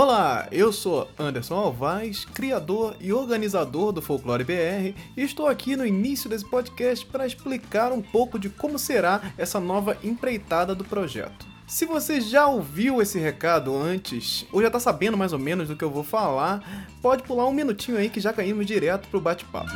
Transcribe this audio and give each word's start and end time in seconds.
Olá, 0.00 0.46
eu 0.52 0.72
sou 0.72 1.10
Anderson 1.18 1.56
Alvaz, 1.56 2.24
criador 2.24 2.94
e 3.00 3.12
organizador 3.12 3.90
do 3.90 4.00
Folclore 4.00 4.44
BR, 4.44 4.96
e 5.16 5.22
estou 5.24 5.48
aqui 5.48 5.74
no 5.74 5.84
início 5.84 6.30
desse 6.30 6.48
podcast 6.48 7.04
para 7.04 7.26
explicar 7.26 7.90
um 7.90 8.00
pouco 8.00 8.38
de 8.38 8.48
como 8.48 8.78
será 8.78 9.20
essa 9.36 9.58
nova 9.58 9.98
empreitada 10.04 10.72
do 10.72 10.84
projeto. 10.84 11.44
Se 11.66 11.84
você 11.84 12.20
já 12.20 12.46
ouviu 12.46 13.02
esse 13.02 13.18
recado 13.18 13.76
antes, 13.76 14.46
ou 14.52 14.60
já 14.60 14.68
está 14.68 14.78
sabendo 14.78 15.16
mais 15.16 15.32
ou 15.32 15.38
menos 15.40 15.66
do 15.66 15.74
que 15.74 15.82
eu 15.82 15.90
vou 15.90 16.04
falar, 16.04 16.86
pode 17.02 17.24
pular 17.24 17.48
um 17.48 17.52
minutinho 17.52 17.98
aí 17.98 18.08
que 18.08 18.20
já 18.20 18.32
caímos 18.32 18.66
direto 18.66 19.08
pro 19.08 19.20
bate-papo. 19.20 19.72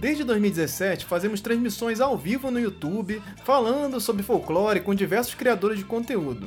Desde 0.00 0.22
2017, 0.22 1.06
fazemos 1.06 1.40
transmissões 1.40 2.00
ao 2.00 2.16
vivo 2.16 2.52
no 2.52 2.60
YouTube, 2.60 3.20
falando 3.44 4.00
sobre 4.00 4.22
folclore 4.22 4.78
com 4.80 4.94
diversos 4.94 5.34
criadores 5.34 5.80
de 5.80 5.84
conteúdo 5.84 6.46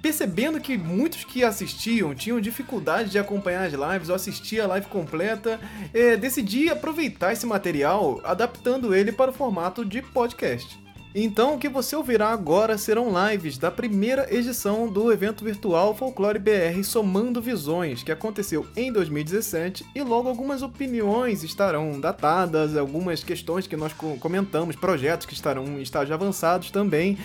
percebendo 0.00 0.60
que 0.60 0.76
muitos 0.76 1.24
que 1.24 1.44
assistiam 1.44 2.14
tinham 2.14 2.40
dificuldade 2.40 3.10
de 3.10 3.18
acompanhar 3.18 3.64
as 3.66 3.72
lives 3.72 4.08
ou 4.08 4.14
assistir 4.14 4.60
a 4.60 4.66
live 4.66 4.86
completa, 4.86 5.60
é, 5.92 6.16
decidi 6.16 6.68
aproveitar 6.68 7.32
esse 7.32 7.46
material 7.46 8.20
adaptando 8.24 8.94
ele 8.94 9.12
para 9.12 9.30
o 9.30 9.34
formato 9.34 9.84
de 9.84 10.02
podcast. 10.02 10.84
Então, 11.16 11.54
o 11.54 11.58
que 11.58 11.68
você 11.68 11.94
ouvirá 11.94 12.30
agora 12.30 12.76
serão 12.76 13.12
lives 13.30 13.56
da 13.56 13.70
primeira 13.70 14.26
edição 14.34 14.88
do 14.88 15.12
evento 15.12 15.44
virtual 15.44 15.94
Folclore 15.94 16.40
BR 16.40 16.82
Somando 16.82 17.40
Visões, 17.40 18.02
que 18.02 18.10
aconteceu 18.10 18.66
em 18.76 18.92
2017, 18.92 19.86
e 19.94 20.02
logo 20.02 20.28
algumas 20.28 20.60
opiniões 20.60 21.44
estarão 21.44 22.00
datadas, 22.00 22.76
algumas 22.76 23.22
questões 23.22 23.64
que 23.64 23.76
nós 23.76 23.92
comentamos, 24.18 24.74
projetos 24.74 25.24
que 25.24 25.34
estarão 25.34 25.64
em 25.78 25.82
estágios 25.82 26.10
avançados 26.10 26.72
também 26.72 27.16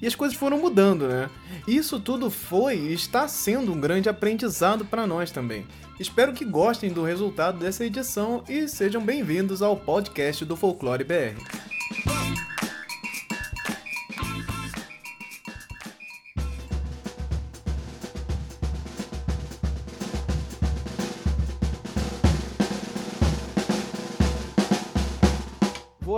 e 0.00 0.06
as 0.06 0.14
coisas 0.14 0.36
foram 0.36 0.58
mudando, 0.58 1.06
né? 1.06 1.28
Isso 1.66 2.00
tudo 2.00 2.30
foi 2.30 2.76
e 2.76 2.92
está 2.94 3.28
sendo 3.28 3.72
um 3.72 3.80
grande 3.80 4.08
aprendizado 4.08 4.84
para 4.84 5.06
nós 5.06 5.30
também. 5.30 5.66
Espero 5.98 6.32
que 6.32 6.44
gostem 6.44 6.90
do 6.90 7.04
resultado 7.04 7.58
dessa 7.58 7.84
edição 7.84 8.42
e 8.48 8.66
sejam 8.66 9.04
bem-vindos 9.04 9.60
ao 9.60 9.76
podcast 9.76 10.44
do 10.44 10.56
Folclore 10.56 11.04
BR. 11.04 11.36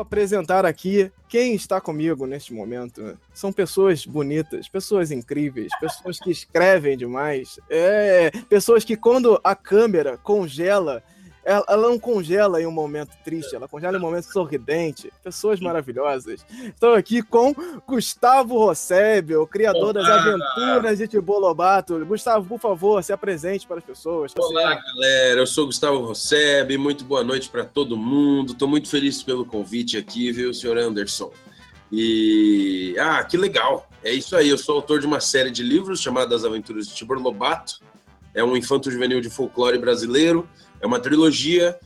Apresentar 0.03 0.67
aqui 0.67 1.11
quem 1.29 1.55
está 1.55 1.81
comigo 1.81 2.27
neste 2.27 2.53
momento. 2.53 3.19
São 3.33 3.53
pessoas 3.53 4.05
bonitas, 4.05 4.69
pessoas 4.69 5.11
incríveis, 5.11 5.73
pessoas 5.81 6.19
que 6.19 6.31
escrevem 6.31 6.97
demais, 6.97 7.59
é, 7.71 8.31
pessoas 8.49 8.85
que 8.85 8.97
quando 8.97 9.41
a 9.43 9.55
câmera 9.57 10.19
congela 10.19 11.03
ela, 11.45 11.65
ela, 11.69 11.89
não 11.89 11.99
congela 11.99 12.63
em 12.63 12.67
um 12.67 12.71
momento 12.71 13.11
triste, 13.25 13.55
ela 13.55 13.67
congela 13.67 13.97
em 13.97 14.01
um 14.01 14.03
momento 14.03 14.25
sorridente. 14.33 15.13
Pessoas 15.25 15.59
maravilhosas. 15.59 16.45
Estou 16.51 16.95
aqui 16.95 17.21
com 17.21 17.55
Gustavo 17.87 18.59
Rossébio, 18.59 19.43
o 19.43 19.47
criador 19.47 19.97
Olá. 19.97 20.03
das 20.03 20.09
aventuras 20.09 20.99
de 20.99 21.09
Tibo 21.09 21.39
Lobato. 21.39 22.05
Gustavo, 22.07 22.47
por 22.47 22.61
favor, 22.61 23.03
se 23.03 23.13
apresente 23.13 23.67
para 23.67 23.79
as 23.79 23.85
pessoas. 23.85 24.33
Olá, 24.39 24.81
galera. 24.81 25.41
Eu 25.41 25.47
sou 25.47 25.67
Gustavo 25.67 25.99
Rossébio. 25.99 26.79
Muito 26.79 27.05
boa 27.05 27.25
noite 27.25 27.49
para 27.49 27.65
todo 27.65 27.97
mundo. 27.97 28.53
Estou 28.53 28.69
muito 28.69 28.89
feliz 28.89 29.23
pelo 29.23 29.45
convite 29.45 29.97
aqui, 29.97 30.31
viu, 30.31 30.55
senhor 30.55 30.79
Anderson? 30.79 31.33
E. 31.91 32.95
Ah, 32.99 33.25
que 33.25 33.37
legal! 33.37 33.89
É 34.05 34.13
isso 34.13 34.37
aí. 34.37 34.49
Eu 34.49 34.59
sou 34.59 34.77
autor 34.77 35.01
de 35.01 35.07
uma 35.07 35.21
série 35.21 35.51
de 35.51 35.63
livros 35.63 36.01
chamada 36.01 36.37
As 36.37 36.45
Aventuras 36.45 36.87
de 36.87 36.95
Tibor 36.95 37.19
Lobato. 37.19 37.81
É 38.33 38.43
um 38.43 38.57
infanto 38.57 38.91
juvenil 38.91 39.21
de 39.21 39.29
folclore 39.29 39.79
brasileiro 39.79 40.49
é 40.83 40.87
uma 40.87 40.99
trilogia 40.99 41.79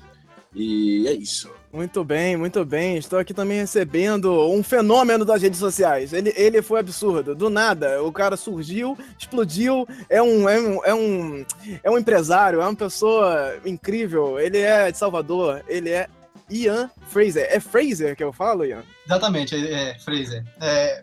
e 0.54 1.06
é 1.06 1.12
isso. 1.12 1.50
Muito 1.70 2.02
bem, 2.02 2.36
muito 2.38 2.64
bem. 2.64 2.96
Estou 2.96 3.18
aqui 3.18 3.34
também 3.34 3.58
recebendo 3.58 4.50
um 4.50 4.62
fenômeno 4.62 5.26
das 5.26 5.42
redes 5.42 5.58
sociais. 5.58 6.14
Ele, 6.14 6.32
ele 6.34 6.62
foi 6.62 6.80
absurdo. 6.80 7.34
Do 7.34 7.50
nada, 7.50 8.02
o 8.02 8.10
cara 8.10 8.34
surgiu, 8.34 8.96
explodiu. 9.18 9.86
É 10.08 10.22
um, 10.22 10.48
é 10.48 10.58
um, 10.58 10.84
é 10.84 10.94
um, 10.94 11.46
é 11.84 11.90
um 11.90 11.98
empresário, 11.98 12.62
é 12.62 12.64
uma 12.64 12.74
pessoa 12.74 13.58
incrível. 13.66 14.40
Ele 14.40 14.58
é 14.58 14.90
de 14.90 14.96
Salvador. 14.96 15.62
Ele 15.68 15.90
é 15.90 16.08
Ian 16.50 16.90
Fraser. 17.08 17.46
É 17.50 17.60
Fraser 17.60 18.16
que 18.16 18.24
eu 18.24 18.32
falo, 18.32 18.64
Ian? 18.64 18.82
Exatamente, 19.04 19.54
é, 19.54 19.90
é 19.90 19.98
Fraser. 19.98 20.42
É, 20.58 21.02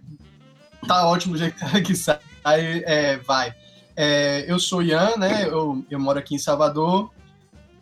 tá 0.88 1.08
ótimo 1.08 1.36
o 1.36 1.38
jeito 1.38 1.58
que 1.86 1.96
sai. 1.96 2.18
É, 2.44 3.18
vai. 3.18 3.54
É, 3.96 4.52
eu 4.52 4.58
sou 4.58 4.82
Ian, 4.82 5.16
né? 5.18 5.46
Eu, 5.48 5.86
eu 5.92 6.00
moro 6.00 6.18
aqui 6.18 6.34
em 6.34 6.40
Salvador 6.40 7.12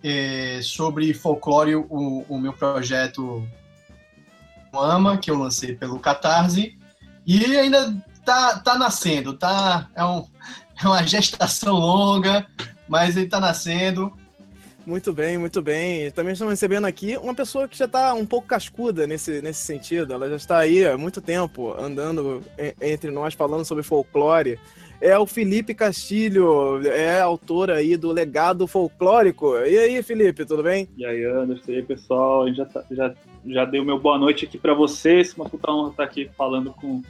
é, 0.04 0.60
sobre 0.64 1.14
folclore, 1.14 1.76
o, 1.76 2.26
o, 2.28 2.40
meu 2.40 2.54
projeto 2.54 3.48
Ama, 4.74 5.18
que 5.18 5.30
eu 5.30 5.38
lancei 5.38 5.76
pelo 5.76 6.00
Catarse, 6.00 6.78
e 7.26 7.58
ainda 7.58 7.94
tá, 8.26 8.60
tá 8.60 8.78
nascendo, 8.78 9.34
tá? 9.34 9.90
É, 9.96 10.04
um, 10.04 10.26
é 10.82 10.88
uma 10.88 11.06
gestação 11.06 11.76
longa, 11.76 12.48
mas 12.88 13.18
ele 13.18 13.28
tá 13.28 13.40
nascendo. 13.40 14.12
Muito 14.92 15.14
bem, 15.14 15.38
muito 15.38 15.62
bem. 15.62 16.12
Também 16.12 16.34
estamos 16.34 16.52
recebendo 16.52 16.84
aqui 16.84 17.16
uma 17.16 17.34
pessoa 17.34 17.66
que 17.66 17.78
já 17.78 17.86
está 17.86 18.14
um 18.14 18.26
pouco 18.26 18.46
cascuda 18.46 19.08
nesse, 19.08 19.42
nesse 19.42 19.62
sentido. 19.62 20.12
Ela 20.14 20.28
já 20.28 20.36
está 20.36 20.58
aí 20.58 20.86
há 20.86 20.98
muito 20.98 21.22
tempo 21.22 21.74
andando 21.80 22.44
entre 22.82 23.10
nós 23.10 23.34
falando 23.34 23.64
sobre 23.64 23.86
folclore 23.86 24.60
é 25.00 25.18
o 25.18 25.26
Felipe 25.26 25.74
Castilho, 25.74 26.86
é 26.86 27.22
autor 27.22 27.72
aí 27.72 27.96
do 27.96 28.12
Legado 28.12 28.68
Folclórico. 28.68 29.56
E 29.60 29.78
aí, 29.78 30.04
Felipe, 30.04 30.46
tudo 30.46 30.62
bem? 30.62 30.90
E 30.96 31.06
aí, 31.06 31.24
Anderson, 31.24 31.72
e 31.72 31.76
aí, 31.78 31.84
pessoal, 31.84 32.54
já, 32.54 32.66
tá, 32.66 32.84
já, 32.92 33.16
já 33.46 33.66
dei 33.66 33.80
o 33.80 33.86
meu 33.86 33.98
boa 33.98 34.20
noite 34.20 34.46
aqui 34.46 34.60
para 34.60 34.74
vocês, 34.76 35.34
uma 35.34 35.50
puta 35.50 35.72
honra 35.72 35.90
estar 35.90 36.04
aqui 36.04 36.30
falando 36.38 36.72
com, 36.72 37.02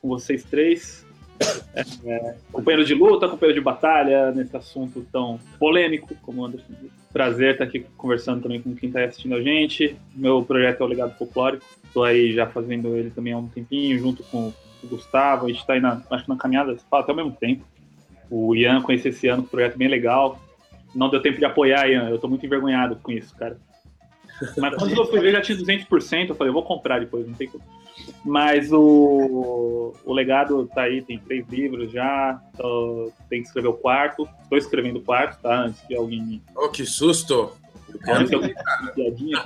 com 0.00 0.08
vocês 0.08 0.42
três. 0.42 1.06
É, 2.04 2.34
companheiro 2.52 2.84
de 2.84 2.94
luta, 2.94 3.28
companheiro 3.28 3.58
de 3.58 3.64
batalha, 3.64 4.30
nesse 4.32 4.56
assunto 4.56 5.06
tão 5.12 5.38
polêmico, 5.58 6.14
como 6.22 6.42
o 6.42 6.44
Anderson 6.44 6.72
disse. 6.80 7.01
Prazer 7.12 7.52
estar 7.52 7.64
aqui 7.64 7.84
conversando 7.96 8.42
também 8.42 8.60
com 8.60 8.74
quem 8.74 8.88
está 8.88 9.04
assistindo 9.04 9.34
a 9.34 9.42
gente. 9.42 9.96
Meu 10.14 10.42
projeto 10.42 10.80
é 10.80 10.84
o 10.84 10.88
Legado 10.88 11.16
Folclórico. 11.18 11.64
Estou 11.84 12.04
aí 12.04 12.32
já 12.32 12.46
fazendo 12.46 12.96
ele 12.96 13.10
também 13.10 13.32
há 13.32 13.38
um 13.38 13.48
tempinho, 13.48 13.98
junto 13.98 14.22
com 14.24 14.52
o 14.82 14.86
Gustavo, 14.88 15.46
a 15.46 15.48
gente 15.48 15.60
está 15.60 15.74
aí 15.74 15.80
na, 15.80 16.02
acho 16.10 16.24
que 16.24 16.30
na 16.30 16.36
caminhada 16.36 16.76
até 16.90 17.12
ao 17.12 17.16
mesmo 17.16 17.32
tempo. 17.32 17.64
O 18.30 18.54
Ian 18.54 18.80
conheci 18.80 19.08
esse 19.08 19.28
ano, 19.28 19.42
um 19.42 19.46
projeto 19.46 19.76
bem 19.76 19.88
legal. 19.88 20.40
Não 20.94 21.10
deu 21.10 21.20
tempo 21.20 21.38
de 21.38 21.44
apoiar, 21.44 21.88
Ian, 21.88 22.08
eu 22.08 22.14
estou 22.16 22.28
muito 22.28 22.44
envergonhado 22.44 22.96
com 22.96 23.12
isso, 23.12 23.34
cara. 23.36 23.58
Mas 24.56 24.74
quando 24.74 24.96
eu 24.96 25.06
fui 25.06 25.20
ver, 25.20 25.32
já 25.32 25.40
tinha 25.40 25.58
200%, 25.58 26.30
eu 26.30 26.34
falei, 26.34 26.50
eu 26.50 26.54
vou 26.54 26.64
comprar 26.64 26.98
depois, 26.98 27.26
não 27.26 27.34
tem 27.34 27.48
como. 27.48 27.62
Mas 28.24 28.72
o, 28.72 29.94
o 30.04 30.12
legado 30.12 30.68
tá 30.74 30.82
aí, 30.82 31.02
tem 31.02 31.18
três 31.18 31.46
livros 31.48 31.90
já, 31.90 32.40
tô, 32.56 33.12
tem 33.28 33.42
que 33.42 33.48
escrever 33.48 33.68
o 33.68 33.74
quarto. 33.74 34.28
Estou 34.42 34.58
escrevendo 34.58 34.98
o 34.98 35.02
quarto, 35.02 35.40
tá? 35.40 35.62
Antes 35.62 35.80
que 35.82 35.94
alguém 35.94 36.22
me. 36.22 36.42
Oh, 36.56 36.68
que 36.68 36.84
susto! 36.84 37.52
Eu 37.92 37.98
quero 38.00 38.28
que 38.28 38.34
alguém 38.34 38.54
piadinha, 38.94 39.42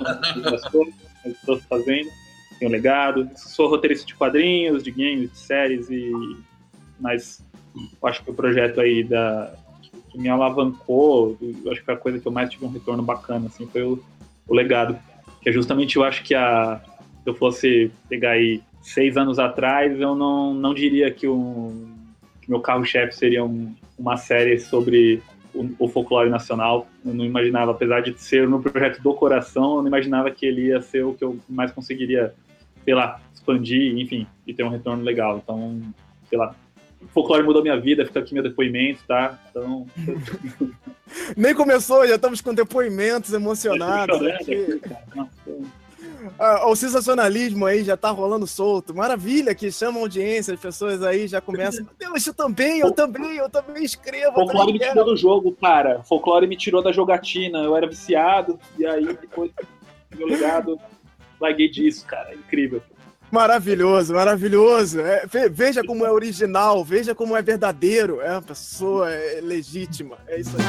estou 1.25 1.59
fazendo 1.69 2.09
tenho 2.57 2.71
legado. 2.71 3.29
Sou 3.35 3.69
roteirista 3.69 4.05
de 4.05 4.15
quadrinhos, 4.15 4.83
de 4.83 4.91
games, 4.91 5.31
de 5.31 5.37
séries 5.37 5.89
e 5.89 6.11
mas 6.99 7.43
acho 8.03 8.23
que 8.23 8.31
o 8.31 8.33
projeto 8.33 8.81
aí 8.81 9.03
da 9.03 9.53
que 10.09 10.17
me 10.17 10.29
alavancou, 10.29 11.37
acho 11.71 11.83
que 11.83 11.91
a 11.91 11.97
coisa 11.97 12.17
que 12.17 12.27
eu 12.27 12.31
mais 12.31 12.49
tive 12.49 12.65
um 12.65 12.71
retorno 12.71 13.03
bacana 13.03 13.47
assim 13.47 13.67
foi 13.67 13.83
o, 13.83 14.03
o 14.47 14.55
legado, 14.55 14.97
que 15.41 15.49
é 15.49 15.51
justamente 15.51 15.95
eu 15.95 16.03
acho 16.03 16.23
que 16.23 16.33
a 16.33 16.81
eu 17.29 17.35
fosse 17.35 17.91
pegar 18.09 18.31
aí 18.31 18.61
seis 18.81 19.17
anos 19.17 19.39
atrás, 19.39 19.99
eu 19.99 20.15
não, 20.15 20.53
não 20.53 20.73
diria 20.73 21.11
que, 21.11 21.27
um, 21.27 21.93
que 22.41 22.49
meu 22.49 22.59
carro-chefe 22.59 23.15
seria 23.15 23.43
um, 23.43 23.73
uma 23.97 24.17
série 24.17 24.59
sobre 24.59 25.21
o, 25.53 25.69
o, 25.79 25.87
folclore 25.87 26.29
nacional. 26.29 26.87
Eu 27.05 27.13
não 27.13 27.25
imaginava, 27.25 27.71
apesar 27.71 28.01
de 28.01 28.17
ser 28.21 28.47
o 28.47 28.49
meu 28.49 28.59
projeto 28.59 29.01
do 29.01 29.13
coração, 29.13 29.77
eu 29.77 29.81
não 29.81 29.87
imaginava 29.87 30.31
que 30.31 30.45
ele 30.45 30.67
ia 30.67 30.81
ser 30.81 31.03
o 31.03 31.13
que 31.13 31.23
eu 31.23 31.37
mais 31.49 31.71
conseguiria 31.71 32.33
sei 32.87 32.95
lá, 32.95 33.19
expandir, 33.33 33.97
enfim, 33.99 34.25
e 34.47 34.53
ter 34.53 34.63
um 34.63 34.69
retorno 34.69 35.03
legal. 35.03 35.41
Então, 35.43 35.81
sei 36.29 36.37
lá, 36.37 36.55
o 37.01 37.07
folclore 37.07 37.43
mudou 37.43 37.61
minha 37.61 37.77
vida, 37.77 38.05
fica 38.05 38.21
aqui 38.21 38.33
meu 38.33 38.41
depoimento, 38.41 39.01
tá? 39.05 39.37
Então. 39.49 39.85
Nem 41.35 41.53
começou, 41.53 42.07
já 42.07 42.15
estamos 42.15 42.39
com 42.39 42.53
depoimentos 42.53 43.33
emocionados. 43.33 44.25
Aqui. 44.25 44.79
O 46.65 46.75
sensacionalismo 46.75 47.65
aí 47.65 47.83
já 47.83 47.97
tá 47.97 48.09
rolando 48.09 48.47
solto. 48.47 48.93
Maravilha 48.93 49.55
que 49.55 49.71
chama 49.71 49.99
audiência, 49.99 50.53
as 50.53 50.59
pessoas 50.59 51.03
aí 51.03 51.27
já 51.27 51.41
começam. 51.41 51.87
Deus, 51.97 52.27
eu 52.27 52.33
também, 52.33 52.79
eu 52.79 52.91
também, 52.91 53.37
eu 53.37 53.49
também 53.49 53.83
escrevo. 53.83 54.33
Folclore 54.33 54.73
me 54.73 54.79
tirou 54.79 55.05
do 55.05 55.17
jogo, 55.17 55.51
cara. 55.53 56.03
Folclore 56.03 56.47
me 56.47 56.57
tirou 56.57 56.83
da 56.83 56.91
jogatina. 56.91 57.59
Eu 57.59 57.75
era 57.75 57.87
viciado, 57.87 58.59
e 58.77 58.85
aí 58.85 59.05
depois 59.05 59.51
meu 60.15 60.27
legado 60.27 60.79
larguei 61.39 61.69
disso, 61.69 62.05
cara. 62.05 62.33
Incrível. 62.33 62.81
Maravilhoso, 63.29 64.13
maravilhoso. 64.13 65.01
É, 65.01 65.25
veja 65.51 65.83
como 65.83 66.05
é 66.05 66.11
original, 66.11 66.83
veja 66.83 67.13
como 67.13 67.35
é 67.35 67.41
verdadeiro. 67.41 68.21
É 68.21 68.31
uma 68.31 68.41
pessoa 68.41 69.11
é 69.11 69.41
legítima. 69.41 70.17
É 70.27 70.39
isso 70.39 70.55
aí. 70.57 70.63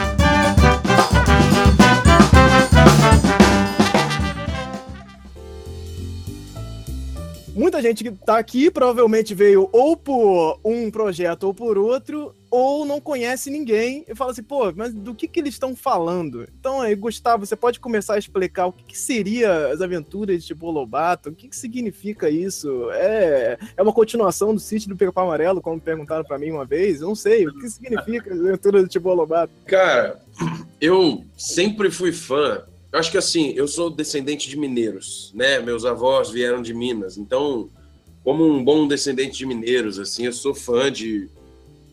Muita 7.59 7.83
gente 7.83 8.05
que 8.05 8.11
tá 8.13 8.39
aqui 8.39 8.71
provavelmente 8.71 9.35
veio 9.35 9.69
ou 9.73 9.97
por 9.97 10.61
um 10.65 10.91
projeto 10.91 11.45
ou 11.45 11.53
por 11.53 11.77
outro, 11.77 12.33
ou 12.51 12.87
não 12.87 13.01
conhece 13.01 13.51
ninguém 13.51 14.05
e 14.09 14.15
fala 14.15 14.31
assim, 14.31 14.43
pô, 14.43 14.73
mas 14.75 14.95
do 14.95 15.15
que 15.15 15.29
que 15.29 15.41
eles 15.41 15.55
estão 15.55 15.75
falando? 15.75 16.49
Então 16.59 16.81
aí, 16.81 16.95
Gustavo, 16.95 17.45
você 17.45 17.57
pode 17.57 17.81
começar 17.81 18.15
a 18.15 18.19
explicar 18.19 18.67
o 18.67 18.73
que, 18.73 18.85
que 18.85 18.99
seria 18.99 19.69
as 19.69 19.81
aventuras 19.81 20.41
de 20.41 20.47
Tipo 20.47 20.71
Lobato? 20.71 21.31
O 21.31 21.35
que 21.35 21.49
que 21.49 21.57
significa 21.57 22.31
isso? 22.31 22.91
É, 22.93 23.59
é 23.77 23.83
uma 23.83 23.93
continuação 23.93 24.55
do 24.55 24.61
sítio 24.61 24.89
do 24.89 24.97
Pica 24.97 25.13
Amarelo, 25.21 25.61
como 25.61 25.81
perguntaram 25.81 26.25
para 26.25 26.39
mim 26.39 26.51
uma 26.51 26.65
vez? 26.65 27.01
Eu 27.01 27.09
não 27.09 27.15
sei, 27.15 27.47
o 27.47 27.59
que 27.59 27.69
significa 27.69 28.33
as 28.33 28.41
aventuras 28.41 28.85
de 28.85 28.89
Tipo 28.89 29.13
Lobato? 29.13 29.53
Cara, 29.67 30.21
eu 30.81 31.25
sempre 31.37 31.91
fui 31.91 32.13
fã 32.13 32.63
eu 32.93 32.99
acho 32.99 33.11
que 33.11 33.19
assim, 33.19 33.53
eu 33.55 33.69
sou 33.69 33.91
descendente 33.91 34.49
de 34.49 34.57
mineiros, 34.57 35.31
né? 35.35 35.59
Meus 35.59 35.85
avós 35.85 36.31
vieram 36.31 36.63
de 36.63 36.73
Minas, 36.73 37.19
então, 37.19 37.71
como 38.25 38.47
um 38.47 38.65
bom 38.65 38.89
descendente 38.89 39.39
de 39.39 39.47
mineiros, 39.47 39.99
assim, 39.99 40.27
eu 40.27 40.33
sou 40.33 40.55
fã 40.55 40.91
de 40.91 41.29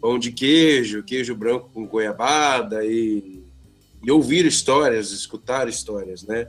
pão 0.02 0.20
de 0.20 0.32
queijo, 0.32 1.04
queijo 1.04 1.36
branco 1.36 1.70
com 1.74 1.88
goiabada 1.88 2.86
e, 2.86 3.44
e 4.04 4.12
ouvir 4.12 4.46
histórias, 4.46 5.12
escutar 5.12 5.68
histórias, 5.68 6.24
né? 6.24 6.48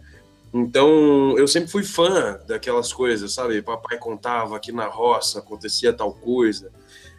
Então, 0.52 1.36
eu 1.36 1.46
sempre 1.46 1.70
fui 1.70 1.82
fã 1.82 2.38
daquelas 2.46 2.92
coisas, 2.92 3.32
sabe? 3.32 3.60
Papai 3.62 3.98
contava 3.98 4.56
aqui 4.56 4.72
na 4.72 4.86
roça 4.86 5.38
acontecia 5.38 5.92
tal 5.92 6.12
coisa. 6.14 6.70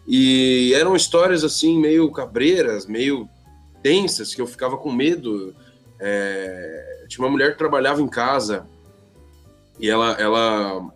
E 0.08 0.74
eram 0.74 0.96
histórias 0.96 1.44
assim 1.44 1.78
meio 1.80 2.10
cabreiras, 2.12 2.86
meio 2.86 3.30
tensas, 3.84 4.34
que 4.34 4.42
eu 4.42 4.48
ficava 4.48 4.78
com 4.78 4.92
medo. 4.92 5.54
É 6.00 6.98
tinha 7.08 7.26
uma 7.26 7.32
mulher 7.32 7.54
que 7.54 7.58
trabalhava 7.58 8.02
em 8.02 8.08
casa 8.08 8.68
e 9.80 9.90
ela, 9.90 10.12
ela, 10.14 10.92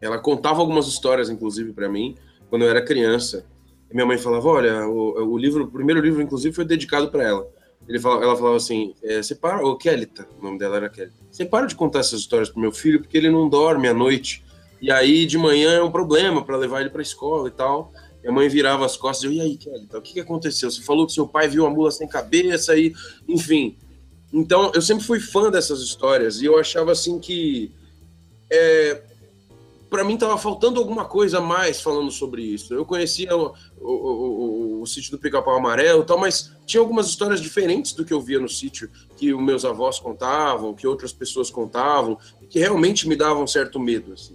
ela 0.00 0.18
contava 0.18 0.60
algumas 0.60 0.86
histórias, 0.86 1.30
inclusive, 1.30 1.72
para 1.72 1.88
mim, 1.88 2.16
quando 2.50 2.62
eu 2.62 2.70
era 2.70 2.84
criança. 2.84 3.46
E 3.90 3.94
minha 3.94 4.06
mãe 4.06 4.18
falava: 4.18 4.48
Olha, 4.48 4.86
o, 4.86 5.32
o 5.32 5.38
livro, 5.38 5.64
o 5.64 5.70
primeiro 5.70 6.00
livro, 6.00 6.20
inclusive, 6.20 6.54
foi 6.54 6.64
dedicado 6.64 7.10
para 7.10 7.22
ela. 7.22 7.46
Ele 7.88 7.98
falava, 7.98 8.24
ela 8.24 8.36
falava 8.36 8.56
assim: 8.56 8.94
é, 9.02 9.22
Você 9.22 9.34
para, 9.34 9.64
o 9.64 9.76
Kelita, 9.76 10.26
o 10.38 10.42
nome 10.42 10.58
dela 10.58 10.76
era 10.76 10.88
Kelita, 10.88 11.14
você 11.30 11.44
para 11.44 11.66
de 11.66 11.74
contar 11.74 12.00
essas 12.00 12.20
histórias 12.20 12.48
pro 12.48 12.60
meu 12.60 12.72
filho, 12.72 13.00
porque 13.00 13.16
ele 13.16 13.30
não 13.30 13.48
dorme 13.48 13.88
à 13.88 13.94
noite. 13.94 14.44
E 14.80 14.90
aí, 14.90 15.26
de 15.26 15.38
manhã, 15.38 15.74
é 15.74 15.82
um 15.82 15.92
problema 15.92 16.44
para 16.44 16.56
levar 16.56 16.80
ele 16.80 16.90
para 16.90 17.02
escola 17.02 17.48
e 17.48 17.52
tal. 17.52 17.92
Minha 18.20 18.32
mãe 18.32 18.48
virava 18.48 18.84
as 18.84 18.96
costas 18.96 19.24
e 19.24 19.26
eu, 19.26 19.32
e 19.32 19.40
aí, 19.40 19.56
Kelita, 19.56 19.98
o 19.98 20.02
que, 20.02 20.14
que 20.14 20.20
aconteceu? 20.20 20.70
Você 20.70 20.82
falou 20.82 21.06
que 21.06 21.12
seu 21.12 21.26
pai 21.26 21.48
viu 21.48 21.66
a 21.66 21.70
mula 21.70 21.90
sem 21.90 22.08
cabeça 22.08 22.76
e, 22.76 22.92
enfim. 23.28 23.76
Então, 24.32 24.72
eu 24.74 24.80
sempre 24.80 25.04
fui 25.04 25.20
fã 25.20 25.50
dessas 25.50 25.80
histórias 25.80 26.40
e 26.40 26.46
eu 26.46 26.58
achava 26.58 26.92
assim 26.92 27.18
que 27.18 27.70
é, 28.50 29.02
para 29.92 30.04
mim 30.04 30.14
estava 30.14 30.38
faltando 30.38 30.80
alguma 30.80 31.04
coisa 31.04 31.36
a 31.36 31.40
mais 31.40 31.82
falando 31.82 32.10
sobre 32.10 32.42
isso. 32.42 32.72
Eu 32.72 32.86
conhecia 32.86 33.36
o, 33.36 33.54
o, 33.78 33.92
o, 33.92 34.82
o 34.82 34.86
sítio 34.86 35.10
do 35.10 35.18
Pica-Pau 35.18 35.54
Amarelo, 35.54 36.02
tal, 36.02 36.18
mas 36.18 36.50
tinha 36.64 36.80
algumas 36.80 37.08
histórias 37.08 37.42
diferentes 37.42 37.92
do 37.92 38.02
que 38.02 38.12
eu 38.14 38.20
via 38.20 38.40
no 38.40 38.48
sítio, 38.48 38.88
que 39.18 39.34
os 39.34 39.42
meus 39.42 39.66
avós 39.66 39.98
contavam, 39.98 40.72
que 40.72 40.86
outras 40.86 41.12
pessoas 41.12 41.50
contavam, 41.50 42.18
que 42.48 42.58
realmente 42.58 43.06
me 43.06 43.14
davam 43.14 43.46
certo 43.46 43.78
medo. 43.78 44.14
Assim. 44.14 44.34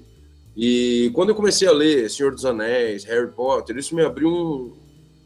E 0.56 1.10
quando 1.16 1.30
eu 1.30 1.36
comecei 1.36 1.68
a 1.68 1.72
ler 1.72 2.08
Senhor 2.08 2.32
dos 2.32 2.46
Anéis, 2.46 3.04
Harry 3.06 3.32
Potter, 3.32 3.78
isso 3.78 3.96
me 3.96 4.04
abriu 4.04 4.30
um, 4.30 4.74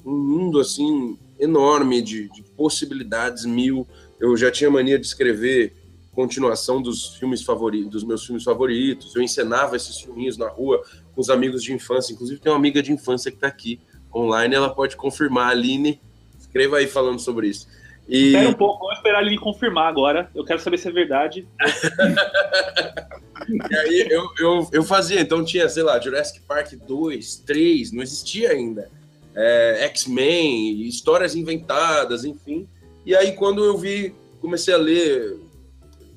um 0.06 0.18
mundo 0.18 0.62
assim 0.62 1.18
enorme 1.38 2.02
de, 2.02 2.30
de 2.30 2.42
possibilidades 2.56 3.44
mil 3.44 3.86
eu 4.22 4.38
já 4.38 4.52
tinha 4.52 4.70
mania 4.70 5.00
de 5.00 5.06
escrever 5.06 5.74
continuação 6.14 6.80
dos 6.82 7.16
filmes 7.16 7.42
favoritos, 7.42 7.90
dos 7.90 8.04
meus 8.04 8.24
filmes 8.24 8.44
favoritos. 8.44 9.16
Eu 9.16 9.22
encenava 9.22 9.76
esses 9.76 10.00
filminhos 10.00 10.38
na 10.38 10.48
rua 10.48 10.84
com 11.16 11.20
os 11.20 11.30
amigos 11.30 11.64
de 11.64 11.74
infância. 11.74 12.14
Inclusive 12.14 12.40
tem 12.40 12.52
uma 12.52 12.58
amiga 12.58 12.84
de 12.84 12.92
infância 12.92 13.32
que 13.32 13.38
está 13.38 13.48
aqui 13.48 13.82
online, 14.14 14.54
ela 14.54 14.70
pode 14.70 14.96
confirmar. 14.96 15.50
Aline, 15.50 16.00
escreva 16.40 16.78
aí 16.78 16.86
falando 16.86 17.20
sobre 17.20 17.48
isso. 17.48 17.68
E... 18.08 18.28
Espera 18.28 18.50
um 18.50 18.54
pouco, 18.54 18.82
vamos 18.82 18.98
esperar 18.98 19.26
ele 19.26 19.38
confirmar 19.38 19.88
agora. 19.88 20.30
Eu 20.36 20.46
quero 20.46 20.60
saber 20.60 20.78
se 20.78 20.88
é 20.88 20.92
verdade. 20.92 21.48
e 23.50 23.76
aí 23.76 24.08
eu, 24.10 24.30
eu, 24.38 24.70
eu 24.72 24.84
fazia, 24.84 25.20
então 25.20 25.44
tinha, 25.44 25.68
sei 25.68 25.82
lá, 25.82 26.00
Jurassic 26.00 26.42
Park 26.42 26.74
2, 26.74 27.38
3, 27.38 27.92
não 27.92 28.04
existia 28.04 28.52
ainda. 28.52 28.88
É, 29.34 29.86
X-Men, 29.86 30.82
histórias 30.82 31.36
inventadas, 31.36 32.24
enfim. 32.26 32.68
E 33.06 33.15
aí, 33.15 33.33
quando 33.33 33.63
eu 33.63 33.77
vi, 33.77 34.15
comecei 34.39 34.74
a 34.74 34.77
ler, 34.77 35.39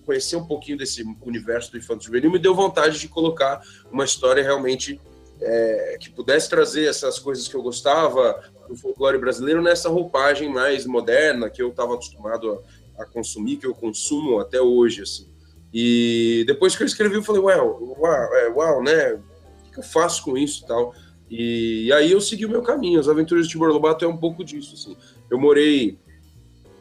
conhecer 0.05 0.37
um 0.37 0.47
pouquinho 0.47 0.77
desse 0.77 1.03
universo 1.23 1.73
do 1.73 1.79
infanto 1.79 2.05
juvenil, 2.05 2.31
me 2.31 2.39
deu 2.39 2.55
vontade 2.55 2.99
de 2.99 3.09
colocar 3.09 3.63
uma 3.91 4.05
história 4.05 4.43
realmente 4.43 5.01
é, 5.41 5.97
que 6.01 6.11
pudesse 6.11 6.49
trazer 6.49 6.87
essas 6.87 7.19
coisas 7.19 7.49
que 7.49 7.55
eu 7.55 7.63
gostava 7.63 8.43
do 8.69 8.77
folclore 8.77 9.19
brasileiro 9.19 9.63
nessa 9.63 9.89
roupagem 9.89 10.49
mais 10.49 10.87
moderna 10.87 11.51
que 11.51 11.61
eu 11.61 11.69
estava 11.69 11.95
acostumado 11.95 12.63
a, 12.99 13.03
a, 13.03 13.07
consumir, 13.07 13.57
que 13.57 13.67
eu 13.67 13.75
consumo 13.75 14.39
até 14.39 14.61
hoje, 14.61 15.03
assim. 15.03 15.29
E 15.73 16.45
depois 16.47 16.77
que 16.77 16.83
eu 16.83 16.87
escrevi, 16.87 17.17
eu 17.17 17.23
falei, 17.23 17.43
uau, 17.43 17.97
uau, 17.99 18.35
é, 18.37 18.49
uau 18.49 18.83
né? 18.83 19.15
O 19.15 19.73
que 19.73 19.81
eu 19.81 19.83
faço 19.83 20.23
com 20.23 20.37
isso 20.37 20.65
e 20.65 20.67
tal? 20.67 20.95
E, 21.29 21.87
e, 21.87 21.93
aí 21.93 22.13
eu 22.13 22.21
segui 22.21 22.47
o 22.47 22.51
meu 22.51 22.63
caminho. 22.63 23.01
As 23.01 23.09
Aventuras 23.09 23.47
de 23.47 23.51
Tibor 23.51 23.71
Lobato 23.71 24.05
é 24.05 24.09
um 24.09 24.17
pouco 24.17 24.45
disso, 24.45 24.75
assim. 24.75 24.97
Eu 25.29 25.39
morei 25.39 25.99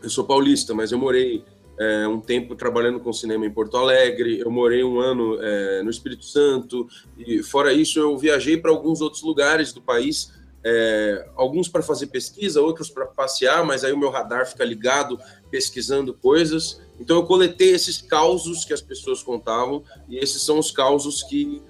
eu 0.03 0.09
sou 0.09 0.25
paulista, 0.25 0.73
mas 0.73 0.91
eu 0.91 0.99
morei 0.99 1.43
é, 1.79 2.07
um 2.07 2.19
tempo 2.19 2.55
trabalhando 2.55 2.99
com 2.99 3.11
cinema 3.11 3.45
em 3.45 3.51
Porto 3.51 3.77
Alegre, 3.77 4.39
eu 4.39 4.51
morei 4.51 4.83
um 4.83 4.99
ano 4.99 5.41
é, 5.41 5.81
no 5.81 5.89
Espírito 5.89 6.25
Santo, 6.25 6.87
e 7.17 7.41
fora 7.41 7.73
isso 7.73 7.99
eu 7.99 8.17
viajei 8.17 8.57
para 8.57 8.69
alguns 8.69 9.01
outros 9.01 9.23
lugares 9.23 9.71
do 9.71 9.81
país, 9.81 10.31
é, 10.63 11.25
alguns 11.35 11.67
para 11.67 11.81
fazer 11.81 12.07
pesquisa, 12.07 12.61
outros 12.61 12.89
para 12.89 13.05
passear, 13.05 13.65
mas 13.65 13.83
aí 13.83 13.91
o 13.91 13.97
meu 13.97 14.09
radar 14.09 14.45
fica 14.45 14.63
ligado 14.63 15.19
pesquisando 15.49 16.13
coisas. 16.13 16.81
Então 16.99 17.17
eu 17.17 17.23
coletei 17.23 17.71
esses 17.71 18.01
causos 18.01 18.63
que 18.63 18.73
as 18.73 18.81
pessoas 18.81 19.23
contavam, 19.23 19.83
e 20.07 20.17
esses 20.17 20.41
são 20.41 20.59
os 20.59 20.69
causos 20.69 21.23
que 21.23 21.61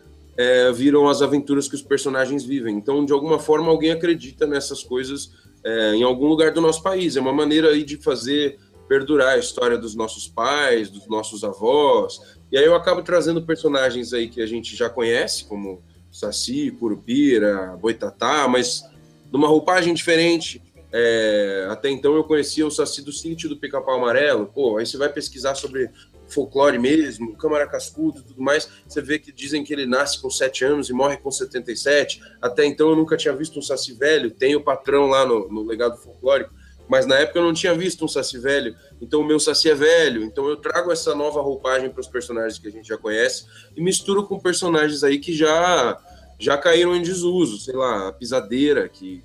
viram 0.73 1.07
as 1.07 1.21
aventuras 1.21 1.67
que 1.67 1.75
os 1.75 1.83
personagens 1.83 2.43
vivem. 2.43 2.75
Então, 2.75 3.05
de 3.05 3.13
alguma 3.13 3.37
forma, 3.37 3.69
alguém 3.69 3.91
acredita 3.91 4.47
nessas 4.47 4.83
coisas 4.83 5.31
é, 5.63 5.95
em 5.95 6.03
algum 6.03 6.27
lugar 6.27 6.51
do 6.51 6.61
nosso 6.61 6.81
país. 6.81 7.15
É 7.15 7.21
uma 7.21 7.33
maneira 7.33 7.69
aí 7.69 7.83
de 7.83 7.97
fazer 7.97 8.57
perdurar 8.87 9.35
a 9.35 9.37
história 9.37 9.77
dos 9.77 9.95
nossos 9.95 10.27
pais, 10.27 10.89
dos 10.89 11.07
nossos 11.07 11.43
avós. 11.43 12.19
E 12.51 12.57
aí 12.57 12.65
eu 12.65 12.75
acabo 12.75 13.01
trazendo 13.01 13.41
personagens 13.41 14.13
aí 14.13 14.27
que 14.27 14.41
a 14.41 14.45
gente 14.45 14.75
já 14.75 14.89
conhece, 14.89 15.45
como 15.45 15.81
Saci, 16.11 16.69
Curupira, 16.71 17.77
Boitatá, 17.81 18.47
mas 18.47 18.83
numa 19.31 19.47
roupagem 19.47 19.93
diferente. 19.93 20.61
É, 20.91 21.65
até 21.71 21.89
então 21.89 22.13
eu 22.13 22.23
conhecia 22.23 22.67
o 22.67 22.69
Saci 22.69 23.01
do 23.01 23.11
sítio 23.11 23.49
do 23.49 23.57
Pica-Pau 23.57 23.95
Amarelo. 23.95 24.45
Pô, 24.45 24.77
aí 24.77 24.85
você 24.85 24.97
vai 24.97 25.09
pesquisar 25.09 25.55
sobre 25.55 25.89
folclore 26.33 26.79
mesmo, 26.79 27.35
Câmara 27.35 27.67
Cascudo 27.67 28.19
e 28.19 28.23
tudo 28.23 28.41
mais, 28.41 28.69
você 28.87 29.01
vê 29.01 29.19
que 29.19 29.31
dizem 29.31 29.63
que 29.63 29.71
ele 29.71 29.85
nasce 29.85 30.21
com 30.21 30.29
7 30.29 30.65
anos 30.65 30.89
e 30.89 30.93
morre 30.93 31.17
com 31.17 31.31
77. 31.31 32.21
Até 32.41 32.65
então 32.65 32.89
eu 32.89 32.95
nunca 32.95 33.15
tinha 33.15 33.35
visto 33.35 33.59
um 33.59 33.61
Saci 33.61 33.93
velho, 33.93 34.31
tem 34.31 34.55
o 34.55 34.61
patrão 34.61 35.07
lá 35.07 35.25
no, 35.25 35.47
no 35.49 35.63
legado 35.63 35.97
folclórico, 35.97 36.53
mas 36.87 37.05
na 37.05 37.17
época 37.17 37.39
eu 37.39 37.43
não 37.43 37.53
tinha 37.53 37.73
visto 37.73 38.03
um 38.03 38.07
Saci 38.07 38.37
velho, 38.37 38.75
então 39.01 39.21
o 39.21 39.25
meu 39.25 39.39
Saci 39.39 39.69
é 39.69 39.75
velho. 39.75 40.23
Então 40.23 40.47
eu 40.47 40.57
trago 40.57 40.91
essa 40.91 41.15
nova 41.15 41.41
roupagem 41.41 41.89
para 41.89 42.01
os 42.01 42.07
personagens 42.07 42.59
que 42.59 42.67
a 42.67 42.71
gente 42.71 42.87
já 42.87 42.97
conhece 42.97 43.45
e 43.75 43.81
misturo 43.81 44.25
com 44.25 44.39
personagens 44.39 45.03
aí 45.03 45.19
que 45.19 45.33
já, 45.33 45.99
já 46.39 46.57
caíram 46.57 46.95
em 46.95 47.01
desuso, 47.01 47.59
sei 47.59 47.75
lá, 47.75 48.09
a 48.09 48.11
pisadeira, 48.11 48.89
que 48.89 49.23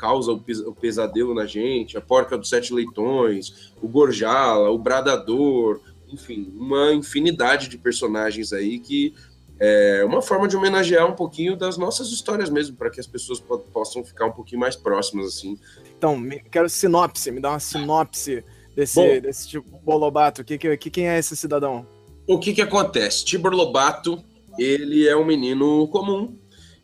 causa 0.00 0.32
o 0.32 0.74
pesadelo 0.74 1.34
na 1.34 1.44
gente, 1.44 1.98
a 1.98 2.00
porca 2.00 2.38
dos 2.38 2.48
sete 2.48 2.72
leitões, 2.72 3.70
o 3.82 3.86
gorjala, 3.86 4.70
o 4.70 4.78
bradador, 4.78 5.78
enfim, 6.12 6.52
uma 6.56 6.92
infinidade 6.92 7.68
de 7.68 7.78
personagens 7.78 8.52
aí 8.52 8.78
que 8.78 9.14
é 9.62 10.02
uma 10.06 10.22
forma 10.22 10.48
de 10.48 10.56
homenagear 10.56 11.06
um 11.06 11.14
pouquinho 11.14 11.54
das 11.54 11.76
nossas 11.76 12.08
histórias 12.08 12.48
mesmo, 12.48 12.74
para 12.76 12.88
que 12.88 12.98
as 12.98 13.06
pessoas 13.06 13.38
po 13.38 13.58
possam 13.58 14.02
ficar 14.02 14.24
um 14.24 14.32
pouquinho 14.32 14.58
mais 14.58 14.74
próximas, 14.74 15.26
assim. 15.26 15.58
Então, 15.98 16.16
me, 16.16 16.40
quero 16.40 16.66
sinopse, 16.66 17.30
me 17.30 17.40
dá 17.40 17.50
uma 17.50 17.60
sinopse 17.60 18.42
desse, 18.74 18.94
Bom, 18.94 19.20
desse 19.20 19.46
tipo 19.46 19.78
Lobato. 19.86 20.42
Que, 20.42 20.56
que, 20.56 20.76
que, 20.78 20.90
quem 20.90 21.10
é 21.10 21.18
esse 21.18 21.36
cidadão? 21.36 21.86
O 22.26 22.38
que 22.38 22.54
que 22.54 22.62
acontece? 22.62 23.22
Tibor 23.22 23.52
Lobato, 23.52 24.24
ele 24.58 25.06
é 25.06 25.14
um 25.14 25.26
menino 25.26 25.86
comum, 25.88 26.38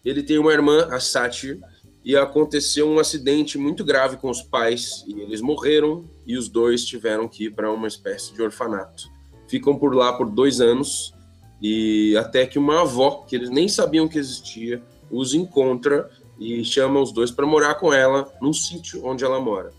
ele 0.04 0.22
tem 0.22 0.36
uma 0.36 0.52
irmã, 0.52 0.86
a 0.90 1.00
Sátir, 1.00 1.58
e 2.04 2.14
aconteceu 2.14 2.86
um 2.86 2.98
acidente 2.98 3.56
muito 3.56 3.86
grave 3.86 4.18
com 4.18 4.28
os 4.28 4.42
pais, 4.42 5.02
e 5.08 5.18
eles 5.18 5.40
morreram, 5.40 6.04
e 6.26 6.36
os 6.36 6.46
dois 6.46 6.84
tiveram 6.84 7.26
que 7.26 7.44
ir 7.44 7.54
para 7.54 7.72
uma 7.72 7.88
espécie 7.88 8.34
de 8.34 8.42
orfanato 8.42 9.15
ficam 9.48 9.76
por 9.76 9.94
lá 9.94 10.12
por 10.12 10.30
dois 10.30 10.60
anos 10.60 11.14
E 11.60 12.16
até 12.16 12.46
que 12.46 12.58
uma 12.58 12.82
avó, 12.82 13.24
que 13.26 13.34
eles 13.34 13.50
nem 13.50 13.68
sabiam 13.68 14.08
que 14.08 14.18
existia, 14.18 14.82
os 15.10 15.34
encontra 15.34 16.10
e 16.38 16.64
chama 16.64 17.00
os 17.00 17.12
dois 17.12 17.30
para 17.30 17.46
morar 17.46 17.76
com 17.76 17.92
ela 17.92 18.30
num 18.40 18.52
sítio 18.52 19.04
onde 19.04 19.24
ela 19.24 19.40
mora. 19.40 19.72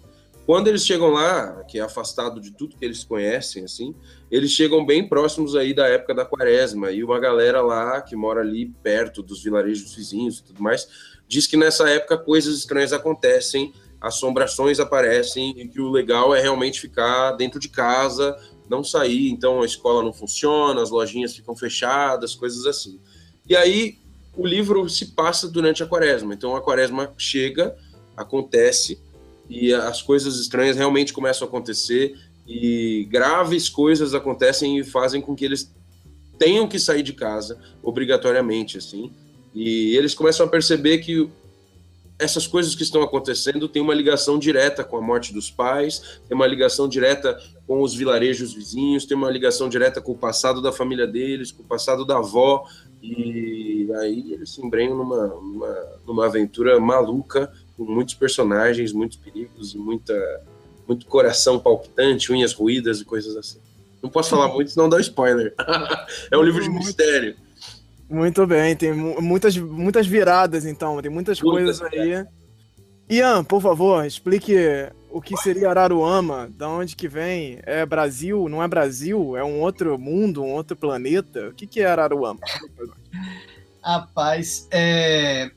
Quando 0.45 0.69
eles 0.69 0.85
chegam 0.85 1.09
lá, 1.09 1.63
que 1.65 1.77
é 1.77 1.81
afastado 1.81 2.39
de 2.39 2.51
tudo 2.51 2.77
que 2.77 2.85
eles 2.85 3.03
conhecem, 3.03 3.65
assim, 3.65 3.93
eles 4.31 4.49
chegam 4.49 4.85
bem 4.85 5.05
próximos 5.05 5.57
aí 5.57 5.73
da 5.73 5.87
época 5.87 6.15
da 6.15 6.23
quaresma, 6.23 6.89
e 6.89 7.03
uma 7.03 7.19
galera 7.19 7.61
lá 7.61 8.01
que 8.01 8.15
mora 8.15 8.39
ali 8.39 8.73
perto 8.81 9.21
dos 9.21 9.43
vilarejos 9.43 9.93
vizinhos 9.93 10.39
e 10.39 10.43
tudo 10.45 10.63
mais, 10.63 10.87
diz 11.27 11.45
que 11.45 11.57
nessa 11.57 11.89
época 11.89 12.17
coisas 12.17 12.57
estranhas 12.57 12.93
acontecem, 12.93 13.73
assombrações 13.99 14.79
aparecem, 14.79 15.53
e 15.57 15.67
que 15.67 15.81
o 15.81 15.89
legal 15.89 16.33
é 16.33 16.39
realmente 16.39 16.79
ficar 16.79 17.33
dentro 17.33 17.59
de 17.59 17.67
casa, 17.67 18.33
não 18.69 18.83
sair, 18.83 19.29
então 19.29 19.61
a 19.61 19.65
escola 19.65 20.03
não 20.03 20.13
funciona, 20.13 20.81
as 20.81 20.89
lojinhas 20.89 21.35
ficam 21.35 21.55
fechadas, 21.55 22.35
coisas 22.35 22.65
assim. 22.65 22.99
E 23.47 23.55
aí 23.55 23.97
o 24.35 24.45
livro 24.45 24.87
se 24.89 25.07
passa 25.07 25.47
durante 25.47 25.81
a 25.81 25.85
quaresma. 25.87 26.33
Então 26.33 26.55
a 26.55 26.61
quaresma 26.61 27.13
chega, 27.17 27.75
acontece 28.15 28.99
e 29.49 29.73
as 29.73 30.01
coisas 30.01 30.39
estranhas 30.39 30.75
realmente 30.75 31.13
começam 31.13 31.45
a 31.45 31.49
acontecer 31.49 32.17
e 32.47 33.07
graves 33.09 33.69
coisas 33.69 34.13
acontecem 34.13 34.77
e 34.77 34.83
fazem 34.83 35.21
com 35.21 35.35
que 35.35 35.45
eles 35.45 35.73
tenham 36.37 36.67
que 36.67 36.79
sair 36.79 37.03
de 37.03 37.13
casa 37.13 37.59
obrigatoriamente 37.81 38.77
assim. 38.77 39.11
E 39.55 39.95
eles 39.97 40.13
começam 40.13 40.45
a 40.45 40.49
perceber 40.49 40.99
que 40.99 41.27
essas 42.19 42.47
coisas 42.47 42.73
que 42.73 42.83
estão 42.83 43.01
acontecendo 43.03 43.67
têm 43.67 43.81
uma 43.81 43.93
ligação 43.93 44.39
direta 44.39 44.83
com 44.83 44.97
a 44.97 45.01
morte 45.01 45.31
dos 45.31 45.51
pais, 45.51 46.19
tem 46.27 46.35
uma 46.35 46.47
ligação 46.47 46.87
direta 46.87 47.39
com 47.67 47.81
os 47.81 47.93
vilarejos 47.93 48.53
vizinhos, 48.53 49.05
tem 49.05 49.15
uma 49.15 49.29
ligação 49.29 49.69
direta 49.69 50.01
com 50.01 50.13
o 50.13 50.17
passado 50.17 50.61
da 50.61 50.71
família 50.71 51.05
deles, 51.05 51.51
com 51.51 51.61
o 51.61 51.65
passado 51.65 52.05
da 52.05 52.17
avó, 52.17 52.65
e 53.01 53.87
aí 53.99 54.33
eles 54.33 54.49
se 54.49 54.65
embrenham 54.65 54.97
numa, 54.97 55.27
numa, 55.27 55.77
numa 56.07 56.25
aventura 56.25 56.79
maluca, 56.79 57.51
com 57.77 57.83
muitos 57.83 58.15
personagens, 58.15 58.91
muitos 58.91 59.17
perigos 59.17 59.75
e 59.75 59.77
muita, 59.77 60.41
muito 60.87 61.05
coração 61.05 61.59
palpitante, 61.59 62.31
unhas 62.31 62.53
ruídas 62.53 62.99
e 62.99 63.05
coisas 63.05 63.35
assim. 63.35 63.59
Não 64.01 64.09
posso 64.09 64.31
falar 64.31 64.47
muito, 64.53 64.71
senão 64.71 64.89
dá 64.89 64.99
spoiler. 64.99 65.53
é 66.31 66.37
um 66.37 66.43
livro 66.43 66.63
de 66.63 66.69
mistério. 66.69 67.35
Muito 68.09 68.47
bem, 68.47 68.75
tem 68.75 68.93
muitas, 68.93 69.57
muitas 69.57 70.07
viradas, 70.07 70.65
então, 70.65 71.01
tem 71.01 71.11
muitas, 71.11 71.41
coisas 71.41 71.81
aí. 71.81 72.25
Ian, 73.09 73.43
por 73.43 73.61
favor, 73.61 74.05
explique 74.05 74.55
o 75.09 75.21
que 75.21 75.35
seria 75.37 75.69
Araruama, 75.69 76.49
da 76.55 76.69
onde 76.69 76.95
que 76.95 77.07
vem? 77.07 77.59
É 77.63 77.85
Brasil? 77.85 78.47
Não 78.49 78.61
é 78.61 78.67
Brasil? 78.67 79.35
É 79.35 79.43
um 79.43 79.61
outro 79.61 79.97
mundo, 79.97 80.43
um 80.43 80.51
outro 80.53 80.75
planeta? 80.75 81.49
O 81.49 81.53
que, 81.53 81.65
que 81.67 81.81
é 81.81 81.85
Araruama? 81.85 82.39
Rapaz, 83.83 84.67
é... 84.71 85.49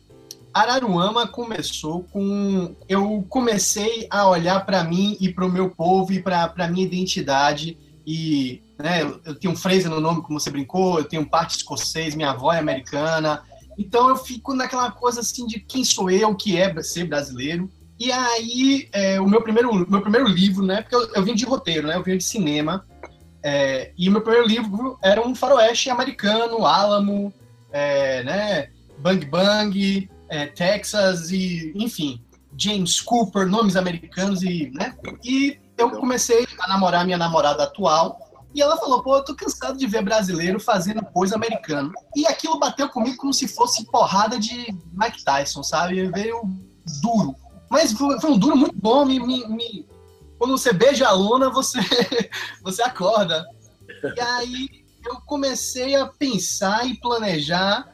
Araruama 0.52 1.28
começou 1.28 2.04
com. 2.12 2.74
Eu 2.88 3.24
comecei 3.28 4.06
a 4.10 4.28
olhar 4.28 4.66
para 4.66 4.82
mim 4.82 5.16
e 5.20 5.32
para 5.32 5.46
o 5.46 5.50
meu 5.50 5.70
povo 5.70 6.12
e 6.12 6.20
para 6.20 6.52
a 6.56 6.68
minha 6.68 6.84
identidade. 6.84 7.78
E 8.04 8.60
né, 8.80 9.02
eu 9.24 9.34
tenho 9.34 9.52
um 9.52 9.56
Fraser 9.56 9.90
no 9.90 10.00
nome, 10.00 10.22
como 10.22 10.40
você 10.40 10.50
brincou, 10.50 10.98
eu 10.98 11.04
tenho 11.04 11.28
parte 11.28 11.56
escocês, 11.56 12.14
minha 12.14 12.30
avó 12.30 12.52
é 12.52 12.58
americana. 12.58 13.42
Então 13.78 14.08
eu 14.08 14.16
fico 14.16 14.54
naquela 14.54 14.90
coisa 14.90 15.20
assim 15.20 15.46
de 15.46 15.60
quem 15.60 15.84
sou 15.84 16.10
eu, 16.10 16.34
que 16.34 16.56
é 16.56 16.82
ser 16.82 17.04
brasileiro. 17.04 17.70
E 17.98 18.10
aí, 18.10 18.88
é, 18.92 19.20
o 19.20 19.28
meu 19.28 19.42
primeiro, 19.42 19.88
meu 19.88 20.00
primeiro 20.00 20.26
livro, 20.26 20.64
né? 20.64 20.80
Porque 20.80 20.94
eu, 20.94 21.14
eu 21.14 21.22
vim 21.22 21.34
de 21.34 21.44
roteiro, 21.44 21.86
né? 21.86 21.96
Eu 21.96 22.02
vim 22.02 22.16
de 22.16 22.24
cinema. 22.24 22.86
É, 23.42 23.92
e 23.96 24.08
o 24.08 24.12
meu 24.12 24.22
primeiro 24.22 24.46
livro 24.46 24.98
era 25.02 25.26
um 25.26 25.34
faroeste 25.34 25.90
americano, 25.90 26.64
Alamo, 26.66 27.32
é, 27.70 28.22
né? 28.22 28.68
Bang 28.98 29.24
Bang, 29.26 30.10
é, 30.28 30.46
Texas 30.46 31.30
e, 31.30 31.72
enfim, 31.74 32.22
James 32.56 33.00
Cooper, 33.00 33.46
nomes 33.46 33.76
americanos 33.76 34.42
e, 34.42 34.70
né? 34.74 34.94
E 35.22 35.58
eu 35.76 35.90
comecei 35.90 36.46
a 36.58 36.68
namorar 36.68 37.04
minha 37.04 37.18
namorada 37.18 37.64
atual 37.64 38.29
e 38.52 38.60
ela 38.60 38.76
falou, 38.76 39.02
pô, 39.02 39.16
eu 39.16 39.24
tô 39.24 39.34
cansado 39.34 39.78
de 39.78 39.86
ver 39.86 40.02
brasileiro 40.02 40.58
fazendo 40.58 41.04
coisa 41.04 41.36
americana. 41.36 41.92
E 42.16 42.26
aquilo 42.26 42.58
bateu 42.58 42.88
comigo 42.88 43.16
como 43.16 43.32
se 43.32 43.46
fosse 43.46 43.84
porrada 43.86 44.38
de 44.38 44.74
Mike 44.92 45.24
Tyson, 45.24 45.62
sabe? 45.62 46.10
Veio 46.10 46.42
duro. 47.00 47.36
Mas 47.70 47.92
foi, 47.92 48.16
um 48.24 48.38
duro 48.38 48.56
muito 48.56 48.76
bom. 48.76 49.04
Me, 49.04 49.20
me. 49.20 49.88
Quando 50.36 50.58
você 50.58 50.72
beija 50.72 51.06
a 51.06 51.12
luna, 51.12 51.48
você, 51.48 51.78
você 52.62 52.82
acorda. 52.82 53.46
E 54.16 54.20
aí 54.20 54.84
eu 55.06 55.20
comecei 55.20 55.94
a 55.94 56.06
pensar 56.06 56.84
e 56.86 56.98
planejar 56.98 57.86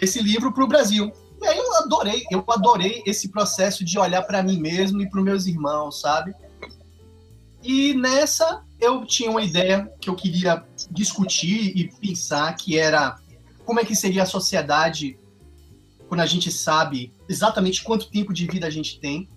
esse 0.00 0.22
livro 0.22 0.52
para 0.52 0.64
o 0.64 0.68
Brasil. 0.68 1.12
E 1.42 1.46
aí 1.46 1.58
eu 1.58 1.74
adorei, 1.76 2.24
eu 2.30 2.44
adorei 2.48 3.02
esse 3.06 3.28
processo 3.28 3.84
de 3.84 3.98
olhar 3.98 4.22
para 4.22 4.42
mim 4.42 4.58
mesmo 4.58 5.00
e 5.02 5.08
para 5.08 5.22
meus 5.22 5.46
irmãos, 5.46 6.00
sabe? 6.00 6.34
E 7.62 7.94
nessa 7.94 8.62
eu 8.80 9.04
tinha 9.04 9.30
uma 9.30 9.42
ideia 9.42 9.92
que 10.00 10.08
eu 10.08 10.14
queria 10.14 10.64
discutir 10.90 11.76
e 11.76 11.88
pensar 11.88 12.54
que 12.54 12.78
era 12.78 13.18
como 13.64 13.78
é 13.78 13.84
que 13.84 13.94
seria 13.94 14.22
a 14.22 14.26
sociedade 14.26 15.18
quando 16.08 16.20
a 16.20 16.26
gente 16.26 16.50
sabe 16.50 17.12
exatamente 17.28 17.84
quanto 17.84 18.10
tempo 18.10 18.32
de 18.32 18.46
vida 18.46 18.66
a 18.66 18.70
gente 18.70 18.98
tem. 18.98 19.28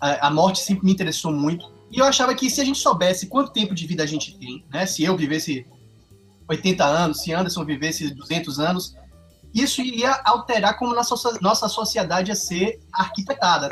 A, 0.00 0.28
a, 0.28 0.30
morte 0.30 0.58
sempre 0.58 0.84
me 0.84 0.92
interessou 0.92 1.30
muito. 1.30 1.70
E 1.90 1.98
eu 1.98 2.04
achava 2.04 2.34
que 2.34 2.50
se 2.50 2.60
a 2.60 2.64
gente 2.64 2.78
soubesse 2.78 3.26
quanto 3.26 3.52
tempo 3.52 3.74
de 3.74 3.86
vida 3.86 4.02
a 4.02 4.06
gente 4.06 4.36
tem, 4.38 4.64
né? 4.72 4.86
Se 4.86 5.04
eu 5.04 5.16
vivesse 5.16 5.66
80 6.48 6.84
anos, 6.84 7.22
se 7.22 7.32
Anderson 7.32 7.64
vivesse 7.64 8.12
200 8.12 8.58
anos, 8.58 8.96
isso 9.54 9.82
ia 9.82 10.20
alterar 10.24 10.76
como 10.78 10.94
nossa, 10.94 11.38
nossa 11.40 11.68
sociedade 11.68 12.30
ia 12.30 12.36
ser 12.36 12.80
arquitetada. 12.92 13.70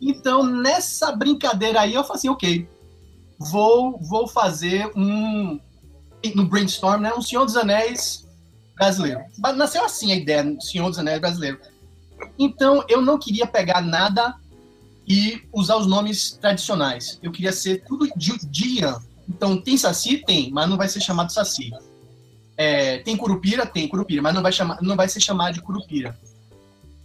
Então, 0.00 0.42
nessa 0.42 1.12
brincadeira 1.12 1.82
aí, 1.82 1.94
eu 1.94 2.02
falei 2.02 2.18
assim, 2.18 2.28
ok, 2.28 2.68
vou, 3.40 3.98
vou 3.98 4.28
fazer 4.28 4.92
um, 4.94 5.58
no 6.34 6.44
brainstorm, 6.44 7.00
né, 7.00 7.14
um 7.14 7.22
Senhor 7.22 7.46
dos 7.46 7.56
Anéis 7.56 8.28
brasileiro. 8.76 9.20
Nasceu 9.56 9.82
assim 9.82 10.12
a 10.12 10.16
ideia, 10.16 10.44
Senhor 10.60 10.90
dos 10.90 10.98
Anéis 10.98 11.18
brasileiro. 11.18 11.58
Então, 12.38 12.84
eu 12.86 13.00
não 13.00 13.18
queria 13.18 13.46
pegar 13.46 13.80
nada 13.80 14.34
e 15.08 15.42
usar 15.52 15.76
os 15.76 15.86
nomes 15.86 16.32
tradicionais. 16.32 17.18
Eu 17.22 17.32
queria 17.32 17.52
ser 17.52 17.82
tudo 17.84 18.06
de 18.14 18.84
Então, 19.26 19.60
tem 19.60 19.78
Saci? 19.78 20.18
Tem, 20.18 20.50
mas 20.50 20.68
não 20.68 20.76
vai 20.76 20.88
ser 20.88 21.00
chamado 21.00 21.32
Saci. 21.32 21.70
É, 22.58 22.98
tem 22.98 23.16
Curupira? 23.16 23.64
Tem 23.64 23.88
Curupira, 23.88 24.20
mas 24.20 24.34
não 24.34 24.42
vai, 24.42 24.52
chamar, 24.52 24.82
não 24.82 24.96
vai 24.96 25.08
ser 25.08 25.20
chamado 25.20 25.54
de 25.54 25.62
Curupira. 25.62 26.18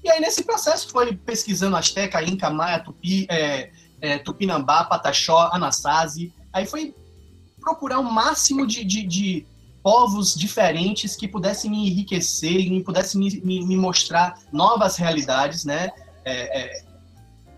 E 0.03 0.09
aí, 0.09 0.19
nesse 0.19 0.43
processo, 0.43 0.89
foi 0.89 1.15
pesquisando 1.15 1.77
Azteca, 1.77 2.21
Inca, 2.21 2.49
Maia, 2.49 2.79
Tupi, 2.79 3.25
é, 3.29 3.71
é, 4.05 4.19
Tupinambá, 4.19 4.83
Pataxó, 4.83 5.49
Anasazi. 5.51 6.33
Aí 6.53 6.65
foi 6.65 6.93
procurar 7.59 7.99
o 7.99 8.03
máximo 8.03 8.67
de, 8.67 8.83
de, 8.83 9.03
de 9.03 9.47
povos 9.81 10.35
diferentes 10.35 11.15
que 11.15 11.27
pudessem 11.27 11.71
me 11.71 11.89
enriquecer 11.89 12.59
e 12.59 12.83
pudessem 12.83 13.19
me, 13.19 13.41
me, 13.41 13.65
me 13.65 13.77
mostrar 13.77 14.39
novas 14.51 14.97
realidades, 14.97 15.65
né? 15.65 15.89
É, 16.23 16.61
é, 16.61 16.85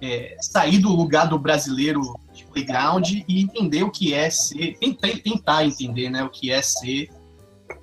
é, 0.01 0.37
sair 0.41 0.79
do 0.79 0.89
lugar 0.89 1.27
do 1.27 1.39
brasileiro 1.39 2.01
de 2.33 2.45
playground 2.45 3.09
e 3.27 3.41
entender 3.41 3.83
o 3.83 3.89
que 3.89 4.13
é 4.13 4.29
ser, 4.29 4.77
tentar 5.23 5.65
entender, 5.65 6.09
né, 6.09 6.23
o 6.23 6.29
que 6.29 6.51
é 6.51 6.61
ser 6.61 7.09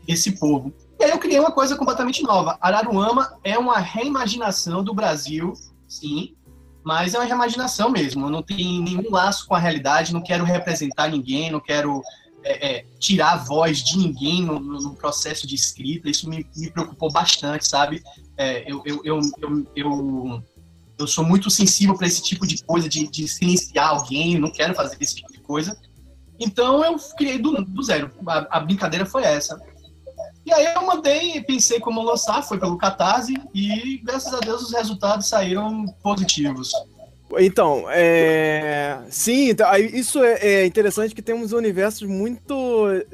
esse 0.06 0.32
povo. 0.38 0.72
E 1.00 1.04
aí 1.04 1.10
eu 1.10 1.18
criei 1.18 1.40
uma 1.40 1.50
coisa 1.50 1.76
completamente 1.76 2.22
nova. 2.22 2.56
Araruama 2.60 3.36
é 3.42 3.58
uma 3.58 3.78
reimaginação 3.78 4.84
do 4.84 4.94
Brasil, 4.94 5.54
sim, 5.88 6.34
mas 6.84 7.14
é 7.14 7.18
uma 7.18 7.24
reimaginação 7.24 7.90
mesmo. 7.90 8.28
Não 8.30 8.42
tem 8.42 8.82
nenhum 8.82 9.10
laço 9.10 9.46
com 9.46 9.54
a 9.54 9.58
realidade, 9.58 10.12
não 10.12 10.20
quero 10.20 10.44
representar 10.44 11.08
ninguém, 11.08 11.50
não 11.50 11.60
quero 11.60 12.02
é, 12.44 12.76
é, 12.76 12.86
tirar 12.98 13.32
a 13.32 13.36
voz 13.36 13.82
de 13.82 13.96
ninguém 13.96 14.42
no, 14.42 14.60
no, 14.60 14.94
processo 14.94 15.46
de 15.46 15.54
escrita, 15.54 16.10
isso 16.10 16.28
me, 16.28 16.46
me 16.54 16.70
preocupou 16.70 17.10
bastante, 17.10 17.66
sabe? 17.66 18.02
É, 18.36 18.70
eu, 18.70 18.82
eu, 18.84 19.00
eu, 19.02 19.20
eu, 19.40 19.66
eu, 19.74 20.42
eu, 20.98 21.06
sou 21.06 21.24
muito 21.24 21.50
sensível 21.50 21.96
para 21.96 22.06
esse 22.06 22.22
tipo 22.22 22.46
de 22.46 22.62
coisa, 22.62 22.86
de, 22.86 23.08
de 23.08 23.26
silenciar 23.26 23.88
alguém, 23.88 24.38
não 24.38 24.52
quero 24.52 24.74
fazer 24.74 24.98
esse 25.00 25.16
tipo 25.16 25.32
de 25.32 25.40
coisa. 25.40 25.74
Então 26.38 26.84
eu 26.84 26.96
criei 27.16 27.38
do, 27.38 27.64
do 27.64 27.82
zero. 27.82 28.10
A, 28.26 28.58
a, 28.58 28.60
brincadeira 28.60 29.06
foi 29.06 29.22
essa. 29.22 29.58
E 30.46 30.52
aí 30.52 30.66
eu 30.74 30.82
mandei, 30.86 31.40
pensei 31.42 31.80
como 31.80 32.02
lançar, 32.02 32.42
foi 32.42 32.58
pelo 32.58 32.76
Catarse, 32.76 33.34
e 33.54 33.98
graças 34.04 34.32
a 34.32 34.40
Deus 34.40 34.62
os 34.62 34.72
resultados 34.72 35.26
saíram 35.26 35.86
positivos. 36.02 36.72
Então, 37.38 37.86
é... 37.88 39.00
sim, 39.08 39.48
então, 39.50 39.74
isso 39.76 40.22
é, 40.22 40.34
é 40.40 40.66
interessante 40.66 41.14
que 41.14 41.22
temos 41.22 41.52
universos 41.52 42.06
muito 42.06 42.54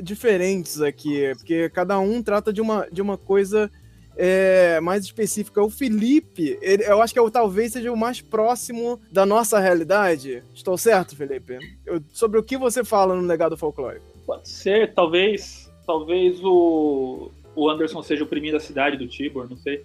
diferentes 0.03 0.81
aqui, 0.81 1.33
porque 1.37 1.71
cada 1.71 1.99
um 1.99 2.23
trata 2.23 2.53
de 2.53 2.61
uma, 2.61 2.87
de 2.91 3.01
uma 3.01 3.17
coisa 3.17 3.71
é, 4.17 4.79
mais 4.81 5.05
específica. 5.05 5.63
O 5.63 5.71
Felipe, 5.71 6.59
ele, 6.61 6.85
eu 6.85 7.01
acho 7.01 7.15
que 7.15 7.19
eu, 7.19 7.31
talvez 7.31 7.73
seja 7.73 7.91
o 7.91 7.97
mais 7.97 8.21
próximo 8.21 9.01
da 9.11 9.25
nossa 9.25 9.59
realidade. 9.59 10.43
Estou 10.55 10.77
certo, 10.77 11.17
Felipe? 11.17 11.59
Eu, 11.87 12.03
sobre 12.13 12.39
o 12.39 12.43
que 12.43 12.59
você 12.59 12.85
fala 12.85 13.15
no 13.15 13.27
legado 13.27 13.57
folclórico? 13.57 14.05
Pode 14.27 14.49
ser, 14.49 14.93
talvez 14.95 15.60
talvez 15.91 16.41
o, 16.45 17.33
o 17.57 17.69
Anderson 17.69 18.01
seja 18.01 18.23
o 18.23 18.27
primeiro 18.27 18.57
da 18.57 18.63
cidade 18.63 18.97
do 18.97 19.09
Tibor, 19.09 19.49
não 19.51 19.57
sei. 19.57 19.83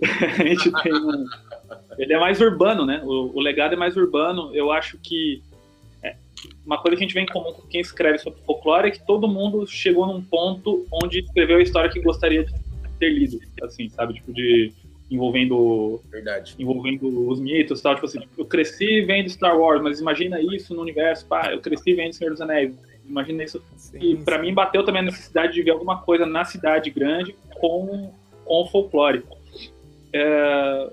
a 0.38 0.46
gente 0.46 0.70
tem 0.82 0.94
um, 0.94 1.24
ele 1.98 2.12
é 2.12 2.18
mais 2.18 2.40
urbano, 2.40 2.86
né? 2.86 3.02
O, 3.04 3.36
o, 3.36 3.40
legado 3.40 3.72
é 3.72 3.76
mais 3.76 3.96
urbano. 3.96 4.54
Eu 4.54 4.70
acho 4.70 4.96
que 4.98 5.42
é, 6.00 6.14
uma 6.64 6.80
coisa 6.80 6.96
que 6.96 7.02
a 7.02 7.06
gente 7.06 7.14
vem 7.14 7.24
em 7.24 7.26
comum 7.26 7.52
com 7.52 7.62
quem 7.62 7.80
escreve 7.80 8.18
sobre 8.18 8.40
folclore 8.42 8.86
é 8.86 8.90
que 8.92 9.04
todo 9.04 9.26
mundo 9.26 9.66
chegou 9.66 10.06
num 10.06 10.22
ponto 10.22 10.86
onde 11.02 11.18
escreveu 11.18 11.56
a 11.56 11.62
história 11.62 11.90
que 11.90 12.00
gostaria 12.00 12.44
de 12.44 12.54
ter 13.00 13.10
lido, 13.10 13.40
assim, 13.62 13.88
sabe? 13.88 14.14
Tipo, 14.14 14.32
de 14.32 14.72
envolvendo 15.10 16.00
Verdade. 16.08 16.54
envolvendo 16.58 17.30
os 17.30 17.40
mitos 17.40 17.80
tal 17.80 17.94
tipo 17.94 18.04
assim 18.04 18.20
eu 18.36 18.44
cresci 18.44 19.00
vendo 19.06 19.30
Star 19.30 19.58
Wars 19.58 19.80
mas 19.80 20.00
imagina 20.00 20.38
isso 20.38 20.74
no 20.74 20.82
universo 20.82 21.24
pá, 21.24 21.50
eu 21.50 21.62
cresci 21.62 21.94
vendo 21.94 22.12
Senhor 22.12 22.30
dos 22.30 22.42
Anéis 22.42 22.74
imagina 23.08 23.44
isso 23.44 23.62
sim, 23.76 23.98
e 24.00 24.16
para 24.16 24.38
mim 24.38 24.52
bateu 24.52 24.84
também 24.84 25.00
a 25.00 25.04
necessidade 25.04 25.54
de 25.54 25.62
ver 25.62 25.70
alguma 25.70 26.00
coisa 26.02 26.26
na 26.26 26.44
cidade 26.44 26.90
grande 26.90 27.34
com 27.60 28.12
com 28.44 28.66
folclore 28.66 29.24
é, 30.12 30.90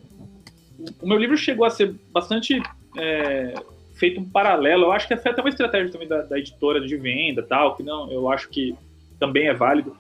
o 1.02 1.08
meu 1.08 1.18
livro 1.18 1.38
chegou 1.38 1.66
a 1.66 1.70
ser 1.70 1.96
bastante 2.12 2.62
é, 2.98 3.54
feito 3.94 4.20
um 4.20 4.30
paralelo 4.30 4.86
eu 4.86 4.92
acho 4.92 5.08
que 5.08 5.16
foi 5.18 5.32
até 5.32 5.42
uma 5.42 5.50
estratégia 5.50 5.92
também 5.92 6.08
da, 6.08 6.22
da 6.22 6.40
editora 6.40 6.82
de 6.82 6.96
venda 6.98 7.44
tal 7.44 7.76
que 7.76 7.84
não 7.84 8.12
eu 8.12 8.30
acho 8.30 8.50
que 8.50 8.76
também 9.20 9.48
é 9.48 9.54
válido 9.54 9.96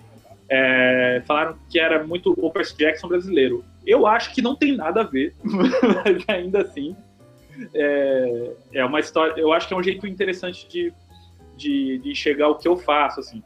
é, 0.49 1.23
falaram 1.25 1.57
que 1.69 1.79
era 1.79 2.03
muito 2.03 2.33
o 2.37 2.51
Percy 2.51 2.77
Jackson 2.77 3.07
brasileiro. 3.07 3.63
Eu 3.85 4.05
acho 4.05 4.33
que 4.33 4.41
não 4.41 4.55
tem 4.55 4.75
nada 4.75 5.01
a 5.01 5.03
ver, 5.03 5.33
mas 5.43 6.23
ainda 6.27 6.61
assim 6.61 6.95
é, 7.73 8.51
é, 8.73 8.85
uma 8.85 8.99
história. 8.99 9.39
Eu 9.39 9.51
acho 9.53 9.67
que 9.67 9.73
é 9.73 9.77
um 9.77 9.83
jeito 9.83 10.05
interessante 10.07 10.67
de, 10.67 10.93
de, 11.55 11.97
de 11.99 12.11
enxergar 12.11 12.49
o 12.49 12.55
que 12.55 12.67
eu 12.67 12.77
faço. 12.77 13.19
Assim. 13.19 13.43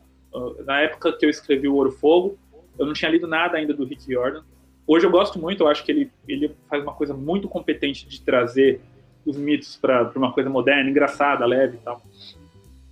Na 0.65 0.81
época 0.81 1.13
que 1.13 1.25
eu 1.25 1.29
escrevi 1.29 1.67
o 1.67 1.75
Ouro 1.75 1.91
Fogo, 1.91 2.37
eu 2.77 2.85
não 2.85 2.93
tinha 2.93 3.11
lido 3.11 3.27
nada 3.27 3.57
ainda 3.57 3.73
do 3.73 3.85
Rick 3.85 4.11
Jordan. 4.11 4.43
Hoje 4.87 5.05
eu 5.05 5.11
gosto 5.11 5.37
muito, 5.37 5.63
eu 5.63 5.67
acho 5.67 5.83
que 5.83 5.91
ele, 5.91 6.11
ele 6.27 6.55
faz 6.69 6.81
uma 6.81 6.93
coisa 6.93 7.13
muito 7.13 7.47
competente 7.47 8.07
de 8.07 8.21
trazer 8.21 8.81
os 9.25 9.37
mitos 9.37 9.75
para 9.75 10.11
uma 10.15 10.31
coisa 10.31 10.49
moderna, 10.49 10.89
engraçada, 10.89 11.45
leve 11.45 11.77
e 11.77 11.79
tal. 11.79 12.01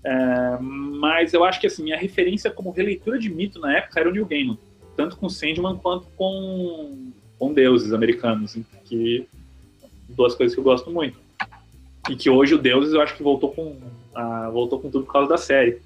É, 0.04 0.58
mas 0.60 1.34
eu 1.34 1.44
acho 1.44 1.60
que 1.60 1.68
assim, 1.68 1.84
minha 1.84 1.98
referência 1.98 2.52
como 2.52 2.72
releitura 2.72 3.18
de 3.18 3.30
mito 3.30 3.60
na 3.60 3.78
época 3.78 4.00
era 4.00 4.10
o 4.10 4.12
Neil 4.12 4.26
Gaiman, 4.26 4.58
tanto 4.96 5.18
com 5.18 5.28
Sandman 5.28 5.78
quanto 5.78 6.08
com, 6.16 7.12
com 7.40 7.54
deuses 7.54 7.92
americanos, 7.94 8.58
que 8.86 9.28
duas 10.10 10.36
coisas 10.36 10.54
que 10.54 10.60
eu 10.60 10.64
gosto 10.64 10.92
muito. 10.92 11.18
E 12.10 12.16
que 12.16 12.30
hoje 12.30 12.56
o 12.56 12.58
Deuses 12.58 12.94
eu 12.94 13.02
acho 13.02 13.18
que 13.18 13.24
voltou 13.24 13.52
com, 13.52 13.76
uh, 14.18 14.52
voltou 14.52 14.80
com 14.80 14.90
tudo 14.90 15.06
por 15.06 15.14
causa 15.14 15.30
da 15.30 15.38
série. 15.38 15.80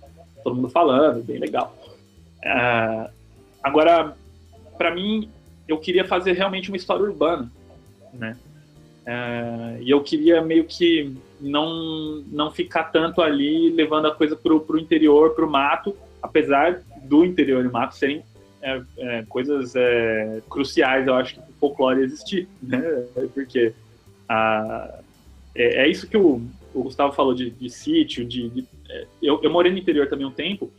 Todo 0.43 0.55
mundo 0.55 0.69
falando, 0.69 1.23
bem 1.23 1.37
legal. 1.37 1.75
Uh, 2.43 3.09
agora, 3.61 4.15
para 4.77 4.93
mim, 4.93 5.29
eu 5.67 5.77
queria 5.77 6.05
fazer 6.05 6.33
realmente 6.33 6.69
uma 6.69 6.77
história 6.77 7.03
urbana, 7.03 7.51
né? 8.13 8.37
Uh, 9.01 9.81
e 9.81 9.89
eu 9.89 10.01
queria 10.01 10.41
meio 10.41 10.63
que 10.65 11.15
não, 11.39 12.23
não 12.27 12.51
ficar 12.51 12.85
tanto 12.85 13.21
ali 13.21 13.69
levando 13.71 14.07
a 14.07 14.15
coisa 14.15 14.35
pro, 14.35 14.61
pro 14.61 14.79
interior, 14.79 15.31
pro 15.31 15.49
mato, 15.49 15.95
apesar 16.21 16.81
do 17.03 17.25
interior 17.25 17.65
e 17.65 17.67
mato 17.67 17.95
serem 17.95 18.23
é, 18.61 18.81
é, 18.99 19.25
coisas 19.27 19.75
é, 19.75 20.41
cruciais, 20.47 21.07
eu 21.07 21.15
acho, 21.15 21.33
que 21.35 21.39
o 21.39 21.53
folclore 21.59 22.01
existir, 22.01 22.47
né? 22.61 22.79
Porque 23.33 23.73
é, 25.55 25.83
é, 25.83 25.87
isso 25.89 26.07
que 26.07 26.15
o, 26.15 26.41
o, 26.73 26.83
Gustavo 26.83 27.13
falou 27.13 27.33
de, 27.33 27.49
de 27.49 27.69
sítio, 27.69 28.25
de, 28.25 28.49
de 28.49 28.67
é, 28.89 29.07
eu, 29.21 29.39
eu 29.41 29.49
morei 29.49 29.71
no 29.71 29.77
interior 29.77 30.07
também 30.07 30.25
um 30.25 30.31
tempo, 30.31 30.71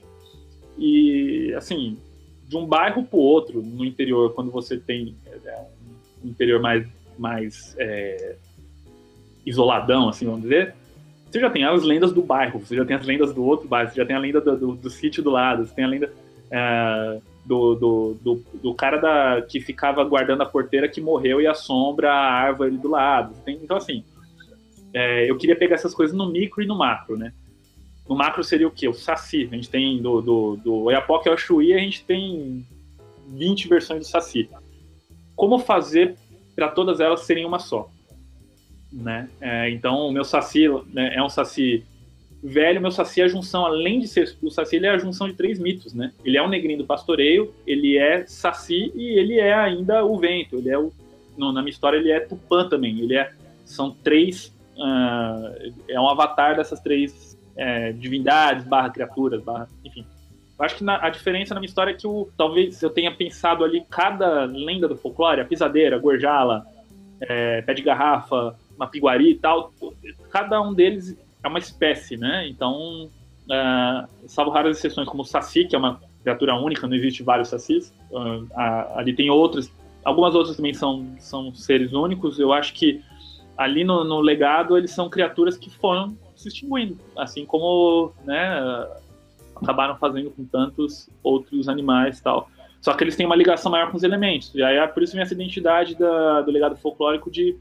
e, 0.78 1.52
assim, 1.56 1.98
de 2.46 2.56
um 2.56 2.66
bairro 2.66 3.04
para 3.04 3.18
outro 3.18 3.62
no 3.62 3.84
interior, 3.84 4.32
quando 4.34 4.50
você 4.50 4.76
tem 4.76 5.14
é, 5.26 5.64
um 6.24 6.28
interior 6.28 6.60
mais, 6.60 6.86
mais 7.18 7.74
é, 7.78 8.36
isoladão, 9.44 10.08
assim, 10.08 10.26
vamos 10.26 10.42
dizer, 10.42 10.74
você 11.30 11.40
já 11.40 11.48
tem 11.48 11.64
as 11.64 11.82
lendas 11.82 12.12
do 12.12 12.22
bairro, 12.22 12.60
você 12.60 12.76
já 12.76 12.84
tem 12.84 12.94
as 12.94 13.06
lendas 13.06 13.32
do 13.32 13.42
outro 13.44 13.66
bairro, 13.66 13.90
você 13.90 13.96
já 13.96 14.04
tem 14.04 14.14
a 14.14 14.18
lenda 14.18 14.40
do, 14.40 14.56
do, 14.56 14.74
do 14.74 14.90
sítio 14.90 15.22
do 15.22 15.30
lado, 15.30 15.64
você 15.64 15.74
tem 15.74 15.84
a 15.84 15.88
lenda 15.88 16.12
é, 16.50 17.20
do, 17.44 17.74
do, 17.74 18.16
do, 18.20 18.44
do, 18.62 18.74
cara 18.74 18.98
da, 18.98 19.42
que 19.42 19.60
ficava 19.60 20.04
guardando 20.04 20.42
a 20.42 20.46
porteira 20.46 20.88
que 20.88 21.00
morreu 21.00 21.40
e 21.40 21.46
assombra 21.46 22.12
a 22.12 22.32
árvore 22.32 22.76
do 22.76 22.90
lado. 22.90 23.34
Tem, 23.44 23.58
então, 23.62 23.76
assim, 23.76 24.04
é, 24.92 25.30
eu 25.30 25.36
queria 25.36 25.56
pegar 25.56 25.74
essas 25.74 25.94
coisas 25.94 26.16
no 26.16 26.30
micro 26.30 26.62
e 26.62 26.66
no 26.66 26.76
macro, 26.76 27.16
né? 27.16 27.32
No 28.08 28.16
macro 28.16 28.42
seria 28.42 28.66
o 28.66 28.70
quê? 28.70 28.88
O 28.88 28.94
Saci. 28.94 29.48
A 29.50 29.54
gente 29.54 29.70
tem 29.70 30.00
do, 30.02 30.20
do, 30.20 30.56
do 30.56 30.74
Oiapoque 30.84 31.28
ao 31.28 31.36
Chuí, 31.36 31.72
a 31.72 31.78
gente 31.78 32.04
tem 32.04 32.66
20 33.28 33.68
versões 33.68 34.00
do 34.00 34.06
Saci. 34.06 34.48
Como 35.34 35.58
fazer 35.58 36.16
para 36.54 36.68
todas 36.68 37.00
elas 37.00 37.20
serem 37.20 37.44
uma 37.44 37.58
só? 37.58 37.90
né? 38.92 39.28
É, 39.40 39.70
então, 39.70 40.08
o 40.08 40.12
meu 40.12 40.24
Saci 40.24 40.68
né, 40.92 41.14
é 41.14 41.22
um 41.22 41.28
Saci 41.28 41.84
velho, 42.42 42.80
meu 42.80 42.90
Saci 42.90 43.20
é 43.20 43.24
a 43.24 43.28
junção, 43.28 43.64
além 43.64 44.00
de 44.00 44.08
ser 44.08 44.36
o 44.42 44.50
Saci, 44.50 44.76
ele 44.76 44.86
é 44.86 44.90
a 44.90 44.98
junção 44.98 45.28
de 45.28 45.34
três 45.34 45.58
mitos, 45.58 45.94
né? 45.94 46.12
Ele 46.24 46.36
é 46.36 46.42
o 46.42 46.48
negrinho 46.48 46.78
do 46.78 46.84
pastoreio, 46.84 47.54
ele 47.66 47.96
é 47.96 48.26
Saci 48.26 48.92
e 48.94 49.18
ele 49.18 49.38
é 49.38 49.54
ainda 49.54 50.04
o 50.04 50.18
vento. 50.18 50.56
Ele 50.56 50.68
é 50.68 50.78
o, 50.78 50.92
no, 51.36 51.52
na 51.52 51.62
minha 51.62 51.70
história, 51.70 51.96
ele 51.96 52.10
é 52.10 52.20
Tupã 52.20 52.68
também. 52.68 53.00
Ele 53.00 53.16
é, 53.16 53.32
são 53.64 53.90
três, 53.90 54.52
uh, 54.76 55.72
é 55.88 56.00
um 56.00 56.08
avatar 56.08 56.56
dessas 56.56 56.80
três 56.80 57.38
é, 57.56 57.92
divindades, 57.92 58.64
barra 58.64 58.90
criaturas, 58.90 59.42
barra, 59.42 59.68
enfim. 59.84 60.04
Eu 60.58 60.64
acho 60.64 60.76
que 60.76 60.84
na, 60.84 61.04
a 61.04 61.10
diferença 61.10 61.54
na 61.54 61.60
minha 61.60 61.68
história 61.68 61.90
é 61.90 61.94
que 61.94 62.06
o, 62.06 62.28
talvez 62.36 62.82
eu 62.82 62.90
tenha 62.90 63.14
pensado 63.14 63.64
ali 63.64 63.84
cada 63.90 64.44
lenda 64.44 64.86
do 64.86 64.96
folclore, 64.96 65.40
a 65.40 65.44
pisadeira, 65.44 65.96
a 65.96 65.98
gorjala, 65.98 66.64
é, 67.20 67.62
pé 67.62 67.74
de 67.74 67.82
garrafa, 67.82 68.56
uma 68.76 68.86
piguari 68.86 69.30
e 69.30 69.34
tal, 69.34 69.72
cada 70.30 70.60
um 70.60 70.72
deles 70.72 71.16
é 71.42 71.48
uma 71.48 71.58
espécie, 71.58 72.16
né? 72.16 72.48
Então, 72.48 73.08
uh, 73.46 74.08
salvo 74.26 74.50
raras 74.50 74.78
exceções, 74.78 75.08
como 75.08 75.22
o 75.22 75.26
Saci, 75.26 75.64
que 75.64 75.74
é 75.74 75.78
uma 75.78 76.00
criatura 76.22 76.54
única, 76.54 76.86
não 76.86 76.94
existe 76.94 77.22
vários 77.22 77.48
Sacis, 77.48 77.92
uh, 78.10 78.46
ali 78.94 79.12
tem 79.12 79.30
outros, 79.30 79.72
algumas 80.04 80.34
outras 80.34 80.56
também 80.56 80.74
são, 80.74 81.06
são 81.18 81.54
seres 81.54 81.92
únicos, 81.92 82.38
eu 82.38 82.52
acho 82.52 82.74
que 82.74 83.02
ali 83.56 83.84
no, 83.84 84.04
no 84.04 84.20
legado 84.20 84.76
eles 84.76 84.90
são 84.90 85.08
criaturas 85.08 85.56
que 85.56 85.70
foram 85.70 86.16
se 86.34 86.48
extinguindo, 86.48 86.98
assim 87.16 87.46
como, 87.46 88.12
né, 88.24 88.88
acabaram 89.54 89.96
fazendo 89.96 90.30
com 90.30 90.44
tantos 90.44 91.08
outros 91.22 91.68
animais 91.68 92.20
tal. 92.20 92.48
Só 92.80 92.94
que 92.94 93.04
eles 93.04 93.14
têm 93.14 93.26
uma 93.26 93.36
ligação 93.36 93.70
maior 93.70 93.90
com 93.90 93.96
os 93.96 94.02
elementos. 94.02 94.52
E 94.54 94.62
aí 94.62 94.76
é 94.76 94.86
por 94.88 95.02
isso 95.02 95.12
vem 95.12 95.22
essa 95.22 95.34
identidade 95.34 95.94
da, 95.94 96.40
do 96.40 96.50
legado 96.50 96.76
folclórico 96.76 97.30
de 97.30 97.56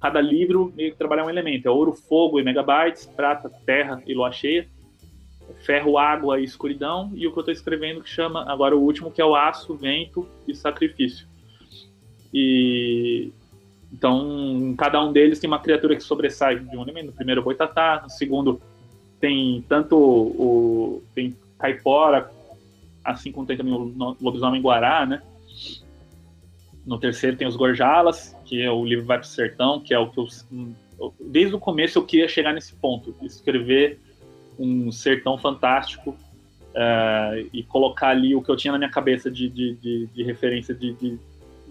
cada 0.00 0.20
livro 0.20 0.70
meio 0.76 0.92
que 0.92 0.98
trabalhar 0.98 1.24
um 1.24 1.30
elemento. 1.30 1.66
É 1.66 1.70
ouro, 1.70 1.94
fogo 1.94 2.38
e 2.38 2.44
megabytes, 2.44 3.06
prata, 3.06 3.50
terra 3.64 4.02
e 4.06 4.12
lua 4.12 4.30
cheia, 4.30 4.68
ferro, 5.64 5.96
água 5.96 6.38
e 6.38 6.44
escuridão, 6.44 7.10
e 7.14 7.26
o 7.26 7.32
que 7.32 7.38
eu 7.38 7.40
estou 7.40 7.52
escrevendo 7.52 8.02
que 8.02 8.08
chama, 8.10 8.44
agora 8.50 8.76
o 8.76 8.82
último, 8.82 9.10
que 9.10 9.20
é 9.20 9.24
o 9.24 9.34
aço, 9.34 9.74
vento 9.74 10.28
e 10.46 10.54
sacrifício. 10.54 11.26
E 12.32 13.32
então, 13.94 14.74
cada 14.76 15.00
um 15.00 15.12
deles 15.12 15.38
tem 15.38 15.46
uma 15.46 15.60
criatura 15.60 15.94
que 15.94 16.02
sobressai 16.02 16.58
de 16.58 16.76
um 16.76 16.82
elemento. 16.82 17.06
No 17.06 17.12
primeiro, 17.12 17.40
o 17.40 17.44
boitatá. 17.44 18.00
No 18.02 18.10
segundo, 18.10 18.60
tem 19.20 19.64
tanto 19.68 19.96
o 19.96 21.02
tem 21.14 21.36
caipora, 21.56 22.28
assim 23.04 23.30
como 23.30 23.46
tem 23.46 23.56
também 23.56 23.72
o 23.72 24.16
lobisomem 24.20 24.60
guará, 24.60 25.06
né? 25.06 25.22
No 26.84 26.98
terceiro 26.98 27.36
tem 27.36 27.46
os 27.46 27.54
Gorjalas, 27.54 28.36
que 28.44 28.60
é 28.60 28.70
o 28.70 28.84
livro 28.84 29.06
Vai 29.06 29.18
pro 29.18 29.28
Sertão, 29.28 29.78
que 29.78 29.94
é 29.94 29.98
o 29.98 30.10
que 30.10 30.18
eu. 30.18 30.26
Desde 31.20 31.54
o 31.54 31.60
começo 31.60 31.96
eu 31.96 32.04
queria 32.04 32.28
chegar 32.28 32.52
nesse 32.52 32.74
ponto, 32.74 33.14
escrever 33.22 34.00
um 34.58 34.90
sertão 34.90 35.38
fantástico 35.38 36.10
uh, 36.10 37.48
e 37.52 37.62
colocar 37.62 38.08
ali 38.08 38.34
o 38.34 38.42
que 38.42 38.50
eu 38.50 38.56
tinha 38.56 38.72
na 38.72 38.78
minha 38.78 38.90
cabeça 38.90 39.30
de, 39.30 39.48
de, 39.48 39.74
de, 39.76 40.06
de 40.06 40.22
referência 40.22 40.74
de, 40.74 41.18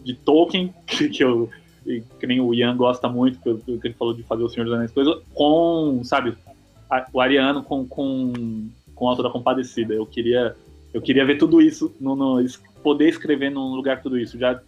de, 0.04 0.14
Tolkien, 0.14 0.74
que, 0.88 1.24
eu 1.24 1.50
que 1.84 2.28
nem 2.28 2.40
o 2.40 2.54
Ian 2.54 2.76
gosta 2.76 3.08
muito, 3.10 3.40
que, 3.40 3.78
que 3.78 3.88
ele 3.88 3.94
falou 3.94 4.14
de 4.14 4.24
fazer 4.24 4.44
o 4.44 4.50
Senhor 4.50 4.66
dos 4.66 4.74
Anéis, 4.74 4.92
coisa, 4.92 5.22
com, 5.34 6.02
sabe, 6.04 6.36
a, 6.90 7.06
o 7.12 7.20
Ariano 7.20 7.64
com, 7.64 7.86
com, 7.86 8.70
com 8.96 9.10
Alto 9.10 9.24
da 9.24 9.30
Compadecida. 9.30 9.94
Eu 9.94 10.06
queria, 10.06 10.56
eu 10.94 11.02
queria 11.02 11.26
ver 11.26 11.38
tudo 11.38 11.62
isso, 11.62 11.94
no, 12.00 12.16
no, 12.16 12.46
poder 12.82 13.10
escrever 13.10 13.50
num 13.50 13.76
lugar 13.76 14.02
tudo 14.02 14.18
isso. 14.18 14.38
Já 14.38 14.60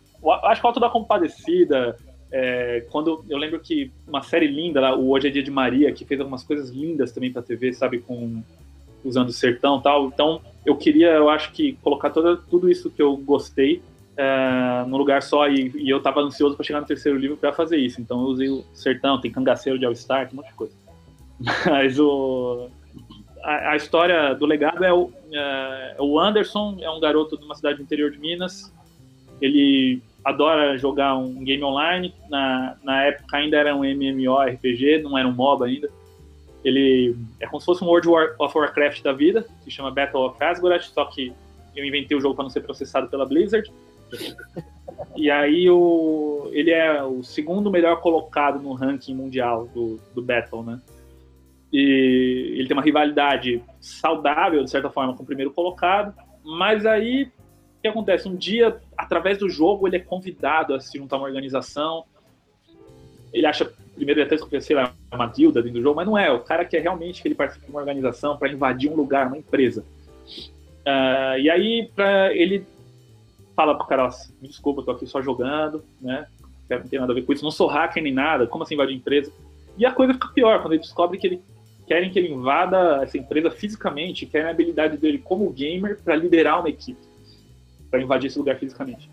acho 0.43 0.62
que 0.62 0.65
o 0.65 0.69
Alto 0.69 0.80
da 0.80 0.89
Compadecida, 0.89 1.95
é, 2.32 2.86
quando 2.89 3.23
eu 3.30 3.38
lembro 3.38 3.60
que 3.60 3.91
uma 4.08 4.21
série 4.21 4.47
linda 4.47 4.82
lá, 4.82 4.95
o 4.95 5.10
Hoje 5.10 5.28
é 5.28 5.32
Dia 5.32 5.43
de 5.43 5.51
Maria, 5.51 5.91
que 5.91 6.06
fez 6.06 6.19
algumas 6.19 6.43
coisas 6.43 6.69
lindas 6.69 7.12
também 7.12 7.32
pra 7.32 7.41
TV, 7.41 7.73
sabe, 7.73 7.99
com 7.99 8.41
usando 9.04 9.30
o 9.30 9.34
sertão 9.34 9.78
e 9.80 9.84
tal. 9.84 10.08
Então, 10.08 10.41
eu 10.65 10.75
queria, 10.75 11.12
eu 11.12 11.30
acho 11.30 11.51
que 11.51 11.73
colocar 11.82 12.10
toda, 12.10 12.36
tudo 12.36 12.69
isso 12.69 12.89
que 12.89 13.01
eu 13.01 13.15
gostei 13.17 13.82
é, 14.17 14.86
num 14.88 14.97
lugar 14.97 15.21
só 15.21 15.47
e, 15.47 15.71
e 15.75 15.89
eu 15.89 16.01
tava 16.01 16.21
ansioso 16.21 16.56
para 16.56 16.65
chegar 16.65 16.82
no 16.82 16.88
terceiro 16.88 17.17
livro 17.17 17.38
para 17.38 17.54
fazer 17.54 17.78
isso. 17.78 18.01
Então, 18.01 18.21
eu 18.21 18.28
usei 18.28 18.49
o 18.49 18.63
sertão, 18.73 19.19
tem 19.19 19.32
cangaceiro 19.32 19.78
de 19.78 19.86
All 19.86 19.95
Star, 19.95 20.28
tem 20.28 20.34
um 20.34 20.41
monte 20.41 20.49
de 20.49 20.56
coisa. 20.56 20.73
Mas 21.69 21.99
o 21.99 22.69
a, 23.45 23.71
a, 23.71 23.75
história 23.75 24.34
do 24.34 24.45
legado 24.45 24.84
é 24.84 24.91
o, 24.91 25.12
é 25.32 25.95
o 25.99 26.19
Anderson, 26.19 26.78
é 26.82 26.89
um 26.89 26.99
garoto 26.99 27.38
de 27.38 27.45
uma 27.45 27.54
cidade 27.54 27.78
do 27.78 27.84
interior 27.84 28.10
de 28.10 28.17
Minas. 28.17 28.73
Ele 29.39 30.01
adora 30.23 30.75
jogar 30.78 31.15
um 31.15 31.43
game 31.43 31.63
online. 31.63 32.13
Na, 32.28 32.75
na 32.84 33.04
época 33.04 33.38
ainda 33.38 33.58
era 33.58 33.75
um 33.75 33.86
MMORPG, 33.86 35.04
não 35.04 35.15
era 35.15 35.28
um 35.28 35.32
MOBA 35.32 35.67
ainda. 35.67 35.89
Ele 36.63 37.15
é 37.39 37.45
como 37.45 37.60
se 37.60 37.65
fosse 37.67 37.84
um 37.84 37.88
World 37.88 38.10
of 38.39 38.58
Warcraft 38.58 39.04
da 39.04 39.13
vida, 39.13 39.45
se 39.63 39.69
chama 39.69 39.91
Battle 39.91 40.25
of 40.25 40.43
Asgard, 40.43 40.84
só 40.84 41.06
que 41.06 41.32
eu 41.75 41.86
inventei 41.86 42.17
o 42.17 42.19
jogo 42.19 42.34
para 42.34 42.43
não 42.43 42.49
ser 42.49 42.62
processado 42.62 43.08
pela 43.08 43.28
Blizzard. 43.28 43.71
E 45.15 45.31
aí 45.31 45.69
o, 45.69 46.49
ele 46.51 46.71
é 46.71 47.01
o 47.03 47.23
segundo 47.23 47.71
melhor 47.71 48.01
colocado 48.01 48.59
no 48.59 48.73
ranking 48.73 49.15
mundial 49.15 49.67
do, 49.67 49.99
do 50.13 50.21
Battle, 50.21 50.63
né? 50.63 50.81
E 51.71 52.55
ele 52.57 52.67
tem 52.67 52.75
uma 52.75 52.83
rivalidade 52.83 53.61
saudável, 53.79 54.63
de 54.63 54.69
certa 54.69 54.89
forma, 54.89 55.15
com 55.15 55.23
o 55.23 55.25
primeiro 55.25 55.51
colocado. 55.51 56.13
Mas 56.43 56.85
aí, 56.85 57.23
o 57.23 57.81
que 57.81 57.87
acontece? 57.87 58.27
Um 58.27 58.35
dia, 58.35 58.79
através 58.97 59.37
do 59.37 59.49
jogo, 59.49 59.87
ele 59.87 59.97
é 59.97 59.99
convidado 59.99 60.73
a 60.73 60.79
se 60.79 60.97
juntar 60.97 61.17
a 61.17 61.19
uma 61.19 61.27
organização. 61.27 62.05
Ele 63.33 63.45
acha, 63.45 63.65
primeiro, 63.95 64.19
ele 64.19 64.27
até 64.27 64.35
desconfia, 64.35 64.61
sei 64.61 64.75
lá, 64.75 64.93
uma 65.11 65.27
guilda 65.27 65.61
dentro 65.61 65.79
do 65.79 65.83
jogo, 65.83 65.95
mas 65.95 66.07
não 66.07 66.17
é. 66.17 66.31
O 66.31 66.39
cara 66.39 66.63
quer 66.63 66.81
realmente 66.81 67.21
que 67.21 67.27
ele 67.27 67.35
participe 67.35 67.65
de 67.65 67.71
uma 67.71 67.79
organização 67.79 68.37
para 68.37 68.49
invadir 68.49 68.89
um 68.89 68.95
lugar, 68.95 69.27
uma 69.27 69.37
empresa. 69.37 69.83
Uh, 70.87 71.39
e 71.39 71.49
aí, 71.49 71.89
pra, 71.95 72.33
ele 72.33 72.65
fala 73.55 73.75
pro 73.75 73.87
cara, 73.87 74.09
me 74.41 74.47
desculpa, 74.47 74.83
tô 74.83 74.91
aqui 74.91 75.07
só 75.07 75.21
jogando, 75.21 75.83
né? 76.01 76.27
Não 76.69 76.81
tem 76.81 76.99
nada 76.99 77.11
a 77.11 77.15
ver 77.15 77.23
com 77.23 77.33
isso, 77.33 77.43
não 77.43 77.51
sou 77.51 77.67
hacker 77.67 78.01
nem 78.01 78.13
nada, 78.13 78.47
como 78.47 78.63
assim 78.63 78.73
invadir 78.73 78.95
empresa? 78.95 79.31
E 79.77 79.85
a 79.85 79.91
coisa 79.91 80.13
fica 80.13 80.29
pior, 80.29 80.61
quando 80.61 80.73
ele 80.73 80.81
descobre 80.81 81.17
que 81.17 81.27
ele 81.27 81.41
querem 81.85 82.09
que 82.09 82.17
ele 82.17 82.33
invada 82.33 83.03
essa 83.03 83.17
empresa 83.17 83.51
fisicamente, 83.51 84.25
querem 84.25 84.47
a 84.47 84.51
habilidade 84.51 84.97
dele 84.97 85.19
como 85.19 85.51
gamer 85.51 86.01
para 86.01 86.15
liderar 86.15 86.59
uma 86.59 86.69
equipe, 86.69 86.99
para 87.91 88.01
invadir 88.01 88.27
esse 88.27 88.39
lugar 88.39 88.57
fisicamente. 88.57 89.09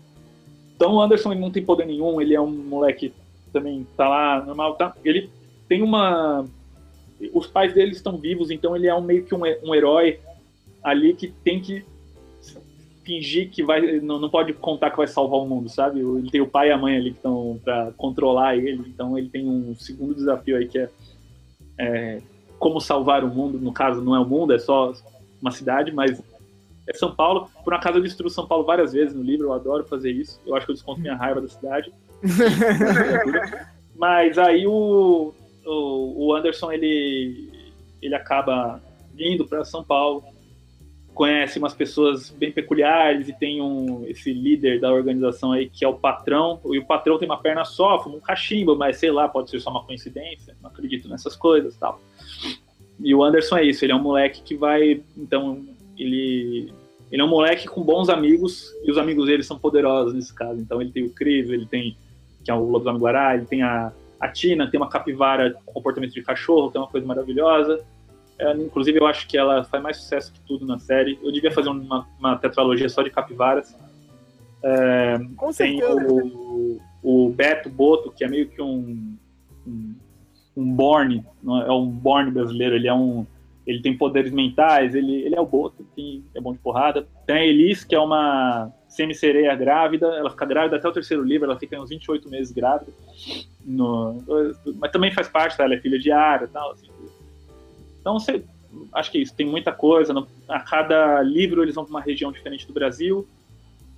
Então 0.75 0.95
o 0.95 1.01
Anderson 1.01 1.33
não 1.35 1.51
tem 1.51 1.63
poder 1.63 1.85
nenhum, 1.85 2.19
ele 2.19 2.33
é 2.33 2.41
um 2.41 2.51
moleque 2.51 3.13
também 3.51 3.85
tá 3.95 4.09
lá 4.09 4.43
normal, 4.43 4.75
tá? 4.75 4.95
Ele 5.05 5.29
tem 5.69 5.83
uma 5.83 6.45
os 7.31 7.47
pais 7.47 7.73
dele 7.73 7.91
estão 7.91 8.17
vivos, 8.17 8.49
então 8.51 8.75
ele 8.75 8.87
é 8.87 8.95
um 8.95 9.01
meio 9.01 9.23
que 9.23 9.33
um, 9.33 9.41
um 9.63 9.75
herói 9.75 10.19
ali 10.83 11.13
que 11.13 11.27
tem 11.27 11.61
que 11.61 11.85
fingir 13.03 13.49
que 13.49 13.63
vai 13.63 13.99
não, 13.99 14.19
não 14.19 14.29
pode 14.29 14.53
contar 14.53 14.91
que 14.91 14.97
vai 14.97 15.07
salvar 15.07 15.39
o 15.39 15.47
mundo, 15.47 15.69
sabe? 15.69 15.99
Ele 15.99 16.29
tem 16.31 16.41
o 16.41 16.47
pai 16.47 16.69
e 16.69 16.71
a 16.71 16.77
mãe 16.77 16.95
ali 16.95 17.11
que 17.11 17.17
estão 17.17 17.59
para 17.63 17.91
controlar 17.97 18.55
ele, 18.55 18.83
então 18.87 19.17
ele 19.17 19.29
tem 19.29 19.47
um 19.47 19.75
segundo 19.75 20.15
desafio 20.15 20.57
aí 20.57 20.67
que 20.67 20.79
é, 20.79 20.89
é 21.77 22.21
como 22.57 22.79
salvar 22.79 23.23
o 23.23 23.27
mundo, 23.27 23.59
no 23.59 23.73
caso 23.73 24.01
não 24.01 24.15
é 24.15 24.19
o 24.19 24.25
mundo, 24.25 24.53
é 24.53 24.59
só 24.59 24.93
uma 25.41 25.51
cidade, 25.51 25.91
mas 25.91 26.23
é 26.87 26.93
São 26.93 27.13
Paulo. 27.13 27.49
Por 27.63 27.73
acaso 27.73 27.97
eu 27.97 28.03
destruo 28.03 28.29
São 28.29 28.47
Paulo 28.47 28.63
várias 28.63 28.93
vezes 28.93 29.13
no 29.13 29.21
livro, 29.21 29.47
eu 29.47 29.53
adoro 29.53 29.83
fazer 29.83 30.11
isso. 30.11 30.39
Eu 30.45 30.55
acho 30.55 30.65
que 30.65 30.71
eu 30.71 30.75
desconto 30.75 31.01
minha 31.01 31.15
raiva 31.15 31.41
da 31.41 31.47
cidade. 31.49 31.93
mas 33.95 34.37
aí 34.37 34.65
o, 34.65 35.33
o, 35.65 36.25
o, 36.25 36.35
Anderson 36.35 36.71
ele, 36.71 37.51
ele 38.01 38.15
acaba 38.15 38.81
vindo 39.13 39.45
para 39.45 39.65
São 39.65 39.83
Paulo, 39.83 40.23
conhece 41.13 41.59
umas 41.59 41.73
pessoas 41.73 42.29
bem 42.29 42.51
peculiares 42.51 43.29
e 43.29 43.33
tem 43.33 43.61
um, 43.61 44.03
esse 44.07 44.33
líder 44.33 44.79
da 44.79 44.91
organização 44.91 45.51
aí 45.51 45.69
que 45.69 45.85
é 45.85 45.87
o 45.87 45.93
patrão. 45.93 46.59
E 46.65 46.79
o 46.79 46.85
patrão 46.85 47.17
tem 47.17 47.27
uma 47.27 47.39
perna 47.39 47.63
só, 47.63 48.01
fuma 48.01 48.17
um 48.17 48.21
cachimbo, 48.21 48.75
mas 48.75 48.97
sei 48.97 49.11
lá, 49.11 49.27
pode 49.27 49.49
ser 49.49 49.59
só 49.59 49.69
uma 49.69 49.83
coincidência, 49.83 50.55
não 50.61 50.69
acredito 50.69 51.07
nessas 51.07 51.35
coisas 51.35 51.75
tal. 51.77 52.01
E 52.99 53.13
o 53.13 53.23
Anderson 53.23 53.57
é 53.57 53.65
isso, 53.65 53.85
ele 53.85 53.91
é 53.91 53.95
um 53.95 54.01
moleque 54.01 54.41
que 54.41 54.55
vai. 54.55 55.01
Então, 55.17 55.63
ele. 55.97 56.73
Ele 57.11 57.21
é 57.21 57.25
um 57.25 57.29
moleque 57.29 57.67
com 57.67 57.83
bons 57.83 58.09
amigos, 58.09 58.73
e 58.83 58.89
os 58.89 58.97
amigos 58.97 59.27
dele 59.27 59.43
são 59.43 59.59
poderosos 59.59 60.15
nesse 60.15 60.33
caso. 60.33 60.59
Então 60.59 60.81
ele 60.81 60.91
tem 60.91 61.03
o 61.03 61.11
Cris, 61.11 61.47
ele 61.47 61.67
tem. 61.67 61.95
que 62.43 62.49
é 62.49 62.53
o 62.55 62.63
Lobisomem 62.63 62.99
Guará, 62.99 63.35
ele 63.35 63.45
tem 63.45 63.61
a, 63.61 63.93
a 64.19 64.27
Tina, 64.29 64.67
tem 64.67 64.79
uma 64.79 64.89
capivara 64.89 65.53
com 65.63 65.73
comportamento 65.73 66.11
de 66.11 66.23
cachorro, 66.23 66.71
que 66.71 66.77
é 66.77 66.79
uma 66.79 66.87
coisa 66.87 67.05
maravilhosa. 67.05 67.85
É, 68.43 68.53
inclusive, 68.53 68.99
eu 68.99 69.05
acho 69.05 69.27
que 69.27 69.37
ela 69.37 69.63
faz 69.63 69.81
mais 69.81 69.97
sucesso 69.97 70.33
que 70.33 70.39
tudo 70.41 70.65
na 70.65 70.79
série. 70.79 71.19
Eu 71.21 71.31
devia 71.31 71.51
fazer 71.51 71.69
uma, 71.69 72.07
uma 72.19 72.37
tetralogia 72.37 72.89
só 72.89 73.01
de 73.01 73.09
capivaras. 73.09 73.75
É, 74.63 75.19
Com 75.35 75.51
tem 75.51 75.83
o, 75.83 76.79
o 77.01 77.29
Beto 77.29 77.69
Boto, 77.69 78.11
que 78.11 78.23
é 78.23 78.27
meio 78.27 78.47
que 78.47 78.61
um, 78.61 79.15
um 79.67 79.95
um 80.55 80.73
Borne, 80.73 81.25
é 81.65 81.71
um 81.71 81.87
Borne 81.87 82.31
brasileiro, 82.31 82.75
ele 82.75 82.87
é 82.87 82.93
um 82.93 83.25
ele 83.65 83.81
tem 83.81 83.97
poderes 83.97 84.33
mentais, 84.33 84.93
ele, 84.93 85.21
ele 85.21 85.35
é 85.35 85.39
o 85.39 85.45
Boto, 85.45 85.87
que 85.95 86.21
é 86.35 86.41
bom 86.41 86.51
de 86.51 86.59
porrada. 86.59 87.07
Tem 87.25 87.35
a 87.37 87.45
Elis, 87.45 87.85
que 87.85 87.95
é 87.95 87.99
uma 87.99 88.69
semi-sereia 88.89 89.55
grávida, 89.55 90.05
ela 90.07 90.29
fica 90.29 90.45
grávida 90.45 90.75
até 90.75 90.85
o 90.85 90.91
terceiro 90.91 91.23
livro, 91.23 91.45
ela 91.49 91.57
fica 91.57 91.79
uns 91.79 91.89
28 91.89 92.29
meses 92.29 92.51
grávida. 92.51 92.91
No, 93.65 94.21
mas 94.75 94.91
também 94.91 95.13
faz 95.13 95.29
parte, 95.29 95.55
tá? 95.55 95.63
ela 95.63 95.75
é 95.75 95.79
filha 95.79 95.97
de 95.97 96.11
Ara 96.11 96.43
e 96.43 96.47
tal. 96.49 96.71
Assim. 96.73 96.87
Então, 98.03 98.19
você, 98.19 98.43
acho 98.91 99.09
que 99.09 99.17
é 99.17 99.21
isso, 99.21 99.33
tem 99.33 99.45
muita 99.45 99.71
coisa. 99.71 100.11
No, 100.11 100.27
a 100.49 100.59
cada 100.59 101.21
livro 101.21 101.63
eles 101.63 101.73
vão 101.73 101.85
para 101.85 101.91
uma 101.91 102.01
região 102.01 102.33
diferente 102.33 102.67
do 102.67 102.73
Brasil. 102.73 103.25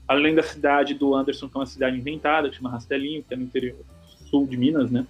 Além 0.08 0.36
da 0.36 0.44
cidade 0.44 0.94
do 0.94 1.16
Anderson, 1.16 1.50
que 1.50 1.58
é 1.58 1.60
uma 1.60 1.66
cidade 1.66 1.98
inventada, 1.98 2.48
que 2.48 2.56
chama 2.56 2.70
Rastelinho, 2.70 3.24
que 3.24 3.34
é 3.34 3.38
no 3.38 3.46
interior 3.46 3.76
sul 4.30 4.46
de 4.46 4.56
Minas, 4.56 4.92
né? 4.92 5.08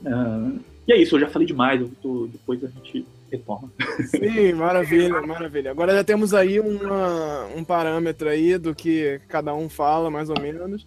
Uh, 0.00 0.58
e 0.88 0.92
é 0.94 0.96
isso, 0.96 1.16
eu 1.16 1.20
já 1.20 1.28
falei 1.28 1.46
demais, 1.46 1.86
tô, 2.00 2.26
depois 2.26 2.64
a 2.64 2.68
gente 2.68 3.04
retoma. 3.30 3.70
Sim, 4.06 4.54
maravilha, 4.54 5.20
maravilha. 5.20 5.70
Agora 5.70 5.94
já 5.94 6.02
temos 6.02 6.32
aí 6.32 6.58
uma, 6.58 7.44
um 7.54 7.62
parâmetro 7.62 8.30
aí 8.30 8.56
do 8.56 8.74
que 8.74 9.20
cada 9.28 9.54
um 9.54 9.68
fala, 9.68 10.10
mais 10.10 10.30
ou 10.30 10.40
menos. 10.40 10.86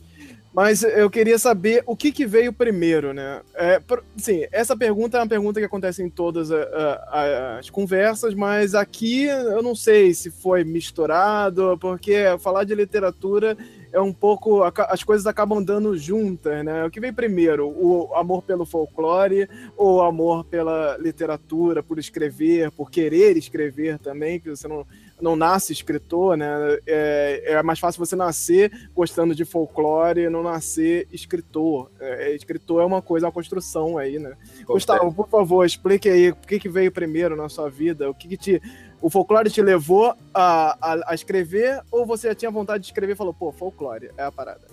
Mas 0.56 0.84
eu 0.84 1.10
queria 1.10 1.38
saber 1.38 1.84
o 1.86 1.98
que, 1.98 2.14
que 2.14 2.26
veio 2.26 2.54
primeiro, 2.54 3.14
né? 3.14 3.42
É, 3.56 3.82
sim, 4.16 4.46
essa 4.54 4.76
pergunta 4.76 5.18
é 5.18 5.20
uma 5.20 5.28
pergunta 5.28 5.60
que 5.60 5.66
acontece 5.66 6.02
em 6.02 6.10
todas 6.10 6.50
a, 6.50 6.64
a, 7.10 7.60
as 7.60 7.70
conversas, 7.70 8.34
mas 8.34 8.74
aqui 8.74 9.26
eu 9.26 9.62
não 9.62 9.76
sei 9.76 10.14
se 10.14 10.32
foi 10.32 10.64
misturado, 10.64 11.78
porque 11.78 12.24
falar 12.40 12.64
de 12.64 12.74
literatura 12.74 13.58
é 13.92 14.00
um 14.00 14.14
pouco. 14.14 14.64
As 14.64 15.04
coisas 15.04 15.28
acabam 15.28 15.62
dando 15.62 15.98
juntas, 15.98 16.64
né? 16.64 16.86
O 16.86 16.90
que 16.90 17.02
vem 17.02 17.14
primeiro? 17.14 17.68
O 17.68 18.14
amor 18.16 18.42
pelo 18.42 18.66
folclore 18.66 19.50
ou 19.76 19.98
o 19.98 20.02
amor 20.04 20.46
pela 20.46 20.96
literatura, 20.98 21.84
por 21.84 22.00
escrever, 22.00 22.72
por 22.72 22.90
querer 22.90 23.36
escrever 23.36 24.00
também, 24.00 24.40
que 24.40 24.50
você 24.50 24.70
não, 24.70 24.88
não 25.22 25.36
nasce 25.36 25.72
escritor, 25.72 26.36
né? 26.38 26.48
É, 26.86 27.54
é 27.54 27.64
mais 27.64 27.80
fácil 27.80 28.04
você 28.04 28.16
nascer 28.16 28.90
gostando 28.94 29.34
de 29.34 29.46
folclore 29.46 30.22
e 30.22 30.30
não 30.30 30.44
nascer 30.44 31.08
escritor. 31.12 31.90
É, 32.00 32.32
é 32.32 32.36
escritor 32.36 32.82
é 32.82 32.86
uma 32.86 33.02
coisa, 33.02 33.26
é 33.26 33.28
uma 33.28 33.34
construção 33.34 33.98
aí, 33.98 34.20
né? 34.20 34.36
Gustavo, 34.66 35.14
por 35.14 35.30
favor, 35.30 35.66
explique 35.66 36.10
aí 36.10 36.32
o 36.32 36.36
que, 36.36 36.60
que 36.60 36.70
veio 36.70 36.92
primeiro 36.92 37.36
na 37.36 37.50
sua 37.50 37.70
vida, 37.70 38.10
o 38.10 38.14
que, 38.14 38.28
que 38.28 38.38
te 38.38 38.62
o 39.02 39.10
folclore 39.10 39.52
te 39.52 39.62
levou 39.62 40.16
a, 40.34 40.78
a, 40.82 41.12
a, 41.12 41.14
escrever 41.14 41.80
ou 41.92 42.06
você 42.06 42.30
já 42.30 42.36
tinha 42.36 42.50
vontade 42.50 42.82
de 42.82 42.88
escrever 42.88 43.14
e 43.14 43.16
falou, 43.16 43.34
pô, 43.34 43.52
folclore 43.52 44.10
é 44.18 44.24
a 44.24 44.32
parada? 44.32 44.68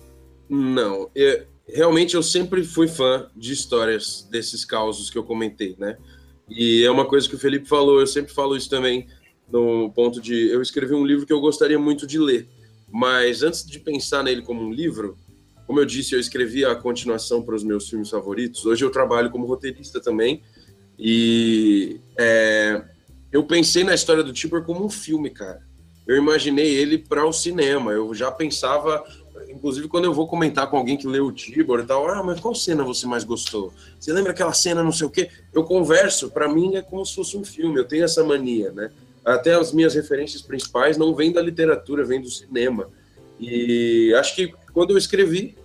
Não, 0.49 1.09
eu, 1.13 1.45
realmente 1.67 2.15
eu 2.15 2.23
sempre 2.23 2.63
fui 2.63 2.87
fã 2.87 3.29
de 3.35 3.53
histórias 3.53 4.27
desses 4.31 4.65
causos 4.65 5.09
que 5.09 5.17
eu 5.17 5.23
comentei, 5.23 5.75
né? 5.77 5.97
E 6.49 6.83
é 6.83 6.91
uma 6.91 7.05
coisa 7.05 7.27
que 7.29 7.35
o 7.35 7.39
Felipe 7.39 7.67
falou, 7.67 7.99
eu 7.99 8.07
sempre 8.07 8.33
falo 8.33 8.55
isso 8.55 8.69
também, 8.69 9.07
no 9.53 9.91
ponto 9.91 10.19
de 10.19 10.49
eu 10.49 10.63
escrevi 10.63 10.95
um 10.95 11.05
livro 11.05 11.27
que 11.27 11.31
eu 11.31 11.39
gostaria 11.39 11.77
muito 11.77 12.07
de 12.07 12.17
ler, 12.17 12.47
mas 12.91 13.43
antes 13.43 13.63
de 13.63 13.79
pensar 13.79 14.23
nele 14.23 14.41
como 14.41 14.63
um 14.63 14.73
livro, 14.73 15.15
como 15.67 15.79
eu 15.79 15.85
disse, 15.85 16.15
eu 16.15 16.19
escrevi 16.19 16.65
a 16.65 16.75
continuação 16.75 17.43
para 17.43 17.53
os 17.53 17.63
meus 17.63 17.87
filmes 17.87 18.09
favoritos. 18.09 18.65
Hoje 18.65 18.83
eu 18.83 18.89
trabalho 18.89 19.29
como 19.29 19.45
roteirista 19.45 20.01
também 20.01 20.41
e 20.97 21.99
é, 22.17 22.83
eu 23.31 23.43
pensei 23.43 23.83
na 23.83 23.93
história 23.93 24.23
do 24.23 24.33
Tipper 24.33 24.63
como 24.63 24.83
um 24.83 24.89
filme, 24.89 25.29
cara. 25.29 25.61
Eu 26.07 26.17
imaginei 26.17 26.73
ele 26.73 26.97
para 26.97 27.23
o 27.23 27.31
cinema. 27.31 27.91
Eu 27.91 28.13
já 28.13 28.31
pensava, 28.31 29.03
inclusive 29.49 29.87
quando 29.87 30.05
eu 30.05 30.13
vou 30.13 30.27
comentar 30.27 30.67
com 30.67 30.77
alguém 30.77 30.97
que 30.97 31.07
leu 31.07 31.27
o 31.27 31.31
Tibor 31.31 31.79
e 31.79 31.85
tal, 31.85 32.09
ah, 32.09 32.23
mas 32.23 32.39
qual 32.39 32.55
cena 32.55 32.83
você 32.83 33.05
mais 33.05 33.23
gostou? 33.23 33.71
Você 33.99 34.11
lembra 34.11 34.31
aquela 34.31 34.53
cena, 34.53 34.83
não 34.83 34.91
sei 34.91 35.05
o 35.05 35.11
quê? 35.11 35.29
Eu 35.53 35.63
converso, 35.63 36.31
para 36.31 36.51
mim 36.51 36.75
é 36.75 36.81
como 36.81 37.05
se 37.05 37.13
fosse 37.13 37.37
um 37.37 37.45
filme. 37.45 37.79
Eu 37.79 37.85
tenho 37.85 38.03
essa 38.03 38.23
mania, 38.23 38.71
né? 38.71 38.91
Até 39.25 39.53
as 39.53 39.71
minhas 39.71 39.95
referências 39.95 40.41
principais 40.41 40.97
não 40.97 41.15
vêm 41.15 41.31
da 41.31 41.41
literatura, 41.41 42.03
vêm 42.03 42.21
do 42.21 42.29
cinema. 42.29 42.89
E 43.39 44.13
acho 44.15 44.35
que 44.35 44.53
quando 44.73 44.91
eu 44.91 44.97
escrevi, 44.97 45.57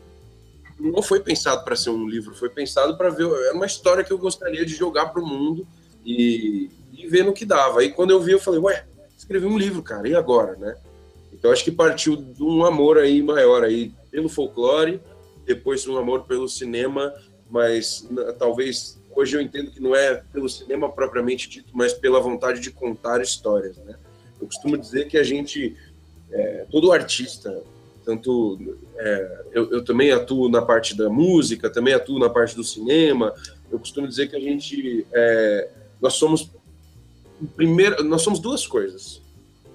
não 0.78 1.02
foi 1.02 1.20
pensado 1.20 1.64
para 1.64 1.74
ser 1.74 1.90
um 1.90 2.08
livro, 2.08 2.34
foi 2.34 2.48
pensado 2.48 2.96
para 2.96 3.10
ver. 3.10 3.26
É 3.48 3.52
uma 3.52 3.66
história 3.66 4.04
que 4.04 4.12
eu 4.12 4.18
gostaria 4.18 4.64
de 4.64 4.74
jogar 4.74 5.06
para 5.06 5.22
o 5.22 5.26
mundo 5.26 5.66
e, 6.04 6.70
e 6.92 7.06
ver 7.08 7.24
no 7.24 7.32
que 7.32 7.44
dava. 7.44 7.80
Aí 7.80 7.90
quando 7.90 8.10
eu 8.10 8.20
vi, 8.20 8.32
eu 8.32 8.38
falei, 8.38 8.60
ué, 8.60 8.86
escrevi 9.16 9.46
um 9.46 9.58
livro, 9.58 9.82
cara, 9.82 10.08
e 10.08 10.14
agora, 10.14 10.56
né? 10.56 10.76
Então 11.32 11.50
acho 11.50 11.64
que 11.64 11.72
partiu 11.72 12.16
de 12.16 12.42
um 12.42 12.64
amor 12.64 12.98
aí 12.98 13.22
maior 13.22 13.64
aí 13.64 13.92
pelo 14.10 14.28
folclore, 14.28 15.00
depois 15.44 15.86
um 15.86 15.96
amor 15.96 16.24
pelo 16.24 16.48
cinema, 16.48 17.12
mas 17.50 18.08
talvez 18.38 19.00
hoje 19.14 19.36
eu 19.36 19.40
entendo 19.40 19.70
que 19.70 19.80
não 19.80 19.94
é 19.94 20.22
pelo 20.32 20.48
cinema 20.48 20.90
propriamente 20.90 21.48
dito, 21.48 21.70
mas 21.72 21.92
pela 21.92 22.20
vontade 22.20 22.60
de 22.60 22.70
contar 22.70 23.20
histórias, 23.20 23.76
né? 23.78 23.96
Eu 24.40 24.46
costumo 24.46 24.78
dizer 24.78 25.08
que 25.08 25.18
a 25.18 25.22
gente, 25.22 25.76
é, 26.30 26.66
todo 26.70 26.92
artista, 26.92 27.62
tanto 28.04 28.58
é, 28.96 29.44
eu, 29.52 29.70
eu, 29.70 29.84
também 29.84 30.12
atuo 30.12 30.48
na 30.48 30.62
parte 30.62 30.96
da 30.96 31.10
música, 31.10 31.68
também 31.68 31.92
atuo 31.92 32.18
na 32.18 32.30
parte 32.30 32.54
do 32.54 32.64
cinema. 32.64 33.34
Eu 33.70 33.78
costumo 33.78 34.06
dizer 34.06 34.30
que 34.30 34.36
a 34.36 34.40
gente, 34.40 35.06
é, 35.12 35.68
nós 36.00 36.14
somos 36.14 36.50
primeiro, 37.56 38.02
nós 38.04 38.22
somos 38.22 38.40
duas 38.40 38.66
coisas. 38.66 39.22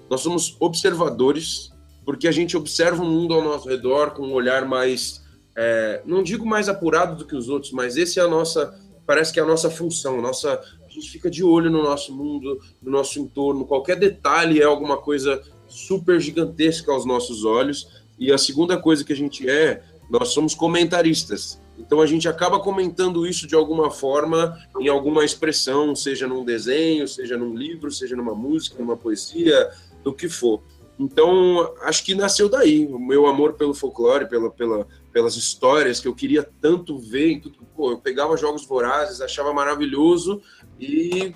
Nós 0.08 0.20
somos 0.20 0.56
observadores, 0.60 1.72
porque 2.04 2.28
a 2.28 2.32
gente 2.32 2.56
observa 2.56 3.02
o 3.02 3.06
mundo 3.06 3.34
ao 3.34 3.42
nosso 3.42 3.68
redor 3.68 4.10
com 4.10 4.22
um 4.22 4.32
olhar 4.32 4.66
mais, 4.66 5.22
é, 5.56 6.02
não 6.04 6.22
digo 6.22 6.44
mais 6.44 6.68
apurado 6.68 7.16
do 7.16 7.26
que 7.26 7.34
os 7.34 7.48
outros, 7.48 7.72
mas 7.72 7.96
esse 7.96 8.18
é 8.18 8.22
a 8.22 8.28
nossa, 8.28 8.78
parece 9.06 9.32
que 9.32 9.40
é 9.40 9.42
a 9.42 9.46
nossa 9.46 9.70
função, 9.70 10.20
nossa, 10.20 10.60
a 10.86 10.90
gente 10.90 11.10
fica 11.10 11.30
de 11.30 11.42
olho 11.42 11.70
no 11.70 11.82
nosso 11.82 12.14
mundo, 12.14 12.60
no 12.82 12.90
nosso 12.90 13.18
entorno, 13.18 13.66
qualquer 13.66 13.96
detalhe 13.96 14.60
é 14.60 14.64
alguma 14.64 14.96
coisa 14.96 15.42
super 15.66 16.20
gigantesca 16.20 16.92
aos 16.92 17.04
nossos 17.04 17.44
olhos 17.44 18.04
e 18.18 18.32
a 18.32 18.38
segunda 18.38 18.76
coisa 18.76 19.04
que 19.04 19.12
a 19.12 19.16
gente 19.16 19.48
é, 19.48 19.82
nós 20.08 20.28
somos 20.28 20.54
comentaristas. 20.54 21.60
Então 21.78 22.00
a 22.00 22.06
gente 22.06 22.28
acaba 22.28 22.60
comentando 22.60 23.26
isso 23.26 23.46
de 23.46 23.54
alguma 23.54 23.90
forma, 23.90 24.56
em 24.78 24.88
alguma 24.88 25.24
expressão, 25.24 25.94
seja 25.94 26.26
num 26.26 26.44
desenho, 26.44 27.08
seja 27.08 27.36
num 27.36 27.54
livro, 27.54 27.90
seja 27.90 28.14
numa 28.14 28.34
música, 28.34 28.76
numa 28.78 28.96
poesia, 28.96 29.70
do 30.04 30.12
que 30.12 30.28
for. 30.28 30.62
Então 30.98 31.74
acho 31.82 32.04
que 32.04 32.14
nasceu 32.14 32.48
daí 32.48 32.86
o 32.86 32.98
meu 32.98 33.26
amor 33.26 33.54
pelo 33.54 33.74
folclore, 33.74 34.28
pela, 34.28 34.50
pela, 34.50 34.86
pelas 35.14 35.36
histórias 35.36 36.00
que 36.00 36.08
eu 36.08 36.14
queria 36.14 36.42
tanto 36.60 36.98
ver. 36.98 37.40
Pô, 37.76 37.92
eu 37.92 37.98
pegava 37.98 38.36
jogos 38.36 38.66
vorazes, 38.66 39.20
achava 39.20 39.54
maravilhoso 39.54 40.42
e 40.78 41.32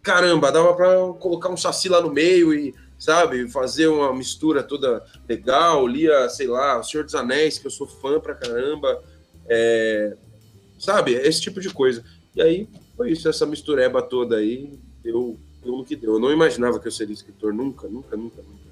caramba, 0.00 0.52
dava 0.52 0.72
para 0.74 0.96
colocar 1.18 1.48
um 1.48 1.56
saci 1.56 1.88
lá 1.88 2.00
no 2.00 2.12
meio 2.12 2.54
e 2.54 2.72
sabe? 2.96 3.48
Fazer 3.48 3.88
uma 3.88 4.14
mistura 4.14 4.62
toda 4.62 5.04
legal, 5.28 5.84
lia, 5.88 6.28
sei 6.28 6.46
lá, 6.46 6.78
O 6.78 6.84
Senhor 6.84 7.02
dos 7.02 7.16
Anéis, 7.16 7.58
que 7.58 7.66
eu 7.66 7.70
sou 7.70 7.88
fã 7.88 8.20
pra 8.20 8.32
caramba, 8.32 9.02
é, 9.48 10.16
sabe? 10.78 11.14
Esse 11.14 11.40
tipo 11.40 11.60
de 11.60 11.68
coisa. 11.70 12.04
E 12.34 12.40
aí 12.40 12.68
foi 12.96 13.10
isso, 13.10 13.28
essa 13.28 13.44
mistureba 13.44 14.00
toda 14.00 14.36
aí 14.36 14.78
deu, 15.02 15.36
deu 15.64 15.76
no 15.76 15.84
que 15.84 15.96
deu. 15.96 16.14
Eu 16.14 16.20
não 16.20 16.32
imaginava 16.32 16.78
que 16.78 16.86
eu 16.86 16.92
seria 16.92 17.12
escritor, 17.12 17.52
nunca, 17.52 17.88
nunca, 17.88 18.16
nunca, 18.16 18.40
nunca. 18.40 18.66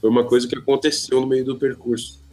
Foi 0.00 0.10
uma 0.10 0.24
coisa 0.24 0.48
que 0.48 0.58
aconteceu 0.58 1.20
no 1.20 1.28
meio 1.28 1.44
do 1.44 1.56
percurso. 1.56 2.23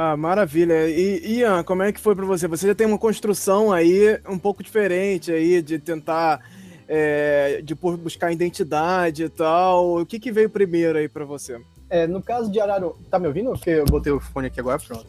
Ah, 0.00 0.16
maravilha. 0.16 0.88
E 0.88 1.38
Ian, 1.38 1.64
como 1.64 1.82
é 1.82 1.92
que 1.92 1.98
foi 1.98 2.14
para 2.14 2.24
você? 2.24 2.46
Você 2.46 2.68
já 2.68 2.74
tem 2.76 2.86
uma 2.86 3.00
construção 3.00 3.72
aí 3.72 4.16
um 4.28 4.38
pouco 4.38 4.62
diferente 4.62 5.32
aí 5.32 5.60
de 5.60 5.76
tentar 5.80 6.40
é, 6.86 7.60
de 7.64 7.74
buscar 7.74 8.30
identidade 8.30 9.24
e 9.24 9.28
tal. 9.28 9.98
O 9.98 10.06
que, 10.06 10.20
que 10.20 10.30
veio 10.30 10.48
primeiro 10.48 10.98
aí 10.98 11.08
para 11.08 11.24
você? 11.24 11.60
É, 11.90 12.06
no 12.06 12.22
caso 12.22 12.48
de 12.48 12.60
Araruama. 12.60 12.94
Tá 13.10 13.18
me 13.18 13.26
ouvindo? 13.26 13.50
Porque 13.50 13.70
eu 13.70 13.86
botei 13.86 14.12
o 14.12 14.20
fone 14.20 14.46
aqui 14.46 14.60
agora, 14.60 14.78
pronto. 14.78 15.04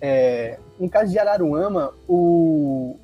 É, 0.00 0.60
no 0.78 0.88
caso 0.88 1.10
de 1.10 1.18
Araruama, 1.18 1.92
o... 2.06 3.00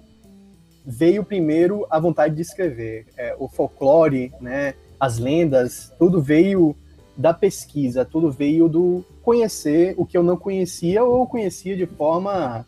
veio 0.84 1.24
primeiro 1.24 1.88
a 1.90 1.98
vontade 1.98 2.36
de 2.36 2.42
escrever. 2.42 3.04
É, 3.16 3.34
o 3.36 3.48
folclore, 3.48 4.32
né, 4.40 4.74
as 5.00 5.18
lendas, 5.18 5.92
tudo 5.98 6.22
veio 6.22 6.76
da 7.16 7.34
pesquisa, 7.34 8.04
tudo 8.04 8.30
veio 8.30 8.68
do 8.68 9.04
conhecer 9.26 9.92
o 9.98 10.06
que 10.06 10.16
eu 10.16 10.22
não 10.22 10.36
conhecia 10.36 11.02
ou 11.02 11.26
conhecia 11.26 11.76
de 11.76 11.84
forma 11.84 12.64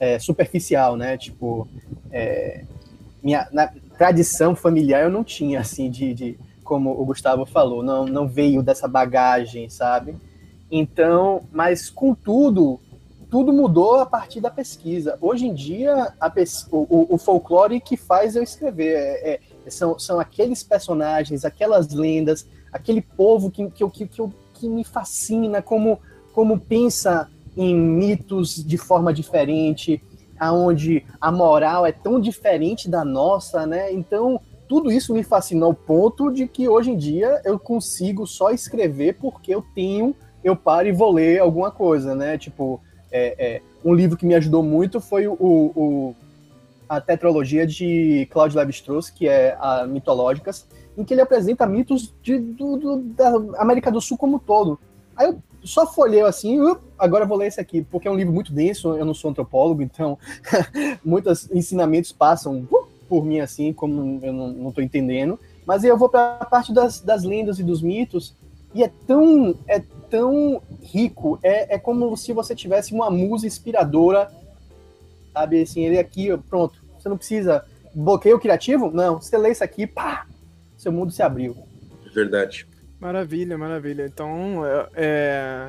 é, 0.00 0.18
superficial, 0.18 0.96
né? 0.96 1.16
Tipo, 1.16 1.68
é, 2.10 2.64
minha, 3.22 3.48
tradição 3.96 4.56
familiar 4.56 5.04
eu 5.04 5.10
não 5.10 5.22
tinha, 5.22 5.60
assim, 5.60 5.88
de, 5.88 6.12
de 6.12 6.38
como 6.64 6.90
o 6.90 7.04
Gustavo 7.04 7.46
falou, 7.46 7.84
não, 7.84 8.04
não 8.04 8.26
veio 8.26 8.64
dessa 8.64 8.88
bagagem, 8.88 9.70
sabe? 9.70 10.16
Então, 10.68 11.44
mas 11.52 11.88
contudo, 11.88 12.80
tudo 13.30 13.52
mudou 13.52 14.00
a 14.00 14.06
partir 14.06 14.40
da 14.40 14.50
pesquisa. 14.50 15.16
Hoje 15.20 15.46
em 15.46 15.54
dia, 15.54 16.12
pes 16.34 16.66
o, 16.72 17.14
o, 17.14 17.16
folclore 17.16 17.80
que 17.80 17.96
faz 17.96 18.34
eu 18.34 18.42
escrever 18.42 18.92
é, 18.96 19.34
é, 19.34 19.70
são, 19.70 19.96
são 20.00 20.18
aqueles 20.18 20.64
personagens, 20.64 21.44
aquelas 21.44 21.94
lendas, 21.94 22.44
aquele 22.72 23.00
povo 23.00 23.52
que, 23.52 23.70
que, 23.70 23.88
que, 23.88 24.06
que, 24.08 24.22
que 24.58 24.68
me 24.68 24.84
fascina, 24.84 25.62
como, 25.62 26.00
como 26.32 26.58
pensa 26.58 27.30
em 27.56 27.74
mitos 27.74 28.56
de 28.64 28.76
forma 28.76 29.12
diferente, 29.12 30.02
aonde 30.38 31.04
a 31.20 31.32
moral 31.32 31.84
é 31.84 31.92
tão 31.92 32.20
diferente 32.20 32.88
da 32.88 33.04
nossa, 33.04 33.66
né? 33.66 33.92
Então, 33.92 34.40
tudo 34.68 34.92
isso 34.92 35.14
me 35.14 35.22
fascinou 35.22 35.70
ao 35.70 35.74
ponto 35.74 36.30
de 36.30 36.46
que 36.46 36.68
hoje 36.68 36.90
em 36.90 36.96
dia 36.96 37.40
eu 37.44 37.58
consigo 37.58 38.26
só 38.26 38.50
escrever 38.50 39.14
porque 39.14 39.54
eu 39.54 39.64
tenho, 39.74 40.14
eu 40.44 40.54
paro 40.54 40.86
e 40.86 40.92
vou 40.92 41.12
ler 41.12 41.40
alguma 41.40 41.70
coisa, 41.70 42.14
né? 42.14 42.36
Tipo, 42.36 42.80
é, 43.10 43.34
é, 43.38 43.62
um 43.84 43.94
livro 43.94 44.16
que 44.16 44.26
me 44.26 44.34
ajudou 44.34 44.62
muito 44.62 45.00
foi 45.00 45.26
o, 45.26 45.36
o 45.40 46.14
a 46.88 47.00
tetralogia 47.00 47.66
de 47.66 48.26
Claude 48.30 48.56
Lévi-Strauss, 48.56 49.10
que 49.10 49.28
é 49.28 49.56
a 49.60 49.86
Mitológicas, 49.86 50.66
em 50.98 51.04
que 51.04 51.14
ele 51.14 51.20
apresenta 51.20 51.64
mitos 51.64 52.12
de, 52.20 52.38
do, 52.38 52.76
do, 52.76 52.96
da 53.14 53.28
América 53.58 53.90
do 53.90 54.00
Sul 54.00 54.18
como 54.18 54.36
um 54.36 54.38
todo. 54.40 54.78
Aí 55.16 55.28
eu 55.28 55.38
só 55.62 55.86
folhei 55.86 56.22
assim, 56.22 56.58
agora 56.98 57.24
vou 57.24 57.38
ler 57.38 57.46
esse 57.46 57.60
aqui, 57.60 57.82
porque 57.82 58.08
é 58.08 58.10
um 58.10 58.16
livro 58.16 58.34
muito 58.34 58.52
denso, 58.52 58.96
eu 58.96 59.04
não 59.04 59.14
sou 59.14 59.30
antropólogo, 59.30 59.80
então 59.80 60.18
muitos 61.04 61.48
ensinamentos 61.52 62.10
passam 62.10 62.66
uh, 62.70 62.88
por 63.08 63.24
mim 63.24 63.38
assim, 63.38 63.72
como 63.72 64.18
eu 64.24 64.32
não 64.32 64.68
estou 64.70 64.82
entendendo. 64.82 65.38
Mas 65.64 65.84
eu 65.84 65.96
vou 65.96 66.08
para 66.08 66.38
a 66.40 66.44
parte 66.44 66.72
das, 66.72 67.00
das 67.00 67.22
lendas 67.22 67.60
e 67.60 67.62
dos 67.62 67.80
mitos, 67.80 68.34
e 68.74 68.82
é 68.82 68.90
tão, 69.06 69.54
é 69.68 69.80
tão 70.10 70.60
rico, 70.82 71.38
é, 71.44 71.76
é 71.76 71.78
como 71.78 72.16
se 72.16 72.32
você 72.32 72.56
tivesse 72.56 72.92
uma 72.92 73.08
musa 73.08 73.46
inspiradora, 73.46 74.32
sabe, 75.32 75.62
assim, 75.62 75.84
ele 75.84 75.98
aqui, 75.98 76.36
pronto, 76.48 76.82
você 76.98 77.08
não 77.08 77.16
precisa, 77.16 77.64
bloqueio 77.94 78.40
criativo? 78.40 78.90
Não, 78.90 79.20
você 79.20 79.38
lê 79.38 79.52
isso 79.52 79.62
aqui, 79.62 79.86
pá, 79.86 80.26
seu 80.78 80.92
mundo 80.92 81.12
se 81.12 81.22
abriu. 81.22 81.54
Verdade. 82.14 82.66
Maravilha, 82.98 83.58
maravilha. 83.58 84.06
Então, 84.06 84.64
é, 84.64 84.88
é, 84.94 85.68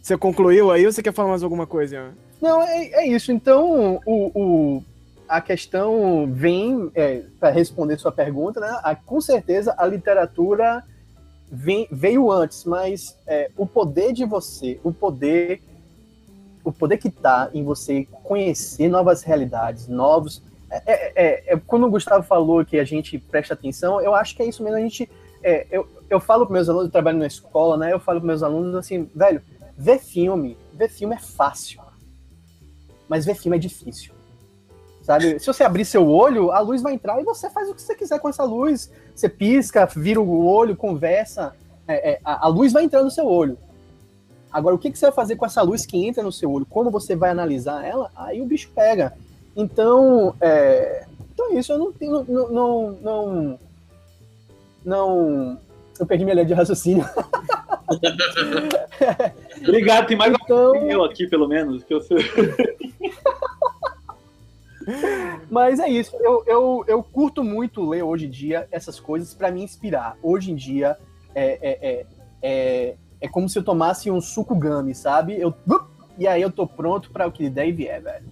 você 0.00 0.16
concluiu 0.16 0.70
aí 0.70 0.86
ou 0.86 0.92
você 0.92 1.02
quer 1.02 1.12
falar 1.12 1.30
mais 1.30 1.42
alguma 1.42 1.66
coisa? 1.66 2.12
Não, 2.40 2.62
é, 2.62 2.84
é, 2.92 3.08
isso. 3.08 3.32
Então, 3.32 4.00
o, 4.06 4.30
o, 4.34 4.84
a 5.26 5.40
questão 5.40 6.30
vem, 6.30 6.90
é, 6.94 7.22
para 7.40 7.50
responder 7.50 7.98
sua 7.98 8.12
pergunta, 8.12 8.60
né? 8.60 8.80
A, 8.82 8.94
com 8.94 9.20
certeza 9.20 9.74
a 9.76 9.86
literatura 9.86 10.84
vem, 11.50 11.88
veio 11.90 12.30
antes, 12.30 12.64
mas 12.64 13.18
é, 13.26 13.50
o 13.56 13.66
poder 13.66 14.12
de 14.12 14.24
você, 14.24 14.78
o 14.84 14.92
poder, 14.92 15.62
o 16.62 16.72
poder 16.72 16.98
que 16.98 17.08
está 17.08 17.50
em 17.52 17.64
você 17.64 18.06
conhecer 18.22 18.88
novas 18.88 19.22
realidades, 19.22 19.88
novos. 19.88 20.42
É, 20.86 21.12
é, 21.14 21.54
é, 21.54 21.60
quando 21.66 21.86
o 21.86 21.90
Gustavo 21.90 22.24
falou 22.24 22.64
que 22.64 22.78
a 22.78 22.84
gente 22.84 23.18
presta 23.18 23.54
atenção, 23.54 24.00
eu 24.00 24.14
acho 24.14 24.34
que 24.34 24.42
é 24.42 24.46
isso 24.46 24.62
mesmo. 24.62 24.78
A 24.78 24.80
gente 24.80 25.08
é, 25.44 25.66
eu, 25.70 25.86
eu 26.08 26.18
falo 26.18 26.46
para 26.46 26.54
meus 26.54 26.68
alunos, 26.70 26.86
eu 26.86 26.92
trabalho 26.92 27.18
na 27.18 27.26
escola, 27.26 27.76
né? 27.76 27.92
Eu 27.92 28.00
falo 28.00 28.18
para 28.18 28.26
meus 28.26 28.42
alunos 28.42 28.74
assim, 28.74 29.08
velho, 29.14 29.42
ver 29.76 29.98
filme, 29.98 30.56
ver 30.72 30.88
filme 30.88 31.14
é 31.14 31.18
fácil, 31.18 31.82
mas 33.06 33.26
ver 33.26 33.34
filme 33.34 33.58
é 33.58 33.60
difícil. 33.60 34.14
Sabe? 35.02 35.38
Se 35.38 35.46
você 35.46 35.62
abrir 35.62 35.84
seu 35.84 36.08
olho, 36.08 36.50
a 36.50 36.60
luz 36.60 36.80
vai 36.80 36.94
entrar 36.94 37.20
e 37.20 37.24
você 37.24 37.50
faz 37.50 37.68
o 37.68 37.74
que 37.74 37.82
você 37.82 37.94
quiser 37.94 38.18
com 38.18 38.28
essa 38.30 38.42
luz. 38.42 38.90
Você 39.14 39.28
pisca, 39.28 39.84
vira 39.84 40.18
o 40.18 40.46
olho, 40.46 40.74
conversa. 40.74 41.54
É, 41.86 42.12
é, 42.12 42.20
a, 42.24 42.46
a, 42.46 42.48
luz 42.48 42.72
vai 42.72 42.84
entrar 42.84 43.02
no 43.02 43.10
seu 43.10 43.26
olho. 43.26 43.58
Agora, 44.50 44.74
o 44.74 44.78
que, 44.78 44.90
que 44.90 44.98
você 44.98 45.04
vai 45.04 45.14
fazer 45.14 45.36
com 45.36 45.44
essa 45.44 45.60
luz 45.60 45.84
que 45.84 46.06
entra 46.06 46.22
no 46.22 46.32
seu 46.32 46.50
olho? 46.50 46.64
Como 46.64 46.90
você 46.90 47.14
vai 47.14 47.28
analisar 47.28 47.84
ela? 47.84 48.10
Aí 48.16 48.40
o 48.40 48.46
bicho 48.46 48.70
pega. 48.74 49.12
Então, 49.56 50.34
é, 50.40 51.06
então 51.32 51.52
é 51.52 51.54
isso. 51.58 51.72
Eu 51.72 51.78
não 51.78 51.92
tenho. 51.92 52.24
Não, 52.28 52.48
não, 52.48 52.98
não, 53.02 53.58
não. 54.84 55.60
Eu 55.98 56.06
perdi 56.06 56.24
minha 56.24 56.34
linha 56.34 56.46
de 56.46 56.54
raciocínio. 56.54 57.04
Obrigado, 59.62 60.06
tem 60.06 60.16
mais 60.16 60.34
então... 60.34 60.74
eu 60.90 61.04
aqui, 61.04 61.26
pelo 61.26 61.46
menos. 61.46 61.84
Que 61.84 61.94
eu 61.94 62.00
sei. 62.00 62.18
Mas 65.50 65.78
é 65.78 65.88
isso, 65.88 66.14
eu, 66.20 66.44
eu, 66.46 66.84
eu 66.86 67.02
curto 67.02 67.42
muito 67.42 67.88
ler 67.88 68.02
hoje 68.02 68.26
em 68.26 68.30
dia 68.30 68.68
essas 68.70 69.00
coisas 69.00 69.32
para 69.34 69.50
me 69.50 69.62
inspirar. 69.62 70.16
Hoje 70.22 70.52
em 70.52 70.54
dia 70.54 70.98
é, 71.34 71.58
é, 71.62 71.78
é, 71.90 72.06
é, 72.42 72.94
é 73.20 73.28
como 73.28 73.48
se 73.48 73.58
eu 73.58 73.62
tomasse 73.62 74.10
um 74.10 74.20
suco 74.20 74.54
gummy, 74.54 74.94
sabe? 74.94 75.38
Eu, 75.38 75.54
e 76.18 76.26
aí 76.26 76.42
eu 76.42 76.50
tô 76.50 76.66
pronto 76.66 77.10
para 77.10 77.26
o 77.26 77.32
que 77.32 77.48
der 77.48 77.68
e 77.68 77.72
vier, 77.72 78.02
velho. 78.02 78.26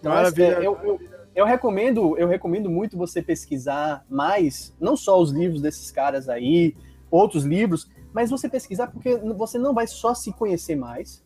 Então, 0.00 0.12
Maravilha. 0.12 0.58
É, 0.58 0.66
eu, 0.66 0.76
eu, 0.82 1.00
eu 1.34 1.46
recomendo, 1.46 2.18
eu 2.18 2.26
recomendo 2.26 2.68
muito 2.68 2.96
você 2.96 3.22
pesquisar 3.22 4.04
mais, 4.08 4.74
não 4.80 4.96
só 4.96 5.20
os 5.20 5.30
livros 5.30 5.62
desses 5.62 5.90
caras 5.90 6.28
aí, 6.28 6.74
outros 7.10 7.44
livros, 7.44 7.88
mas 8.12 8.30
você 8.30 8.48
pesquisar 8.48 8.88
porque 8.88 9.16
você 9.36 9.58
não 9.58 9.72
vai 9.72 9.86
só 9.86 10.14
se 10.14 10.32
conhecer 10.32 10.74
mais, 10.74 11.22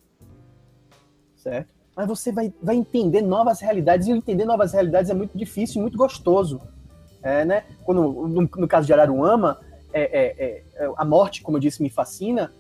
certo? 1.37 1.75
mas 1.97 2.09
você 2.09 2.33
vai, 2.33 2.53
vai 2.63 2.75
entender 2.75 3.23
novas 3.23 3.61
realidades, 3.61 4.09
e 4.09 4.11
entender 4.11 4.45
novas 4.45 4.73
realidades 4.73 5.11
é 5.11 5.15
muito 5.15 5.37
difícil 5.37 5.79
e 5.79 5.83
muito 5.83 5.97
gostoso. 5.97 6.61
É, 7.23 7.45
né? 7.45 7.65
Quando, 7.85 8.29
no, 8.29 8.43
no 8.43 8.69
caso 8.69 8.87
de 8.87 8.93
Araruama, 8.93 9.59
é, 9.93 10.03
é, 10.03 10.65
é, 10.77 10.93
a 10.97 11.05
morte, 11.05 11.43
como 11.43 11.57
eu 11.57 11.61
disse, 11.61 11.83
me 11.83 11.89
fascina. 11.89 12.53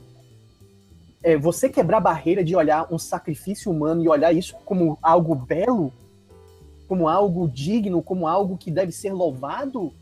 É, 1.22 1.36
você 1.36 1.68
quebrar 1.68 1.98
a 1.98 2.00
barreira 2.00 2.44
de 2.44 2.54
olhar 2.54 2.86
um 2.92 2.98
sacrifício 2.98 3.70
humano 3.70 4.02
e 4.02 4.08
olhar 4.08 4.32
isso 4.32 4.54
como 4.64 4.98
algo 5.02 5.34
belo, 5.34 5.92
como 6.86 7.08
algo 7.08 7.48
digno, 7.48 8.02
como 8.02 8.26
algo 8.26 8.56
que 8.56 8.70
deve 8.70 8.92
ser 8.92 9.12
louvado, 9.12 9.92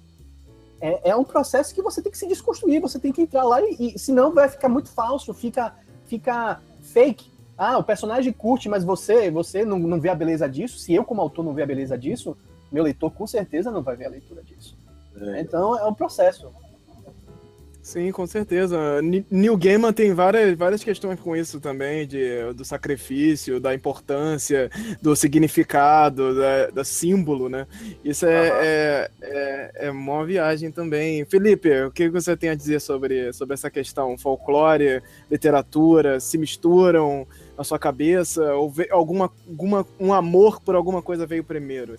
é, 0.81 1.11
é 1.11 1.17
um 1.17 1.25
processo 1.25 1.75
que 1.75 1.81
você 1.81 2.03
tem 2.03 2.11
que 2.11 2.19
se 2.19 2.27
desconstruir, 2.27 2.81
você 2.81 2.99
tem 2.99 3.13
que 3.13 3.23
entrar 3.23 3.45
lá 3.45 3.63
e, 3.63 3.95
e 3.95 3.99
senão 3.99 4.33
vai 4.33 4.49
ficar 4.49 4.69
muito 4.69 4.91
falso, 4.91 5.33
fica, 5.33 5.75
fica 6.07 6.61
fake. 6.83 7.31
Ah, 7.57 7.79
o 7.79 7.85
personagem 7.85 8.33
curte, 8.33 8.69
mas 8.69 8.83
você 8.83 9.31
você 9.31 9.65
não, 9.65 9.79
não 9.79 10.01
vê 10.01 10.09
a 10.09 10.15
beleza 10.15 10.49
disso. 10.49 10.79
Se 10.79 10.93
eu, 10.93 11.05
como 11.05 11.21
autor, 11.21 11.45
não 11.45 11.55
vê 11.55 11.63
a 11.63 11.67
beleza 11.67 11.97
disso, 11.97 12.37
meu 12.71 12.83
leitor 12.83 13.13
com 13.13 13.27
certeza 13.27 13.71
não 13.71 13.83
vai 13.83 13.95
ver 13.95 14.07
a 14.07 14.11
leitura 14.11 14.43
disso. 14.43 14.77
É. 15.17 15.41
Então 15.41 15.79
é 15.79 15.85
um 15.87 15.95
processo. 15.95 16.51
Sim, 17.83 18.13
com 18.13 18.25
certeza. 18.29 19.03
Neil 19.29 19.57
Gaiman 19.57 19.93
tem 19.93 20.15
várias, 20.15 20.57
várias 20.57 20.85
questões 20.85 21.19
com 21.19 21.35
isso 21.35 21.61
também, 21.61 22.07
de, 22.07 22.53
do 22.55 22.65
sacrifício, 22.65 23.59
da 23.59 23.75
importância, 23.75 24.71
do 25.03 25.17
significado, 25.17 26.33
da, 26.33 26.71
da 26.71 26.85
símbolo, 26.85 27.49
né? 27.49 27.67
Isso 28.05 28.25
é, 28.25 28.51
uhum. 28.51 28.57
é, 28.61 29.11
é, 29.21 29.73
é 29.87 29.91
uma 29.91 30.25
viagem 30.25 30.71
também. 30.71 31.25
Felipe, 31.25 31.83
o 31.83 31.91
que 31.91 32.09
você 32.09 32.37
tem 32.37 32.51
a 32.51 32.55
dizer 32.55 32.81
sobre, 32.81 33.33
sobre 33.33 33.55
essa 33.55 33.69
questão? 33.69 34.17
Folclore, 34.17 35.03
literatura, 35.29 36.21
se 36.21 36.39
misturam 36.39 37.27
na 37.59 37.65
sua 37.65 37.81
cabeça? 37.81 38.55
Ou 38.55 38.73
alguma, 38.93 39.29
alguma, 39.49 39.85
um 39.99 40.13
amor 40.13 40.61
por 40.61 40.77
alguma 40.77 41.03
coisa 41.03 41.27
veio 41.27 41.43
primeiro? 41.43 41.97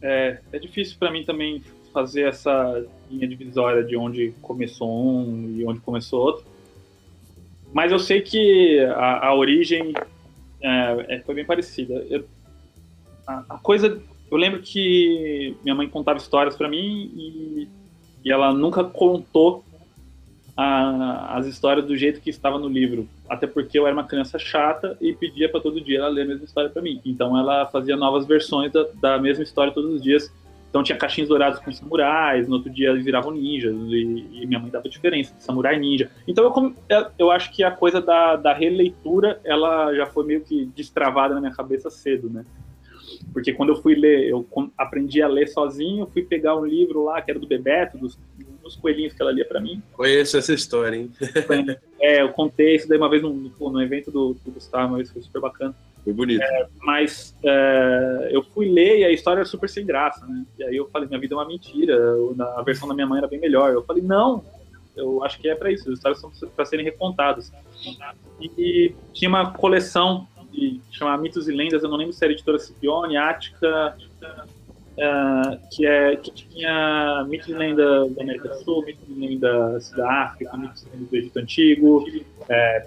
É, 0.00 0.38
é 0.50 0.58
difícil 0.58 0.96
para 0.98 1.12
mim 1.12 1.24
também 1.24 1.62
fazer 1.98 2.28
essa 2.28 2.86
linha 3.10 3.26
divisória 3.26 3.82
de 3.82 3.96
onde 3.96 4.32
começou 4.40 4.88
um 4.88 5.56
e 5.56 5.64
onde 5.64 5.80
começou 5.80 6.20
outro. 6.20 6.44
Mas 7.72 7.90
eu 7.90 7.98
sei 7.98 8.20
que 8.20 8.78
a, 8.94 9.26
a 9.26 9.34
origem 9.34 9.92
é, 10.62 11.16
é, 11.16 11.20
foi 11.20 11.34
bem 11.34 11.44
parecida. 11.44 11.94
Eu, 12.08 12.24
a, 13.26 13.44
a, 13.48 13.58
coisa. 13.58 14.00
Eu 14.30 14.36
lembro 14.36 14.60
que 14.62 15.56
minha 15.64 15.74
mãe 15.74 15.88
contava 15.88 16.18
histórias 16.18 16.54
para 16.54 16.68
mim 16.68 17.10
e, 17.16 17.68
e, 18.24 18.30
ela 18.30 18.52
nunca 18.52 18.84
contou 18.84 19.64
a, 20.56 21.36
as 21.36 21.46
histórias 21.46 21.84
do 21.84 21.96
jeito 21.96 22.20
que 22.20 22.30
estava 22.30 22.60
no 22.60 22.68
livro. 22.68 23.08
Até 23.28 23.48
porque 23.48 23.76
eu 23.76 23.88
era 23.88 23.96
uma 23.96 24.06
criança 24.06 24.38
chata 24.38 24.96
e 25.00 25.12
pedia 25.12 25.48
para 25.48 25.60
todo 25.60 25.80
dia 25.80 25.98
ela 25.98 26.08
ler 26.08 26.22
a 26.22 26.26
mesma 26.26 26.44
história 26.44 26.70
para 26.70 26.80
mim. 26.80 27.00
Então 27.04 27.36
ela 27.36 27.66
fazia 27.66 27.96
novas 27.96 28.24
versões 28.24 28.70
da, 28.70 28.86
da 29.00 29.18
mesma 29.18 29.42
história 29.42 29.72
todos 29.72 29.94
os 29.94 30.00
dias 30.02 30.32
então 30.68 30.82
tinha 30.82 30.98
caixinhos 30.98 31.28
dourados 31.28 31.58
com 31.60 31.72
samurais, 31.72 32.46
no 32.46 32.56
outro 32.56 32.70
dia 32.70 32.90
eles 32.90 33.04
viravam 33.04 33.32
ninjas, 33.32 33.74
e, 33.74 34.42
e 34.42 34.46
minha 34.46 34.60
mãe 34.60 34.70
dava 34.70 34.88
diferença 34.88 35.34
de 35.34 35.42
samurai 35.42 35.78
ninja. 35.78 36.10
Então 36.26 36.44
eu, 36.44 36.74
é, 36.88 37.10
eu 37.18 37.30
acho 37.30 37.50
que 37.52 37.62
a 37.64 37.70
coisa 37.70 38.00
da, 38.00 38.36
da 38.36 38.52
releitura, 38.52 39.40
ela 39.44 39.94
já 39.94 40.06
foi 40.06 40.24
meio 40.24 40.42
que 40.42 40.66
destravada 40.66 41.34
na 41.34 41.40
minha 41.40 41.54
cabeça 41.54 41.90
cedo, 41.90 42.28
né? 42.28 42.44
Porque 43.32 43.52
quando 43.52 43.70
eu 43.70 43.76
fui 43.76 43.94
ler, 43.94 44.28
eu 44.28 44.46
aprendi 44.76 45.22
a 45.22 45.28
ler 45.28 45.48
sozinho, 45.48 46.06
fui 46.12 46.22
pegar 46.22 46.56
um 46.56 46.64
livro 46.64 47.04
lá, 47.04 47.20
que 47.20 47.30
era 47.30 47.40
do 47.40 47.46
Bebeto, 47.46 47.98
dos, 47.98 48.18
dos 48.62 48.76
coelhinhos 48.76 49.12
que 49.12 49.22
ela 49.22 49.32
lia 49.32 49.44
para 49.44 49.60
mim. 49.60 49.82
Conheço 49.92 50.36
essa 50.36 50.52
história, 50.52 50.96
hein? 50.96 51.10
é, 52.00 52.22
eu 52.22 52.30
contei 52.30 52.76
isso 52.76 52.88
daí 52.88 52.98
uma 52.98 53.08
vez 53.08 53.22
no, 53.22 53.82
evento 53.82 54.10
do, 54.10 54.34
do 54.44 54.52
Gustavo, 54.52 54.88
uma 54.88 54.96
vez 54.96 55.10
foi 55.10 55.22
super 55.22 55.40
bacana. 55.40 55.74
Foi 56.04 56.12
bonito. 56.12 56.42
É, 56.42 56.66
mas 56.80 57.36
é, 57.44 58.28
eu 58.30 58.42
fui 58.42 58.68
ler 58.68 59.00
e 59.00 59.04
a 59.04 59.10
história 59.10 59.40
era 59.40 59.48
super 59.48 59.68
sem 59.68 59.84
graça, 59.84 60.26
né? 60.26 60.44
E 60.58 60.64
aí 60.64 60.76
eu 60.76 60.88
falei, 60.88 61.08
minha 61.08 61.20
vida 61.20 61.34
é 61.34 61.36
uma 61.36 61.46
mentira, 61.46 61.96
a 62.56 62.62
versão 62.62 62.88
da 62.88 62.94
minha 62.94 63.06
mãe 63.06 63.18
era 63.18 63.28
bem 63.28 63.40
melhor. 63.40 63.72
Eu 63.72 63.84
falei, 63.84 64.02
não, 64.02 64.44
eu 64.96 65.22
acho 65.24 65.38
que 65.38 65.48
é 65.48 65.54
para 65.54 65.70
isso, 65.70 65.88
as 65.88 65.96
histórias 65.96 66.20
são 66.20 66.30
para 66.54 66.64
serem 66.64 66.84
recontadas. 66.84 67.52
E, 68.40 68.50
e, 68.58 68.94
tinha 69.12 69.28
uma 69.28 69.52
coleção 69.52 70.26
de 70.50 70.80
chamar 70.90 71.18
Mitos 71.18 71.48
e 71.48 71.52
Lendas, 71.52 71.82
eu 71.82 71.88
não 71.88 71.96
lembro 71.96 72.12
se 72.12 72.24
era 72.24 72.32
editora 72.32 72.58
Scipione, 72.58 73.16
Ática, 73.16 73.96
uh, 74.98 75.68
que, 75.70 75.86
é, 75.86 76.16
que 76.16 76.30
tinha 76.32 77.24
mitos 77.28 77.48
e 77.48 77.52
lendas 77.52 78.12
da 78.14 78.22
América 78.22 78.48
do 78.48 78.54
Sul, 78.64 78.84
mitos 78.84 79.08
e 79.08 79.12
lendas 79.12 79.90
da 79.92 80.24
África, 80.24 80.56
mitos 80.56 80.82
e 80.82 80.90
lendas 80.90 81.08
do 81.08 81.16
Egito 81.16 81.38
Antigo, 81.38 82.04
é, 82.48 82.86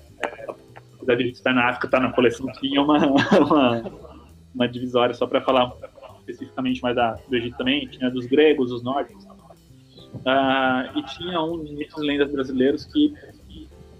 é, 1.08 1.14
apesar 1.14 1.16
de 1.18 1.30
estar 1.30 1.54
na 1.54 1.70
África, 1.70 1.88
está 1.88 2.00
na 2.00 2.12
coleção, 2.12 2.48
tinha 2.54 2.82
uma, 2.82 2.98
uma, 3.40 3.92
uma 4.54 4.68
divisória 4.68 5.14
só 5.14 5.26
para 5.26 5.42
falar 5.42 5.74
especificamente 6.20 6.82
mais 6.82 6.96
da, 6.96 7.18
do 7.28 7.36
Egito 7.36 7.58
também, 7.58 7.88
tinha 7.88 8.10
dos 8.10 8.26
gregos, 8.26 8.70
dos 8.70 8.84
nórdicos. 8.84 9.24
Uh, 9.26 10.98
e 10.98 11.04
tinha 11.04 11.42
um 11.42 11.64
de 11.64 11.74
mitos 11.74 12.04
lendas 12.04 12.30
brasileiros 12.32 12.86
que, 12.86 13.14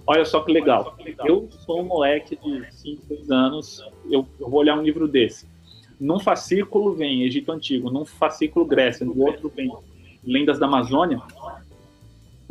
olha 0.06 0.26
só 0.26 0.42
que 0.42 0.52
legal, 0.52 0.98
eu 1.26 1.50
sou 1.52 1.82
um 1.82 1.86
moleque 1.86 2.36
de 2.36 2.72
5, 2.72 3.04
6 3.08 3.32
anos, 3.32 3.84
eu, 4.10 4.28
eu 4.40 4.50
vou 4.50 4.60
olhar 4.60 4.78
um 4.78 4.84
livro 4.84 5.08
desse. 5.08 5.48
Num 6.00 6.20
fascículo 6.20 6.94
vem 6.94 7.24
Egito 7.24 7.52
Antigo, 7.52 7.90
num 7.90 8.06
fascículo 8.06 8.66
Grécia, 8.66 9.06
no 9.06 9.18
outro 9.20 9.50
vem 9.56 9.72
Lendas 10.24 10.60
da 10.60 10.68
Amazônia 10.68 11.20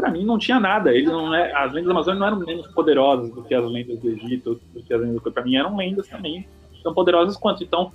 para 0.00 0.10
mim 0.10 0.24
não 0.24 0.38
tinha 0.38 0.58
nada. 0.58 0.92
Ele 0.92 1.06
não 1.06 1.34
é, 1.34 1.52
as 1.52 1.72
lendas 1.72 1.86
da 1.86 1.92
Amazônia 1.92 2.20
não 2.20 2.26
eram 2.26 2.38
menos 2.38 2.66
poderosas 2.68 3.30
do 3.30 3.42
que 3.42 3.54
as 3.54 3.70
lendas 3.70 3.98
do 3.98 4.08
Egito, 4.08 4.60
do 4.72 4.82
que 4.82 4.94
as 4.94 5.00
lendas 5.00 5.22
do 5.22 5.32
para 5.32 5.44
mim 5.44 5.56
eram 5.56 5.76
lendas 5.76 6.08
também 6.08 6.46
tão 6.82 6.94
poderosas 6.94 7.36
quanto. 7.36 7.62
Então, 7.62 7.92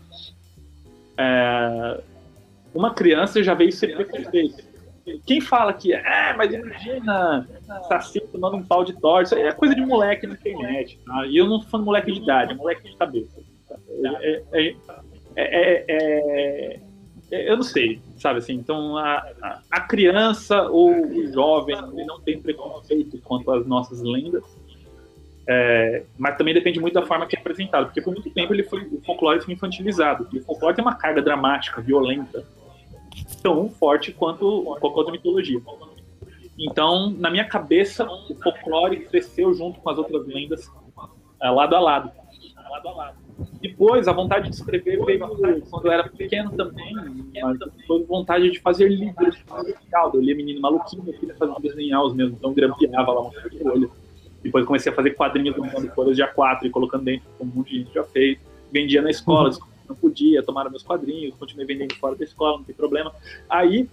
é, 1.17 1.99
uma 2.73 2.93
criança 2.93 3.41
já 3.41 3.55
veio 3.55 3.71
ser 3.71 3.95
preconceito. 3.95 4.63
Quem 5.25 5.39
fala 5.41 5.73
que 5.73 5.93
é, 5.93 6.35
mas 6.35 6.53
imagina, 6.53 7.47
Saci 7.87 8.19
tomando 8.21 8.57
um 8.57 8.63
pau 8.63 8.83
de 8.83 8.93
torta, 8.93 9.23
isso 9.23 9.35
é 9.35 9.51
coisa 9.51 9.73
de 9.75 9.81
moleque 9.81 10.27
na 10.27 10.33
internet. 10.33 10.99
Tá? 11.05 11.25
E 11.27 11.37
eu 11.37 11.47
não 11.47 11.61
falando 11.61 11.85
moleque 11.85 12.11
de 12.11 12.19
idade, 12.19 12.53
é 12.53 12.55
moleque 12.55 12.89
de 12.89 12.95
cabeça. 12.95 13.39
É, 14.03 14.43
é, 14.51 14.67
é, 14.67 14.75
é 15.35 16.75
é, 16.75 16.79
eu 17.31 17.57
não 17.57 17.63
sei, 17.63 17.99
sabe 18.17 18.39
assim, 18.39 18.53
então 18.53 18.97
a, 18.97 19.61
a, 19.71 19.81
criança 19.81 20.63
ou 20.63 21.07
o 21.07 21.33
jovem, 21.33 21.75
não 22.05 22.19
tem 22.19 22.39
preconceito 22.39 23.19
quanto 23.23 23.51
às 23.51 23.65
nossas 23.65 24.01
lendas, 24.01 24.43
é, 25.47 26.03
mas 26.17 26.37
também 26.37 26.53
depende 26.53 26.79
muito 26.79 26.93
da 26.93 27.05
forma 27.05 27.25
que 27.25 27.35
é 27.35 27.39
apresentado, 27.39 27.85
porque 27.85 28.01
por 28.01 28.13
muito 28.13 28.29
tempo 28.29 28.53
ele 28.53 28.63
foi, 28.63 28.83
o 28.83 29.01
folclore 29.01 29.41
foi 29.41 29.53
infantilizado, 29.53 30.27
e 30.31 30.37
o 30.37 30.43
folclore 30.43 30.75
tem 30.75 30.83
uma 30.83 30.95
carga 30.95 31.21
dramática, 31.21 31.81
violenta, 31.81 32.45
tão 33.41 33.69
forte 33.69 34.11
quanto 34.11 34.63
qualquer 34.79 34.97
outra 34.99 35.11
mitologia. 35.11 35.61
Então, 36.57 37.09
na 37.09 37.29
minha 37.29 37.45
cabeça, 37.45 38.05
o 38.05 38.35
folclore 38.35 39.05
cresceu 39.05 39.53
junto 39.53 39.79
com 39.79 39.89
as 39.89 39.97
outras 39.97 40.25
lendas, 40.25 40.69
é, 41.41 41.49
lado 41.49 41.75
a 41.75 41.79
lado. 41.79 42.11
Lado 42.69 42.87
a 42.87 42.91
lado. 42.91 43.24
Depois, 43.61 44.07
a 44.07 44.13
vontade 44.13 44.49
de 44.49 44.55
escrever 44.55 45.03
veio 45.03 45.19
quando 45.69 45.85
eu 45.85 45.91
era 45.91 46.07
pequeno 46.07 46.51
também, 46.51 46.93
mas 47.41 47.57
foi 47.85 48.03
vontade 48.03 48.49
de 48.49 48.59
fazer 48.59 48.87
livros 48.87 49.37
Eu 50.13 50.21
lia 50.21 50.35
Menino 50.35 50.61
Maluquinho, 50.61 51.03
eu 51.07 51.13
queria 51.13 51.35
fazer 51.35 51.53
desenhar 51.61 52.03
os 52.03 52.13
meus, 52.13 52.31
então 52.31 52.53
grampeava 52.53 53.11
lá 53.11 53.21
uma 53.21 53.31
folha. 53.31 53.89
Depois 54.41 54.65
comecei 54.65 54.91
a 54.91 54.95
fazer 54.95 55.11
quadrinhos 55.11 55.57
montando 55.57 55.89
folhas 55.91 56.15
de 56.15 56.23
A4 56.23 56.63
e 56.63 56.69
colocando 56.69 57.03
dentro, 57.03 57.27
como 57.37 57.51
um 57.51 57.55
monte 57.55 57.71
de 57.71 57.79
gente 57.79 57.93
já 57.93 58.03
fez. 58.03 58.37
Vendia 58.71 59.01
na 59.01 59.09
escola, 59.09 59.49
uhum. 59.49 59.57
não 59.89 59.95
podia, 59.95 60.43
tomaram 60.43 60.69
meus 60.69 60.83
quadrinhos, 60.83 61.35
continuei 61.35 61.65
vendendo 61.65 61.95
fora 61.95 62.15
da 62.15 62.23
escola, 62.23 62.57
não 62.57 62.63
tem 62.63 62.75
problema. 62.75 63.13
Aí, 63.49 63.89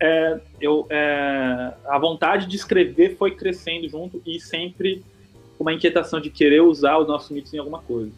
é, 0.00 0.40
eu, 0.60 0.86
é, 0.88 1.74
a 1.86 1.98
vontade 1.98 2.46
de 2.46 2.56
escrever 2.56 3.16
foi 3.16 3.32
crescendo 3.32 3.88
junto 3.88 4.22
e 4.24 4.40
sempre 4.40 5.04
uma 5.58 5.72
inquietação 5.72 6.20
de 6.20 6.30
querer 6.30 6.62
usar 6.62 6.98
os 6.98 7.06
nossos 7.06 7.30
mitos 7.30 7.52
em 7.54 7.58
alguma 7.58 7.80
coisa. 7.80 8.12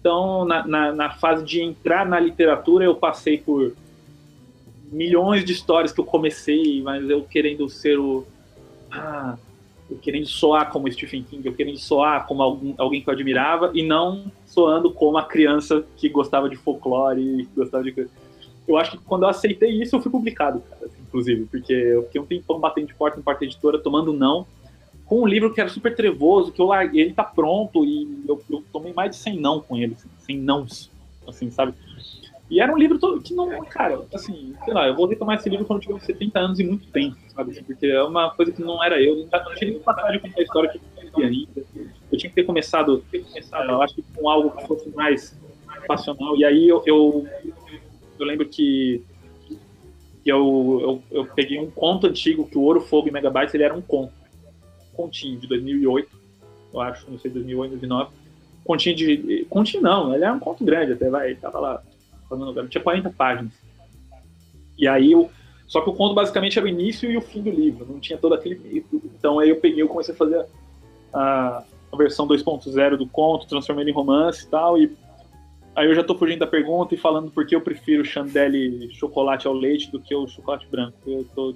Então, 0.00 0.44
na, 0.44 0.66
na, 0.66 0.92
na, 0.92 1.10
fase 1.10 1.44
de 1.44 1.60
entrar 1.60 2.06
na 2.06 2.20
literatura, 2.20 2.84
eu 2.84 2.94
passei 2.94 3.38
por 3.38 3.72
milhões 4.92 5.44
de 5.44 5.52
histórias 5.52 5.92
que 5.92 6.00
eu 6.00 6.04
comecei, 6.04 6.80
mas 6.82 7.08
eu 7.10 7.22
querendo 7.22 7.68
ser 7.68 7.98
o. 7.98 8.24
Ah, 8.90 9.36
eu 9.90 9.96
querendo 9.98 10.26
soar 10.26 10.70
como 10.70 10.90
Stephen 10.90 11.22
King, 11.22 11.46
eu 11.46 11.54
querendo 11.54 11.78
soar 11.78 12.26
como 12.26 12.42
algum, 12.42 12.74
alguém 12.76 13.02
que 13.02 13.08
eu 13.08 13.14
admirava, 13.14 13.70
e 13.74 13.82
não 13.82 14.30
soando 14.44 14.92
como 14.92 15.16
a 15.18 15.24
criança 15.24 15.84
que 15.96 16.08
gostava 16.08 16.48
de 16.48 16.56
folclore, 16.56 17.48
gostava 17.56 17.84
de. 17.84 18.08
Eu 18.66 18.76
acho 18.76 18.92
que 18.92 18.98
quando 18.98 19.22
eu 19.22 19.28
aceitei 19.28 19.70
isso, 19.70 19.94
eu 19.94 20.00
fui 20.00 20.10
publicado, 20.10 20.60
cara, 20.60 20.90
inclusive, 21.00 21.46
porque 21.46 21.72
eu 21.72 22.02
fiquei 22.04 22.20
um 22.20 22.26
tempão 22.26 22.58
batendo 22.58 22.88
de 22.88 22.94
porta 22.94 23.18
em 23.18 23.22
porta 23.22 23.44
editora, 23.44 23.78
tomando 23.78 24.12
não, 24.12 24.46
com 25.06 25.22
um 25.22 25.26
livro 25.26 25.52
que 25.54 25.60
era 25.60 25.70
super 25.70 25.94
trevoso, 25.94 26.52
que 26.52 26.60
eu 26.60 26.66
larguei, 26.66 27.02
ele 27.02 27.14
tá 27.14 27.24
pronto, 27.24 27.84
e 27.84 28.24
eu, 28.28 28.42
eu 28.50 28.64
tomei 28.72 28.92
mais 28.92 29.10
de 29.12 29.16
100 29.16 29.40
não 29.40 29.60
com 29.60 29.76
ele, 29.76 29.94
assim, 29.94 30.08
100 30.18 30.38
nãos, 30.38 30.90
assim, 31.26 31.50
sabe? 31.50 31.74
E 32.48 32.60
era 32.60 32.72
um 32.72 32.78
livro 32.78 32.98
todo, 32.98 33.20
que 33.20 33.34
não, 33.34 33.64
cara, 33.64 34.04
assim, 34.14 34.54
sei 34.64 34.74
lá, 34.74 34.86
eu 34.86 34.94
vou 34.94 35.06
retomar 35.06 35.36
esse 35.36 35.48
livro 35.48 35.64
quando 35.64 35.80
tiver 35.80 35.98
70 36.00 36.38
anos 36.38 36.60
e 36.60 36.64
muito 36.64 36.86
tempo, 36.88 37.16
sabe? 37.34 37.52
Assim, 37.52 37.62
porque 37.64 37.86
é 37.86 38.02
uma 38.02 38.30
coisa 38.30 38.52
que 38.52 38.62
não 38.62 38.82
era 38.82 39.00
eu, 39.00 39.16
não 39.16 39.54
tinha 39.54 39.70
nem 39.70 39.80
passagem 39.80 40.20
com 40.20 40.28
a 40.28 40.42
história 40.42 40.70
que 40.70 40.80
eu 41.20 41.26
ainda. 41.26 41.64
Eu 42.10 42.18
tinha 42.18 42.30
que 42.30 42.36
ter 42.36 42.44
começado, 42.44 43.04
ter 43.10 43.24
começado 43.24 43.68
eu 43.68 43.82
acho 43.82 43.94
que 43.96 44.04
com 44.14 44.28
algo 44.28 44.50
que 44.50 44.66
fosse 44.66 44.88
mais 44.90 45.36
passional. 45.88 46.36
E 46.36 46.44
aí 46.44 46.68
eu, 46.68 46.82
eu, 46.86 47.26
eu 48.18 48.26
lembro 48.26 48.48
que, 48.48 49.02
que 50.22 50.30
eu, 50.30 51.02
eu, 51.10 51.18
eu, 51.18 51.26
peguei 51.26 51.58
um 51.58 51.70
conto 51.70 52.06
antigo, 52.06 52.46
que 52.46 52.56
o 52.56 52.62
Ouro, 52.62 52.80
Fogo 52.80 53.08
e 53.08 53.10
Megabytes, 53.10 53.54
ele 53.54 53.64
era 53.64 53.74
um 53.74 53.82
conto. 53.82 54.12
Continho 54.96 55.38
de 55.38 55.46
2008, 55.46 56.08
eu 56.72 56.80
acho, 56.80 57.10
não 57.10 57.18
sei, 57.18 57.30
2008, 57.30 57.70
2009. 57.70 58.10
Continho 58.64 58.96
de... 58.96 59.46
Continho 59.48 59.82
não, 59.82 60.14
ele 60.14 60.24
era 60.24 60.32
um 60.32 60.40
conto 60.40 60.64
grande 60.64 60.92
até, 60.92 61.08
vai, 61.08 61.30
ele 61.30 61.36
tava 61.36 61.60
lá, 61.60 61.82
falando, 62.28 62.68
tinha 62.68 62.82
40 62.82 63.10
páginas. 63.10 63.52
E 64.78 64.88
aí 64.88 65.12
eu... 65.12 65.30
Só 65.66 65.80
que 65.80 65.90
o 65.90 65.94
conto 65.94 66.14
basicamente 66.14 66.58
era 66.58 66.64
o 66.64 66.68
início 66.68 67.10
e 67.10 67.16
o 67.16 67.20
fim 67.20 67.42
do 67.42 67.50
livro, 67.50 67.84
não 67.88 67.98
tinha 67.98 68.16
todo 68.16 68.34
aquele 68.34 68.84
Então 69.18 69.40
aí 69.40 69.50
eu 69.50 69.56
peguei, 69.56 69.82
eu 69.82 69.88
comecei 69.88 70.14
a 70.14 70.16
fazer 70.16 70.46
a, 71.12 71.64
a 71.92 71.96
versão 71.96 72.26
2.0 72.28 72.96
do 72.96 73.06
conto, 73.06 73.48
transformei 73.48 73.82
ele 73.82 73.90
em 73.90 73.94
romance 73.94 74.44
e 74.44 74.48
tal, 74.48 74.78
e 74.78 74.96
Aí 75.76 75.86
eu 75.86 75.94
já 75.94 76.02
tô 76.02 76.16
fugindo 76.16 76.38
da 76.38 76.46
pergunta 76.46 76.94
e 76.94 76.98
falando 76.98 77.30
porque 77.30 77.54
eu 77.54 77.60
prefiro 77.60 78.02
chandelle 78.02 78.90
chocolate 78.94 79.46
ao 79.46 79.52
leite 79.52 79.92
do 79.92 80.00
que 80.00 80.14
o 80.14 80.26
chocolate 80.26 80.66
branco. 80.66 80.96
Eu 81.06 81.26
tô 81.34 81.54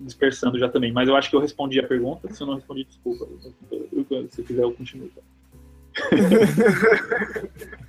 dispersando 0.00 0.58
já 0.58 0.68
também. 0.68 0.92
Mas 0.92 1.08
eu 1.08 1.16
acho 1.16 1.30
que 1.30 1.36
eu 1.36 1.40
respondi 1.40 1.80
a 1.80 1.86
pergunta. 1.86 2.32
Se 2.32 2.42
eu 2.42 2.46
não 2.46 2.54
respondi, 2.54 2.84
desculpa. 2.84 3.26
Se 4.30 4.42
quiser, 4.42 4.62
eu 4.62 4.72
continuo. 4.72 5.10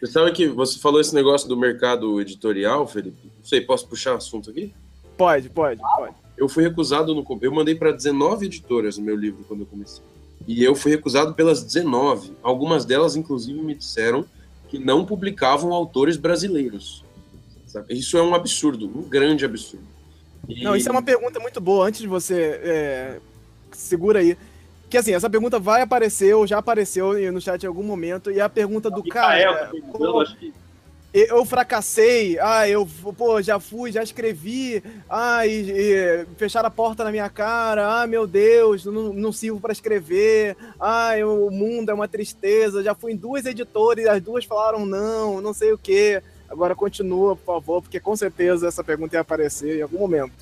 Você 0.00 0.12
sabe 0.12 0.30
que 0.30 0.46
você 0.46 0.78
falou 0.78 1.00
esse 1.00 1.12
negócio 1.12 1.48
do 1.48 1.56
mercado 1.56 2.20
editorial, 2.20 2.86
Felipe? 2.86 3.32
Não 3.36 3.44
sei, 3.44 3.60
posso 3.60 3.88
puxar 3.88 4.14
o 4.14 4.16
assunto 4.16 4.48
aqui? 4.48 4.72
Pode, 5.16 5.50
pode, 5.50 5.80
pode. 5.96 6.14
Eu 6.36 6.48
fui 6.48 6.62
recusado 6.62 7.12
no. 7.12 7.26
Eu 7.42 7.52
mandei 7.52 7.74
para 7.74 7.90
19 7.90 8.46
editoras 8.46 8.96
o 8.96 9.02
meu 9.02 9.16
livro 9.16 9.44
quando 9.48 9.62
eu 9.62 9.66
comecei. 9.66 10.04
E 10.46 10.62
eu 10.62 10.76
fui 10.76 10.92
recusado 10.92 11.34
pelas 11.34 11.64
19. 11.64 12.32
Algumas 12.44 12.84
delas, 12.84 13.16
inclusive, 13.16 13.60
me 13.60 13.74
disseram 13.74 14.24
que 14.68 14.78
não 14.78 15.04
publicavam 15.04 15.72
autores 15.72 16.16
brasileiros. 16.16 17.04
Isso 17.88 18.16
é 18.16 18.22
um 18.22 18.34
absurdo, 18.34 18.86
um 18.86 19.02
grande 19.02 19.44
absurdo. 19.44 19.97
E... 20.46 20.62
Não, 20.62 20.76
isso 20.76 20.88
é 20.88 20.92
uma 20.92 21.02
pergunta 21.02 21.40
muito 21.40 21.60
boa. 21.60 21.86
Antes 21.86 22.00
de 22.00 22.06
você. 22.06 22.60
É... 22.62 23.20
Segura 23.72 24.20
aí. 24.20 24.36
Que 24.90 24.96
assim, 24.96 25.12
essa 25.12 25.28
pergunta 25.28 25.58
vai 25.58 25.82
aparecer, 25.82 26.34
ou 26.34 26.46
já 26.46 26.58
apareceu 26.58 27.32
no 27.32 27.40
chat 27.40 27.62
em 27.62 27.66
algum 27.66 27.82
momento, 27.82 28.30
e 28.30 28.38
é 28.38 28.42
a 28.42 28.48
pergunta 28.48 28.90
do 28.90 29.02
cara. 29.02 29.70
eu 30.00 30.20
acho 30.20 30.36
que 30.36 30.52
eu 31.12 31.44
fracassei, 31.44 32.38
ah, 32.38 32.68
eu 32.68 32.86
pô, 33.16 33.40
já 33.40 33.58
fui, 33.58 33.90
já 33.90 34.02
escrevi, 34.02 34.82
ah, 35.08 35.46
e, 35.46 35.70
e 35.70 36.26
fecharam 36.36 36.68
a 36.68 36.70
porta 36.70 37.02
na 37.02 37.10
minha 37.10 37.28
cara, 37.30 38.02
ah, 38.02 38.06
meu 38.06 38.26
Deus, 38.26 38.84
não, 38.84 39.12
não 39.12 39.32
sirvo 39.32 39.58
para 39.58 39.72
escrever, 39.72 40.54
ah, 40.78 41.16
eu, 41.16 41.46
o 41.46 41.50
mundo 41.50 41.90
é 41.90 41.94
uma 41.94 42.06
tristeza, 42.06 42.82
já 42.82 42.94
fui 42.94 43.12
em 43.12 43.16
duas 43.16 43.46
editoras, 43.46 44.06
as 44.06 44.20
duas 44.20 44.44
falaram 44.44 44.84
não, 44.84 45.40
não 45.40 45.54
sei 45.54 45.72
o 45.72 45.78
que. 45.78 46.22
Agora 46.48 46.74
continua, 46.74 47.36
por 47.36 47.44
favor, 47.44 47.82
porque 47.82 48.00
com 48.00 48.16
certeza 48.16 48.66
essa 48.68 48.82
pergunta 48.82 49.16
ia 49.16 49.20
aparecer 49.20 49.78
em 49.78 49.82
algum 49.82 49.98
momento. 49.98 50.32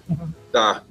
Tá. 0.52 0.84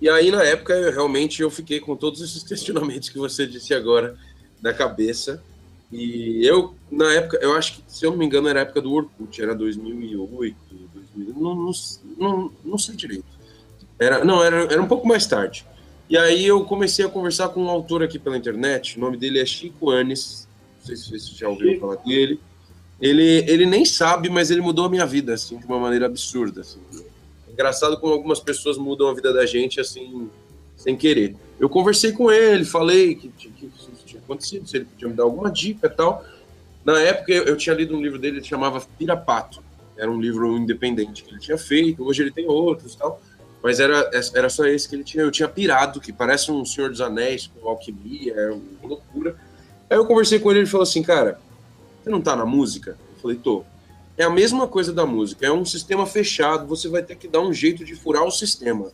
E 0.00 0.08
aí, 0.08 0.30
na 0.30 0.42
época, 0.42 0.72
eu, 0.72 0.92
realmente 0.92 1.42
eu 1.42 1.50
fiquei 1.50 1.80
com 1.80 1.96
todos 1.96 2.20
esses 2.20 2.42
questionamentos 2.46 3.08
que 3.08 3.18
você 3.18 3.46
disse 3.46 3.74
agora 3.74 4.16
na 4.62 4.72
cabeça. 4.72 5.42
E 5.92 6.46
eu, 6.46 6.74
na 6.90 7.12
época, 7.12 7.38
eu 7.42 7.54
acho 7.54 7.76
que, 7.76 7.82
se 7.88 8.06
eu 8.06 8.12
não 8.12 8.18
me 8.18 8.24
engano, 8.24 8.48
era 8.48 8.60
a 8.60 8.62
época 8.62 8.80
do 8.80 8.92
Orkut, 8.92 9.42
era 9.42 9.54
2008, 9.54 10.56
2000, 10.94 11.34
não, 11.34 11.54
não, 11.56 11.72
não, 12.16 12.52
não 12.64 12.78
sei 12.78 12.94
direito. 12.94 13.24
Era, 13.98 14.24
não, 14.24 14.42
era, 14.42 14.72
era 14.72 14.80
um 14.80 14.86
pouco 14.86 15.06
mais 15.06 15.26
tarde. 15.26 15.66
E 16.08 16.16
aí 16.16 16.46
eu 16.46 16.64
comecei 16.64 17.04
a 17.04 17.08
conversar 17.08 17.48
com 17.48 17.64
um 17.64 17.68
autor 17.68 18.02
aqui 18.02 18.18
pela 18.18 18.36
internet, 18.36 18.96
o 18.96 19.00
nome 19.00 19.16
dele 19.16 19.40
é 19.40 19.46
Chico 19.46 19.90
Anes, 19.90 20.48
não 20.78 20.86
sei 20.86 20.96
se 20.96 21.10
você 21.10 21.34
já 21.34 21.48
ouviu 21.48 21.78
falar 21.78 21.96
dele. 21.96 22.40
Ele, 23.00 23.44
ele 23.48 23.64
nem 23.64 23.84
sabe, 23.84 24.28
mas 24.28 24.50
ele 24.50 24.60
mudou 24.60 24.84
a 24.84 24.90
minha 24.90 25.06
vida, 25.06 25.34
assim, 25.34 25.56
de 25.56 25.66
uma 25.66 25.78
maneira 25.78 26.06
absurda. 26.06 26.60
Assim. 26.60 26.80
Engraçado 27.50 27.98
como 27.98 28.12
algumas 28.12 28.40
pessoas 28.40 28.76
mudam 28.76 29.08
a 29.08 29.14
vida 29.14 29.32
da 29.32 29.46
gente, 29.46 29.80
assim, 29.80 30.28
sem 30.76 30.96
querer. 30.96 31.34
Eu 31.58 31.68
conversei 31.68 32.12
com 32.12 32.30
ele, 32.30 32.64
falei 32.64 33.14
que, 33.14 33.28
que 33.30 33.50
acontecido, 34.30 34.66
se 34.68 34.76
ele 34.76 34.84
podia 34.84 35.08
me 35.08 35.14
dar 35.14 35.24
alguma 35.24 35.50
dica 35.50 35.86
e 35.86 35.90
tal. 35.90 36.24
Na 36.84 37.00
época 37.00 37.32
eu, 37.32 37.44
eu 37.44 37.56
tinha 37.56 37.74
lido 37.74 37.96
um 37.96 38.00
livro 38.00 38.18
dele, 38.18 38.38
ele 38.38 38.46
chamava 38.46 38.80
Pirapato. 38.98 39.62
Era 39.96 40.10
um 40.10 40.20
livro 40.20 40.56
independente 40.56 41.22
que 41.22 41.30
ele 41.30 41.40
tinha 41.40 41.58
feito, 41.58 42.04
hoje 42.04 42.22
ele 42.22 42.30
tem 42.30 42.46
outros 42.46 42.94
e 42.94 42.98
tal. 42.98 43.20
Mas 43.62 43.78
era, 43.78 44.10
era 44.34 44.48
só 44.48 44.64
esse 44.64 44.88
que 44.88 44.94
ele 44.94 45.04
tinha. 45.04 45.22
Eu 45.22 45.30
tinha 45.30 45.48
pirado, 45.48 46.00
que 46.00 46.12
parece 46.12 46.50
um 46.50 46.64
Senhor 46.64 46.88
dos 46.88 47.00
Anéis 47.00 47.46
com 47.48 47.68
alquimia, 47.68 48.32
é 48.34 48.50
uma 48.50 48.88
loucura. 48.88 49.36
Aí 49.90 49.98
eu 49.98 50.06
conversei 50.06 50.38
com 50.38 50.50
ele 50.50 50.60
ele 50.60 50.66
falou 50.66 50.84
assim, 50.84 51.02
cara, 51.02 51.38
você 52.02 52.10
não 52.10 52.20
tá 52.20 52.34
na 52.34 52.46
música? 52.46 52.96
Eu 53.16 53.20
falei, 53.20 53.36
tô. 53.36 53.64
É 54.16 54.24
a 54.24 54.30
mesma 54.30 54.66
coisa 54.66 54.92
da 54.92 55.06
música, 55.06 55.46
é 55.46 55.52
um 55.52 55.64
sistema 55.64 56.06
fechado, 56.06 56.66
você 56.66 56.88
vai 56.88 57.02
ter 57.02 57.16
que 57.16 57.26
dar 57.26 57.40
um 57.40 57.52
jeito 57.52 57.84
de 57.84 57.94
furar 57.94 58.24
o 58.24 58.30
sistema. 58.30 58.92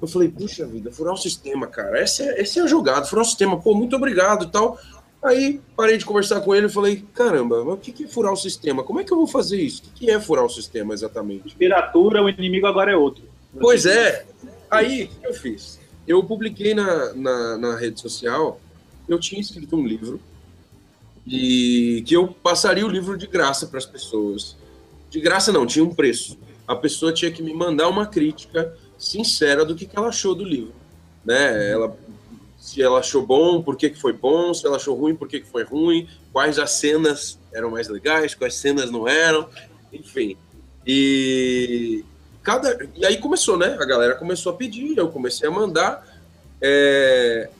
Eu 0.00 0.08
falei, 0.08 0.28
puxa 0.28 0.66
vida, 0.66 0.90
furar 0.90 1.14
o 1.14 1.16
sistema, 1.16 1.66
cara. 1.66 2.02
Esse 2.02 2.22
é, 2.22 2.40
esse 2.40 2.58
é 2.58 2.62
a 2.62 2.66
jogada, 2.66 3.06
furar 3.06 3.22
o 3.22 3.26
sistema. 3.26 3.60
Pô, 3.60 3.74
muito 3.74 3.96
obrigado 3.96 4.44
e 4.44 4.48
tal. 4.48 4.78
Aí 5.22 5.60
parei 5.76 5.96
de 5.96 6.04
conversar 6.04 6.40
com 6.40 6.52
ele 6.52 6.66
e 6.66 6.70
falei, 6.70 7.04
caramba, 7.14 7.62
o 7.62 7.76
que, 7.76 7.92
que 7.92 8.04
é 8.04 8.08
furar 8.08 8.32
o 8.32 8.36
sistema? 8.36 8.82
Como 8.82 9.00
é 9.00 9.04
que 9.04 9.12
eu 9.12 9.16
vou 9.16 9.28
fazer 9.28 9.60
isso? 9.60 9.82
O 9.86 9.94
que, 9.94 10.10
é 10.10 10.20
furar 10.20 10.44
o 10.44 10.48
sistema 10.48 10.92
exatamente? 10.92 11.48
Literatura, 11.48 12.22
o 12.22 12.28
inimigo 12.28 12.66
agora 12.66 12.90
é 12.90 12.96
outro. 12.96 13.22
Pois 13.60 13.86
é. 13.86 14.26
Aí, 14.68 15.04
o 15.04 15.08
que 15.08 15.26
eu 15.26 15.34
fiz? 15.34 15.78
Eu 16.06 16.24
publiquei 16.24 16.74
na, 16.74 17.14
na, 17.14 17.58
na 17.58 17.76
rede 17.76 18.00
social, 18.00 18.60
eu 19.08 19.20
tinha 19.20 19.40
escrito 19.40 19.76
um 19.76 19.86
livro 19.86 20.20
e 21.26 22.02
que 22.06 22.14
eu 22.14 22.28
passaria 22.28 22.84
o 22.84 22.88
livro 22.88 23.16
de 23.16 23.26
graça 23.26 23.66
para 23.66 23.78
as 23.78 23.86
pessoas. 23.86 24.56
De 25.10 25.20
graça 25.20 25.52
não, 25.52 25.66
tinha 25.66 25.84
um 25.84 25.94
preço. 25.94 26.38
A 26.66 26.74
pessoa 26.74 27.12
tinha 27.12 27.30
que 27.30 27.42
me 27.42 27.52
mandar 27.52 27.88
uma 27.88 28.06
crítica 28.06 28.76
sincera 28.98 29.64
do 29.64 29.74
que, 29.74 29.86
que 29.86 29.96
ela 29.96 30.08
achou 30.08 30.34
do 30.34 30.44
livro. 30.44 30.72
Né? 31.24 31.70
Ela, 31.70 31.96
se 32.58 32.82
ela 32.82 33.00
achou 33.00 33.24
bom, 33.24 33.62
por 33.62 33.76
que, 33.76 33.90
que 33.90 34.00
foi 34.00 34.12
bom, 34.12 34.52
se 34.54 34.66
ela 34.66 34.76
achou 34.76 34.96
ruim, 34.96 35.14
por 35.14 35.28
que, 35.28 35.40
que 35.40 35.48
foi 35.48 35.64
ruim, 35.64 36.08
quais 36.32 36.58
as 36.58 36.72
cenas 36.72 37.38
eram 37.52 37.70
mais 37.70 37.88
legais, 37.88 38.34
quais 38.34 38.54
cenas 38.54 38.90
não 38.90 39.06
eram, 39.06 39.48
enfim. 39.92 40.36
E, 40.86 42.04
cada, 42.42 42.88
e 42.96 43.04
aí 43.04 43.18
começou, 43.18 43.56
né? 43.56 43.76
A 43.78 43.84
galera 43.84 44.14
começou 44.14 44.52
a 44.52 44.56
pedir, 44.56 44.96
eu 44.96 45.08
comecei 45.08 45.48
a 45.48 45.50
mandar. 45.50 46.06
É, 46.60 47.50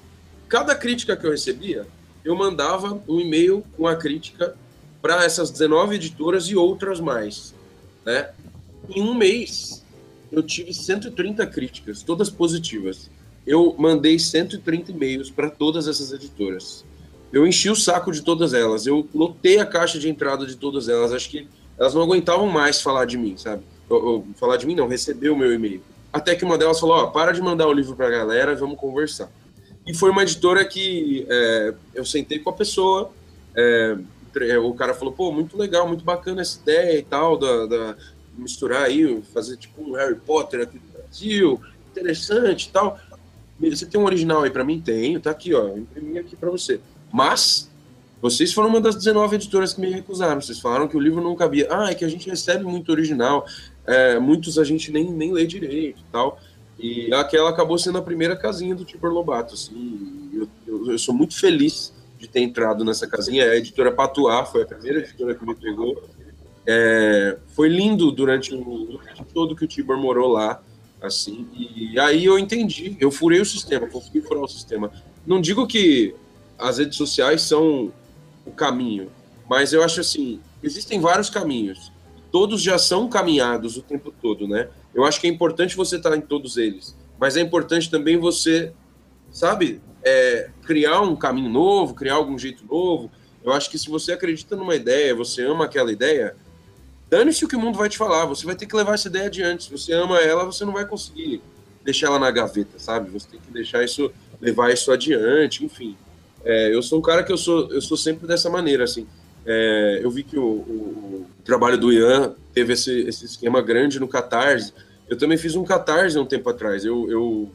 cada 0.48 0.74
crítica 0.74 1.16
que 1.16 1.26
eu 1.26 1.30
recebia, 1.30 1.86
eu 2.25 2.37
mandava 2.37 3.03
um 3.09 3.20
e-mail 3.20 3.64
com 3.77 3.87
a 3.87 3.97
crítica 3.97 4.55
para 5.01 5.25
essas 5.25 5.51
19 5.51 5.97
editoras 5.97 6.45
e 6.47 6.57
outras 6.57 7.01
mais. 7.01 7.55
Né? 8.05 8.31
Em 8.89 9.03
um 9.03 9.14
mês, 9.14 9.85
eu 10.31 10.43
tive 10.43 10.73
130 10.73 11.47
críticas, 11.47 12.03
todas 12.03 12.31
positivas. 12.31 13.11
Eu 13.47 13.75
mandei 13.77 14.18
130 14.18 14.93
e-mails 14.93 15.31
para 15.31 15.51
todas 15.51 15.89
essas 15.89 16.12
editoras. 16.12 16.85
Eu 17.33 17.47
enchi 17.47 17.68
o 17.68 17.75
saco 17.75 18.12
de 18.12 18.23
todas 18.23 18.55
elas. 18.55 18.87
Eu 18.87 19.09
lotei 19.12 19.59
a 19.59 19.66
caixa 19.66 19.99
de 19.99 20.09
entrada 20.09 20.47
de 20.47 20.57
todas 20.57 20.89
elas. 20.89 21.12
Acho 21.12 21.29
que 21.29 21.49
elas 21.79 21.95
não 21.95 22.03
aguentavam 22.03 22.47
mais 22.47 22.81
falar 22.81 23.05
de 23.05 23.18
mim, 23.18 23.37
sabe? 23.37 23.62
Eu, 23.91 23.97
eu, 23.97 24.27
falar 24.37 24.57
de 24.57 24.66
mim 24.66 24.75
não, 24.75 24.87
receber 24.87 25.31
o 25.31 25.37
meu 25.37 25.53
e-mail. 25.53 25.83
Até 26.12 26.35
que 26.35 26.45
uma 26.45 26.59
delas 26.59 26.79
falou: 26.79 26.97
Ó, 26.97 27.07
para 27.07 27.33
de 27.33 27.41
mandar 27.41 27.66
o 27.66 27.73
livro 27.73 27.97
para 27.97 28.07
a 28.07 28.11
galera, 28.11 28.55
vamos 28.55 28.79
conversar. 28.79 29.31
E 29.87 29.95
foi 29.95 30.11
uma 30.11 30.22
editora 30.22 30.64
que 30.64 31.26
é, 31.28 31.74
eu 31.95 32.05
sentei 32.05 32.39
com 32.39 32.51
a 32.51 32.53
pessoa. 32.53 33.11
É, 33.55 33.97
o 34.62 34.74
cara 34.74 34.95
falou: 34.95 35.12
pô, 35.12 35.33
muito 35.33 35.57
legal, 35.57 35.87
muito 35.87 36.05
bacana 36.05 36.41
essa 36.41 36.61
ideia 36.61 36.99
e 36.99 37.03
tal, 37.03 37.37
da, 37.37 37.66
da 37.66 37.97
misturar 38.37 38.85
aí, 38.85 39.22
fazer 39.35 39.57
tipo 39.57 39.83
um 39.83 39.93
Harry 39.93 40.14
Potter 40.14 40.62
aqui 40.62 40.78
do 40.78 40.93
Brasil, 40.93 41.61
interessante 41.91 42.68
e 42.68 42.70
tal. 42.70 42.99
Você 43.61 43.87
tem 43.87 44.01
um 44.01 44.05
original 44.05 44.43
aí 44.43 44.51
para 44.51 44.64
mim? 44.64 44.80
Tenho, 44.80 45.20
tá 45.20 45.30
aqui, 45.30 45.55
ó, 45.55 45.76
imprimi 45.76 46.18
aqui 46.18 46.35
para 46.35 46.51
você. 46.51 46.80
Mas 47.12 47.70
vocês 48.20 48.53
foram 48.53 48.68
uma 48.68 48.80
das 48.80 48.97
19 48.97 49.37
editoras 49.37 49.74
que 49.74 49.80
me 49.80 49.91
recusaram. 49.91 50.41
Vocês 50.41 50.59
falaram 50.59 50.89
que 50.89 50.97
o 50.97 51.01
livro 51.01 51.22
não 51.22 51.37
cabia. 51.37 51.68
Ah, 51.70 51.91
é 51.91 51.95
que 51.95 52.05
a 52.05 52.09
gente 52.09 52.28
recebe 52.28 52.64
muito 52.64 52.91
original, 52.91 53.47
é, 53.87 54.18
muitos 54.18 54.59
a 54.59 54.64
gente 54.64 54.91
nem, 54.91 55.11
nem 55.11 55.33
lê 55.33 55.47
direito 55.47 56.01
e 56.01 56.12
tal. 56.12 56.41
E 56.83 57.14
aquela 57.14 57.51
acabou 57.51 57.78
sendo 57.78 57.99
a 57.99 58.03
primeira 58.03 58.35
casinha 58.35 58.74
do 58.74 58.85
Tibor 58.85 59.12
Lobato. 59.12 59.55
Assim, 59.55 60.28
eu, 60.35 60.49
eu, 60.66 60.91
eu, 60.91 60.99
sou 60.99 61.14
muito 61.14 61.39
feliz 61.39 61.93
de 62.18 62.26
ter 62.26 62.41
entrado 62.41 62.85
nessa 62.85 63.07
casinha. 63.07 63.45
A 63.45 63.57
editora 63.57 63.93
Patuá 63.93 64.45
foi 64.45 64.62
a 64.62 64.66
primeira 64.66 64.99
editora 64.99 65.33
que 65.35 65.47
me 65.47 65.55
pegou. 65.55 66.03
É, 66.66 67.39
foi 67.49 67.68
lindo 67.68 68.11
durante 68.11 68.53
o 68.55 68.99
todo 69.33 69.55
que 69.55 69.64
o 69.64 69.68
Tibor 69.68 69.97
morou 69.97 70.28
lá, 70.28 70.62
assim, 71.01 71.49
e 71.55 71.99
aí 71.99 72.24
eu 72.24 72.39
entendi, 72.39 72.97
eu 73.01 73.11
furei 73.11 73.41
o 73.41 73.45
sistema, 73.45 73.89
consegui 73.89 74.20
furar 74.20 74.45
o 74.45 74.49
sistema. 74.49 74.93
Não 75.26 75.41
digo 75.41 75.66
que 75.66 76.14
as 76.57 76.78
redes 76.78 76.97
sociais 76.97 77.43
são 77.43 77.93
o 78.47 78.53
caminho, 78.53 79.11
mas 79.49 79.72
eu 79.72 79.83
acho 79.83 80.01
assim, 80.01 80.41
existem 80.62 81.01
vários 81.01 81.28
caminhos, 81.28 81.91
todos 82.33 82.62
já 82.62 82.78
são 82.78 83.09
caminhados 83.09 83.76
o 83.76 83.83
tempo 83.83 84.11
todo, 84.11 84.49
né? 84.49 84.68
Eu 84.95 85.05
acho 85.05 85.20
que 85.20 85.26
é 85.26 85.30
importante 85.30 85.76
você 85.76 85.97
estar 85.97 86.16
em 86.16 86.20
todos 86.20 86.57
eles, 86.57 86.97
mas 87.20 87.37
é 87.37 87.41
importante 87.41 87.91
também 87.91 88.16
você, 88.16 88.72
sabe, 89.30 89.80
é, 90.03 90.51
criar 90.64 91.03
um 91.03 91.14
caminho 91.14 91.51
novo, 91.51 91.95
criar 91.95 92.14
algum 92.14 92.39
jeito 92.39 92.64
novo. 92.64 93.11
Eu 93.45 93.53
acho 93.53 93.70
que 93.70 93.78
se 93.78 93.89
você 93.89 94.12
acredita 94.12 94.57
numa 94.57 94.74
ideia, 94.74 95.14
você 95.14 95.43
ama 95.43 95.66
aquela 95.66 95.93
ideia, 95.93 96.35
dane-se 97.11 97.45
o 97.45 97.49
que 97.49 97.57
o 97.57 97.61
mundo 97.61 97.76
vai 97.76 97.89
te 97.89 97.99
falar, 97.99 98.24
você 98.24 98.47
vai 98.47 98.57
ter 98.57 98.66
que 98.66 98.74
levar 98.74 98.95
essa 98.95 99.09
ideia 99.09 99.26
adiante. 99.26 99.64
Se 99.64 99.70
você 99.70 99.93
ama 99.93 100.18
ela, 100.18 100.45
você 100.45 100.64
não 100.64 100.72
vai 100.72 100.87
conseguir 100.87 101.43
deixar 101.85 102.07
ela 102.07 102.18
na 102.18 102.30
gaveta, 102.30 102.78
sabe? 102.78 103.11
Você 103.11 103.28
tem 103.28 103.41
que 103.41 103.53
deixar 103.53 103.85
isso, 103.85 104.11
levar 104.41 104.72
isso 104.72 104.91
adiante, 104.91 105.64
enfim. 105.64 105.97
É, 106.45 106.74
eu 106.74 106.83
sou 106.83 106.99
um 106.99 107.03
cara 107.03 107.22
que 107.22 107.33
eu 107.33 107.37
sou, 107.37 107.70
eu 107.72 107.83
sou 107.83 107.97
sempre 107.97 108.26
dessa 108.26 108.49
maneira, 108.49 108.85
assim. 108.85 109.07
É, 109.45 110.01
eu 110.03 110.11
vi 110.11 110.22
que 110.22 110.39
o, 110.39 110.45
o, 110.45 111.22
o, 111.43 111.45
trabalho 111.45 111.76
do 111.76 111.93
Ian 111.93 112.34
teve 112.55 112.72
esse, 112.72 113.01
esse 113.01 113.24
esquema 113.24 113.61
grande 113.61 113.99
no 113.99 114.07
Catarse. 114.09 114.72
Eu 115.09 115.18
também 115.18 115.36
fiz 115.36 115.57
um 115.57 115.64
Catarse 115.64 116.18
um 116.18 116.24
tempo 116.24 116.49
atrás. 116.49 116.84
Eu, 116.84 117.11
eu 117.11 117.51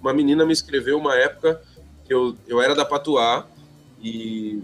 uma 0.00 0.12
menina 0.12 0.44
me 0.44 0.52
escreveu 0.52 0.98
uma 0.98 1.14
época 1.16 1.60
que 2.04 2.12
eu, 2.12 2.36
eu 2.46 2.60
era 2.60 2.74
da 2.74 2.84
Patuá 2.84 3.46
e 4.02 4.62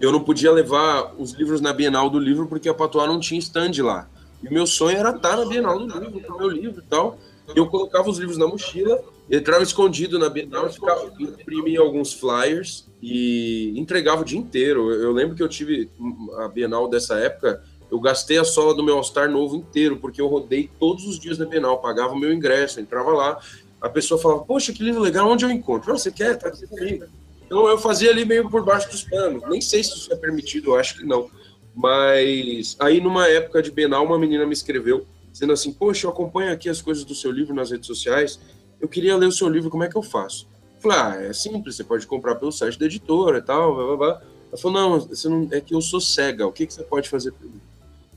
eu 0.00 0.10
não 0.10 0.24
podia 0.24 0.50
levar 0.50 1.14
os 1.18 1.32
livros 1.32 1.60
na 1.60 1.72
Bienal 1.72 2.08
do 2.08 2.18
Livro 2.18 2.46
porque 2.46 2.68
a 2.68 2.74
Patuá 2.74 3.06
não 3.06 3.20
tinha 3.20 3.38
stand 3.38 3.82
lá. 3.82 4.08
E 4.42 4.52
meu 4.52 4.66
sonho 4.66 4.96
era 4.96 5.10
estar 5.10 5.36
na 5.36 5.44
Bienal 5.44 5.78
do 5.78 5.98
Livro, 5.98 6.20
com 6.20 6.32
o 6.32 6.38
meu 6.38 6.48
livro 6.48 6.82
e 6.82 6.88
tal. 6.88 7.18
Eu 7.54 7.66
colocava 7.66 8.08
os 8.08 8.18
livros 8.18 8.38
na 8.38 8.46
mochila, 8.46 9.02
entrava 9.30 9.62
escondido 9.62 10.18
na 10.18 10.28
Bienal, 10.28 10.70
ficava, 10.72 11.12
imprimia 11.18 11.80
alguns 11.80 12.12
flyers 12.12 12.86
e 13.02 13.72
entregava 13.76 14.22
o 14.22 14.24
dia 14.24 14.38
inteiro. 14.38 14.92
Eu 14.92 15.10
lembro 15.10 15.34
que 15.34 15.42
eu 15.42 15.48
tive 15.48 15.90
a 16.38 16.48
Bienal 16.48 16.88
dessa 16.88 17.16
época, 17.16 17.62
eu 17.90 18.00
gastei 18.00 18.38
a 18.38 18.44
sola 18.44 18.74
do 18.74 18.82
meu 18.82 18.96
All-Star 18.96 19.28
novo 19.28 19.56
inteiro, 19.56 19.96
porque 19.96 20.20
eu 20.20 20.28
rodei 20.28 20.70
todos 20.78 21.04
os 21.06 21.18
dias 21.18 21.36
na 21.36 21.44
Bienal, 21.44 21.80
pagava 21.80 22.14
o 22.14 22.18
meu 22.18 22.32
ingresso, 22.32 22.80
entrava 22.80 23.10
lá, 23.10 23.40
a 23.80 23.88
pessoa 23.88 24.20
falava, 24.20 24.44
poxa, 24.44 24.72
que 24.72 24.82
livro 24.82 25.02
legal, 25.02 25.28
onde 25.28 25.44
eu 25.44 25.50
encontro? 25.50 25.92
você 25.92 26.12
quer? 26.12 26.38
Tá 26.38 26.48
aqui 26.48 26.66
comigo. 26.66 27.04
Então 27.44 27.68
eu 27.68 27.76
fazia 27.76 28.10
ali 28.10 28.24
meio 28.24 28.48
por 28.48 28.64
baixo 28.64 28.88
dos 28.88 29.02
panos. 29.02 29.42
Nem 29.48 29.60
sei 29.60 29.82
se 29.82 29.90
isso 29.90 30.12
é 30.12 30.16
permitido, 30.16 30.70
eu 30.70 30.76
acho 30.76 30.98
que 30.98 31.04
não. 31.04 31.28
Mas 31.74 32.76
aí 32.78 33.00
numa 33.00 33.26
época 33.28 33.60
de 33.60 33.70
Bienal, 33.70 34.06
uma 34.06 34.18
menina 34.18 34.46
me 34.46 34.52
escreveu 34.52 35.04
dizendo 35.30 35.52
assim: 35.52 35.72
Poxa, 35.72 36.06
eu 36.06 36.10
acompanho 36.10 36.52
aqui 36.52 36.68
as 36.68 36.80
coisas 36.80 37.04
do 37.04 37.14
seu 37.14 37.30
livro 37.30 37.54
nas 37.54 37.70
redes 37.70 37.86
sociais. 37.86 38.38
Eu 38.80 38.88
queria 38.88 39.16
ler 39.16 39.26
o 39.26 39.32
seu 39.32 39.48
livro, 39.48 39.68
como 39.68 39.84
é 39.84 39.88
que 39.88 39.96
eu 39.96 40.02
faço? 40.02 40.48
Falei: 40.82 40.98
Ah, 40.98 41.22
é 41.22 41.32
simples, 41.32 41.76
você 41.76 41.84
pode 41.84 42.06
comprar 42.06 42.34
pelo 42.34 42.50
site 42.50 42.78
da 42.78 42.86
editora 42.86 43.38
e 43.38 43.42
tal. 43.42 43.74
Blá, 43.74 43.84
blá, 43.86 43.96
blá. 43.96 44.22
Ela 44.50 44.60
falou: 44.60 44.80
Não, 44.80 45.00
você 45.00 45.28
não, 45.28 45.48
é 45.52 45.60
que 45.60 45.74
eu 45.74 45.80
sou 45.80 46.00
cega, 46.00 46.46
o 46.46 46.52
que, 46.52 46.66
que 46.66 46.74
você 46.74 46.82
pode 46.82 47.08
fazer? 47.08 47.32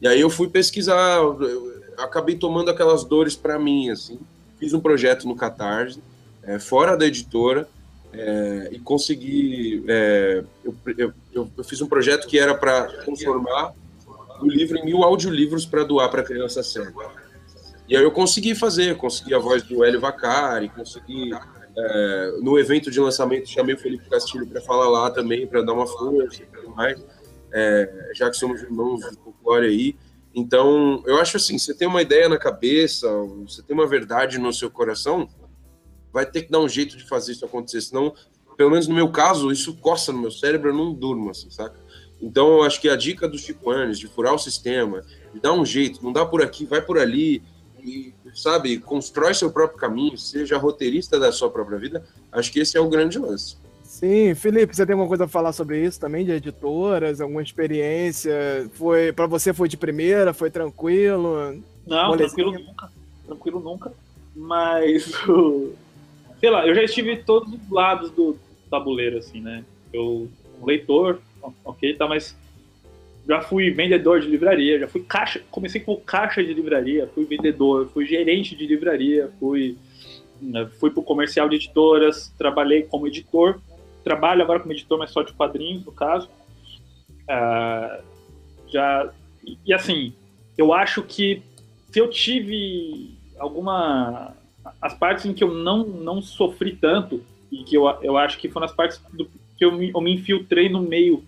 E 0.02 0.08
aí 0.08 0.20
eu 0.20 0.30
fui 0.30 0.50
pesquisar, 0.50 1.18
eu 1.18 1.82
acabei 1.98 2.36
tomando 2.36 2.70
aquelas 2.70 3.04
dores 3.04 3.36
para 3.36 3.60
mim, 3.60 3.90
assim. 3.90 4.20
Fiz 4.60 4.74
um 4.74 4.80
projeto 4.80 5.28
no 5.28 5.36
Catarse, 5.36 6.00
é, 6.44 6.60
fora 6.60 6.98
da 6.98 7.06
editora, 7.06 7.68
é, 8.12 8.70
e 8.72 8.80
consegui. 8.80 9.84
É, 9.88 10.44
eu, 10.64 10.76
eu, 10.98 11.14
eu, 11.58 11.64
fiz 11.64 11.82
um 11.82 11.88
projeto 11.88 12.28
que 12.28 12.40
era 12.40 12.56
para 12.56 12.86
transformar 13.04 13.74
o 14.42 14.48
livro 14.48 14.78
em 14.78 14.86
mil 14.86 15.04
audiolivros 15.04 15.66
para 15.66 15.84
doar 15.84 16.10
para 16.10 16.24
criança 16.24 16.64
cega. 16.64 16.94
E 17.88 17.96
aí 17.96 18.04
eu 18.04 18.12
consegui 18.12 18.56
fazer, 18.56 18.98
consegui 18.98 19.34
a 19.34 19.40
voz 19.40 19.64
do 19.64 19.84
Hélio 19.84 20.00
Vacari, 20.00 20.70
consegui. 20.70 21.32
É, 21.78 22.38
no 22.42 22.58
evento 22.58 22.90
de 22.90 23.00
lançamento, 23.00 23.50
chamei 23.50 23.76
o 23.76 23.78
Felipe 23.78 24.10
Castilho 24.10 24.48
para 24.48 24.62
falar 24.62 24.88
lá 24.88 25.12
também, 25.12 25.46
para 25.46 25.62
dar 25.62 25.74
uma 25.74 25.86
força 25.86 26.42
e 26.42 26.46
tudo 26.46 26.70
mais, 26.70 27.04
é, 27.52 28.12
já 28.14 28.30
que 28.30 28.38
somos 28.38 28.62
irmãos 28.62 29.02
de 29.02 29.18
folclore 29.18 29.68
aí. 29.68 29.96
Então, 30.34 31.04
eu 31.06 31.18
acho 31.20 31.38
assim: 31.38 31.58
você 31.58 31.74
tem 31.74 31.88
uma 31.88 32.02
ideia 32.02 32.30
na 32.30 32.38
cabeça, 32.38 33.10
você 33.46 33.62
tem 33.62 33.76
uma 33.76 33.88
verdade 33.88 34.38
no 34.38 34.54
seu 34.54 34.72
coração, 34.72 35.28
vai 36.14 36.26
ter 36.26 36.44
que 36.44 36.52
dar 36.52 36.62
um 36.62 36.70
jeito 36.70 36.96
de 36.96 37.06
fazer 37.06 37.34
isso 37.34 37.44
acontecer, 37.44 37.82
senão, 37.82 38.14
pelo 38.56 38.72
menos 38.72 38.88
no 38.88 38.96
meu 38.96 39.12
caso, 39.12 39.52
isso 39.52 39.76
coça 39.76 40.14
no 40.14 40.20
meu 40.20 40.32
cérebro, 40.32 40.70
eu 40.70 40.74
não 40.74 40.94
durmo, 40.94 41.30
assim, 41.30 41.50
saca? 41.50 41.78
Então, 42.22 42.48
eu 42.58 42.64
acho 42.64 42.80
que 42.80 42.88
a 42.88 42.96
dica 42.96 43.28
do 43.28 43.38
Chico 43.38 43.70
Anes, 43.70 44.00
de 44.00 44.08
furar 44.08 44.34
o 44.34 44.40
sistema, 44.40 45.04
de 45.34 45.42
dar 45.42 45.52
um 45.52 45.66
jeito, 45.66 46.02
não 46.02 46.14
dá 46.14 46.26
por 46.26 46.42
aqui, 46.42 46.66
vai 46.66 46.82
por 46.82 46.98
ali, 46.98 47.44
e, 47.84 48.15
sabe, 48.36 48.78
constrói 48.78 49.34
seu 49.34 49.50
próprio 49.50 49.80
caminho, 49.80 50.18
seja 50.18 50.58
roteirista 50.58 51.20
da 51.20 51.32
sua 51.32 51.50
própria 51.50 51.80
vida, 51.80 52.04
acho 52.32 52.52
que 52.52 52.60
esse 52.60 52.78
é 52.78 52.82
o 52.82 52.90
grande 52.90 53.18
lance. 53.18 53.58
Sim, 53.84 54.36
Felipe, 54.36 54.76
você 54.76 54.86
tem 54.86 54.94
alguma 54.94 55.08
coisa 55.08 55.24
a 55.24 55.28
falar 55.28 55.54
sobre 55.54 55.82
isso 55.82 56.00
também, 56.00 56.26
de 56.26 56.32
editoras, 56.32 57.22
alguma 57.22 57.42
experiência? 57.42 58.70
Foi 58.74 59.14
para 59.14 59.26
você 59.26 59.54
foi 59.54 59.70
de 59.70 59.78
primeira, 59.78 60.34
foi 60.34 60.52
tranquilo? 60.52 61.64
Não, 61.88 62.10
Molezinho? 62.10 62.18
tranquilo 62.18 62.52
nunca, 62.52 62.92
tranquilo 63.26 63.60
nunca. 63.62 63.94
Mas 64.36 65.14
sei 66.42 66.50
lá, 66.50 66.68
eu 66.68 66.76
já 66.76 66.84
estive 66.84 67.14
em 67.14 67.24
todos 67.24 67.54
os 67.54 67.70
lados 67.70 68.12
do 68.12 68.38
tabuleiro, 68.70 69.18
assim, 69.18 69.40
né? 69.40 69.64
Eu, 69.94 70.28
um 70.62 70.66
leitor, 70.66 71.22
ok, 71.64 71.96
tá, 71.96 72.06
mas 72.06 72.36
já 73.28 73.42
fui 73.42 73.72
vendedor 73.72 74.20
de 74.22 74.28
livraria, 74.28 74.80
já 74.80 74.88
fui 74.88 75.02
caixa, 75.02 75.42
comecei 75.50 75.82
como 75.82 76.00
caixa 76.00 76.44
de 76.44 76.54
livraria, 76.54 77.10
fui 77.14 77.26
vendedor, 77.26 77.88
fui 77.88 78.06
gerente 78.06 78.56
de 78.56 78.68
livraria, 78.68 79.32
fui 79.40 79.78
né, 80.42 80.70
fui 80.80 80.92
pro 80.92 81.02
comercial 81.02 81.50
de 81.50 81.56
editoras, 81.56 82.34
trabalhei 82.38 82.84
como 82.84 83.08
editor, 83.08 83.60
trabalho 84.04 84.44
agora 84.44 84.60
como 84.60 84.74
editor, 84.74 84.98
mas 84.98 85.12
só 85.12 85.24
de 85.24 85.34
quadrinhos, 85.34 85.84
no 85.86 85.92
caso. 85.92 86.30
Uh, 87.24 88.04
já 88.68 89.12
e 89.66 89.74
assim, 89.74 90.14
eu 90.58 90.74
acho 90.74 91.02
que 91.04 91.42
se 91.92 92.00
eu 92.00 92.10
tive 92.10 93.16
alguma 93.38 94.36
as 94.82 94.94
partes 94.94 95.26
em 95.26 95.34
que 95.34 95.44
eu 95.44 95.54
não, 95.54 95.86
não 95.86 96.22
sofri 96.22 96.76
tanto, 96.76 97.24
e 97.52 97.64
que 97.64 97.76
eu, 97.76 97.88
eu 98.02 98.18
acho 98.18 98.38
que 98.38 98.50
foram 98.50 98.66
as 98.66 98.74
partes 98.74 99.00
do, 99.14 99.30
que 99.58 99.64
eu 99.64 99.72
me, 99.72 99.92
eu 99.92 100.02
me 100.02 100.14
infiltrei 100.14 100.68
no 100.70 100.82
meio 100.82 101.24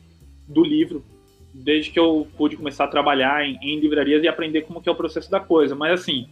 do 0.47 0.63
livro, 0.63 1.03
desde 1.63 1.91
que 1.91 1.99
eu 1.99 2.27
pude 2.37 2.55
começar 2.55 2.85
a 2.85 2.87
trabalhar 2.87 3.43
em, 3.43 3.57
em, 3.61 3.79
livrarias 3.79 4.23
e 4.23 4.27
aprender 4.27 4.61
como 4.61 4.81
que 4.81 4.87
é 4.87 4.91
o 4.91 4.95
processo 4.95 5.29
da 5.29 5.39
coisa. 5.39 5.75
Mas 5.75 6.01
assim, 6.01 6.27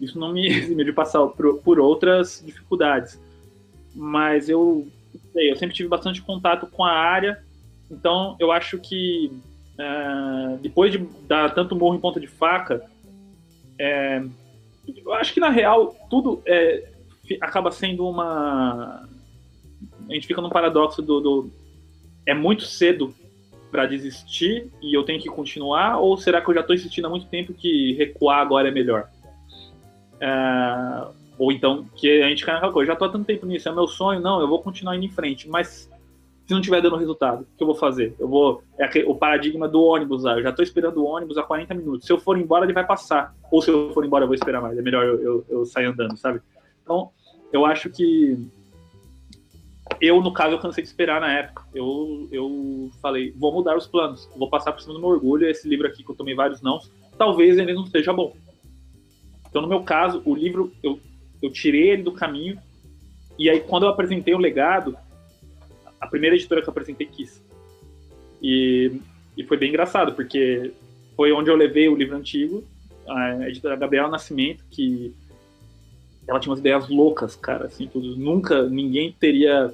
isso 0.00 0.18
não 0.18 0.32
me 0.32 0.46
exime 0.48 0.84
de 0.84 0.92
passar 0.92 1.26
por, 1.28 1.58
por 1.58 1.80
outras 1.80 2.42
dificuldades. 2.44 3.20
Mas 3.94 4.48
eu, 4.48 4.86
eu 5.34 5.56
sempre 5.56 5.74
tive 5.74 5.88
bastante 5.88 6.22
contato 6.22 6.66
com 6.66 6.84
a 6.84 6.92
área, 6.92 7.42
então 7.90 8.36
eu 8.38 8.52
acho 8.52 8.78
que 8.78 9.32
uh, 9.74 10.58
depois 10.58 10.92
de 10.92 10.98
dar 11.26 11.54
tanto 11.54 11.74
morro 11.74 11.96
em 11.96 12.00
ponta 12.00 12.20
de 12.20 12.28
faca, 12.28 12.84
é, 13.78 14.22
eu 15.04 15.12
acho 15.14 15.32
que 15.32 15.40
na 15.40 15.48
real 15.48 15.96
tudo 16.08 16.42
é, 16.46 16.88
acaba 17.40 17.70
sendo 17.70 18.06
uma. 18.06 19.08
A 20.08 20.12
gente 20.12 20.26
fica 20.26 20.40
num 20.40 20.50
paradoxo 20.50 21.00
do, 21.00 21.20
do 21.20 21.50
é 22.26 22.34
muito 22.34 22.64
cedo 22.64 23.14
para 23.70 23.86
desistir 23.86 24.68
e 24.82 24.96
eu 24.96 25.02
tenho 25.04 25.20
que 25.20 25.28
continuar, 25.28 25.98
ou 25.98 26.16
será 26.16 26.40
que 26.40 26.50
eu 26.50 26.54
já 26.54 26.60
estou 26.60 26.74
insistindo 26.74 27.06
há 27.06 27.10
muito 27.10 27.26
tempo 27.26 27.54
que 27.54 27.94
recuar 27.94 28.40
agora 28.40 28.68
é 28.68 28.70
melhor? 28.70 29.08
É, 30.20 31.06
ou 31.38 31.50
então 31.50 31.86
que 31.96 32.22
a 32.22 32.28
gente 32.28 32.44
cai 32.44 32.54
naquela 32.54 32.72
coisa, 32.72 32.88
já 32.88 32.92
estou 32.92 33.08
há 33.08 33.12
tanto 33.12 33.24
tempo 33.24 33.46
nisso, 33.46 33.68
é 33.68 33.72
meu 33.72 33.86
sonho, 33.86 34.20
não, 34.20 34.40
eu 34.40 34.48
vou 34.48 34.62
continuar 34.62 34.96
indo 34.96 35.06
em 35.06 35.10
frente, 35.10 35.48
mas 35.48 35.88
se 36.50 36.52
não 36.52 36.60
estiver 36.60 36.82
dando 36.82 36.96
resultado, 36.96 37.42
o 37.42 37.56
que 37.56 37.62
eu 37.62 37.66
vou 37.68 37.76
fazer? 37.76 38.12
Eu 38.18 38.26
vou. 38.26 38.64
É 38.76 39.04
o 39.06 39.14
paradigma 39.14 39.68
do 39.68 39.84
ônibus 39.84 40.24
lá. 40.24 40.36
Eu 40.36 40.42
já 40.42 40.50
estou 40.50 40.64
esperando 40.64 40.96
o 40.96 41.04
ônibus 41.04 41.38
há 41.38 41.44
40 41.44 41.72
minutos. 41.74 42.04
Se 42.04 42.12
eu 42.12 42.18
for 42.18 42.36
embora, 42.36 42.64
ele 42.64 42.72
vai 42.72 42.84
passar. 42.84 43.32
Ou 43.52 43.62
se 43.62 43.70
eu 43.70 43.92
for 43.92 44.04
embora, 44.04 44.24
eu 44.24 44.26
vou 44.26 44.34
esperar 44.34 44.60
mais. 44.60 44.76
É 44.76 44.82
melhor 44.82 45.04
eu, 45.04 45.22
eu, 45.22 45.46
eu 45.48 45.64
sair 45.64 45.84
andando, 45.84 46.16
sabe? 46.16 46.40
Então, 46.82 47.10
eu 47.52 47.64
acho 47.64 47.88
que. 47.88 48.50
Eu, 49.98 50.20
no 50.20 50.32
caso, 50.32 50.54
eu 50.54 50.58
cansei 50.58 50.82
de 50.82 50.88
esperar 50.88 51.20
na 51.20 51.32
época. 51.32 51.64
Eu, 51.74 52.28
eu 52.30 52.90
falei, 53.00 53.32
vou 53.32 53.52
mudar 53.52 53.76
os 53.76 53.86
planos. 53.86 54.28
Vou 54.36 54.48
passar 54.48 54.72
por 54.72 54.80
cima 54.80 54.94
do 54.94 55.00
meu 55.00 55.08
orgulho. 55.08 55.48
Esse 55.48 55.68
livro 55.68 55.86
aqui, 55.86 56.04
que 56.04 56.10
eu 56.10 56.14
tomei 56.14 56.34
vários 56.34 56.62
não, 56.62 56.80
talvez 57.18 57.58
ele 57.58 57.72
não 57.72 57.86
seja 57.86 58.12
bom. 58.12 58.36
Então, 59.48 59.60
no 59.60 59.68
meu 59.68 59.82
caso, 59.82 60.22
o 60.24 60.34
livro, 60.34 60.72
eu, 60.82 61.00
eu 61.42 61.50
tirei 61.50 61.90
ele 61.90 62.02
do 62.02 62.12
caminho. 62.12 62.58
E 63.38 63.50
aí, 63.50 63.60
quando 63.60 63.84
eu 63.84 63.88
apresentei 63.88 64.34
o 64.34 64.38
legado, 64.38 64.96
a 66.00 66.06
primeira 66.06 66.36
editora 66.36 66.62
que 66.62 66.68
eu 66.68 66.72
apresentei 66.72 67.06
quis. 67.06 67.42
E, 68.40 68.92
e 69.36 69.44
foi 69.44 69.56
bem 69.56 69.68
engraçado, 69.68 70.12
porque 70.12 70.72
foi 71.16 71.32
onde 71.32 71.50
eu 71.50 71.56
levei 71.56 71.88
o 71.88 71.96
livro 71.96 72.16
antigo, 72.16 72.64
a 73.06 73.48
editora 73.48 73.76
Gabriela 73.76 74.08
Nascimento, 74.08 74.64
que 74.70 75.14
ela 76.26 76.38
tinha 76.38 76.50
umas 76.50 76.60
ideias 76.60 76.88
loucas, 76.88 77.36
cara, 77.36 77.66
assim, 77.66 77.86
tudo. 77.86 78.16
Nunca 78.16 78.62
ninguém 78.62 79.12
teria, 79.12 79.72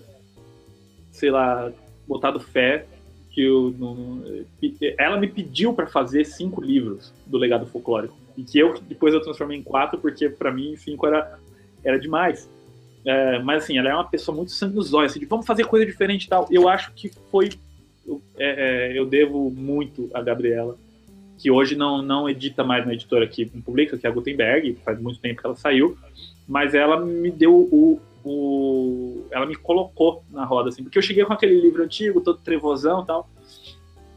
sei 1.16 1.30
lá, 1.30 1.72
botado 2.06 2.38
fé 2.38 2.86
que 3.30 3.42
eu 3.42 3.74
não, 3.78 4.22
ela 4.96 5.18
me 5.18 5.28
pediu 5.28 5.74
para 5.74 5.86
fazer 5.86 6.24
cinco 6.24 6.62
livros 6.62 7.12
do 7.26 7.36
legado 7.36 7.66
folclórico 7.66 8.16
e 8.36 8.42
que 8.42 8.58
eu 8.58 8.74
depois 8.80 9.12
eu 9.12 9.20
transformei 9.20 9.58
em 9.58 9.62
quatro 9.62 9.98
porque 9.98 10.28
para 10.30 10.50
mim 10.50 10.74
cinco 10.76 11.06
era 11.06 11.38
era 11.84 11.98
demais 11.98 12.48
é, 13.06 13.38
mas 13.38 13.62
assim, 13.62 13.78
ela 13.78 13.88
é 13.88 13.94
uma 13.94 14.08
pessoa 14.08 14.34
muito 14.34 14.50
sangue 14.50 14.74
nos 14.74 14.92
olhos, 14.92 15.12
assim, 15.12 15.20
de 15.20 15.26
vamos 15.26 15.46
fazer 15.46 15.64
coisa 15.64 15.86
diferente 15.86 16.24
e 16.24 16.28
tal. 16.28 16.48
Eu 16.50 16.68
acho 16.68 16.92
que 16.92 17.08
foi. 17.30 17.50
Eu, 18.04 18.20
é, 18.36 18.90
é, 18.90 18.98
eu 18.98 19.06
devo 19.06 19.48
muito 19.48 20.10
a 20.12 20.20
Gabriela, 20.20 20.76
que 21.38 21.48
hoje 21.48 21.76
não, 21.76 22.02
não 22.02 22.28
edita 22.28 22.64
mais 22.64 22.84
na 22.84 22.94
editora 22.94 23.26
que 23.28 23.46
publica, 23.46 23.96
que 23.96 24.06
é 24.06 24.10
a 24.10 24.12
Gutenberg, 24.12 24.76
faz 24.84 25.00
muito 25.00 25.20
tempo 25.20 25.40
que 25.40 25.46
ela 25.46 25.54
saiu, 25.54 25.96
mas 26.48 26.74
ela 26.74 26.98
me 27.04 27.30
deu 27.30 27.54
o, 27.54 28.00
o, 28.28 29.24
ela 29.30 29.46
me 29.46 29.54
colocou 29.54 30.24
na 30.28 30.44
roda, 30.44 30.70
assim, 30.70 30.82
porque 30.82 30.98
eu 30.98 31.02
cheguei 31.02 31.24
com 31.24 31.32
aquele 31.32 31.60
livro 31.60 31.84
antigo, 31.84 32.20
todo 32.20 32.40
trevosão 32.40 33.04
e 33.04 33.06
tal, 33.06 33.30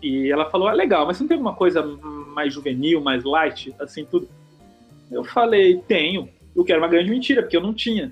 e 0.02 0.32
ela 0.32 0.50
falou, 0.50 0.68
ah, 0.68 0.74
legal, 0.74 1.06
mas 1.06 1.18
você 1.18 1.24
não 1.24 1.28
tem 1.28 1.36
alguma 1.36 1.54
coisa 1.54 1.84
mais 1.84 2.52
juvenil, 2.52 3.02
mais 3.02 3.24
light, 3.24 3.72
assim, 3.80 4.04
tudo? 4.06 4.28
Eu 5.12 5.24
falei, 5.24 5.78
tenho, 5.88 6.28
eu 6.56 6.66
quero 6.66 6.80
uma 6.80 6.88
grande 6.88 7.12
mentira, 7.12 7.44
porque 7.44 7.56
eu 7.56 7.62
não 7.62 7.74
tinha. 7.74 8.12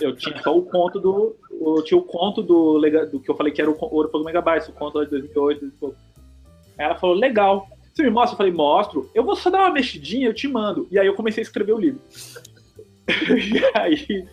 Eu 0.00 0.16
tinha 0.16 0.36
só 0.42 0.56
o 0.56 0.62
conto 0.62 0.98
do. 0.98 1.36
Eu 1.48 1.84
tinha 1.84 1.98
o 1.98 2.02
conto 2.02 2.42
do, 2.42 2.80
do 3.12 3.20
que 3.20 3.30
eu 3.30 3.36
falei 3.36 3.52
que 3.52 3.60
era 3.60 3.70
o 3.70 3.76
Ouro 3.78 4.08
Fogo 4.10 4.24
Megabytes, 4.24 4.68
o 4.68 4.72
conto 4.72 5.04
de 5.04 5.10
2008. 5.10 5.60
2008. 5.60 5.96
Aí 6.78 6.86
ela 6.86 6.94
falou, 6.96 7.14
legal. 7.14 7.68
Você 7.94 8.02
me 8.02 8.10
mostra? 8.10 8.34
Eu 8.34 8.38
falei, 8.38 8.52
mostro. 8.52 9.10
Eu 9.14 9.24
vou 9.24 9.36
só 9.36 9.50
dar 9.50 9.60
uma 9.60 9.70
mexidinha, 9.70 10.28
eu 10.28 10.34
te 10.34 10.48
mando. 10.48 10.88
E 10.90 10.98
aí 10.98 11.06
eu 11.06 11.14
comecei 11.14 11.40
a 11.40 11.46
escrever 11.46 11.72
o 11.72 11.78
livro. 11.78 12.00
e 13.08 13.78
aí 13.78 14.26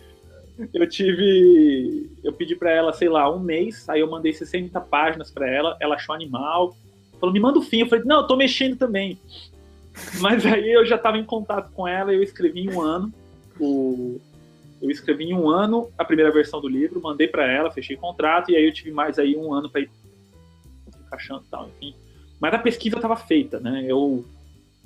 eu 0.72 0.88
tive. 0.88 2.10
Eu 2.22 2.32
pedi 2.32 2.54
para 2.54 2.70
ela, 2.70 2.92
sei 2.92 3.08
lá, 3.08 3.30
um 3.30 3.40
mês. 3.40 3.88
Aí 3.88 4.00
eu 4.00 4.10
mandei 4.10 4.32
60 4.32 4.80
páginas 4.82 5.30
para 5.30 5.48
ela. 5.48 5.76
Ela 5.80 5.96
achou 5.96 6.14
animal. 6.14 6.76
Falou, 7.18 7.32
me 7.32 7.40
manda 7.40 7.58
o 7.58 7.62
fim. 7.62 7.80
Eu 7.80 7.88
falei, 7.88 8.04
não, 8.04 8.20
eu 8.20 8.26
tô 8.26 8.36
mexendo 8.36 8.76
também. 8.76 9.18
Mas 10.20 10.44
aí 10.46 10.70
eu 10.70 10.84
já 10.86 10.96
estava 10.96 11.18
em 11.18 11.24
contato 11.24 11.70
com 11.72 11.86
ela 11.86 12.12
eu 12.12 12.22
escrevi 12.22 12.60
em 12.60 12.72
um 12.72 12.80
ano. 12.80 13.12
O... 13.58 14.20
Eu 14.82 14.90
escrevi 14.90 15.24
em 15.24 15.34
um 15.34 15.48
ano 15.48 15.90
a 15.96 16.04
primeira 16.04 16.30
versão 16.30 16.60
do 16.60 16.68
livro, 16.68 17.00
mandei 17.00 17.26
para 17.26 17.50
ela, 17.50 17.70
fechei 17.70 17.96
contrato 17.96 18.50
e 18.50 18.56
aí 18.56 18.64
eu 18.66 18.72
tive 18.72 18.90
mais 18.90 19.18
aí 19.18 19.34
um 19.34 19.54
ano 19.54 19.70
para 19.70 19.80
ir 19.80 19.90
encaixando 21.06 21.42
e 21.46 21.50
tal, 21.50 21.68
enfim. 21.68 21.94
Mas 22.38 22.52
a 22.52 22.58
pesquisa 22.58 22.96
estava 22.96 23.16
feita, 23.16 23.58
né? 23.58 23.84
Eu 23.88 24.24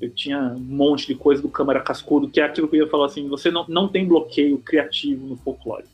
eu 0.01 0.11
tinha 0.11 0.39
um 0.39 0.59
monte 0.59 1.07
de 1.07 1.15
coisa 1.15 1.43
do 1.43 1.49
Câmara 1.49 1.81
Cascudo, 1.81 2.29
que 2.29 2.41
é 2.41 2.45
aquilo 2.45 2.69
que 2.69 2.77
eu 2.77 2.85
ia 2.85 2.91
falar 2.91 3.07
assim, 3.07 3.29
você 3.29 3.51
não, 3.51 3.65
não 3.69 3.89
tem 3.89 4.07
bloqueio 4.07 4.59
criativo 4.59 5.27
no 5.27 5.37
folclore. 5.37 5.85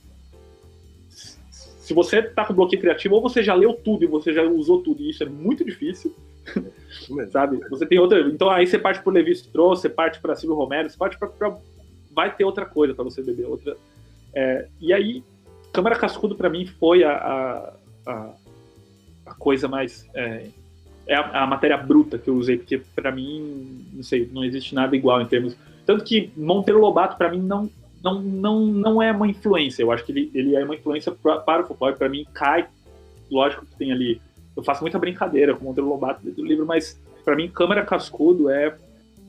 Se 1.08 1.92
você 1.92 2.22
tá 2.22 2.44
com 2.44 2.54
bloqueio 2.54 2.80
criativo, 2.80 3.14
ou 3.14 3.22
você 3.22 3.42
já 3.42 3.54
leu 3.54 3.74
tudo 3.74 4.04
e 4.04 4.06
você 4.06 4.32
já 4.32 4.42
usou 4.42 4.82
tudo, 4.82 5.02
e 5.02 5.10
isso 5.10 5.22
é 5.22 5.26
muito 5.26 5.64
difícil, 5.64 6.14
sabe? 7.30 7.58
Você 7.70 7.86
tem 7.86 7.98
outra... 7.98 8.20
Então 8.20 8.50
aí 8.50 8.66
você 8.66 8.78
parte 8.78 9.02
por 9.02 9.12
Levi 9.12 9.32
Strauss, 9.32 9.80
você 9.80 9.88
parte 9.88 10.20
para 10.20 10.34
Silvio 10.34 10.56
Romero, 10.56 10.88
você 10.88 10.96
parte 10.96 11.18
para... 11.18 11.56
Vai 12.10 12.34
ter 12.34 12.44
outra 12.44 12.64
coisa 12.64 12.94
para 12.94 13.04
você 13.04 13.22
beber, 13.22 13.46
outra... 13.46 13.76
É, 14.34 14.68
e 14.80 14.92
aí, 14.92 15.22
Câmara 15.72 15.96
Cascudo 15.96 16.34
para 16.34 16.50
mim 16.50 16.66
foi 16.66 17.04
a, 17.04 17.72
a, 18.06 18.34
a, 19.26 19.34
coisa 19.34 19.68
mais... 19.68 20.08
É, 20.14 20.48
é 21.06 21.14
a, 21.14 21.42
a, 21.42 21.46
matéria 21.46 21.76
bruta 21.76 22.18
que 22.18 22.28
eu 22.28 22.36
usei, 22.36 22.56
porque 22.56 22.80
para 22.94 23.12
mim, 23.12 23.84
não 23.92 24.02
sei, 24.02 24.28
não 24.32 24.44
existe 24.44 24.74
nada 24.74 24.96
igual 24.96 25.20
em 25.20 25.26
termos. 25.26 25.56
Tanto 25.84 26.04
que 26.04 26.30
Monteiro 26.36 26.80
Lobato, 26.80 27.16
para 27.16 27.30
mim, 27.30 27.40
não, 27.40 27.70
não, 28.02 28.20
não, 28.20 28.66
não 28.66 29.02
é 29.02 29.12
uma 29.12 29.28
influência. 29.28 29.82
Eu 29.82 29.92
acho 29.92 30.04
que 30.04 30.12
ele, 30.12 30.30
ele 30.34 30.56
é 30.56 30.64
uma 30.64 30.74
influência 30.74 31.12
pra, 31.12 31.38
para 31.38 31.62
o 31.62 31.66
folclore. 31.66 31.96
Para 31.96 32.08
mim, 32.08 32.26
cai. 32.32 32.66
Lógico 33.30 33.66
que 33.66 33.76
tem 33.76 33.92
ali. 33.92 34.20
Eu 34.56 34.62
faço 34.62 34.82
muita 34.82 34.98
brincadeira 34.98 35.54
com 35.54 35.64
Monteiro 35.64 35.88
Lobato 35.88 36.30
do 36.30 36.44
livro, 36.44 36.64
mas 36.64 37.00
para 37.24 37.34
mim, 37.34 37.48
Câmara 37.48 37.84
Cascudo 37.84 38.50
é 38.50 38.76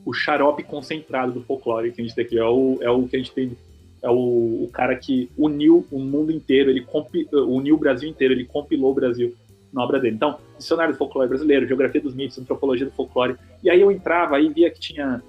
o 0.04 0.12
xarope 0.12 0.62
concentrado 0.62 1.32
do 1.32 1.42
folclore 1.42 1.90
que 1.90 2.00
a 2.00 2.04
gente 2.04 2.14
tem 2.14 2.24
aqui. 2.24 2.38
É 2.38 2.44
o, 2.44 2.78
é 2.80 2.90
o 2.90 3.08
que 3.08 3.16
a 3.16 3.18
gente 3.18 3.32
tem. 3.32 3.56
É 4.02 4.10
o, 4.10 4.64
o 4.64 4.70
cara 4.72 4.94
que 4.94 5.30
uniu 5.36 5.84
o 5.90 5.98
mundo 5.98 6.30
inteiro, 6.30 6.70
ele 6.70 6.82
compi, 6.82 7.26
uniu 7.32 7.74
o 7.74 7.78
Brasil 7.78 8.08
inteiro, 8.08 8.34
ele 8.34 8.44
compilou 8.44 8.92
o 8.92 8.94
Brasil 8.94 9.34
na 9.72 9.82
obra 9.82 10.00
dele. 10.00 10.16
Então, 10.16 10.38
Dicionário 10.58 10.94
do 10.94 10.98
Folclore 10.98 11.28
Brasileiro, 11.28 11.66
Geografia 11.66 12.00
dos 12.00 12.14
Mitos, 12.14 12.38
Antropologia 12.38 12.86
do 12.86 12.92
Folclore. 12.92 13.36
E 13.62 13.70
aí 13.70 13.80
eu 13.80 13.90
entrava 13.90 14.40
e 14.40 14.48
via 14.48 14.70
que 14.70 14.80
tinha 14.80 15.22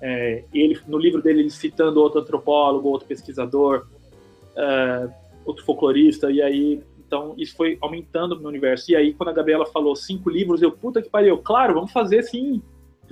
é, 0.00 0.44
ele 0.54 0.78
no 0.88 0.98
livro 0.98 1.20
dele 1.20 1.40
ele 1.40 1.50
citando 1.50 2.00
outro 2.00 2.20
antropólogo, 2.20 2.88
outro 2.88 3.06
pesquisador, 3.06 3.86
é, 4.56 5.08
outro 5.44 5.64
folclorista. 5.64 6.30
E 6.30 6.40
aí, 6.40 6.82
então 7.06 7.34
isso 7.36 7.56
foi 7.56 7.76
aumentando 7.80 8.34
o 8.34 8.38
meu 8.38 8.48
universo. 8.48 8.90
E 8.90 8.96
aí 8.96 9.12
quando 9.12 9.30
a 9.30 9.32
Gabriela 9.32 9.66
falou 9.66 9.94
cinco 9.94 10.30
livros, 10.30 10.62
eu 10.62 10.72
puta 10.72 11.02
que 11.02 11.10
pariu, 11.10 11.38
claro, 11.38 11.74
vamos 11.74 11.92
fazer 11.92 12.22
sim. 12.22 12.62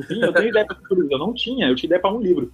Sim, 0.06 0.22
eu 0.22 0.32
tenho 0.32 0.48
ideia 0.48 0.64
para 0.64 0.76
livro. 0.90 1.08
Eu 1.10 1.18
não 1.18 1.34
tinha, 1.34 1.68
eu 1.68 1.74
tinha 1.74 1.88
ideia 1.88 2.00
para 2.00 2.14
um 2.14 2.20
livro. 2.20 2.52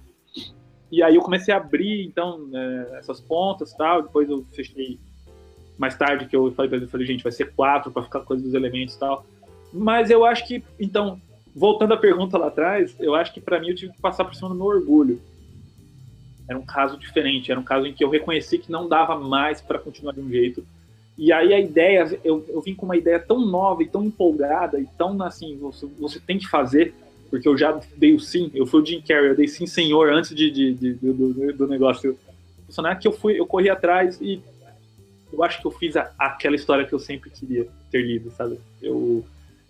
E 0.91 1.03
aí 1.03 1.15
eu 1.15 1.21
comecei 1.21 1.53
a 1.53 1.57
abrir 1.57 2.05
então 2.05 2.49
é, 2.53 2.97
essas 2.99 3.21
pontas, 3.21 3.73
tal. 3.73 4.03
Depois 4.03 4.29
eu 4.29 4.43
fechei 4.53 4.99
mais 5.77 5.95
tarde 5.95 6.25
que 6.25 6.35
eu 6.35 6.51
falei 6.53 6.69
pra 6.69 6.77
ele, 6.77 6.87
falei, 6.87 7.05
gente, 7.05 7.23
vai 7.23 7.31
ser 7.31 7.53
quatro 7.53 7.91
para 7.91 8.03
ficar 8.03 8.21
coisa 8.21 8.43
dos 8.43 8.53
elementos 8.53 8.95
e 8.95 8.99
tal. 8.99 9.25
Mas 9.73 10.09
eu 10.09 10.25
acho 10.25 10.47
que, 10.47 10.63
então, 10.79 11.19
voltando 11.55 11.93
à 11.93 11.97
pergunta 11.97 12.37
lá 12.37 12.47
atrás, 12.47 12.95
eu 12.99 13.15
acho 13.15 13.33
que 13.33 13.41
para 13.41 13.59
mim 13.59 13.69
eu 13.69 13.75
tive 13.75 13.93
que 13.93 14.01
passar 14.01 14.23
por 14.25 14.35
cima 14.35 14.49
do 14.49 14.55
meu 14.55 14.65
orgulho. 14.65 15.21
Era 16.47 16.57
um 16.57 16.65
caso 16.65 16.97
diferente, 16.97 17.51
era 17.51 17.59
um 17.59 17.63
caso 17.63 17.87
em 17.87 17.93
que 17.93 18.03
eu 18.03 18.09
reconheci 18.09 18.57
que 18.57 18.71
não 18.71 18.87
dava 18.87 19.17
mais 19.17 19.61
para 19.61 19.79
continuar 19.79 20.13
de 20.13 20.21
um 20.21 20.29
jeito. 20.29 20.65
E 21.17 21.31
aí 21.31 21.53
a 21.53 21.59
ideia, 21.59 22.19
eu, 22.23 22.45
eu 22.49 22.61
vim 22.61 22.75
com 22.75 22.85
uma 22.85 22.97
ideia 22.97 23.19
tão 23.19 23.45
nova 23.45 23.81
e 23.81 23.87
tão 23.87 24.03
empolgada 24.03 24.79
e 24.79 24.85
tão 24.97 25.21
assim, 25.23 25.57
você, 25.57 25.87
você 25.97 26.19
tem 26.19 26.37
que 26.37 26.47
fazer, 26.47 26.93
porque 27.29 27.47
eu 27.47 27.57
já 27.57 27.79
dei 27.95 28.13
o 28.13 28.19
sim, 28.19 28.51
eu 28.53 28.65
fui 28.65 28.81
o 28.81 28.85
Jim 28.85 29.01
Carrey, 29.01 29.29
eu 29.29 29.35
dei 29.35 29.47
sim 29.47 29.65
senhor 29.65 30.11
antes 30.11 30.35
de, 30.35 30.51
de, 30.51 30.73
de 30.73 30.93
do, 30.93 31.53
do 31.53 31.67
negócio 31.67 32.17
funcionar, 32.65 32.95
que 32.95 33.07
eu 33.07 33.11
fui, 33.11 33.39
eu 33.39 33.45
corri 33.45 33.69
atrás 33.69 34.19
e 34.21 34.41
eu 35.35 35.43
acho 35.43 35.59
que 35.61 35.67
eu 35.67 35.71
fiz 35.71 35.95
a, 35.97 36.11
aquela 36.17 36.55
história 36.55 36.85
que 36.85 36.93
eu 36.93 36.99
sempre 36.99 37.29
queria 37.29 37.67
ter 37.91 38.01
lido, 38.01 38.31
sabe? 38.31 38.59
Eu, 38.81 39.25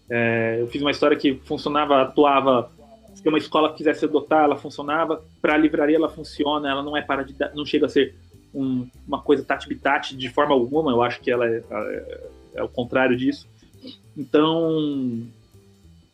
é, 0.10 0.58
eu 0.60 0.68
fiz 0.68 0.82
uma 0.82 0.92
história 0.92 1.18
que 1.18 1.36
funcionava, 1.46 2.02
atuava. 2.02 2.72
Se 3.16 3.28
uma 3.28 3.38
escola 3.38 3.74
quisesse 3.74 4.06
adotar, 4.06 4.44
ela 4.44 4.56
funcionava. 4.56 5.24
Para 5.42 5.56
a 5.56 5.58
livraria, 5.58 5.96
ela 5.96 6.10
funciona. 6.10 6.70
Ela 6.70 6.84
não 6.84 6.96
é 6.96 7.02
para 7.02 7.24
de, 7.24 7.34
não 7.56 7.66
chega 7.66 7.88
a 7.88 7.90
ser 7.90 8.16
um, 8.54 8.88
uma 9.08 9.22
coisa 9.22 9.44
tati-bitati 9.44 10.16
de 10.16 10.30
forma 10.30 10.54
alguma. 10.54 10.92
Eu 10.92 11.02
acho 11.02 11.20
que 11.20 11.32
ela 11.32 11.48
é, 11.48 11.64
é, 11.70 12.28
é 12.56 12.64
o 12.64 12.70
contrário 12.70 13.18
disso. 13.18 13.48
Então, 14.16 15.24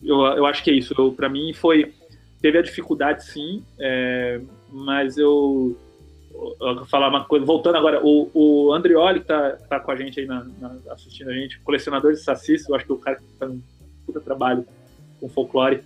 eu, 0.02 0.22
eu 0.22 0.46
acho 0.46 0.64
que 0.64 0.72
é 0.72 0.74
isso. 0.74 0.96
Para 1.14 1.28
mim, 1.28 1.54
foi 1.54 1.94
teve 2.42 2.58
a 2.58 2.62
dificuldade, 2.62 3.24
sim, 3.24 3.64
é, 3.80 4.42
mas 4.72 5.18
eu 5.18 5.78
falar 6.88 7.10
uma 7.10 7.26
coisa, 7.26 7.46
voltando 7.46 7.78
agora, 7.78 8.02
o, 8.04 8.30
o 8.34 8.74
Andrioli 8.74 9.20
que 9.20 9.28
tá, 9.28 9.52
tá 9.70 9.80
com 9.80 9.92
a 9.92 9.96
gente 9.96 10.20
aí 10.20 10.26
na, 10.26 10.46
na, 10.60 10.76
assistindo 10.92 11.30
a 11.30 11.34
gente, 11.34 11.60
colecionador 11.60 12.14
de 12.14 12.20
sacis, 12.20 12.68
eu 12.68 12.76
acho 12.76 12.86
que 12.86 12.94
o 12.94 12.98
cara 12.98 13.18
que 13.18 13.24
faz 13.38 13.52
um 13.52 13.62
puta 14.06 14.20
trabalho 14.20 14.66
com 15.20 15.30
folclore. 15.30 15.82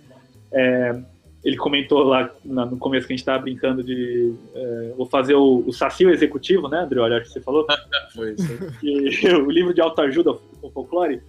É, 0.52 0.98
ele 1.44 1.56
comentou 1.56 2.02
lá 2.02 2.28
no 2.44 2.76
começo 2.76 3.06
que 3.06 3.12
a 3.12 3.16
gente 3.16 3.24
tava 3.24 3.42
brincando 3.42 3.80
de 3.80 4.34
é, 4.52 4.94
vou 4.96 5.06
fazer 5.06 5.34
o, 5.34 5.62
o 5.64 5.72
Saci 5.72 6.04
executivo, 6.04 6.66
né, 6.66 6.80
Andrioli? 6.80 7.14
Acho 7.14 7.26
que 7.26 7.34
você 7.34 7.40
falou. 7.40 7.64
Foi 8.12 8.32
isso. 8.32 8.52
E, 8.82 9.28
o 9.28 9.48
livro 9.48 9.72
de 9.72 9.80
autoajuda 9.80 10.34
com 10.60 10.70
folclore. 10.70 11.22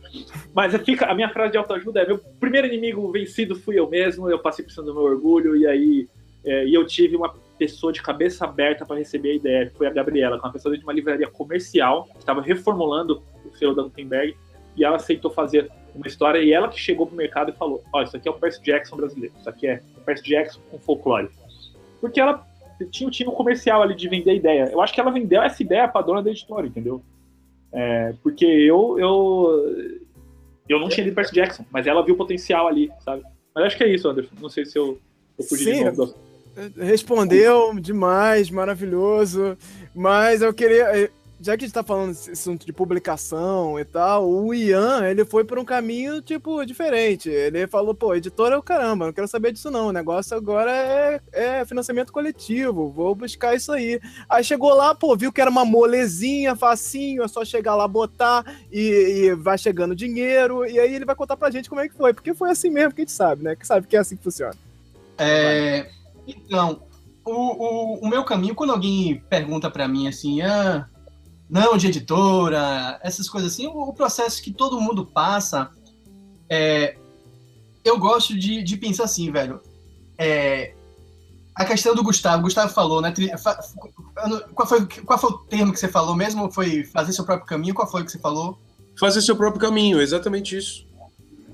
Mas 0.55 0.75
fica, 0.77 1.05
a 1.05 1.13
minha 1.13 1.29
frase 1.29 1.51
de 1.51 1.57
autoajuda 1.59 2.01
é: 2.01 2.07
meu 2.07 2.17
primeiro 2.39 2.65
inimigo 2.65 3.11
vencido 3.11 3.55
fui 3.55 3.77
eu 3.77 3.87
mesmo, 3.87 4.27
eu 4.27 4.39
passei 4.39 4.65
por 4.65 4.71
cima 4.71 4.85
do 4.87 4.93
meu 4.95 5.03
orgulho, 5.03 5.55
e 5.55 5.67
aí 5.67 6.07
é, 6.43 6.65
e 6.65 6.73
eu 6.73 6.87
tive 6.87 7.15
uma 7.15 7.29
pessoa 7.57 7.91
de 7.91 8.01
cabeça 8.01 8.45
aberta 8.45 8.85
para 8.85 8.97
receber 8.97 9.31
a 9.31 9.35
ideia, 9.35 9.69
que 9.69 9.77
foi 9.77 9.87
a 9.87 9.91
Gabriela, 9.91 10.37
que 10.37 10.45
é 10.45 10.47
uma 10.47 10.53
pessoa 10.53 10.77
de 10.77 10.83
uma 10.83 10.93
livraria 10.93 11.27
comercial, 11.27 12.05
que 12.13 12.19
estava 12.19 12.41
reformulando 12.41 13.23
o 13.45 13.55
selo 13.57 13.75
da 13.75 13.83
Gutenberg, 13.83 14.35
e 14.75 14.83
ela 14.83 14.97
aceitou 14.97 15.31
fazer 15.31 15.71
uma 15.95 16.07
história, 16.07 16.39
e 16.39 16.53
ela 16.53 16.67
que 16.67 16.79
chegou 16.79 17.07
pro 17.07 17.15
mercado 17.15 17.51
e 17.51 17.53
falou, 17.53 17.83
ó, 17.91 17.99
oh, 17.99 18.03
isso 18.03 18.15
aqui 18.15 18.27
é 18.27 18.31
o 18.31 18.35
Percy 18.35 18.61
Jackson 18.61 18.95
brasileiro, 18.95 19.33
isso 19.39 19.49
aqui 19.49 19.67
é 19.67 19.81
o 19.97 20.01
Percy 20.01 20.23
Jackson 20.23 20.59
com 20.69 20.77
folclore. 20.77 21.29
Porque 21.99 22.19
ela 22.19 22.45
tinha 22.91 23.07
um 23.07 23.11
time 23.11 23.31
comercial 23.31 23.81
ali 23.81 23.95
de 23.95 24.07
vender 24.07 24.31
a 24.31 24.35
ideia. 24.35 24.69
Eu 24.71 24.79
acho 24.81 24.93
que 24.93 25.01
ela 25.01 25.09
vendeu 25.09 25.41
essa 25.41 25.63
ideia 25.63 25.87
pra 25.87 26.01
dona 26.01 26.21
da 26.21 26.29
editora, 26.29 26.67
entendeu? 26.67 27.01
É, 27.71 28.13
porque 28.21 28.45
eu, 28.45 28.99
eu, 28.99 29.99
eu 30.69 30.79
não 30.79 30.89
tinha 30.89 31.03
lido 31.03 31.15
Percy 31.15 31.33
Jackson, 31.33 31.65
mas 31.71 31.87
ela 31.87 32.03
viu 32.03 32.13
o 32.13 32.17
potencial 32.17 32.67
ali, 32.67 32.91
sabe? 32.99 33.23
Mas 33.53 33.65
acho 33.65 33.77
que 33.77 33.83
é 33.83 33.87
isso, 33.87 34.07
Anderson. 34.07 34.35
Não 34.39 34.49
sei 34.49 34.65
se 34.65 34.77
eu, 34.77 34.99
eu 35.37 35.43
fugi 35.43 35.63
Sim, 35.63 35.89
de 35.89 35.97
novo. 35.97 36.13
Respondeu 36.77 37.79
demais, 37.79 38.49
maravilhoso. 38.49 39.57
Mas 39.93 40.41
eu 40.41 40.53
queria. 40.53 41.11
Já 41.39 41.55
que 41.55 41.63
a 41.63 41.67
gente 41.67 41.73
tá 41.73 41.83
falando 41.83 42.09
desse 42.09 42.31
assunto 42.31 42.65
de 42.65 42.73
publicação 42.73 43.79
e 43.79 43.85
tal, 43.85 44.27
o 44.27 44.51
Ian, 44.55 45.07
ele 45.07 45.23
foi 45.23 45.43
por 45.43 45.59
um 45.59 45.63
caminho, 45.63 46.19
tipo, 46.19 46.65
diferente. 46.65 47.29
Ele 47.29 47.67
falou, 47.67 47.93
pô, 47.93 48.15
editor 48.15 48.51
é 48.51 48.57
o 48.57 48.63
caramba, 48.63 49.05
não 49.05 49.13
quero 49.13 49.27
saber 49.27 49.51
disso 49.51 49.69
não. 49.69 49.89
O 49.89 49.91
negócio 49.91 50.35
agora 50.35 50.71
é, 50.71 51.21
é 51.31 51.63
financiamento 51.65 52.11
coletivo, 52.11 52.89
vou 52.89 53.13
buscar 53.13 53.53
isso 53.53 53.71
aí. 53.71 54.01
Aí 54.27 54.43
chegou 54.43 54.73
lá, 54.73 54.95
pô, 54.95 55.15
viu 55.15 55.31
que 55.31 55.39
era 55.39 55.51
uma 55.51 55.63
molezinha, 55.63 56.55
facinho, 56.55 57.21
é 57.21 57.27
só 57.27 57.45
chegar 57.45 57.75
lá, 57.75 57.87
botar 57.87 58.43
e, 58.71 59.27
e 59.27 59.35
vai 59.35 59.59
chegando 59.59 59.95
dinheiro. 59.95 60.65
E 60.65 60.79
aí 60.79 60.95
ele 60.95 61.05
vai 61.05 61.15
contar 61.15 61.37
pra 61.37 61.51
gente 61.51 61.69
como 61.69 61.81
é 61.81 61.87
que 61.87 61.93
foi. 61.93 62.15
Porque 62.15 62.33
foi 62.33 62.49
assim 62.49 62.71
mesmo 62.71 62.95
que 62.95 63.01
a 63.01 63.03
gente 63.03 63.11
sabe, 63.11 63.43
né? 63.43 63.55
Que 63.55 63.67
sabe 63.67 63.85
que 63.85 63.95
é 63.95 63.99
assim 63.99 64.17
que 64.17 64.23
funciona. 64.23 64.55
É, 65.19 65.87
então, 66.27 66.83
o, 67.25 67.31
o, 67.31 67.99
o 68.01 68.07
meu 68.07 68.23
caminho, 68.23 68.53
quando 68.53 68.71
alguém 68.71 69.23
pergunta 69.29 69.71
para 69.71 69.87
mim 69.87 70.07
assim, 70.07 70.41
ah, 70.41 70.87
não, 71.49 71.77
de 71.77 71.87
editora, 71.87 72.99
essas 73.01 73.29
coisas 73.29 73.53
assim, 73.53 73.67
o, 73.67 73.89
o 73.89 73.93
processo 73.93 74.41
que 74.41 74.51
todo 74.51 74.81
mundo 74.81 75.05
passa, 75.05 75.69
é, 76.49 76.97
eu 77.83 77.97
gosto 77.97 78.37
de, 78.37 78.61
de 78.61 78.77
pensar 78.77 79.05
assim, 79.05 79.31
velho. 79.31 79.61
É, 80.17 80.73
a 81.55 81.65
questão 81.65 81.95
do 81.95 82.03
Gustavo, 82.03 82.43
Gustavo 82.43 82.71
falou, 82.71 83.01
né? 83.01 83.13
qual, 84.53 84.67
foi, 84.67 84.85
qual 84.85 85.17
foi 85.17 85.29
o 85.31 85.37
termo 85.39 85.73
que 85.73 85.79
você 85.79 85.87
falou 85.87 86.15
mesmo? 86.15 86.51
Foi 86.51 86.83
fazer 86.83 87.13
seu 87.13 87.25
próprio 87.25 87.47
caminho? 87.47 87.73
Qual 87.73 87.89
foi 87.89 88.01
o 88.01 88.05
que 88.05 88.11
você 88.11 88.19
falou? 88.19 88.59
Fazer 88.99 89.21
seu 89.21 89.35
próprio 89.35 89.61
caminho, 89.61 90.01
exatamente 90.01 90.57
isso. 90.57 90.85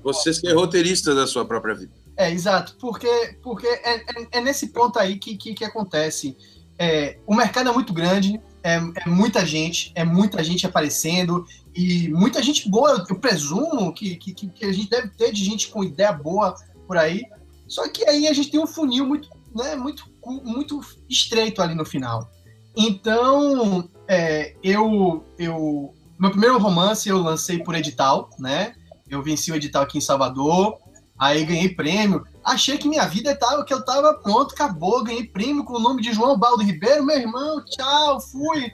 Você 0.02 0.34
ser 0.34 0.52
roteirista 0.52 1.14
da 1.14 1.26
sua 1.26 1.44
própria 1.44 1.74
vida. 1.74 1.92
É, 2.16 2.30
exato. 2.30 2.76
Porque, 2.80 3.36
porque 3.42 3.66
é, 3.66 3.96
é, 3.96 4.04
é 4.32 4.40
nesse 4.40 4.68
ponto 4.68 4.98
aí 4.98 5.18
que, 5.18 5.36
que, 5.36 5.54
que 5.54 5.64
acontece. 5.64 6.36
É, 6.78 7.18
o 7.26 7.34
mercado 7.34 7.68
é 7.68 7.72
muito 7.72 7.92
grande, 7.92 8.40
é, 8.62 8.76
é, 8.76 9.08
muita 9.08 9.46
gente, 9.46 9.92
é 9.94 10.04
muita 10.04 10.42
gente 10.42 10.66
aparecendo 10.66 11.44
e 11.74 12.08
muita 12.08 12.42
gente 12.42 12.68
boa. 12.68 13.04
Eu 13.08 13.18
presumo 13.18 13.92
que, 13.92 14.16
que, 14.16 14.32
que 14.32 14.64
a 14.64 14.72
gente 14.72 14.88
deve 14.88 15.08
ter 15.08 15.32
de 15.32 15.44
gente 15.44 15.68
com 15.68 15.84
ideia 15.84 16.12
boa 16.12 16.54
por 16.86 16.96
aí. 16.96 17.22
Só 17.68 17.88
que 17.88 18.08
aí 18.08 18.26
a 18.26 18.32
gente 18.32 18.50
tem 18.50 18.60
um 18.60 18.66
funil 18.66 19.06
muito, 19.06 19.28
né, 19.54 19.76
muito, 19.76 20.04
muito 20.24 20.80
estreito 21.08 21.62
ali 21.62 21.74
no 21.74 21.84
final. 21.84 22.30
Então, 22.76 23.88
é, 24.08 24.54
eu, 24.62 25.24
eu, 25.38 25.94
meu 26.18 26.30
primeiro 26.30 26.58
romance 26.58 27.08
eu 27.08 27.18
lancei 27.18 27.62
por 27.62 27.74
edital, 27.74 28.30
né? 28.38 28.74
Eu 29.08 29.22
venci 29.22 29.52
o 29.52 29.54
edital 29.54 29.82
aqui 29.84 29.98
em 29.98 30.00
Salvador, 30.00 30.78
aí 31.18 31.44
ganhei 31.44 31.68
prêmio. 31.68 32.24
Achei 32.44 32.76
que 32.76 32.88
minha 32.88 33.06
vida 33.06 33.34
tava, 33.36 33.64
que 33.64 33.72
eu 33.72 33.84
tava 33.84 34.14
pronto, 34.14 34.54
acabou, 34.54 35.02
ganhei 35.02 35.26
prêmio 35.26 35.64
com 35.64 35.74
o 35.74 35.80
nome 35.80 36.02
de 36.02 36.12
João 36.12 36.38
Baldo 36.38 36.62
Ribeiro, 36.62 37.04
meu 37.04 37.16
irmão, 37.16 37.64
tchau, 37.64 38.20
fui. 38.20 38.70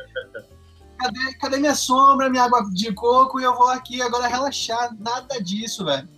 Cadê, 0.99 1.35
cadê 1.41 1.57
minha 1.59 1.75
sombra, 1.75 2.29
minha 2.29 2.45
água 2.45 2.63
de 2.73 2.93
coco? 2.93 3.41
E 3.41 3.45
eu 3.45 3.57
vou 3.57 3.69
aqui 3.69 4.03
agora 4.03 4.27
relaxar. 4.27 4.95
Nada 4.99 5.43
disso, 5.43 5.85
velho. 5.85 6.09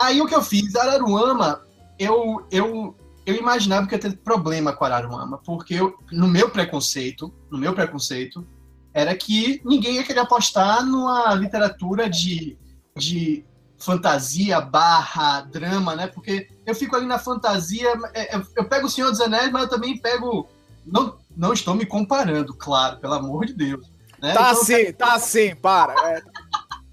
Aí 0.00 0.20
o 0.20 0.26
que 0.26 0.34
eu 0.34 0.42
fiz? 0.42 0.74
Araruama, 0.74 1.60
eu, 1.98 2.46
eu, 2.50 2.96
eu 3.26 3.34
imaginava 3.36 3.86
que 3.86 3.94
ia 3.94 3.98
ter 3.98 4.16
problema 4.16 4.72
com 4.72 4.84
Araruama, 4.84 5.38
porque 5.38 5.74
eu, 5.74 5.96
no 6.10 6.26
meu 6.26 6.50
preconceito, 6.50 7.32
no 7.50 7.58
meu 7.58 7.74
preconceito, 7.74 8.46
era 8.92 9.14
que 9.14 9.60
ninguém 9.64 9.96
ia 9.96 10.04
querer 10.04 10.20
apostar 10.20 10.84
numa 10.84 11.34
literatura 11.34 12.08
de, 12.08 12.58
de 12.96 13.44
fantasia 13.78 14.60
barra 14.60 15.42
drama, 15.42 15.94
né? 15.94 16.08
Porque 16.08 16.48
eu 16.66 16.74
fico 16.74 16.96
ali 16.96 17.06
na 17.06 17.18
fantasia, 17.18 17.88
é, 18.12 18.36
é, 18.36 18.42
eu 18.56 18.68
pego 18.68 18.86
o 18.86 18.90
Senhor 18.90 19.10
dos 19.10 19.20
Anéis, 19.20 19.50
mas 19.50 19.62
eu 19.62 19.68
também 19.68 19.98
pego. 19.98 20.48
Não, 20.84 21.16
não 21.36 21.52
estou 21.52 21.74
me 21.74 21.86
comparando, 21.86 22.54
claro, 22.54 22.98
pelo 22.98 23.14
amor 23.14 23.46
de 23.46 23.54
Deus. 23.54 23.86
Né? 24.20 24.32
Tá 24.32 24.50
então, 24.50 24.64
sim, 24.64 24.74
pego... 24.74 24.98
tá 24.98 25.18
sim, 25.18 25.54
para. 25.54 25.94
É. 26.10 26.22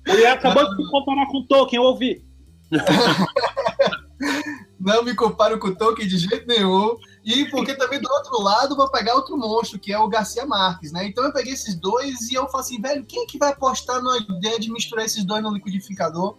Ele 0.08 0.26
acabou 0.28 0.70
de 0.70 0.84
se 0.84 0.92
comparar 0.92 1.26
com 1.28 1.46
Tolkien, 1.48 1.82
eu 1.82 1.88
ouvi. 1.88 2.24
não 4.80 5.04
me 5.04 5.16
comparo 5.16 5.60
com 5.60 5.74
Tolkien 5.74 6.08
de 6.08 6.18
jeito 6.18 6.46
nenhum. 6.46 6.96
E 7.24 7.50
porque 7.50 7.74
também 7.74 8.00
do 8.00 8.12
outro 8.12 8.40
lado 8.40 8.76
vou 8.76 8.92
pegar 8.92 9.16
outro 9.16 9.36
monstro, 9.36 9.80
que 9.80 9.92
é 9.92 9.98
o 9.98 10.08
Garcia 10.08 10.46
Marques, 10.46 10.92
né? 10.92 11.08
Então 11.08 11.24
eu 11.24 11.34
peguei 11.34 11.54
esses 11.54 11.74
dois 11.74 12.30
e 12.30 12.36
eu 12.36 12.48
falei 12.48 12.66
assim, 12.66 12.80
velho, 12.80 13.04
quem 13.04 13.24
é 13.24 13.26
que 13.26 13.40
vai 13.40 13.52
apostar 13.52 14.00
na 14.04 14.18
ideia 14.18 14.60
de 14.60 14.72
misturar 14.72 15.06
esses 15.06 15.24
dois 15.24 15.42
no 15.42 15.52
liquidificador? 15.52 16.38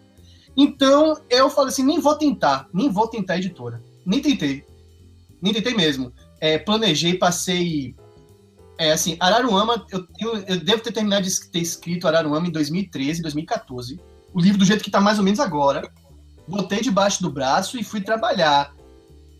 Então 0.56 1.20
eu 1.28 1.50
falei 1.50 1.68
assim, 1.68 1.84
nem 1.84 2.00
vou 2.00 2.16
tentar, 2.16 2.68
nem 2.72 2.90
vou 2.90 3.06
tentar 3.08 3.36
editora. 3.36 3.82
Nem 4.04 4.22
tentei. 4.22 4.64
Nem 5.42 5.52
tentei 5.52 5.74
mesmo. 5.74 6.12
É, 6.40 6.58
planejei, 6.58 7.14
passei. 7.14 7.94
É 8.78 8.92
assim, 8.92 9.16
Araruama, 9.20 9.84
eu, 9.90 10.06
eu, 10.46 10.60
devo 10.60 10.82
ter 10.82 10.92
terminado 10.92 11.26
de 11.26 11.50
ter 11.50 11.60
escrito 11.60 12.06
Araruama 12.06 12.46
em 12.46 12.50
2013, 12.50 13.22
2014. 13.22 14.00
O 14.32 14.40
livro 14.40 14.58
do 14.58 14.64
jeito 14.64 14.84
que 14.84 14.90
tá 14.90 15.00
mais 15.00 15.18
ou 15.18 15.24
menos 15.24 15.40
agora. 15.40 15.90
Botei 16.48 16.80
debaixo 16.80 17.22
do 17.22 17.30
braço 17.30 17.78
e 17.78 17.84
fui 17.84 18.00
trabalhar. 18.00 18.72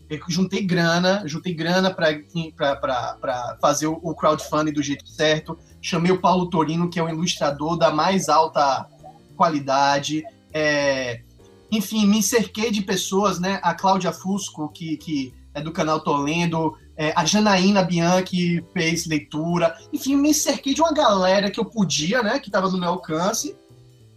Eu 0.09 0.19
juntei 0.29 0.65
grana, 0.65 1.23
juntei 1.25 1.53
grana 1.53 1.93
para 1.93 3.57
fazer 3.61 3.87
o 3.87 4.15
crowdfunding 4.15 4.71
do 4.71 4.81
jeito 4.81 5.07
certo. 5.07 5.57
Chamei 5.81 6.11
o 6.11 6.19
Paulo 6.19 6.49
Torino, 6.49 6.89
que 6.89 6.99
é 6.99 7.03
um 7.03 7.09
ilustrador 7.09 7.77
da 7.77 7.91
mais 7.91 8.29
alta 8.29 8.87
qualidade. 9.35 10.23
É, 10.53 11.21
enfim, 11.71 12.05
me 12.05 12.23
cerquei 12.23 12.71
de 12.71 12.81
pessoas, 12.81 13.39
né? 13.39 13.59
A 13.61 13.73
Cláudia 13.73 14.11
Fusco, 14.11 14.69
que, 14.69 14.97
que 14.97 15.33
é 15.53 15.61
do 15.61 15.71
canal 15.71 15.99
Tô 15.99 16.15
Lendo, 16.17 16.77
é, 16.95 17.13
a 17.15 17.25
Janaína 17.25 17.83
Bianchi 17.83 18.63
fez 18.73 19.05
leitura. 19.05 19.77
Enfim, 19.93 20.15
me 20.15 20.33
cerquei 20.33 20.73
de 20.73 20.81
uma 20.81 20.93
galera 20.93 21.51
que 21.51 21.59
eu 21.59 21.65
podia, 21.65 22.23
né? 22.23 22.39
Que 22.39 22.49
estava 22.49 22.69
no 22.69 22.77
meu 22.77 22.89
alcance. 22.89 23.55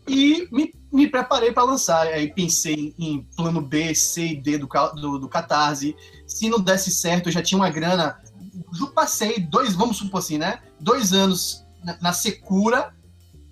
E 0.08 0.48
me, 0.50 0.72
me 0.92 1.08
preparei 1.08 1.52
para 1.52 1.64
lançar. 1.64 2.06
Aí 2.06 2.32
pensei 2.32 2.94
em 2.98 3.22
plano 3.36 3.60
B, 3.60 3.94
C 3.94 4.28
e 4.28 4.36
D 4.36 4.58
do, 4.58 4.68
do, 4.94 5.18
do 5.18 5.28
Catarse. 5.28 5.94
Se 6.26 6.48
não 6.48 6.60
desse 6.60 6.90
certo, 6.90 7.28
eu 7.28 7.32
já 7.32 7.42
tinha 7.42 7.58
uma 7.58 7.70
grana. 7.70 8.18
Eu 8.78 8.88
passei 8.88 9.38
dois, 9.38 9.74
vamos 9.74 9.98
supor 9.98 10.18
assim, 10.18 10.38
né? 10.38 10.60
Dois 10.80 11.12
anos 11.12 11.64
na, 11.84 11.98
na 12.00 12.12
secura. 12.12 12.94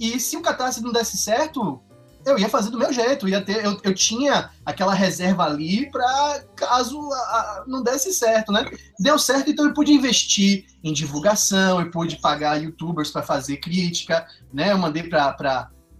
E 0.00 0.18
se 0.18 0.36
o 0.36 0.42
Catarse 0.42 0.82
não 0.82 0.92
desse 0.92 1.18
certo, 1.18 1.80
eu 2.28 2.38
ia 2.38 2.48
fazer 2.48 2.70
do 2.70 2.78
meu 2.78 2.92
jeito, 2.92 3.28
ia 3.28 3.40
ter, 3.40 3.64
eu, 3.64 3.78
eu 3.82 3.94
tinha 3.94 4.50
aquela 4.64 4.94
reserva 4.94 5.44
ali 5.44 5.90
para 5.90 6.44
caso 6.54 6.98
a, 7.12 7.16
a, 7.16 7.64
não 7.66 7.82
desse 7.82 8.12
certo, 8.12 8.52
né? 8.52 8.70
Deu 8.98 9.18
certo, 9.18 9.50
então 9.50 9.66
eu 9.66 9.74
pude 9.74 9.92
investir 9.92 10.66
em 10.82 10.92
divulgação, 10.92 11.80
eu 11.80 11.90
pude 11.90 12.16
pagar 12.16 12.62
youtubers 12.62 13.10
para 13.10 13.22
fazer 13.22 13.56
crítica, 13.58 14.26
né? 14.52 14.72
Eu 14.72 14.78
mandei 14.78 15.02
para 15.02 15.32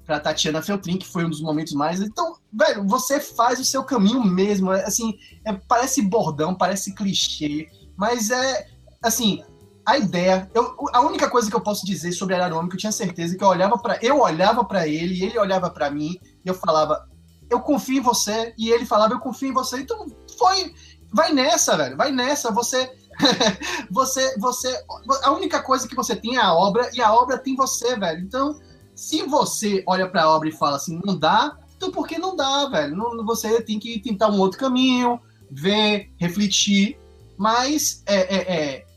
para 0.09 0.21
Tatiana 0.21 0.63
Feltrin, 0.63 0.97
que 0.97 1.07
foi 1.07 1.27
um 1.27 1.29
dos 1.29 1.43
momentos 1.43 1.75
mais. 1.75 2.01
Então, 2.01 2.37
velho, 2.51 2.83
você 2.87 3.21
faz 3.21 3.61
o 3.61 3.65
seu 3.65 3.85
caminho 3.85 4.25
mesmo. 4.25 4.73
É, 4.73 4.83
assim, 4.85 5.19
é, 5.45 5.53
parece 5.53 6.01
bordão, 6.01 6.55
parece 6.55 6.95
clichê, 6.95 7.69
mas 7.95 8.31
é 8.31 8.69
assim, 9.03 9.43
a 9.89 9.97
ideia, 9.97 10.51
eu, 10.53 10.75
a 10.93 11.01
única 11.01 11.31
coisa 11.31 11.49
que 11.49 11.57
eu 11.57 11.63
posso 11.63 11.87
dizer 11.87 12.13
sobre 12.13 12.37
que 12.37 12.75
eu 12.75 12.77
tinha 12.77 12.93
certeza 12.93 13.39
que 13.39 13.43
eu 13.43 13.49
olhava 13.49 13.79
para 13.79 13.99
eu 14.03 14.21
olhava 14.21 14.63
para 14.63 14.87
ele, 14.87 15.25
ele 15.25 15.39
olhava 15.39 15.71
para 15.71 15.91
mim, 15.91 16.21
e 16.45 16.49
eu 16.49 16.53
falava, 16.53 17.09
eu 17.49 17.59
confio 17.61 17.97
em 17.97 18.03
você, 18.03 18.53
e 18.59 18.69
ele 18.69 18.85
falava, 18.85 19.15
eu 19.15 19.19
confio 19.19 19.49
em 19.49 19.55
você. 19.55 19.79
Então 19.81 20.07
foi, 20.39 20.75
vai 21.11 21.33
nessa, 21.33 21.75
velho, 21.75 21.97
vai 21.97 22.13
nessa, 22.13 22.53
você 22.53 22.93
você 23.91 24.39
você 24.39 24.85
a 25.23 25.33
única 25.33 25.63
coisa 25.63 25.89
que 25.89 25.97
você 25.97 26.15
tem 26.15 26.37
é 26.37 26.41
a 26.41 26.53
obra 26.53 26.91
e 26.93 27.01
a 27.01 27.11
obra 27.11 27.39
tem 27.39 27.57
você, 27.57 27.97
velho. 27.97 28.21
Então, 28.21 28.61
se 28.95 29.23
você 29.23 29.83
olha 29.87 30.07
para 30.07 30.25
a 30.25 30.31
obra 30.31 30.51
e 30.51 30.53
fala 30.53 30.77
assim, 30.77 31.01
não 31.03 31.19
dá, 31.19 31.57
então 31.79 31.91
por 31.91 32.07
que 32.07 32.19
não 32.19 32.37
dá, 32.37 32.67
velho? 32.67 32.95
Não, 32.95 33.25
você 33.25 33.63
tem 33.63 33.79
que 33.79 33.99
tentar 34.01 34.29
um 34.29 34.39
outro 34.39 34.59
caminho, 34.59 35.19
ver, 35.51 36.13
refletir, 36.19 37.01
mas 37.39 38.03
é, 38.05 38.37
é, 38.37 38.53
é 38.53 38.88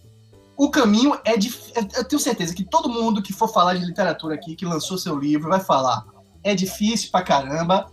o 0.62 0.70
caminho 0.70 1.20
é 1.26 1.36
difícil. 1.36 1.74
Eu 1.96 2.08
tenho 2.08 2.20
certeza 2.20 2.54
que 2.54 2.64
todo 2.64 2.88
mundo 2.88 3.24
que 3.24 3.34
for 3.34 3.48
falar 3.48 3.74
de 3.74 3.84
literatura 3.84 4.36
aqui, 4.36 4.56
que 4.56 4.64
lançou 4.64 4.96
seu 4.96 5.18
livro, 5.18 5.50
vai 5.50 5.60
falar. 5.60 6.06
É 6.44 6.54
difícil 6.54 7.10
pra 7.10 7.24
caramba. 7.24 7.92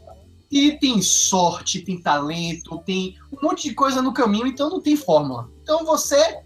E 0.50 0.72
tem 0.72 1.00
sorte, 1.00 1.80
tem 1.80 1.98
talento, 1.98 2.76
tem 2.84 3.16
um 3.32 3.42
monte 3.42 3.70
de 3.70 3.74
coisa 3.74 4.02
no 4.02 4.12
caminho, 4.12 4.46
então 4.46 4.68
não 4.68 4.82
tem 4.82 4.96
fórmula. 4.96 5.48
Então 5.62 5.82
você. 5.82 6.42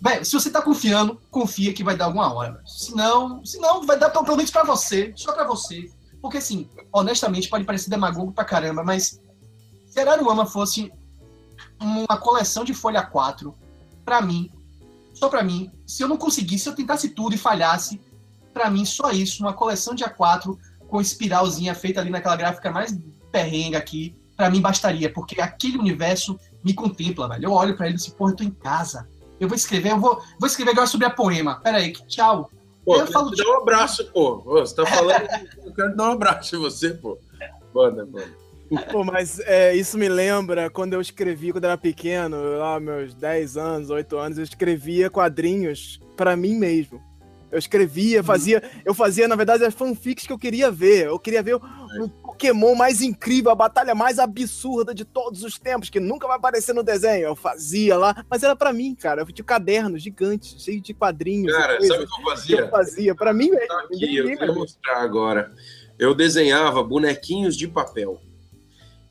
Velho, 0.00 0.24
se 0.24 0.32
você 0.32 0.50
tá 0.50 0.62
confiando, 0.62 1.20
confia 1.30 1.74
que 1.74 1.84
vai 1.84 1.94
dar 1.94 2.06
alguma 2.06 2.32
hora. 2.32 2.62
Senão, 2.64 3.44
senão 3.44 3.84
vai 3.84 3.98
dar 3.98 4.08
pelo 4.08 4.34
menos 4.34 4.50
pra 4.50 4.64
você, 4.64 5.12
só 5.14 5.34
pra 5.34 5.44
você. 5.44 5.90
Porque 6.22 6.38
assim, 6.38 6.70
honestamente, 6.90 7.50
pode 7.50 7.64
parecer 7.64 7.90
demagogo 7.90 8.32
pra 8.32 8.46
caramba, 8.46 8.82
mas 8.82 9.20
se 9.86 10.00
Araruama 10.00 10.46
fosse 10.46 10.90
uma 11.78 12.16
coleção 12.16 12.64
de 12.64 12.72
folha 12.72 13.02
4, 13.04 13.54
para 14.02 14.22
mim, 14.22 14.50
só 15.16 15.30
para 15.30 15.42
mim, 15.42 15.70
se 15.86 16.02
eu 16.02 16.08
não 16.08 16.18
conseguisse, 16.18 16.64
se 16.64 16.68
eu 16.68 16.74
tentasse 16.74 17.08
tudo 17.08 17.34
e 17.34 17.38
falhasse, 17.38 17.98
para 18.52 18.70
mim 18.70 18.84
só 18.84 19.10
isso, 19.10 19.42
uma 19.42 19.54
coleção 19.54 19.94
de 19.94 20.04
A4 20.04 20.56
com 20.86 21.00
espiralzinha 21.00 21.74
feita 21.74 22.00
ali 22.00 22.10
naquela 22.10 22.36
gráfica 22.36 22.70
mais 22.70 22.96
perrenga 23.32 23.78
aqui, 23.78 24.14
para 24.36 24.50
mim 24.50 24.60
bastaria, 24.60 25.10
porque 25.10 25.40
aquele 25.40 25.78
universo 25.78 26.38
me 26.62 26.74
contempla, 26.74 27.28
velho. 27.28 27.46
Eu 27.46 27.52
olho 27.52 27.74
para 27.74 27.86
ele 27.86 27.96
e 27.96 27.98
digo, 27.98 28.14
porra, 28.14 28.32
eu 28.32 28.36
tô 28.36 28.44
em 28.44 28.50
casa. 28.50 29.08
Eu 29.40 29.48
vou 29.48 29.56
escrever, 29.56 29.92
eu 29.92 29.98
vou, 29.98 30.20
vou 30.38 30.46
escrever 30.46 30.72
agora 30.72 30.86
sobre 30.86 31.06
a 31.06 31.10
poema. 31.10 31.60
Pera 31.60 31.78
aí, 31.78 31.92
tchau. 31.92 32.50
Pô, 32.84 32.96
eu 32.96 33.06
falo 33.06 33.30
te 33.30 33.42
dar 33.42 33.50
um 33.50 33.62
abraço, 33.62 34.04
pô. 34.12 34.42
Você 34.42 34.74
tá 34.76 34.84
falando, 34.84 35.26
eu 35.64 35.72
quero 35.72 35.96
dar 35.96 36.10
um 36.10 36.12
abraço 36.12 36.54
em 36.54 36.58
você, 36.58 36.90
pô. 36.90 37.18
Manda, 37.74 38.04
manda. 38.04 38.45
Pô, 38.90 39.04
mas 39.04 39.38
é, 39.40 39.74
isso 39.74 39.96
me 39.96 40.08
lembra 40.08 40.68
quando 40.68 40.94
eu 40.94 41.00
escrevi, 41.00 41.52
quando 41.52 41.64
eu 41.64 41.70
era 41.70 41.78
pequeno, 41.78 42.58
lá 42.58 42.80
meus 42.80 43.14
10 43.14 43.56
anos, 43.56 43.90
8 43.90 44.16
anos, 44.16 44.38
eu 44.38 44.44
escrevia 44.44 45.08
quadrinhos 45.08 46.00
para 46.16 46.36
mim 46.36 46.56
mesmo. 46.56 47.00
Eu 47.50 47.58
escrevia, 47.58 48.24
fazia. 48.24 48.62
Eu 48.84 48.92
fazia, 48.92 49.28
na 49.28 49.36
verdade, 49.36 49.64
as 49.64 49.72
fanfics 49.72 50.26
que 50.26 50.32
eu 50.32 50.38
queria 50.38 50.70
ver. 50.70 51.06
Eu 51.06 51.18
queria 51.18 51.42
ver 51.42 51.54
o, 51.54 51.62
o, 52.02 52.08
Pokémon 52.08 52.74
mais 52.74 53.00
incrível, 53.00 53.50
a 53.50 53.54
batalha 53.54 53.94
mais 53.94 54.18
absurda 54.18 54.92
de 54.92 55.04
todos 55.04 55.44
os 55.44 55.58
tempos, 55.58 55.88
que 55.88 56.00
nunca 56.00 56.26
vai 56.26 56.36
aparecer 56.36 56.74
no 56.74 56.82
desenho. 56.82 57.24
Eu 57.24 57.36
fazia 57.36 57.96
lá, 57.96 58.24
mas 58.28 58.42
era 58.42 58.56
para 58.56 58.72
mim, 58.72 58.94
cara. 58.94 59.22
Eu 59.22 59.26
tinha 59.26 59.44
cadernos 59.44 60.02
gigantes, 60.02 60.60
cheio 60.62 60.80
de 60.80 60.92
quadrinhos. 60.92 61.54
Cara, 61.56 61.80
sabe 61.80 62.04
o 62.04 62.06
que 62.06 62.20
eu 62.20 62.24
fazia? 62.24 62.60
eu 62.60 62.68
fazia, 62.68 63.14
pra 63.14 63.32
mim 63.32 63.48
mesmo. 63.48 63.68
Tá 63.68 63.80
aqui, 63.80 64.16
eu 64.16 64.46
vou 64.46 64.54
mostrar 64.56 65.00
agora. 65.00 65.52
Eu 65.98 66.14
desenhava 66.14 66.82
bonequinhos 66.82 67.56
de 67.56 67.68
papel. 67.68 68.20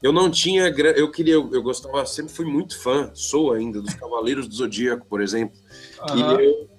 Eu 0.06 0.14
não 0.14 0.30
tinha. 0.30 0.68
Eu 0.68 1.10
queria. 1.10 1.34
Eu 1.34 1.64
gostava, 1.64 2.06
sempre 2.06 2.32
fui 2.32 2.46
muito 2.46 2.80
fã, 2.80 3.10
sou 3.16 3.52
ainda, 3.52 3.82
dos 3.82 3.96
Cavaleiros 3.96 4.48
do 4.48 4.54
Zodíaco, 4.54 5.04
por 5.08 5.20
exemplo. 5.20 5.58
Uhum. 6.12 6.40
E 6.40 6.46
eu 6.46 6.70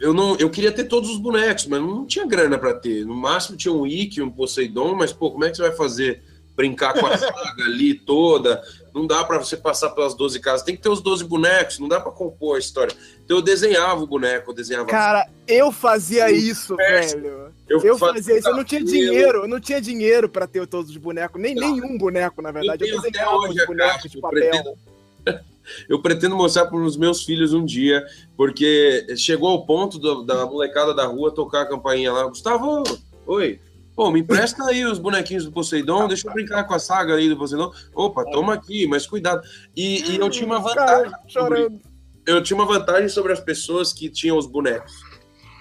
eu 0.00 0.12
não, 0.12 0.34
eu 0.34 0.50
queria 0.50 0.72
ter 0.72 0.86
todos 0.86 1.08
os 1.08 1.18
bonecos, 1.18 1.64
mas 1.66 1.80
não 1.80 2.04
tinha 2.04 2.26
grana 2.26 2.58
para 2.58 2.74
ter. 2.74 3.06
No 3.06 3.14
máximo 3.14 3.56
tinha 3.56 3.72
um 3.72 3.86
Ikki, 3.86 4.20
um 4.20 4.32
Poseidon, 4.32 4.96
mas 4.96 5.12
pô, 5.12 5.30
como 5.30 5.44
é 5.44 5.50
que 5.50 5.56
você 5.56 5.62
vai 5.62 5.76
fazer 5.76 6.24
brincar 6.56 6.98
com 6.98 7.06
a 7.06 7.14
saga 7.16 7.64
ali 7.64 7.94
toda? 7.94 8.60
Não 8.94 9.06
dá 9.06 9.24
para 9.24 9.38
você 9.38 9.56
passar 9.56 9.90
pelas 9.90 10.14
12 10.14 10.38
casas, 10.40 10.62
tem 10.62 10.76
que 10.76 10.82
ter 10.82 10.88
os 10.88 11.00
12 11.00 11.24
bonecos, 11.24 11.78
não 11.78 11.88
dá 11.88 11.98
para 11.98 12.12
compor 12.12 12.56
a 12.56 12.58
história. 12.58 12.94
Então 13.24 13.38
eu 13.38 13.42
desenhava 13.42 14.02
o 14.02 14.06
boneco, 14.06 14.50
eu 14.50 14.54
desenhava 14.54 14.86
Cara, 14.86 15.26
eu 15.48 15.72
fazia 15.72 16.30
isso, 16.30 16.76
velho. 16.76 17.52
Eu, 17.68 17.96
fazia 17.96 18.38
isso, 18.38 18.48
eu 18.48 18.56
não 18.56 18.64
tinha 18.64 18.84
dinheiro, 18.84 19.38
eu 19.44 19.48
não 19.48 19.58
tinha 19.58 19.80
dinheiro 19.80 20.28
para 20.28 20.46
ter 20.46 20.66
todos 20.66 20.90
os 20.90 20.96
bonecos, 20.98 21.40
nem 21.40 21.54
não. 21.54 21.70
nenhum 21.70 21.96
boneco, 21.96 22.42
na 22.42 22.52
verdade. 22.52 22.86
Eu, 22.86 22.96
eu 22.96 23.00
desenhava 23.00 23.38
os 23.38 23.66
bonecos 23.66 24.10
de 24.10 24.20
papel. 24.20 24.50
Pretendo 24.50 24.78
eu 25.88 26.00
pretendo 26.00 26.36
mostrar 26.36 26.66
para 26.66 26.76
os 26.76 26.96
meus 26.96 27.22
filhos 27.22 27.52
um 27.52 27.64
dia, 27.64 28.04
porque 28.36 29.06
chegou 29.16 29.48
ao 29.48 29.64
ponto 29.64 29.98
do, 29.98 30.22
da 30.22 30.46
molecada 30.46 30.94
da 30.94 31.06
rua 31.06 31.34
tocar 31.34 31.62
a 31.62 31.68
campainha 31.68 32.12
lá. 32.12 32.24
Gustavo, 32.24 32.82
oi. 33.26 33.60
Pô, 33.94 34.10
me 34.10 34.20
empresta 34.20 34.64
aí 34.64 34.84
os 34.84 34.98
bonequinhos 34.98 35.44
do 35.44 35.52
Poseidon, 35.52 36.08
deixa 36.08 36.26
eu 36.26 36.32
brincar 36.32 36.64
com 36.64 36.74
a 36.74 36.78
saga 36.78 37.14
aí 37.14 37.28
do 37.28 37.36
Poseidon. 37.36 37.70
Opa, 37.94 38.24
toma 38.24 38.54
aqui, 38.54 38.86
mas 38.86 39.06
cuidado. 39.06 39.42
E, 39.76 40.12
e 40.12 40.16
eu 40.16 40.30
tinha 40.30 40.46
uma 40.46 40.58
vantagem. 40.58 41.12
Sobre, 41.28 41.80
eu 42.26 42.42
tinha 42.42 42.56
uma 42.56 42.66
vantagem 42.66 43.08
sobre 43.08 43.32
as 43.32 43.40
pessoas 43.40 43.92
que 43.92 44.08
tinham 44.08 44.38
os 44.38 44.46
bonecos. 44.46 44.92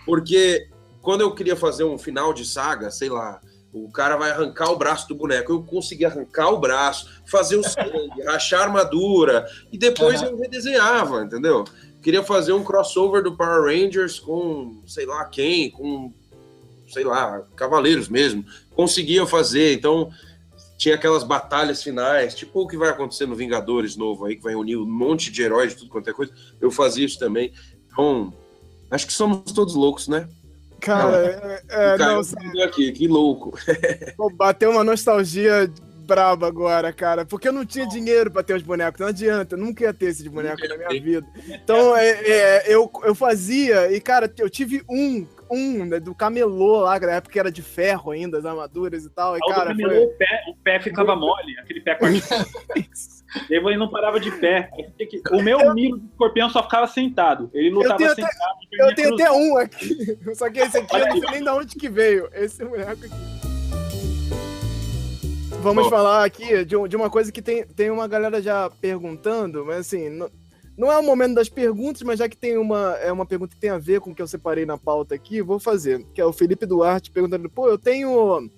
Porque 0.06 0.70
quando 1.02 1.22
eu 1.22 1.36
queria 1.36 1.56
fazer 1.56 1.84
um 1.84 1.98
final 1.98 2.34
de 2.34 2.46
saga, 2.46 2.90
sei 2.90 3.10
lá, 3.10 3.42
o 3.74 3.90
cara 3.92 4.16
vai 4.16 4.32
arrancar 4.32 4.70
o 4.72 4.78
braço 4.78 5.08
do 5.08 5.16
boneco. 5.16 5.52
Eu 5.52 5.64
consegui 5.64 6.06
arrancar 6.06 6.50
o 6.50 6.60
braço, 6.60 7.10
fazer 7.26 7.58
o 7.58 7.64
sangue, 7.64 8.22
rachar 8.26 8.62
a 8.62 8.64
armadura, 8.64 9.46
e 9.72 9.78
depois 9.78 10.22
uhum. 10.22 10.30
eu 10.30 10.38
redesenhava, 10.38 11.24
entendeu? 11.24 11.64
Queria 12.02 12.24
fazer 12.24 12.54
um 12.54 12.64
crossover 12.64 13.22
do 13.22 13.36
Power 13.36 13.64
Rangers 13.64 14.20
com 14.20 14.82
sei 14.88 15.06
lá 15.06 15.26
quem, 15.26 15.70
com 15.70 16.14
sei 16.92 17.04
lá, 17.04 17.44
Cavaleiros 17.56 18.10
mesmo. 18.10 18.46
Conseguia 18.76 19.26
fazer, 19.26 19.74
então 19.74 20.12
tinha 20.78 20.96
aquelas 20.96 21.24
batalhas 21.24 21.84
finais, 21.84 22.34
tipo 22.34 22.62
o 22.62 22.68
que 22.68 22.76
vai 22.76 22.89
acontecer 22.89 23.28
no 23.28 23.36
Vingadores 23.36 23.96
novo 23.96 24.26
aí, 24.26 24.36
que 24.36 24.44
vai 24.44 24.56
unir 24.56 24.78
um 24.78 24.86
monte 24.86 25.32
de 25.32 25.44
heróis 25.44 25.74
de 25.74 25.78
tudo 25.80 25.92
quanto 25.92 26.10
é 26.10 26.14
coisa. 26.14 26.34
Eu 26.60 26.72
fazia 26.72 27.06
isso 27.06 27.20
também. 27.20 27.54
Então, 27.86 28.34
acho 28.89 29.06
que 29.06 29.14
somos 29.14 29.52
todos 29.52 29.76
loucos, 29.76 30.08
né? 30.08 30.28
Cara, 30.80 31.64
é, 31.70 31.94
é 31.94 31.98
não, 31.98 32.22
aqui, 32.64 32.92
que 32.92 33.08
louco. 33.08 33.54
bateu 34.36 34.72
uma 34.72 34.84
nostalgia 34.84 35.72
braba 36.12 36.45
agora, 36.45 36.91
cara, 36.91 37.26
porque 37.26 37.47
eu 37.47 37.53
não 37.53 37.66
tinha 37.66 37.88
dinheiro 37.88 38.30
para 38.30 38.43
ter 38.43 38.53
os 38.53 38.62
bonecos, 38.62 38.99
não 38.99 39.07
adianta, 39.07 39.55
eu 39.55 39.59
nunca 39.59 39.86
ia 39.86 39.93
ter 39.93 40.07
esses 40.07 40.28
bonecos 40.28 40.68
na 40.68 40.76
minha 40.76 41.01
vida. 41.01 41.26
Então, 41.47 41.95
é, 41.95 42.09
é, 42.09 42.64
eu, 42.68 42.91
eu 43.05 43.16
fazia, 43.16 43.89
e 43.89 44.01
cara, 44.01 44.30
eu 44.38 44.49
tive 44.49 44.84
um, 44.89 45.26
um 45.49 45.86
né, 45.86 46.01
do 46.01 46.14
camelô 46.14 46.82
lá, 46.82 46.99
na 46.99 47.14
época 47.14 47.39
era 47.39 47.49
de 47.49 47.62
ferro 47.62 48.12
ainda, 48.12 48.39
as 48.39 48.45
armaduras 48.45 49.05
e 49.05 49.09
tal. 49.09 49.38
E, 49.38 49.39
cara, 49.39 49.68
camelô, 49.68 49.89
foi... 49.89 50.03
o, 50.03 50.18
pé, 50.18 50.43
o 50.49 50.55
pé 50.55 50.80
ficava 50.82 51.16
mole, 51.16 51.57
aquele 51.59 51.80
pé 51.80 51.97
Ele 53.49 53.78
não 53.78 53.89
parava 53.89 54.20
de 54.20 54.30
pé. 54.30 54.70
O 55.32 55.41
meu 55.41 55.74
Milo 55.74 55.97
do 55.97 56.05
escorpião 56.07 56.49
só 56.49 56.62
ficava 56.64 56.86
sentado. 56.88 57.49
Ele 57.53 57.70
lutava 57.70 58.03
eu 58.03 58.09
sentado. 58.09 58.30
Até, 58.30 58.84
eu 58.84 58.95
tenho 58.95 59.14
até 59.14 59.32
um 59.32 59.57
aqui. 59.57 60.18
Só 60.36 60.49
que 60.49 60.59
esse 60.59 60.78
aqui 60.78 60.97
eu 60.97 61.07
não 61.07 61.20
sei 61.22 61.32
nem 61.32 61.43
de 61.43 61.49
onde 61.49 61.76
que 61.78 61.88
veio. 61.88 62.28
Esse 62.34 62.66
boneco 62.66 62.91
aqui. 62.91 63.51
Vamos 65.62 65.89
falar 65.89 66.26
aqui 66.26 66.66
de, 66.66 66.76
de, 66.88 66.95
uma 66.95 67.09
coisa 67.09 67.32
que 67.32 67.41
tem, 67.41 67.64
tem 67.66 67.91
uma 67.91 68.07
galera 68.07 68.41
já 68.41 68.68
perguntando, 68.68 69.64
mas 69.64 69.82
assim, 69.82 70.09
não, 70.09 70.28
não 70.76 70.91
é 70.91 70.97
o 70.97 71.03
momento 71.03 71.36
das 71.36 71.49
perguntas, 71.49 72.01
mas 72.01 72.18
já 72.18 72.28
que 72.28 72.36
tem 72.36 72.57
uma, 72.57 72.95
é 72.95 73.12
uma 73.12 73.28
pergunta 73.28 73.53
que 73.53 73.62
tem 73.62 73.70
a 73.70 73.78
ver 73.78 74.01
com 74.01 74.09
o 74.09 74.16
que 74.16 74.22
eu 74.22 74.28
separei 74.28 74.66
na 74.66 74.76
pauta 74.76 75.14
aqui, 75.14 75.39
vou 75.39 75.59
fazer. 75.59 76.03
Que 76.16 76.22
é 76.22 76.26
o 76.26 76.34
Felipe 76.34 76.66
Duarte 76.66 77.12
perguntando: 77.12 77.47
pô, 77.47 77.68
eu 77.68 77.78
tenho 77.78 78.49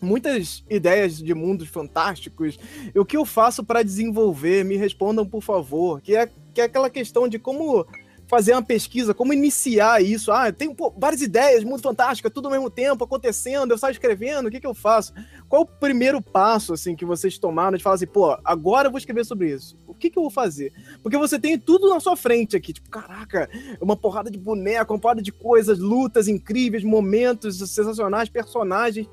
muitas 0.00 0.62
ideias 0.68 1.16
de 1.16 1.34
mundos 1.34 1.68
fantásticos. 1.68 2.58
E 2.94 2.98
o 2.98 3.04
que 3.04 3.16
eu 3.16 3.24
faço 3.24 3.64
para 3.64 3.82
desenvolver? 3.82 4.62
Me 4.62 4.76
respondam, 4.76 5.26
por 5.26 5.42
favor. 5.42 6.02
Que 6.02 6.16
é, 6.16 6.28
que 6.52 6.60
é 6.60 6.64
aquela 6.64 6.90
questão 6.90 7.26
de 7.26 7.38
como 7.38 7.86
fazer 8.26 8.52
uma 8.52 8.62
pesquisa, 8.62 9.14
como 9.14 9.32
iniciar 9.32 10.02
isso. 10.02 10.32
Ah, 10.32 10.48
eu 10.48 10.52
tenho 10.52 10.74
várias 10.96 11.22
ideias, 11.22 11.64
mundo 11.64 11.82
fantástico, 11.82 12.26
é 12.26 12.30
tudo 12.30 12.46
ao 12.46 12.52
mesmo 12.52 12.70
tempo 12.70 13.04
acontecendo, 13.04 13.70
eu 13.70 13.78
saio 13.78 13.92
escrevendo, 13.92 14.46
o 14.46 14.50
que, 14.50 14.60
que 14.60 14.66
eu 14.66 14.74
faço? 14.74 15.12
Qual 15.48 15.62
o 15.62 15.66
primeiro 15.66 16.20
passo, 16.20 16.72
assim, 16.72 16.96
que 16.96 17.04
vocês 17.04 17.38
tomaram 17.38 17.76
de 17.76 17.82
falar 17.82 17.96
assim, 17.96 18.06
pô, 18.06 18.36
agora 18.44 18.88
eu 18.88 18.90
vou 18.90 18.98
escrever 18.98 19.24
sobre 19.24 19.52
isso? 19.52 19.76
O 19.86 19.94
que, 19.94 20.10
que 20.10 20.18
eu 20.18 20.22
vou 20.22 20.30
fazer? 20.30 20.72
Porque 21.02 21.16
você 21.16 21.38
tem 21.38 21.58
tudo 21.58 21.88
na 21.88 22.00
sua 22.00 22.16
frente 22.16 22.56
aqui, 22.56 22.72
tipo, 22.72 22.90
caraca, 22.90 23.48
uma 23.80 23.96
porrada 23.96 24.30
de 24.30 24.38
boneco, 24.38 24.92
uma 24.92 25.00
porrada 25.00 25.22
de 25.22 25.32
coisas, 25.32 25.78
lutas 25.78 26.28
incríveis, 26.28 26.82
momentos 26.84 27.58
sensacionais, 27.58 28.28
personagens. 28.28 29.08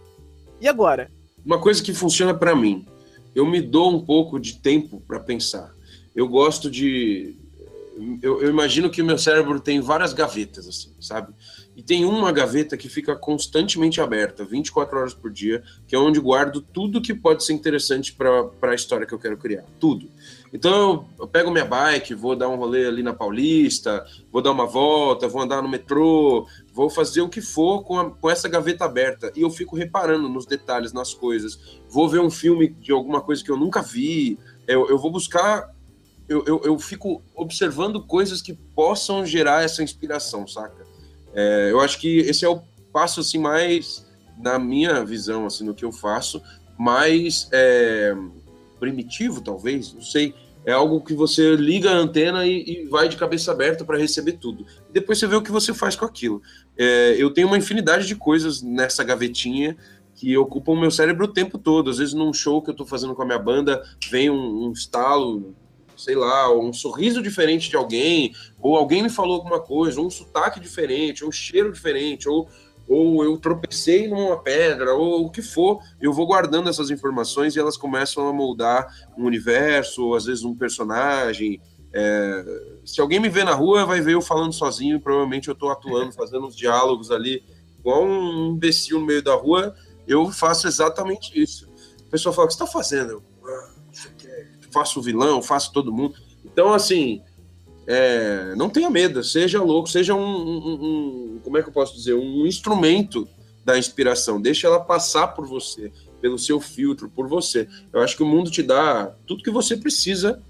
E 0.59 0.67
agora? 0.67 1.11
Uma 1.45 1.59
coisa 1.59 1.83
que 1.83 1.93
funciona 1.93 2.33
para 2.33 2.55
mim, 2.55 2.85
eu 3.35 3.45
me 3.45 3.61
dou 3.61 3.93
um 3.93 4.03
pouco 4.03 4.39
de 4.39 4.57
tempo 4.57 5.01
para 5.07 5.19
pensar. 5.19 5.73
Eu 6.15 6.27
gosto 6.27 6.69
de. 6.69 7.35
Eu, 8.21 8.41
eu, 8.41 8.49
imagino 8.49 8.89
que 8.89 9.01
o 9.01 9.05
meu 9.05 9.17
cérebro 9.17 9.59
tem 9.59 9.79
várias 9.79 10.13
gavetas, 10.13 10.67
assim, 10.67 10.91
sabe? 10.99 11.31
E 11.75 11.83
tem 11.83 12.05
uma 12.05 12.31
gaveta 12.31 12.75
que 12.75 12.89
fica 12.89 13.15
constantemente 13.15 14.01
aberta, 14.01 14.43
24 14.43 14.97
horas 14.97 15.13
por 15.13 15.31
dia, 15.31 15.63
que 15.87 15.95
é 15.95 15.99
onde 15.99 16.19
guardo 16.19 16.59
tudo 16.61 17.01
que 17.01 17.13
pode 17.13 17.43
ser 17.43 17.53
interessante 17.53 18.13
para 18.13 18.71
a 18.71 18.75
história 18.75 19.05
que 19.05 19.13
eu 19.13 19.19
quero 19.19 19.37
criar. 19.37 19.63
Tudo. 19.79 20.09
Então 20.51 21.07
eu, 21.19 21.27
pego 21.27 21.51
minha 21.51 21.65
bike, 21.65 22.13
vou 22.13 22.35
dar 22.35 22.49
um 22.49 22.55
rolê 22.55 22.85
ali 22.85 23.01
na 23.03 23.13
Paulista, 23.13 24.05
vou 24.31 24.41
dar 24.41 24.51
uma 24.51 24.65
volta, 24.67 25.27
vou 25.27 25.41
andar 25.41 25.61
no 25.61 25.69
metrô, 25.69 26.47
vou 26.71 26.89
fazer 26.89 27.21
o 27.21 27.29
que 27.29 27.41
for 27.41 27.83
com, 27.83 27.99
a, 27.99 28.09
com 28.09 28.29
essa 28.29 28.47
gaveta 28.47 28.85
aberta. 28.85 29.31
E 29.35 29.41
eu 29.41 29.49
fico 29.49 29.75
reparando 29.75 30.29
nos 30.29 30.45
detalhes, 30.45 30.93
nas 30.93 31.13
coisas. 31.13 31.79
Vou 31.89 32.07
ver 32.07 32.19
um 32.19 32.29
filme 32.29 32.69
de 32.69 32.91
alguma 32.91 33.21
coisa 33.21 33.43
que 33.43 33.51
eu 33.51 33.57
nunca 33.57 33.81
vi. 33.81 34.39
Eu, 34.67 34.89
eu 34.89 34.97
vou 34.97 35.11
buscar. 35.11 35.73
Eu, 36.27 36.43
eu, 36.45 36.61
eu, 36.63 36.79
fico 36.79 37.21
observando 37.35 38.01
coisas 38.01 38.41
que 38.41 38.53
possam 38.53 39.25
gerar 39.25 39.63
essa 39.63 39.83
inspiração, 39.83 40.47
saca? 40.47 40.85
É, 41.33 41.69
eu 41.71 41.79
acho 41.81 41.99
que 41.99 42.19
esse 42.19 42.45
é 42.45 42.49
o 42.49 42.61
passo 42.91 43.19
assim 43.19 43.37
mais 43.37 44.05
na 44.37 44.57
minha 44.57 45.03
visão 45.03 45.45
assim 45.45 45.63
no 45.63 45.73
que 45.73 45.83
eu 45.83 45.91
faço 45.91 46.41
mais 46.77 47.49
é, 47.51 48.15
primitivo 48.79 49.41
talvez 49.41 49.93
não 49.93 50.01
sei 50.01 50.33
é 50.65 50.71
algo 50.71 51.01
que 51.01 51.13
você 51.13 51.55
liga 51.55 51.91
a 51.91 51.95
antena 51.95 52.45
e, 52.45 52.83
e 52.83 52.85
vai 52.85 53.09
de 53.09 53.17
cabeça 53.17 53.51
aberta 53.51 53.83
para 53.83 53.97
receber 53.97 54.33
tudo. 54.33 54.65
Depois 54.91 55.19
você 55.19 55.27
vê 55.27 55.35
o 55.35 55.41
que 55.41 55.51
você 55.51 55.73
faz 55.73 55.95
com 55.95 56.05
aquilo. 56.05 56.41
É, 56.77 57.15
eu 57.17 57.31
tenho 57.31 57.47
uma 57.47 57.57
infinidade 57.57 58.07
de 58.07 58.15
coisas 58.15 58.61
nessa 58.61 59.03
gavetinha 59.03 59.75
que 60.15 60.37
ocupam 60.37 60.71
o 60.71 60.79
meu 60.79 60.91
cérebro 60.91 61.25
o 61.25 61.33
tempo 61.33 61.57
todo. 61.57 61.89
Às 61.89 61.97
vezes, 61.97 62.13
num 62.13 62.33
show 62.33 62.61
que 62.61 62.69
eu 62.69 62.73
estou 62.73 62.85
fazendo 62.85 63.13
com 63.13 63.21
a 63.21 63.25
minha 63.25 63.39
banda, 63.39 63.83
vem 64.09 64.29
um, 64.29 64.67
um 64.67 64.71
estalo, 64.71 65.53
sei 66.03 66.15
lá, 66.15 66.53
um 66.53 66.73
sorriso 66.73 67.21
diferente 67.21 67.69
de 67.69 67.75
alguém, 67.75 68.33
ou 68.61 68.75
alguém 68.75 69.01
me 69.03 69.09
falou 69.09 69.35
alguma 69.35 69.59
coisa, 69.59 69.99
ou 69.99 70.07
um 70.07 70.09
sotaque 70.09 70.59
diferente, 70.59 71.23
ou 71.23 71.29
um 71.29 71.31
cheiro 71.31 71.71
diferente, 71.71 72.27
ou 72.27 72.47
ou 72.87 73.23
eu 73.23 73.37
tropecei 73.37 74.07
numa 74.07 74.37
pedra, 74.37 74.93
ou 74.93 75.25
o 75.25 75.29
que 75.29 75.41
for, 75.41 75.79
eu 76.01 76.11
vou 76.11 76.27
guardando 76.27 76.69
essas 76.69 76.89
informações 76.91 77.55
e 77.55 77.59
elas 77.59 77.77
começam 77.77 78.27
a 78.27 78.33
moldar 78.33 78.87
um 79.17 79.25
universo, 79.25 80.05
ou 80.05 80.15
às 80.15 80.25
vezes 80.25 80.43
um 80.43 80.53
personagem. 80.53 81.61
É... 81.93 82.43
se 82.83 82.99
alguém 82.99 83.19
me 83.19 83.29
vê 83.29 83.43
na 83.43 83.53
rua, 83.53 83.85
vai 83.85 84.01
ver 84.01 84.15
eu 84.15 84.21
falando 84.21 84.51
sozinho, 84.51 84.97
e 84.97 84.99
provavelmente 84.99 85.47
eu 85.47 85.53
estou 85.53 85.69
atuando, 85.69 86.11
fazendo 86.13 86.45
uns 86.45 86.55
diálogos 86.55 87.09
ali, 87.09 87.43
igual 87.79 88.03
um 88.03 88.51
imbecil 88.53 88.99
no 88.99 89.05
meio 89.05 89.23
da 89.23 89.33
rua, 89.33 89.73
eu 90.05 90.29
faço 90.31 90.67
exatamente 90.67 91.41
isso. 91.41 91.71
A 92.05 92.11
pessoa 92.11 92.33
fala, 92.33 92.45
o 92.45 92.47
que 92.49 92.53
você 92.53 92.63
está 92.63 92.71
fazendo? 92.71 93.11
Eu 93.11 93.23
faço 94.73 94.99
o 94.99 95.03
vilão, 95.03 95.41
faço 95.41 95.71
todo 95.71 95.93
mundo. 95.93 96.15
Então, 96.43 96.73
assim, 96.73 97.21
é, 97.87 98.53
não 98.55 98.69
tenha 98.69 98.89
medo, 98.89 99.23
seja 99.23 99.61
louco, 99.61 99.89
seja 99.89 100.15
um, 100.15 100.19
um, 100.19 100.73
um, 100.73 101.39
como 101.43 101.57
é 101.57 101.61
que 101.61 101.69
eu 101.69 101.73
posso 101.73 101.95
dizer, 101.95 102.13
um 102.13 102.45
instrumento 102.45 103.27
da 103.63 103.77
inspiração, 103.77 104.41
deixa 104.41 104.67
ela 104.67 104.79
passar 104.79 105.27
por 105.27 105.45
você, 105.45 105.91
pelo 106.21 106.37
seu 106.37 106.59
filtro, 106.59 107.09
por 107.09 107.27
você. 107.27 107.67
Eu 107.91 108.01
acho 108.01 108.17
que 108.17 108.23
o 108.23 108.25
mundo 108.25 108.51
te 108.51 108.61
dá 108.61 109.13
tudo 109.25 109.43
que 109.43 109.51
você 109.51 109.77
precisa 109.77 110.41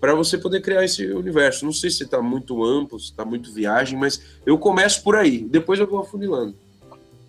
para 0.00 0.14
você 0.14 0.36
poder 0.38 0.60
criar 0.60 0.84
esse 0.84 1.06
universo. 1.06 1.64
Não 1.64 1.72
sei 1.72 1.90
se 1.90 2.04
está 2.04 2.20
muito 2.20 2.64
amplo, 2.64 2.98
se 2.98 3.06
está 3.06 3.24
muito 3.24 3.52
viagem, 3.52 3.98
mas 3.98 4.20
eu 4.44 4.58
começo 4.58 5.02
por 5.02 5.16
aí, 5.16 5.38
depois 5.38 5.80
eu 5.80 5.86
vou 5.86 6.00
afunilando. 6.00 6.54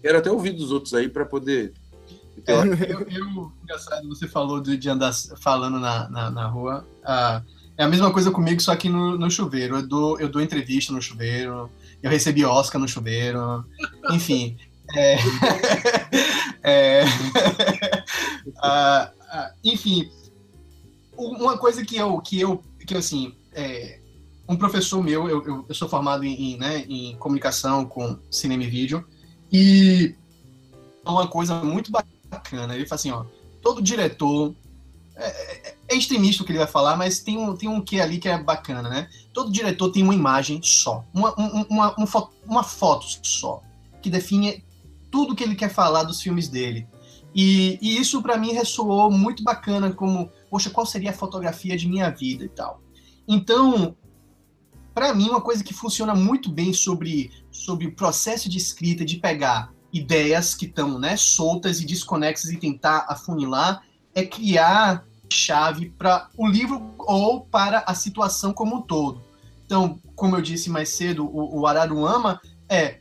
Quero 0.02 0.18
até 0.18 0.32
ouvir 0.32 0.52
dos 0.52 0.72
outros 0.72 0.94
aí 0.94 1.10
para 1.10 1.26
poder. 1.26 1.74
É, 2.46 2.54
eu, 2.92 3.02
eu, 3.10 3.52
engraçado, 3.64 4.08
você 4.08 4.28
falou 4.28 4.62
de, 4.62 4.78
de 4.78 4.90
andar 4.90 5.12
falando 5.42 5.80
na, 5.80 6.10
na, 6.10 6.30
na 6.30 6.48
rua. 6.48 6.86
Uh, 7.02 7.58
é 7.78 7.84
a 7.84 7.88
mesma 7.88 8.12
coisa 8.12 8.32
comigo, 8.32 8.62
só 8.62 8.76
que 8.76 8.90
no, 8.90 9.18
no 9.18 9.30
chuveiro. 9.30 9.78
Eu 9.78 9.88
dou, 9.88 10.20
eu 10.20 10.30
dou 10.30 10.42
entrevista 10.42 10.92
no 10.92 11.02
chuveiro, 11.02 11.70
eu 12.02 12.10
recebi 12.10 12.44
Oscar 12.44 12.82
no 12.82 12.88
chuveiro, 12.88 13.66
enfim. 14.12 14.58
É, 14.96 15.18
é, 16.64 17.04
uh, 18.46 18.58
uh, 18.58 19.54
enfim, 19.64 20.10
uma 21.18 21.58
coisa 21.58 21.84
que 21.86 21.98
eu, 21.98 22.20
que 22.22 22.40
eu, 22.40 22.64
que 22.86 22.96
assim, 22.96 23.36
é, 23.54 24.00
um 24.48 24.56
professor 24.56 25.04
meu, 25.04 25.28
eu, 25.28 25.46
eu, 25.46 25.66
eu 25.68 25.76
sou 25.76 25.90
formado 25.90 26.24
em, 26.24 26.54
em, 26.54 26.58
né, 26.58 26.86
em 26.88 27.16
comunicação 27.18 27.86
com 27.86 28.18
cinema 28.32 28.64
e 28.64 28.68
vídeo, 28.68 29.06
e 29.52 30.16
uma 31.06 31.28
coisa 31.28 31.56
muito 31.64 31.92
bacana. 31.92 32.17
Ele 32.74 32.86
fala 32.86 32.96
assim, 33.00 33.12
ó, 33.12 33.26
todo 33.62 33.82
diretor 33.82 34.56
é, 35.16 35.70
é, 35.70 35.76
é 35.90 35.96
extremista 35.96 36.44
o 36.44 36.46
que 36.46 36.52
ele 36.52 36.60
vai 36.60 36.68
falar, 36.68 36.96
mas 36.96 37.20
tem 37.20 37.38
um, 37.38 37.56
tem 37.56 37.68
um 37.68 37.82
que 37.82 38.00
ali 38.00 38.20
que 38.20 38.30
é 38.30 38.42
bacana, 38.42 38.88
né? 38.88 39.10
Todo 39.34 39.52
diretor 39.52 39.92
tem 39.92 40.04
uma 40.04 40.14
imagem 40.14 40.62
só, 40.62 41.04
uma, 41.14 41.34
uma, 41.36 41.96
uma, 41.96 42.08
foto, 42.08 42.34
uma 42.46 42.64
foto 42.64 43.06
só, 43.24 43.62
que 44.02 44.10
define 44.10 44.64
tudo 45.10 45.36
que 45.36 45.44
ele 45.44 45.56
quer 45.56 45.70
falar 45.70 46.04
dos 46.04 46.22
filmes 46.22 46.48
dele. 46.48 46.88
E, 47.34 47.78
e 47.82 47.98
isso 47.98 48.22
para 48.22 48.38
mim 48.38 48.52
ressoou 48.52 49.12
muito 49.12 49.44
bacana, 49.44 49.92
como, 49.92 50.32
poxa, 50.50 50.70
qual 50.70 50.86
seria 50.86 51.10
a 51.10 51.14
fotografia 51.14 51.78
de 51.78 51.88
minha 51.88 52.10
vida 52.10 52.46
e 52.46 52.50
tal. 52.50 52.82
Então, 53.28 53.96
para 54.94 55.14
mim, 55.14 55.30
uma 55.30 55.42
coisa 55.42 55.64
que 55.64 55.74
funciona 55.74 56.16
muito 56.16 56.52
bem 56.52 56.74
sobre, 56.74 57.32
sobre 57.52 57.88
o 57.88 57.96
processo 57.96 58.50
de 58.50 58.58
escrita, 58.58 59.06
de 59.06 59.18
pegar 59.18 59.72
ideias 59.98 60.56
que 60.56 60.66
estão 60.66 61.00
né, 61.00 61.18
soltas 61.18 61.82
e 61.82 61.86
desconexas 61.86 62.52
e 62.52 62.58
tentar 62.58 63.06
afunilar, 63.10 63.84
é 64.14 64.26
criar 64.26 65.06
chave 65.30 65.90
para 65.90 66.30
o 66.38 66.48
livro 66.48 66.96
ou 67.00 67.42
para 67.42 67.84
a 67.86 67.94
situação 67.94 68.54
como 68.54 68.78
um 68.78 68.82
todo. 68.82 69.22
Então, 69.66 70.00
como 70.16 70.36
eu 70.36 70.42
disse 70.42 70.70
mais 70.70 70.90
cedo, 70.90 71.26
o, 71.26 71.60
o 71.60 71.68
Araruama 71.68 72.40
é 72.70 73.00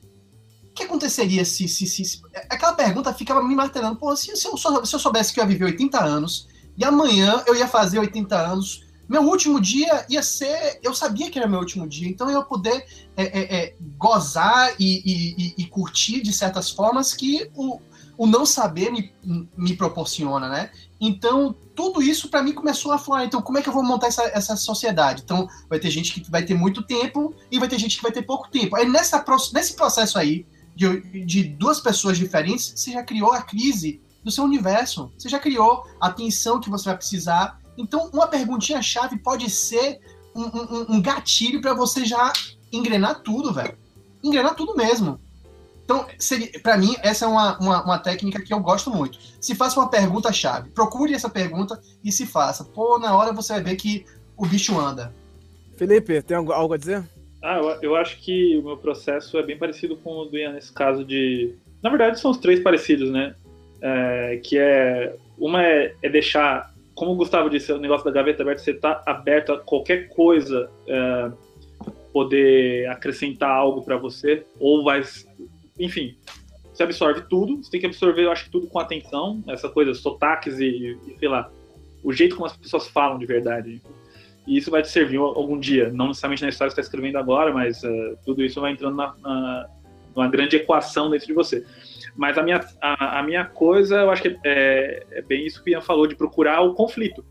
o 0.64 0.74
que 0.74 0.82
aconteceria 0.82 1.44
se, 1.44 1.68
se, 1.68 1.86
se, 1.86 2.04
se, 2.04 2.20
Aquela 2.50 2.74
pergunta 2.74 3.14
ficava 3.14 3.42
me 3.42 3.54
martelando. 3.54 3.96
Pô, 3.96 4.14
se, 4.16 4.36
se, 4.36 4.46
eu, 4.46 4.56
se 4.56 4.94
eu 4.94 4.98
soubesse 4.98 5.32
que 5.32 5.40
eu 5.40 5.44
ia 5.44 5.48
viver 5.48 5.64
80 5.66 6.02
anos 6.02 6.48
e 6.76 6.84
amanhã 6.84 7.42
eu 7.46 7.54
ia 7.54 7.66
fazer 7.68 7.98
80 7.98 8.36
anos, 8.36 8.85
meu 9.08 9.22
último 9.22 9.60
dia 9.60 10.04
ia 10.08 10.22
ser. 10.22 10.80
Eu 10.82 10.94
sabia 10.94 11.30
que 11.30 11.38
era 11.38 11.48
meu 11.48 11.60
último 11.60 11.86
dia, 11.86 12.08
então 12.08 12.28
eu 12.28 12.38
ia 12.38 12.44
poder 12.44 12.84
é, 13.16 13.24
é, 13.24 13.56
é, 13.56 13.76
gozar 13.96 14.74
e, 14.78 15.02
e, 15.04 15.54
e, 15.58 15.66
curtir 15.66 16.20
de 16.20 16.32
certas 16.32 16.70
formas 16.70 17.14
que 17.14 17.50
o, 17.54 17.80
o 18.16 18.26
não 18.26 18.44
saber 18.44 18.90
me, 18.90 19.12
me 19.56 19.76
proporciona, 19.76 20.48
né? 20.48 20.70
Então, 21.00 21.54
tudo 21.74 22.02
isso 22.02 22.28
para 22.28 22.42
mim 22.42 22.52
começou 22.52 22.92
a 22.92 22.98
falar, 22.98 23.24
então 23.24 23.42
como 23.42 23.58
é 23.58 23.62
que 23.62 23.68
eu 23.68 23.72
vou 23.72 23.84
montar 23.84 24.08
essa, 24.08 24.24
essa 24.34 24.56
sociedade? 24.56 25.22
Então, 25.24 25.48
vai 25.68 25.78
ter 25.78 25.90
gente 25.90 26.12
que 26.12 26.30
vai 26.30 26.44
ter 26.44 26.54
muito 26.54 26.82
tempo 26.82 27.34
e 27.50 27.58
vai 27.58 27.68
ter 27.68 27.78
gente 27.78 27.96
que 27.96 28.02
vai 28.02 28.12
ter 28.12 28.22
pouco 28.22 28.50
tempo. 28.50 28.74
Aí 28.76 28.88
nessa, 28.88 29.24
nesse 29.52 29.74
processo 29.74 30.18
aí, 30.18 30.46
de, 30.74 31.24
de 31.24 31.44
duas 31.44 31.80
pessoas 31.80 32.18
diferentes, 32.18 32.72
você 32.76 32.92
já 32.92 33.02
criou 33.02 33.32
a 33.32 33.40
crise 33.40 34.00
do 34.22 34.30
seu 34.30 34.44
universo. 34.44 35.10
Você 35.16 35.28
já 35.28 35.38
criou 35.38 35.86
a 36.00 36.10
tensão 36.10 36.60
que 36.60 36.68
você 36.68 36.84
vai 36.86 36.96
precisar. 36.96 37.58
Então, 37.76 38.10
uma 38.12 38.26
perguntinha 38.26 38.80
chave 38.82 39.18
pode 39.18 39.50
ser 39.50 40.00
um, 40.34 40.44
um, 40.44 40.86
um 40.96 41.02
gatilho 41.02 41.60
para 41.60 41.74
você 41.74 42.04
já 42.04 42.32
engrenar 42.72 43.20
tudo, 43.22 43.52
velho. 43.52 43.76
Engrenar 44.22 44.54
tudo 44.54 44.76
mesmo. 44.76 45.20
Então, 45.84 46.04
para 46.62 46.76
mim, 46.76 46.96
essa 47.00 47.26
é 47.26 47.28
uma, 47.28 47.58
uma, 47.58 47.84
uma, 47.84 47.98
técnica 47.98 48.42
que 48.42 48.52
eu 48.52 48.58
gosto 48.58 48.90
muito. 48.90 49.18
Se 49.40 49.54
faça 49.54 49.78
uma 49.78 49.88
pergunta-chave, 49.88 50.70
procure 50.70 51.14
essa 51.14 51.30
pergunta 51.30 51.80
e 52.02 52.10
se 52.10 52.26
faça. 52.26 52.64
Pô, 52.64 52.98
na 52.98 53.16
hora 53.16 53.32
você 53.32 53.52
vai 53.52 53.62
ver 53.62 53.76
que 53.76 54.04
o 54.36 54.44
bicho 54.44 54.78
anda. 54.78 55.14
Felipe, 55.76 56.20
tem 56.22 56.36
algo 56.36 56.74
a 56.74 56.76
dizer? 56.76 57.04
Ah, 57.40 57.58
eu, 57.58 57.78
eu 57.82 57.96
acho 57.96 58.20
que 58.20 58.56
o 58.58 58.62
meu 58.64 58.76
processo 58.76 59.38
é 59.38 59.42
bem 59.44 59.56
parecido 59.56 59.96
com 59.96 60.10
o 60.16 60.24
do 60.24 60.36
Ian 60.36 60.54
nesse 60.54 60.72
caso 60.72 61.04
de. 61.04 61.54
Na 61.80 61.88
verdade, 61.88 62.18
são 62.18 62.32
os 62.32 62.38
três 62.38 62.58
parecidos, 62.60 63.10
né? 63.10 63.36
É, 63.80 64.40
que 64.42 64.58
é. 64.58 65.14
Uma 65.38 65.62
é, 65.62 65.94
é, 66.02 66.08
deixar. 66.08 66.74
Como 66.96 67.12
o 67.12 67.16
Gustavo 67.16 67.48
disse, 67.48 67.72
o 67.72 67.78
negócio 67.78 68.04
da 68.04 68.10
gaveta 68.10 68.42
aberta, 68.42 68.60
você 68.60 68.74
tá 68.74 69.02
aberto 69.06 69.52
a 69.52 69.60
qualquer 69.60 70.08
coisa 70.08 70.68
é, 70.88 71.30
poder 72.12 72.88
acrescentar 72.88 73.50
algo 73.50 73.82
para 73.82 73.96
você, 73.96 74.44
ou 74.58 74.82
vai 74.82 75.02
enfim, 75.78 76.16
você 76.72 76.82
absorve 76.82 77.22
tudo, 77.28 77.62
você 77.62 77.70
tem 77.70 77.80
que 77.80 77.86
absorver, 77.86 78.24
eu 78.24 78.32
acho, 78.32 78.50
tudo 78.50 78.66
com 78.66 78.78
atenção, 78.78 79.42
essa 79.48 79.68
coisa, 79.68 79.94
sotaques 79.94 80.58
e, 80.58 80.98
e 81.06 81.16
sei 81.18 81.28
lá, 81.28 81.50
o 82.02 82.12
jeito 82.12 82.36
como 82.36 82.46
as 82.46 82.56
pessoas 82.56 82.86
falam 82.88 83.18
de 83.18 83.26
verdade. 83.26 83.80
E 84.46 84.56
isso 84.56 84.70
vai 84.70 84.82
te 84.82 84.88
servir 84.88 85.16
algum 85.16 85.58
dia, 85.58 85.90
não 85.90 86.08
necessariamente 86.08 86.42
na 86.42 86.48
história 86.48 86.70
que 86.70 86.74
você 86.74 86.80
está 86.80 86.88
escrevendo 86.88 87.18
agora, 87.18 87.52
mas 87.52 87.82
uh, 87.82 88.16
tudo 88.24 88.44
isso 88.44 88.60
vai 88.60 88.72
entrando 88.72 88.96
na, 88.96 89.14
na, 89.20 89.68
numa 90.14 90.28
grande 90.28 90.56
equação 90.56 91.10
dentro 91.10 91.26
de 91.26 91.32
você. 91.32 91.66
Mas 92.16 92.38
a 92.38 92.42
minha, 92.42 92.60
a, 92.80 93.20
a 93.20 93.22
minha 93.22 93.44
coisa, 93.44 93.96
eu 93.96 94.10
acho 94.10 94.22
que 94.22 94.38
é, 94.44 95.06
é, 95.10 95.22
bem 95.22 95.46
isso 95.46 95.62
que 95.62 95.70
o 95.70 95.72
Ian 95.72 95.80
falou, 95.80 96.06
de 96.06 96.16
procurar 96.16 96.62
o 96.62 96.74
conflito. 96.74 97.24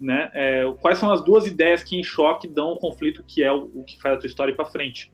Né? 0.00 0.30
É, 0.34 0.64
quais 0.80 0.98
são 0.98 1.10
as 1.10 1.22
duas 1.22 1.46
ideias 1.46 1.82
que 1.82 1.96
em 1.96 2.02
choque 2.02 2.48
dão 2.48 2.72
o 2.72 2.78
conflito 2.78 3.22
que 3.26 3.42
é 3.42 3.52
o, 3.52 3.70
o 3.74 3.84
que 3.84 4.00
faz 4.00 4.16
a 4.16 4.18
tua 4.18 4.26
história 4.26 4.54
para 4.54 4.64
frente. 4.64 5.12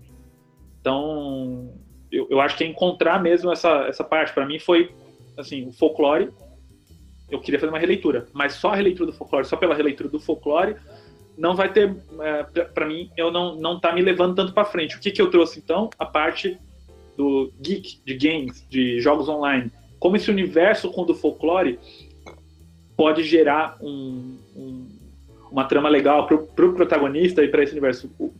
Então, 0.81 1.73
eu, 2.11 2.27
eu 2.31 2.41
acho 2.41 2.57
que 2.57 2.65
é 2.65 2.67
encontrar 2.67 3.23
mesmo 3.23 3.53
essa, 3.53 3.87
essa 3.87 4.03
parte. 4.03 4.33
Para 4.33 4.47
mim 4.47 4.59
foi, 4.59 4.93
assim, 5.37 5.69
o 5.69 5.73
folclore. 5.73 6.31
Eu 7.31 7.41
queria 7.41 7.61
fazer 7.61 7.71
uma 7.71 7.79
releitura, 7.79 8.27
mas 8.33 8.55
só 8.55 8.71
a 8.71 8.77
releitura 8.77 9.13
do 9.13 9.17
folclore, 9.17 9.47
só 9.47 9.57
pela 9.57 9.75
releitura 9.75 10.09
do 10.09 10.19
folclore, 10.19 10.75
não 11.39 11.55
vai 11.55 11.73
ter, 11.73 11.95
é, 12.21 12.65
para 12.65 12.87
mim, 12.87 13.11
eu 13.17 13.31
não 13.31 13.55
não 13.55 13.79
tá 13.79 13.93
me 13.93 14.03
levando 14.03 14.35
tanto 14.35 14.53
para 14.53 14.65
frente. 14.65 14.97
O 14.97 15.01
que 15.01 15.13
que 15.13 15.23
eu 15.23 15.31
trouxe 15.31 15.61
então? 15.61 15.89
A 15.99 16.05
parte 16.05 16.59
do 17.21 17.53
geek, 17.61 18.01
de 18.03 18.15
games, 18.15 18.67
de 18.71 18.99
jogos 18.99 19.29
online. 19.29 19.71
Como 19.99 20.17
esse 20.17 20.31
universo 20.31 20.91
com 20.91 21.03
o 21.03 21.05
do 21.05 21.15
folclore 21.15 21.79
pode 22.97 23.23
gerar 23.23 23.77
um, 23.83 24.39
um, 24.57 24.87
uma 25.53 25.65
trama 25.65 25.91
legal 25.91 26.27
para 26.27 26.37
o 26.37 26.47
pro 26.47 26.73
protagonista 26.73 27.45
e 27.45 27.49
para 27.49 27.63
esse 27.63 27.73
universo. 27.73 28.11
O, 28.19 28.33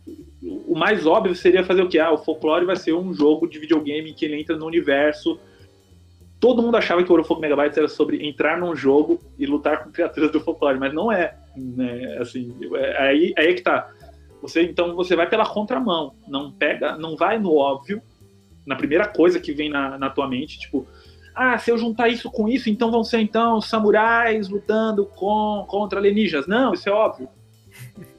o 0.67 0.75
mais 0.75 1.05
óbvio 1.05 1.35
seria 1.35 1.63
fazer 1.63 1.83
o 1.83 1.87
que? 1.87 1.99
Ah, 1.99 2.11
o 2.11 2.17
folclore 2.17 2.65
vai 2.65 2.75
ser 2.75 2.93
um 2.93 3.13
jogo 3.13 3.47
de 3.47 3.59
videogame 3.59 4.13
que 4.13 4.25
ele 4.25 4.41
entra 4.41 4.57
no 4.57 4.65
universo. 4.65 5.39
Todo 6.39 6.63
mundo 6.63 6.77
achava 6.77 7.03
que 7.03 7.11
o 7.11 7.13
Eurofolk 7.13 7.39
Megabytes 7.39 7.77
era 7.77 7.87
sobre 7.87 8.27
entrar 8.27 8.59
num 8.59 8.75
jogo 8.75 9.21
e 9.37 9.45
lutar 9.45 9.83
com 9.83 9.91
criaturas 9.91 10.31
do 10.31 10.41
folclore, 10.41 10.79
mas 10.79 10.91
não 10.91 11.11
é. 11.11 11.35
Né? 11.55 12.17
Assim, 12.19 12.51
é, 12.73 13.03
aí, 13.03 13.33
aí 13.37 13.47
é 13.47 13.53
que 13.53 13.61
tá. 13.61 13.91
Você, 14.41 14.63
então 14.63 14.95
você 14.95 15.15
vai 15.15 15.29
pela 15.29 15.45
contramão, 15.45 16.15
não 16.27 16.51
pega, 16.51 16.97
não 16.97 17.15
vai 17.15 17.37
no 17.37 17.55
óbvio, 17.55 18.01
na 18.65 18.75
primeira 18.75 19.07
coisa 19.07 19.39
que 19.39 19.53
vem 19.53 19.69
na, 19.69 19.97
na 19.97 20.09
tua 20.09 20.27
mente, 20.27 20.59
tipo, 20.59 20.87
ah, 21.33 21.57
se 21.57 21.71
eu 21.71 21.77
juntar 21.77 22.09
isso 22.09 22.29
com 22.29 22.47
isso, 22.47 22.69
então 22.69 22.91
vão 22.91 23.03
ser 23.03 23.19
então 23.19 23.61
samurais 23.61 24.49
lutando 24.49 25.05
com, 25.05 25.65
contra 25.67 25.99
alienígenas. 25.99 26.47
Não, 26.47 26.73
isso 26.73 26.89
é 26.89 26.91
óbvio. 26.91 27.29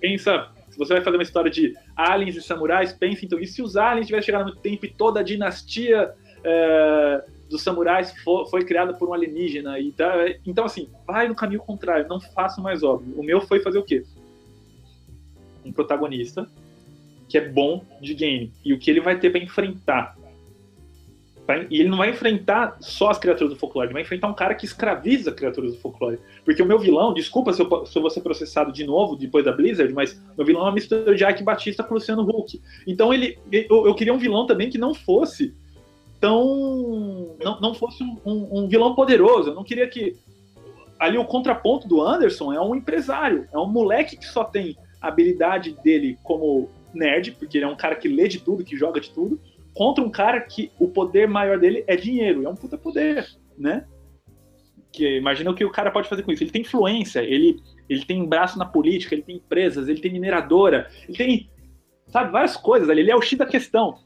Pensa 0.01 0.51
se 0.73 0.79
você 0.79 0.95
vai 0.95 1.03
fazer 1.03 1.19
uma 1.19 1.23
história 1.23 1.51
de 1.51 1.77
aliens 1.95 2.35
e 2.35 2.41
samurais, 2.41 2.95
pense 2.95 3.27
então, 3.27 3.39
e 3.39 3.47
se 3.47 3.61
os 3.61 3.77
aliens 3.77 4.07
tivessem 4.07 4.27
chegado 4.27 4.45
muito 4.45 4.61
tempo 4.61 4.87
e 4.87 4.89
toda 4.89 5.21
a 5.21 5.23
dinastia 5.23 6.15
é, 6.43 7.25
dos 7.51 7.61
samurais 7.61 8.11
foi, 8.23 8.47
foi, 8.47 8.65
criada 8.65 8.95
por 8.95 9.11
um 9.11 9.13
alienígena? 9.13 9.79
E 9.79 9.93
tá, 9.93 10.15
então, 10.47 10.65
assim, 10.65 10.89
vai 11.07 11.29
no 11.29 11.35
caminho 11.35 11.61
contrário, 11.61 12.09
não 12.09 12.19
faça 12.19 12.59
o 12.59 12.65
mais 12.65 12.83
óbvio. 12.83 13.15
O 13.21 13.23
meu 13.23 13.43
foi 13.43 13.61
fazer 13.61 13.79
o 13.79 13.83
quê? 13.83 14.03
Um 15.63 15.71
protagonista 15.71 16.49
que 17.29 17.37
é 17.37 17.47
bom 17.47 17.85
de 18.01 18.15
game. 18.15 18.51
E 18.65 18.73
o 18.73 18.79
que 18.79 18.91
ele 18.91 19.01
vai 19.03 19.19
ter 19.19 19.29
para 19.29 19.41
enfrentar 19.41 20.17
e 21.71 21.81
ele 21.81 21.89
não 21.89 21.99
vai 21.99 22.11
enfrentar 22.11 22.77
só 22.81 23.11
as 23.11 23.19
criaturas 23.19 23.53
do 23.53 23.59
folclore, 23.59 23.89
ele 23.89 23.95
vai 23.95 24.03
enfrentar 24.03 24.29
um 24.29 24.35
cara 24.35 24.55
que 24.55 24.65
escraviza 24.65 25.33
criaturas 25.33 25.73
do 25.73 25.79
folclore. 25.79 26.19
Porque 26.45 26.63
o 26.63 26.67
meu 26.67 26.79
vilão, 26.79 27.13
desculpa 27.13 27.53
se 27.53 27.61
eu, 27.61 27.87
se 27.87 27.99
eu 27.99 28.03
vou 28.03 28.11
ser 28.11 28.21
processado 28.21 28.73
de 28.73 28.85
novo 28.85 29.17
depois 29.17 29.45
da 29.45 29.53
Blizzard, 29.53 29.93
mas 29.93 30.21
meu 30.37 30.47
vilão 30.47 30.63
é 30.63 30.67
uma 30.67 30.73
mistura 30.73 31.15
de 31.15 31.25
Ike 31.25 31.43
Batista 31.43 31.83
com 31.83 31.95
Luciano 31.95 32.23
Huck. 32.23 32.61
Então 32.87 33.13
ele, 33.13 33.39
eu, 33.51 33.87
eu, 33.87 33.95
queria 33.95 34.15
um 34.15 34.19
vilão 34.19 34.47
também 34.47 34.71
que 34.71 34.79
não 34.79 34.95
fosse 34.95 35.53
tão. 36.21 37.37
não, 37.43 37.61
não 37.61 37.75
fosse 37.75 38.05
um, 38.05 38.17
um, 38.25 38.59
um 38.61 38.69
vilão 38.69 38.95
poderoso. 38.95 39.51
Eu 39.51 39.55
não 39.55 39.65
queria 39.65 39.89
que. 39.89 40.17
Ali 40.99 41.19
o 41.19 41.25
contraponto 41.25 41.89
do 41.89 42.01
Anderson 42.01 42.53
é 42.53 42.61
um 42.61 42.77
empresário, 42.77 43.49
é 43.53 43.59
um 43.59 43.67
moleque 43.67 44.17
que 44.17 44.27
só 44.27 44.45
tem 44.45 44.77
a 45.01 45.09
habilidade 45.09 45.77
dele 45.83 46.17
como 46.23 46.71
nerd, 46.95 47.33
porque 47.33 47.59
ele 47.59 47.65
é 47.65 47.69
um 47.69 47.75
cara 47.75 47.97
que 47.97 48.07
lê 48.07 48.29
de 48.29 48.39
tudo, 48.39 48.63
que 48.63 48.77
joga 48.77 49.01
de 49.01 49.11
tudo 49.11 49.41
contra 49.75 50.05
um 50.05 50.11
cara 50.11 50.41
que 50.41 50.71
o 50.79 50.89
poder 50.89 51.27
maior 51.29 51.59
dele 51.59 51.85
é 51.87 51.97
dinheiro, 51.97 52.45
é 52.45 52.49
um 52.49 52.55
puta 52.55 52.77
poder, 52.77 53.27
né? 53.57 53.87
Que 54.93 55.17
imagina 55.17 55.51
o 55.51 55.55
que 55.55 55.65
o 55.65 55.71
cara 55.71 55.91
pode 55.91 56.09
fazer 56.09 56.23
com 56.23 56.33
isso. 56.33 56.43
Ele 56.43 56.51
tem 56.51 56.63
influência, 56.63 57.21
ele, 57.21 57.61
ele 57.89 58.05
tem 58.05 58.27
braço 58.27 58.59
na 58.59 58.67
política, 58.67 59.15
ele 59.15 59.23
tem 59.23 59.37
empresas, 59.37 59.89
ele 59.89 60.01
tem 60.01 60.13
mineradora, 60.13 60.91
ele 61.09 61.17
tem, 61.17 61.51
sabe, 62.09 62.31
várias 62.31 62.57
coisas 62.57 62.91
ali. 62.91 63.01
Ele 63.01 63.11
é 63.11 63.17
o 63.17 63.23
X 63.23 63.39
da 63.39 63.47
questão. 63.47 63.99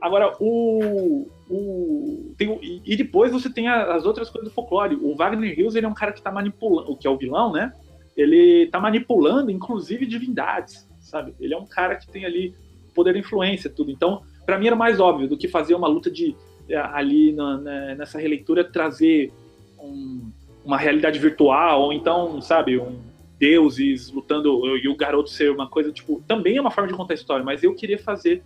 Agora, 0.00 0.36
o. 0.38 1.26
o 1.48 2.34
tem, 2.36 2.82
e 2.84 2.94
depois 2.94 3.32
você 3.32 3.48
tem 3.48 3.68
as 3.68 4.04
outras 4.04 4.28
coisas 4.28 4.50
do 4.50 4.54
folclore. 4.54 4.96
O 4.96 5.16
Wagner 5.16 5.58
Hills 5.58 5.78
ele 5.78 5.86
é 5.86 5.88
um 5.88 5.94
cara 5.94 6.12
que 6.12 6.20
tá 6.20 6.30
manipulando, 6.30 6.92
o 6.92 6.96
que 6.96 7.06
é 7.06 7.10
o 7.10 7.16
vilão, 7.16 7.52
né? 7.52 7.72
Ele 8.14 8.66
tá 8.66 8.78
manipulando, 8.78 9.50
inclusive, 9.50 10.04
divindades, 10.04 10.86
sabe? 11.00 11.34
Ele 11.40 11.54
é 11.54 11.58
um 11.58 11.66
cara 11.66 11.96
que 11.96 12.06
tem 12.06 12.26
ali 12.26 12.54
poder 12.94 13.14
de 13.14 13.20
influência, 13.20 13.70
tudo. 13.70 13.90
Então, 13.90 14.22
para 14.44 14.58
mim 14.58 14.66
era 14.66 14.76
mais 14.76 15.00
óbvio 15.00 15.28
do 15.28 15.36
que 15.36 15.48
fazer 15.48 15.74
uma 15.74 15.88
luta 15.88 16.10
de 16.10 16.36
eh, 16.68 16.76
ali 16.76 17.32
na, 17.32 17.58
na, 17.58 17.94
nessa 17.94 18.18
releitura 18.18 18.64
trazer 18.64 19.32
um, 19.78 20.30
uma 20.64 20.78
realidade 20.78 21.18
virtual 21.18 21.82
ou 21.82 21.92
então 21.92 22.40
sabe 22.40 22.78
um, 22.78 22.98
deuses 23.38 24.10
lutando 24.10 24.76
e 24.78 24.88
o 24.88 24.96
garoto 24.96 25.30
ser 25.30 25.50
uma 25.50 25.68
coisa, 25.68 25.92
tipo, 25.92 26.22
também 26.26 26.56
é 26.56 26.60
uma 26.60 26.70
forma 26.70 26.88
de 26.88 26.96
contar 26.96 27.14
a 27.14 27.16
história, 27.16 27.44
mas 27.44 27.62
eu 27.62 27.74
queria 27.74 27.98
fazer 27.98 28.42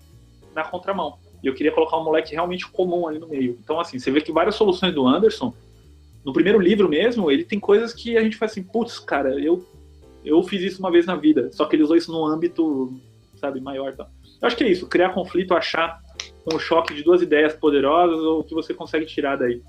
na 0.54 0.64
contramão. 0.64 1.18
E 1.42 1.46
eu 1.46 1.54
queria 1.54 1.70
colocar 1.70 1.96
um 1.98 2.04
moleque 2.04 2.32
realmente 2.32 2.68
comum 2.68 3.06
ali 3.06 3.18
no 3.18 3.28
meio. 3.28 3.56
Então, 3.62 3.78
assim, 3.78 3.98
você 3.98 4.10
vê 4.10 4.20
que 4.20 4.32
várias 4.32 4.56
soluções 4.56 4.92
do 4.92 5.06
Anderson, 5.06 5.54
no 6.24 6.32
primeiro 6.32 6.58
livro 6.58 6.88
mesmo, 6.88 7.30
ele 7.30 7.44
tem 7.44 7.60
coisas 7.60 7.92
que 7.92 8.16
a 8.16 8.22
gente 8.22 8.36
faz 8.36 8.52
assim, 8.52 8.62
putz, 8.62 8.98
cara, 8.98 9.38
eu, 9.38 9.64
eu 10.24 10.42
fiz 10.42 10.62
isso 10.62 10.80
uma 10.80 10.90
vez 10.90 11.06
na 11.06 11.14
vida, 11.14 11.50
só 11.52 11.64
que 11.64 11.76
ele 11.76 11.84
usou 11.84 11.96
isso 11.96 12.10
num 12.10 12.26
âmbito, 12.26 13.00
sabe, 13.36 13.60
maior. 13.60 13.94
Tá? 13.94 14.08
Eu 14.40 14.46
acho 14.46 14.56
que 14.56 14.64
é 14.64 14.70
isso, 14.70 14.86
criar 14.86 15.10
conflito, 15.10 15.54
achar 15.54 16.00
um 16.52 16.58
choque 16.58 16.94
de 16.94 17.02
duas 17.02 17.20
ideias 17.20 17.54
poderosas 17.54 18.18
ou 18.18 18.40
o 18.40 18.44
que 18.44 18.54
você 18.54 18.72
consegue 18.72 19.06
tirar 19.06 19.36
daí. 19.36 19.62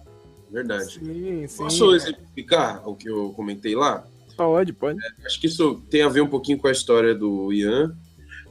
Verdade. 0.49 0.93
Sim, 0.93 1.47
sim. 1.47 1.57
Posso 1.57 1.93
exemplificar 1.93 2.88
o 2.88 2.95
que 2.95 3.09
eu 3.09 3.32
comentei 3.36 3.76
lá? 3.76 4.03
Pode, 4.36 4.74
pode. 4.74 4.97
Acho 5.26 5.39
que 5.39 5.47
isso 5.47 5.82
tem 5.89 6.01
a 6.01 6.09
ver 6.09 6.22
um 6.22 6.28
pouquinho 6.28 6.57
com 6.57 6.67
a 6.67 6.72
história 6.72 7.13
do 7.13 7.51
Ian. 7.51 7.95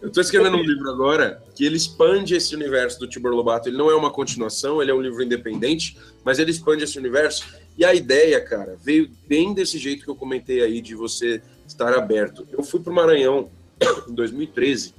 Eu 0.00 0.08
estou 0.08 0.20
escrevendo 0.20 0.56
um 0.56 0.62
livro 0.62 0.88
agora 0.90 1.42
que 1.56 1.64
ele 1.64 1.76
expande 1.76 2.36
esse 2.36 2.54
universo 2.54 3.00
do 3.00 3.08
Tibor 3.08 3.32
Lobato. 3.32 3.68
Ele 3.68 3.76
não 3.76 3.90
é 3.90 3.96
uma 3.96 4.12
continuação, 4.12 4.80
ele 4.80 4.92
é 4.92 4.94
um 4.94 5.00
livro 5.00 5.22
independente, 5.22 5.96
mas 6.24 6.38
ele 6.38 6.52
expande 6.52 6.84
esse 6.84 6.98
universo. 6.98 7.46
E 7.76 7.84
a 7.84 7.94
ideia, 7.94 8.40
cara, 8.40 8.76
veio 8.80 9.10
bem 9.26 9.52
desse 9.52 9.76
jeito 9.76 10.04
que 10.04 10.10
eu 10.10 10.14
comentei 10.14 10.62
aí, 10.62 10.80
de 10.80 10.94
você 10.94 11.42
estar 11.66 11.92
aberto. 11.94 12.46
Eu 12.52 12.62
fui 12.62 12.78
para 12.78 12.92
o 12.92 12.94
Maranhão 12.94 13.50
em 14.08 14.14
2013 14.14 14.97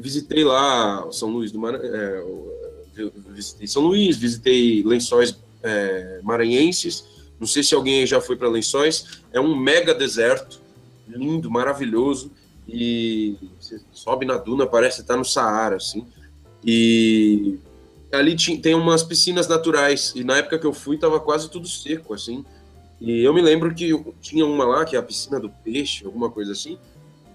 visitei 0.00 0.44
lá 0.44 1.06
São 1.12 1.30
Luís 1.30 1.52
do 1.52 1.58
Maranhão. 1.58 1.94
É, 1.94 2.24
visitei 3.28 3.66
São 3.66 3.82
Luís, 3.82 4.16
visitei 4.16 4.82
Lençóis 4.82 5.38
é, 5.62 6.20
Maranhenses. 6.22 7.04
Não 7.38 7.46
sei 7.46 7.62
se 7.62 7.74
alguém 7.74 8.06
já 8.06 8.20
foi 8.20 8.36
para 8.36 8.48
Lençóis. 8.48 9.22
É 9.32 9.40
um 9.40 9.56
mega 9.56 9.94
deserto, 9.94 10.60
lindo, 11.06 11.50
maravilhoso 11.50 12.30
e 12.68 13.36
você 13.58 13.80
sobe 13.92 14.26
na 14.26 14.36
duna, 14.36 14.66
parece 14.66 15.00
estar 15.00 15.16
no 15.16 15.24
Saara, 15.24 15.76
assim. 15.76 16.06
E 16.62 17.58
ali 18.12 18.36
tem 18.58 18.74
umas 18.74 19.02
piscinas 19.02 19.48
naturais, 19.48 20.12
e 20.14 20.22
na 20.22 20.36
época 20.36 20.58
que 20.58 20.66
eu 20.66 20.74
fui 20.74 20.98
tava 20.98 21.18
quase 21.18 21.50
tudo 21.50 21.66
seco, 21.66 22.12
assim. 22.12 22.44
E 23.00 23.22
eu 23.22 23.32
me 23.32 23.40
lembro 23.40 23.74
que 23.74 23.90
tinha 24.20 24.44
uma 24.44 24.66
lá, 24.66 24.84
que 24.84 24.96
é 24.96 24.98
a 24.98 25.02
piscina 25.02 25.40
do 25.40 25.48
peixe, 25.48 26.04
alguma 26.04 26.30
coisa 26.30 26.52
assim, 26.52 26.78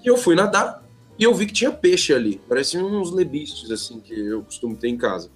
e 0.03 0.07
eu 0.07 0.17
fui 0.17 0.35
nadar, 0.35 0.82
e 1.17 1.23
eu 1.23 1.33
vi 1.33 1.45
que 1.45 1.53
tinha 1.53 1.71
peixe 1.71 2.13
ali, 2.13 2.41
pareciam 2.47 2.87
uns 2.87 3.11
lebistes, 3.11 3.69
assim, 3.69 3.99
que 3.99 4.13
eu 4.13 4.43
costumo 4.43 4.75
ter 4.75 4.87
em 4.87 4.97
casa. 4.97 5.29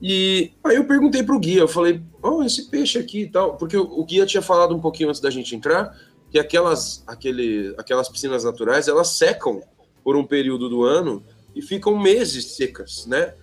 E 0.00 0.52
aí 0.64 0.76
eu 0.76 0.84
perguntei 0.84 1.22
pro 1.22 1.38
guia, 1.38 1.60
eu 1.60 1.68
falei, 1.68 2.02
oh, 2.22 2.42
esse 2.42 2.70
peixe 2.70 2.98
aqui 2.98 3.22
e 3.22 3.28
tal, 3.28 3.56
porque 3.56 3.76
o 3.76 4.04
guia 4.04 4.24
tinha 4.24 4.42
falado 4.42 4.74
um 4.74 4.80
pouquinho 4.80 5.08
antes 5.08 5.20
da 5.20 5.30
gente 5.30 5.54
entrar, 5.54 5.94
que 6.30 6.38
aquelas, 6.38 7.02
aquele, 7.06 7.74
aquelas 7.76 8.08
piscinas 8.08 8.44
naturais 8.44 8.88
elas 8.88 9.08
secam 9.08 9.62
por 10.02 10.16
um 10.16 10.24
período 10.24 10.68
do 10.68 10.84
ano 10.84 11.22
e 11.54 11.60
ficam 11.60 11.98
meses 11.98 12.56
secas, 12.56 13.04
né? 13.06 13.34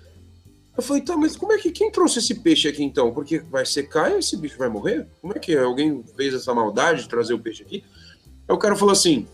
Eu 0.75 0.83
falei, 0.83 1.01
tá, 1.01 1.17
mas 1.17 1.35
como 1.35 1.51
é 1.53 1.57
que 1.57 1.71
quem 1.71 1.91
trouxe 1.91 2.19
esse 2.19 2.35
peixe 2.35 2.67
aqui 2.67 2.83
então? 2.83 3.11
Porque 3.11 3.39
vai 3.39 3.65
secar 3.65 4.11
e 4.11 4.19
esse 4.19 4.37
bicho 4.37 4.57
vai 4.57 4.69
morrer? 4.69 5.07
Como 5.21 5.33
é 5.33 5.39
que 5.39 5.57
alguém 5.57 6.03
fez 6.15 6.35
essa 6.35 6.53
maldade 6.53 7.03
de 7.03 7.09
trazer 7.09 7.33
o 7.33 7.39
peixe 7.39 7.63
aqui? 7.63 7.83
Aí 8.47 8.55
o 8.55 8.59
cara 8.59 8.75
falou 8.75 8.91
assim: 8.91 9.27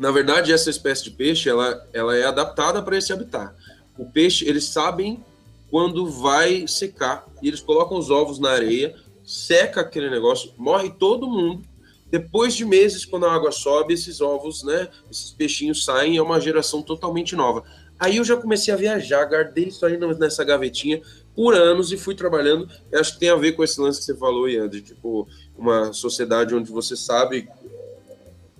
na 0.00 0.10
verdade, 0.10 0.50
essa 0.50 0.70
espécie 0.70 1.04
de 1.04 1.10
peixe 1.10 1.48
ela, 1.50 1.86
ela 1.92 2.16
é 2.16 2.24
adaptada 2.24 2.82
para 2.82 2.96
esse 2.96 3.12
habitat. 3.12 3.54
O 3.98 4.06
peixe, 4.06 4.48
eles 4.48 4.64
sabem 4.64 5.22
quando 5.70 6.10
vai 6.10 6.66
secar 6.66 7.26
e 7.42 7.48
eles 7.48 7.60
colocam 7.60 7.98
os 7.98 8.10
ovos 8.10 8.38
na 8.38 8.50
areia, 8.50 8.96
seca 9.22 9.82
aquele 9.82 10.08
negócio, 10.08 10.52
morre 10.56 10.90
todo 10.90 11.28
mundo 11.28 11.68
depois 12.10 12.54
de 12.54 12.64
meses, 12.64 13.04
quando 13.04 13.26
a 13.26 13.32
água 13.32 13.52
sobe, 13.52 13.94
esses 13.94 14.20
ovos, 14.20 14.64
né, 14.64 14.88
esses 15.10 15.30
peixinhos 15.30 15.84
saem, 15.84 16.16
é 16.16 16.22
uma 16.22 16.40
geração 16.40 16.82
totalmente 16.82 17.36
nova. 17.36 17.62
Aí 17.98 18.16
eu 18.16 18.24
já 18.24 18.36
comecei 18.36 18.72
a 18.74 18.76
viajar, 18.76 19.26
guardei 19.26 19.66
isso 19.66 19.84
aí 19.86 19.96
nessa 20.18 20.42
gavetinha 20.42 21.00
por 21.36 21.54
anos 21.54 21.92
e 21.92 21.96
fui 21.96 22.14
trabalhando. 22.14 22.68
Eu 22.90 23.00
acho 23.00 23.12
que 23.12 23.20
tem 23.20 23.28
a 23.28 23.36
ver 23.36 23.52
com 23.52 23.62
esse 23.62 23.80
lance 23.80 24.00
que 24.00 24.06
você 24.06 24.16
falou, 24.16 24.48
Ian, 24.48 24.68
de 24.68 24.80
tipo, 24.80 25.28
uma 25.56 25.92
sociedade 25.92 26.54
onde 26.54 26.72
você 26.72 26.96
sabe 26.96 27.48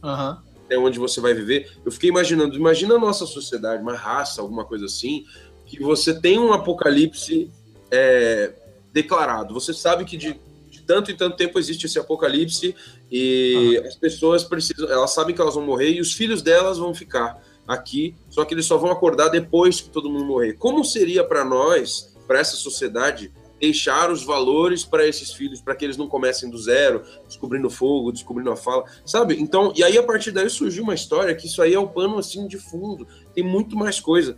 uhum. 0.03 0.37
Até 0.71 0.79
onde 0.79 1.01
você 1.01 1.21
vai 1.21 1.35
viver. 1.35 1.73
Eu 1.85 1.91
fiquei 1.91 2.09
imaginando, 2.09 2.55
imagina 2.55 2.95
a 2.95 2.99
nossa 2.99 3.27
sociedade, 3.27 3.83
uma 3.83 3.97
raça, 3.97 4.41
alguma 4.41 4.65
coisa 4.65 4.87
assim, 4.87 5.25
que 5.67 5.83
você 5.83 6.15
tem 6.15 6.39
um 6.39 6.53
apocalipse 6.53 7.51
é, 7.91 8.53
declarado. 8.93 9.53
Você 9.53 9.75
sabe 9.75 10.05
que 10.05 10.17
de 10.17 10.39
tanto 10.87 11.11
e 11.11 11.15
tanto 11.15 11.37
tempo 11.37 11.59
existe 11.59 11.87
esse 11.87 11.99
apocalipse 11.99 12.75
e 13.11 13.81
as 13.85 13.95
pessoas 13.95 14.43
precisam, 14.43 14.89
elas 14.89 15.13
sabem 15.13 15.35
que 15.35 15.41
elas 15.41 15.55
vão 15.55 15.65
morrer 15.65 15.91
e 15.91 16.01
os 16.01 16.13
filhos 16.13 16.43
delas 16.43 16.79
vão 16.79 16.93
ficar 16.93 17.41
aqui, 17.67 18.17
só 18.29 18.45
que 18.45 18.55
eles 18.55 18.67
só 18.67 18.77
vão 18.77 18.91
acordar 18.91 19.29
depois 19.29 19.81
que 19.81 19.89
todo 19.89 20.11
mundo 20.11 20.25
morrer. 20.25 20.55
Como 20.55 20.85
seria 20.85 21.23
para 21.23 21.45
nós, 21.45 22.17
para 22.27 22.41
essa 22.41 22.57
sociedade, 22.57 23.33
deixar 23.61 24.11
os 24.11 24.25
valores 24.25 24.85
para 24.85 25.07
esses 25.07 25.33
filhos, 25.33 25.61
para 25.61 25.75
que 25.75 25.85
eles 25.85 25.97
não 25.97 26.09
comecem 26.09 26.49
do 26.49 26.59
zero, 26.59 27.03
descobrindo 27.27 27.69
fogo, 27.69 28.11
descobrindo 28.11 28.51
a 28.51 28.57
fala, 28.57 28.85
sabe? 29.05 29.41
Então, 29.41 29.73
e 29.77 29.85
aí 29.85 29.99
a 29.99 30.03
partir 30.03 30.31
daí 30.31 30.49
surgiu 30.49 30.83
uma 30.83 30.95
história 30.95 31.35
que 31.35 31.47
isso 31.47 31.61
aí 31.61 31.75
é 31.75 31.79
o 31.79 31.89
pano 31.89 32.19
assim 32.19 32.47
de 32.47 32.59
fundo, 32.59 33.07
tem 33.35 33.45
muito 33.45 33.77
mais 33.77 34.01
coisa. 34.01 34.37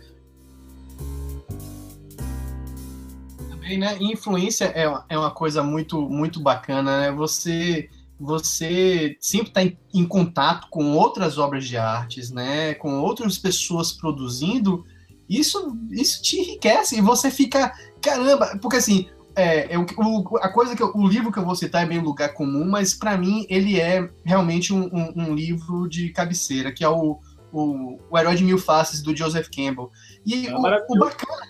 também, 3.63 3.77
né? 3.77 3.97
Influência 3.99 4.65
é, 4.75 4.83
é 5.09 5.17
uma 5.17 5.31
coisa 5.31 5.63
muito, 5.63 6.01
muito 6.01 6.39
bacana, 6.41 7.01
né? 7.01 7.11
Você, 7.11 7.89
você 8.19 9.15
sempre 9.19 9.47
está 9.47 9.63
em, 9.63 9.77
em, 9.93 10.05
contato 10.05 10.67
com 10.69 10.95
outras 10.97 11.37
obras 11.37 11.65
de 11.65 11.77
artes, 11.77 12.29
né? 12.29 12.73
Com 12.75 12.99
outras 12.99 13.37
pessoas 13.37 13.93
produzindo. 13.93 14.85
Isso, 15.29 15.77
isso 15.91 16.21
te 16.21 16.37
enriquece 16.37 16.97
e 16.97 17.01
você 17.01 17.31
fica, 17.31 17.73
caramba, 18.01 18.57
porque 18.61 18.77
assim, 18.77 19.07
é, 19.35 19.75
eu, 19.75 19.85
o, 19.97 20.37
a 20.37 20.49
coisa 20.49 20.75
que 20.75 20.83
eu, 20.83 20.91
o 20.95 21.07
livro 21.07 21.31
que 21.31 21.39
eu 21.39 21.45
vou 21.45 21.55
citar 21.55 21.83
é 21.83 21.87
bem 21.87 21.99
lugar 21.99 22.33
comum, 22.33 22.65
mas 22.69 22.93
para 22.93 23.17
mim 23.17 23.45
ele 23.49 23.79
é 23.79 24.09
realmente 24.23 24.73
um, 24.73 24.85
um, 24.85 25.13
um, 25.15 25.35
livro 25.35 25.87
de 25.89 26.09
cabeceira, 26.09 26.71
que 26.71 26.83
é 26.83 26.89
o, 26.89 27.19
o, 27.51 27.99
o 28.09 28.17
Herói 28.17 28.35
de 28.35 28.43
Mil 28.43 28.59
Faces 28.59 29.01
do 29.01 29.15
Joseph 29.15 29.49
Campbell. 29.49 29.91
E 30.25 30.47
é 30.47 30.55
o, 30.55 30.59
o, 30.59 30.99
bacana, 30.99 31.47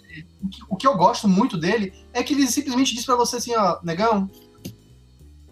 o 0.69 0.77
que 0.77 0.87
eu 0.87 0.95
gosto 0.95 1.27
muito 1.27 1.57
dele 1.57 1.93
é 2.13 2.23
que 2.23 2.33
ele 2.33 2.47
simplesmente 2.47 2.95
diz 2.95 3.05
para 3.05 3.15
você 3.15 3.37
assim, 3.37 3.53
ó, 3.55 3.79
negão, 3.83 4.29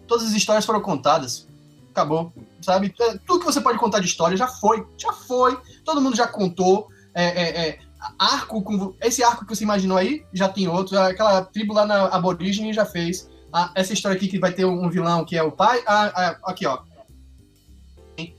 todas 0.06 0.26
as 0.26 0.32
histórias 0.32 0.64
foram 0.64 0.80
contadas. 0.80 1.46
Acabou, 1.90 2.32
sabe? 2.62 2.94
É, 2.98 3.18
tudo 3.26 3.40
que 3.40 3.52
você 3.52 3.60
pode 3.60 3.78
contar 3.78 3.98
de 3.98 4.06
história 4.06 4.36
já 4.36 4.48
foi, 4.48 4.86
já 4.96 5.12
foi. 5.12 5.58
Todo 5.84 6.00
mundo 6.00 6.16
já 6.16 6.26
contou. 6.26 6.88
É, 7.14 7.24
é, 7.24 7.68
é, 7.68 7.78
arco 8.18 8.62
com 8.62 8.94
esse 9.00 9.22
arco 9.22 9.44
que 9.44 9.54
você 9.54 9.64
imaginou 9.64 9.96
aí 9.96 10.24
já 10.32 10.48
tem 10.48 10.68
outro. 10.68 10.98
Aquela 10.98 11.44
tribo 11.44 11.72
lá 11.72 11.86
na 11.86 12.06
aborígene 12.06 12.72
já 12.72 12.84
fez. 12.84 13.28
Ah, 13.52 13.70
essa 13.74 13.92
história 13.92 14.16
aqui 14.16 14.28
que 14.28 14.38
vai 14.38 14.52
ter 14.52 14.64
um 14.64 14.88
vilão 14.88 15.24
que 15.24 15.36
é 15.36 15.42
o 15.42 15.52
pai. 15.52 15.82
Ah, 15.86 16.12
ah, 16.14 16.50
aqui, 16.50 16.66
ó. 16.66 16.78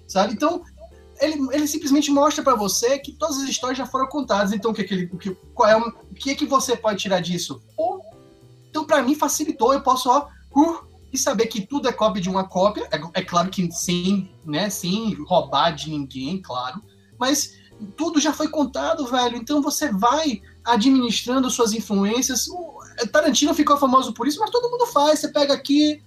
Sabe? 0.07 0.33
Então, 0.33 0.63
ele, 1.19 1.37
ele 1.51 1.67
simplesmente 1.67 2.11
mostra 2.11 2.43
para 2.43 2.55
você 2.55 2.99
que 2.99 3.13
todas 3.13 3.37
as 3.37 3.49
histórias 3.49 3.77
já 3.77 3.85
foram 3.85 4.07
contadas. 4.07 4.51
Então, 4.53 4.71
o 4.71 4.73
que, 4.73 4.83
que, 4.83 5.09
o 5.11 5.17
que, 5.17 5.31
qual 5.53 5.69
é, 5.69 5.77
o 5.77 6.13
que, 6.15 6.31
é 6.31 6.35
que 6.35 6.45
você 6.45 6.75
pode 6.75 6.99
tirar 6.99 7.19
disso? 7.19 7.61
Pô, 7.75 8.01
então, 8.69 8.85
para 8.85 9.03
mim, 9.03 9.15
facilitou. 9.15 9.73
Eu 9.73 9.81
posso, 9.81 10.09
ó, 10.09 10.27
uh, 10.55 10.93
e 11.11 11.17
saber 11.17 11.45
que 11.45 11.61
tudo 11.61 11.87
é 11.87 11.93
cópia 11.93 12.21
de 12.21 12.29
uma 12.29 12.43
cópia. 12.43 12.87
É, 12.91 13.19
é, 13.19 13.23
claro 13.23 13.49
que 13.49 13.71
sem, 13.71 14.35
né, 14.43 14.69
sem 14.69 15.13
roubar 15.23 15.71
de 15.71 15.91
ninguém, 15.91 16.41
claro. 16.41 16.81
Mas 17.19 17.53
tudo 17.95 18.19
já 18.19 18.33
foi 18.33 18.47
contado, 18.47 19.05
velho. 19.07 19.37
Então, 19.37 19.61
você 19.61 19.91
vai 19.91 20.41
administrando 20.63 21.49
suas 21.49 21.73
influências. 21.73 22.47
O 22.47 22.79
Tarantino 23.11 23.53
ficou 23.53 23.77
famoso 23.77 24.13
por 24.13 24.27
isso, 24.27 24.39
mas 24.39 24.49
todo 24.49 24.69
mundo 24.69 24.85
faz. 24.87 25.19
Você 25.19 25.29
pega 25.29 25.53
aqui 25.53 26.01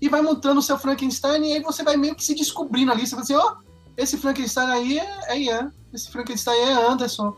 e 0.00 0.08
vai 0.08 0.22
montando 0.22 0.60
o 0.60 0.62
seu 0.62 0.78
Frankenstein 0.78 1.44
e 1.44 1.52
aí 1.54 1.62
você 1.62 1.82
vai 1.82 1.96
meio 1.96 2.14
que 2.14 2.24
se 2.24 2.34
descobrindo 2.34 2.92
ali. 2.92 3.06
Você 3.06 3.14
vai 3.14 3.24
assim, 3.24 3.34
ó, 3.34 3.52
oh, 3.52 3.68
esse 3.96 4.16
Frankenstein 4.16 4.66
aí 4.66 4.98
é, 4.98 5.18
é 5.28 5.40
Ian, 5.40 5.72
esse 5.92 6.10
Frankenstein 6.10 6.56
é 6.56 6.72
Anderson, 6.72 7.36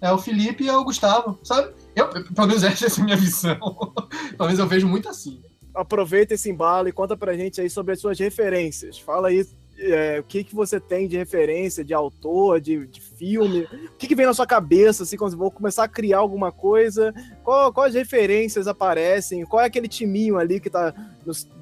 é 0.00 0.12
o 0.12 0.18
Felipe 0.18 0.64
e 0.64 0.68
é 0.68 0.76
o 0.76 0.84
Gustavo, 0.84 1.38
sabe? 1.44 1.72
Eu, 1.94 2.08
pelo 2.08 2.48
menos 2.48 2.64
essa 2.64 2.86
é 2.86 3.00
a 3.00 3.04
minha 3.04 3.16
visão. 3.16 3.56
menos 4.38 4.58
eu 4.58 4.66
vejo 4.66 4.88
muito 4.88 5.08
assim. 5.08 5.40
Aproveita 5.74 6.34
esse 6.34 6.50
embalo 6.50 6.88
e 6.88 6.92
conta 6.92 7.16
pra 7.16 7.36
gente 7.36 7.60
aí 7.60 7.70
sobre 7.70 7.92
as 7.92 8.00
suas 8.00 8.18
referências. 8.18 8.98
Fala 8.98 9.28
aí 9.28 9.46
é, 9.82 10.20
o 10.20 10.24
que, 10.24 10.44
que 10.44 10.54
você 10.54 10.78
tem 10.78 11.08
de 11.08 11.16
referência, 11.16 11.84
de 11.84 11.92
autor, 11.92 12.60
de, 12.60 12.86
de 12.86 13.00
filme, 13.00 13.62
o 13.62 13.96
que, 13.98 14.06
que 14.06 14.14
vem 14.14 14.26
na 14.26 14.34
sua 14.34 14.46
cabeça, 14.46 15.02
assim, 15.02 15.16
quando 15.16 15.32
você 15.32 15.36
vou 15.36 15.50
começar 15.50 15.84
a 15.84 15.88
criar 15.88 16.18
alguma 16.18 16.52
coisa, 16.52 17.12
qual, 17.42 17.72
quais 17.72 17.94
referências 17.94 18.66
aparecem, 18.66 19.44
qual 19.44 19.62
é 19.62 19.66
aquele 19.66 19.88
timinho 19.88 20.38
ali 20.38 20.60
que 20.60 20.70
tá 20.70 20.94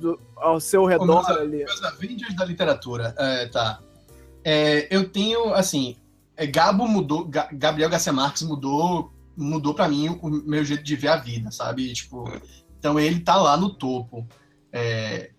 do, 0.01 0.21
ao 0.37 0.61
seu 0.61 0.85
redor 0.85 1.25
Como 1.25 1.39
ali? 1.39 1.65
Os 1.65 1.83
Avengers 1.83 2.37
da 2.37 2.45
literatura, 2.45 3.15
é, 3.19 3.47
tá. 3.47 3.81
É, 4.45 4.95
eu 4.95 5.09
tenho, 5.09 5.55
assim, 5.55 5.97
é, 6.37 6.47
Gabo 6.47 6.87
mudou, 6.87 7.29
Gabriel 7.53 7.91
Garcia 7.91 8.13
Marques 8.13 8.43
mudou, 8.43 9.13
mudou 9.37 9.75
para 9.75 9.89
mim 9.89 10.09
o 10.23 10.31
meu 10.31 10.65
jeito 10.65 10.83
de 10.83 10.97
ver 10.97 11.09
a 11.09 11.17
vida, 11.17 11.51
sabe? 11.51 11.93
Tipo, 11.93 12.25
então 12.79 12.99
ele 12.99 13.21
tá 13.21 13.37
lá 13.37 13.57
no 13.57 13.71
topo. 13.71 14.27
É, 14.73 15.31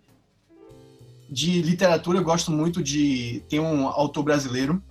de 1.31 1.61
literatura, 1.61 2.19
eu 2.19 2.23
gosto 2.23 2.51
muito 2.51 2.83
de. 2.83 3.41
Tem 3.47 3.57
um 3.57 3.87
autor 3.87 4.21
brasileiro 4.21 4.83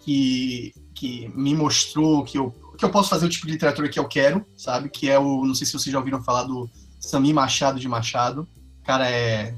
que, 0.00 0.72
que 0.94 1.28
me 1.34 1.54
mostrou 1.56 2.22
que 2.22 2.38
eu, 2.38 2.54
que 2.78 2.84
eu 2.84 2.90
posso 2.90 3.10
fazer 3.10 3.26
o 3.26 3.28
tipo 3.28 3.46
de 3.46 3.52
literatura 3.54 3.88
que 3.88 3.98
eu 3.98 4.06
quero, 4.06 4.46
sabe? 4.56 4.88
Que 4.88 5.10
é 5.10 5.18
o. 5.18 5.44
Não 5.44 5.56
sei 5.56 5.66
se 5.66 5.72
vocês 5.72 5.92
já 5.92 5.98
ouviram 5.98 6.22
falar 6.22 6.44
do 6.44 6.70
Sami 7.00 7.32
Machado 7.32 7.80
de 7.80 7.88
Machado. 7.88 8.48
O 8.80 8.86
cara 8.86 9.10
é 9.10 9.52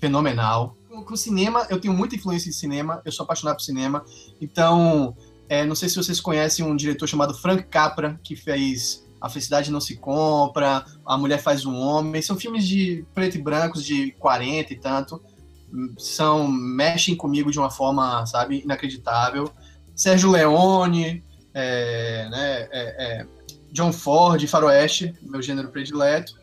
fenomenal. 0.00 0.76
Com 0.88 1.14
o 1.14 1.16
cinema, 1.16 1.64
eu 1.70 1.80
tenho 1.80 1.94
muita 1.94 2.16
influência 2.16 2.48
em 2.48 2.52
cinema, 2.52 3.00
eu 3.04 3.12
sou 3.12 3.22
apaixonado 3.22 3.56
por 3.56 3.62
cinema. 3.62 4.04
Então, 4.40 5.16
é, 5.48 5.64
não 5.64 5.76
sei 5.76 5.88
se 5.88 5.94
vocês 5.94 6.20
conhecem 6.20 6.64
um 6.64 6.74
diretor 6.74 7.06
chamado 7.06 7.32
Frank 7.32 7.62
Capra, 7.64 8.18
que 8.24 8.34
fez 8.34 9.06
A 9.20 9.28
Felicidade 9.28 9.70
Não 9.70 9.80
Se 9.80 9.96
Compra, 9.96 10.84
A 11.04 11.16
Mulher 11.16 11.38
Faz 11.38 11.64
um 11.64 11.76
Homem. 11.76 12.22
São 12.22 12.36
filmes 12.36 12.66
de 12.66 13.04
preto 13.14 13.36
e 13.36 13.42
brancos 13.42 13.84
de 13.84 14.12
40 14.12 14.72
e 14.72 14.76
tanto. 14.76 15.22
São, 15.98 16.48
mexem 16.48 17.14
comigo 17.14 17.50
de 17.50 17.58
uma 17.58 17.70
forma, 17.70 18.24
sabe, 18.26 18.62
inacreditável. 18.62 19.52
Sérgio 19.94 20.30
Leone, 20.30 21.22
é, 21.52 22.28
né, 22.30 22.68
é, 22.70 23.20
é, 23.20 23.26
John 23.72 23.92
Ford, 23.92 24.46
Faroeste, 24.46 25.14
meu 25.22 25.42
gênero 25.42 25.68
predileto. 25.68 26.38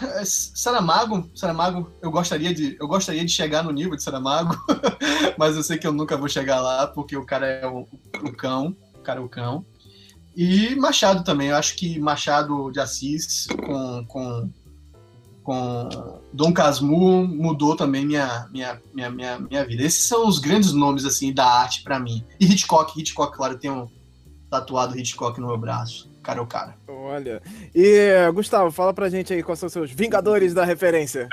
É, 0.00 0.22
Saramago, 0.24 1.28
Saramago, 1.34 1.92
eu 2.00 2.10
gostaria 2.10 2.54
de, 2.54 2.76
eu 2.80 2.88
gostaria 2.88 3.24
de 3.24 3.30
chegar 3.30 3.62
no 3.62 3.70
nível 3.70 3.96
de 3.96 4.02
Saramago, 4.02 4.56
mas 5.36 5.56
eu 5.56 5.62
sei 5.62 5.78
que 5.78 5.86
eu 5.86 5.92
nunca 5.92 6.16
vou 6.16 6.28
chegar 6.28 6.60
lá 6.60 6.86
porque 6.86 7.16
o 7.16 7.26
cara 7.26 7.46
é 7.46 7.66
o, 7.66 7.86
o 8.22 8.32
cão, 8.32 8.74
o 8.94 9.00
cara 9.00 9.20
é 9.20 9.22
o 9.22 9.28
cão. 9.28 9.64
E 10.36 10.74
Machado 10.76 11.24
também, 11.24 11.48
eu 11.48 11.56
acho 11.56 11.76
que 11.76 11.98
Machado 11.98 12.70
de 12.70 12.80
Assis 12.80 13.46
com, 13.46 14.04
com, 14.06 14.50
com 15.42 16.20
Dom 16.32 16.52
Casmurro 16.52 17.26
mudou 17.26 17.76
também 17.76 18.06
minha, 18.06 18.48
minha, 18.52 18.80
minha, 18.94 19.10
minha, 19.10 19.38
minha 19.38 19.64
vida. 19.64 19.82
Esses 19.82 20.04
são 20.04 20.26
os 20.26 20.38
grandes 20.38 20.72
nomes 20.72 21.04
assim 21.04 21.32
da 21.32 21.44
arte 21.44 21.82
para 21.82 21.98
mim. 21.98 22.24
E 22.38 22.46
Hitchcock, 22.46 22.98
Hitchcock, 22.98 23.36
claro, 23.36 23.58
tem 23.58 23.70
um 23.70 23.88
tatuado 24.48 24.98
Hitchcock 24.98 25.40
no 25.40 25.48
meu 25.48 25.58
braço 25.58 26.10
cara 26.22 26.38
é 26.38 26.42
o 26.42 26.46
cara. 26.46 26.76
Olha. 26.86 27.42
E, 27.74 28.30
Gustavo, 28.32 28.70
fala 28.70 28.94
pra 28.94 29.08
gente 29.08 29.32
aí 29.32 29.42
quais 29.42 29.58
são 29.58 29.66
os 29.66 29.72
seus 29.72 29.90
Vingadores 29.90 30.54
da 30.54 30.64
referência. 30.64 31.28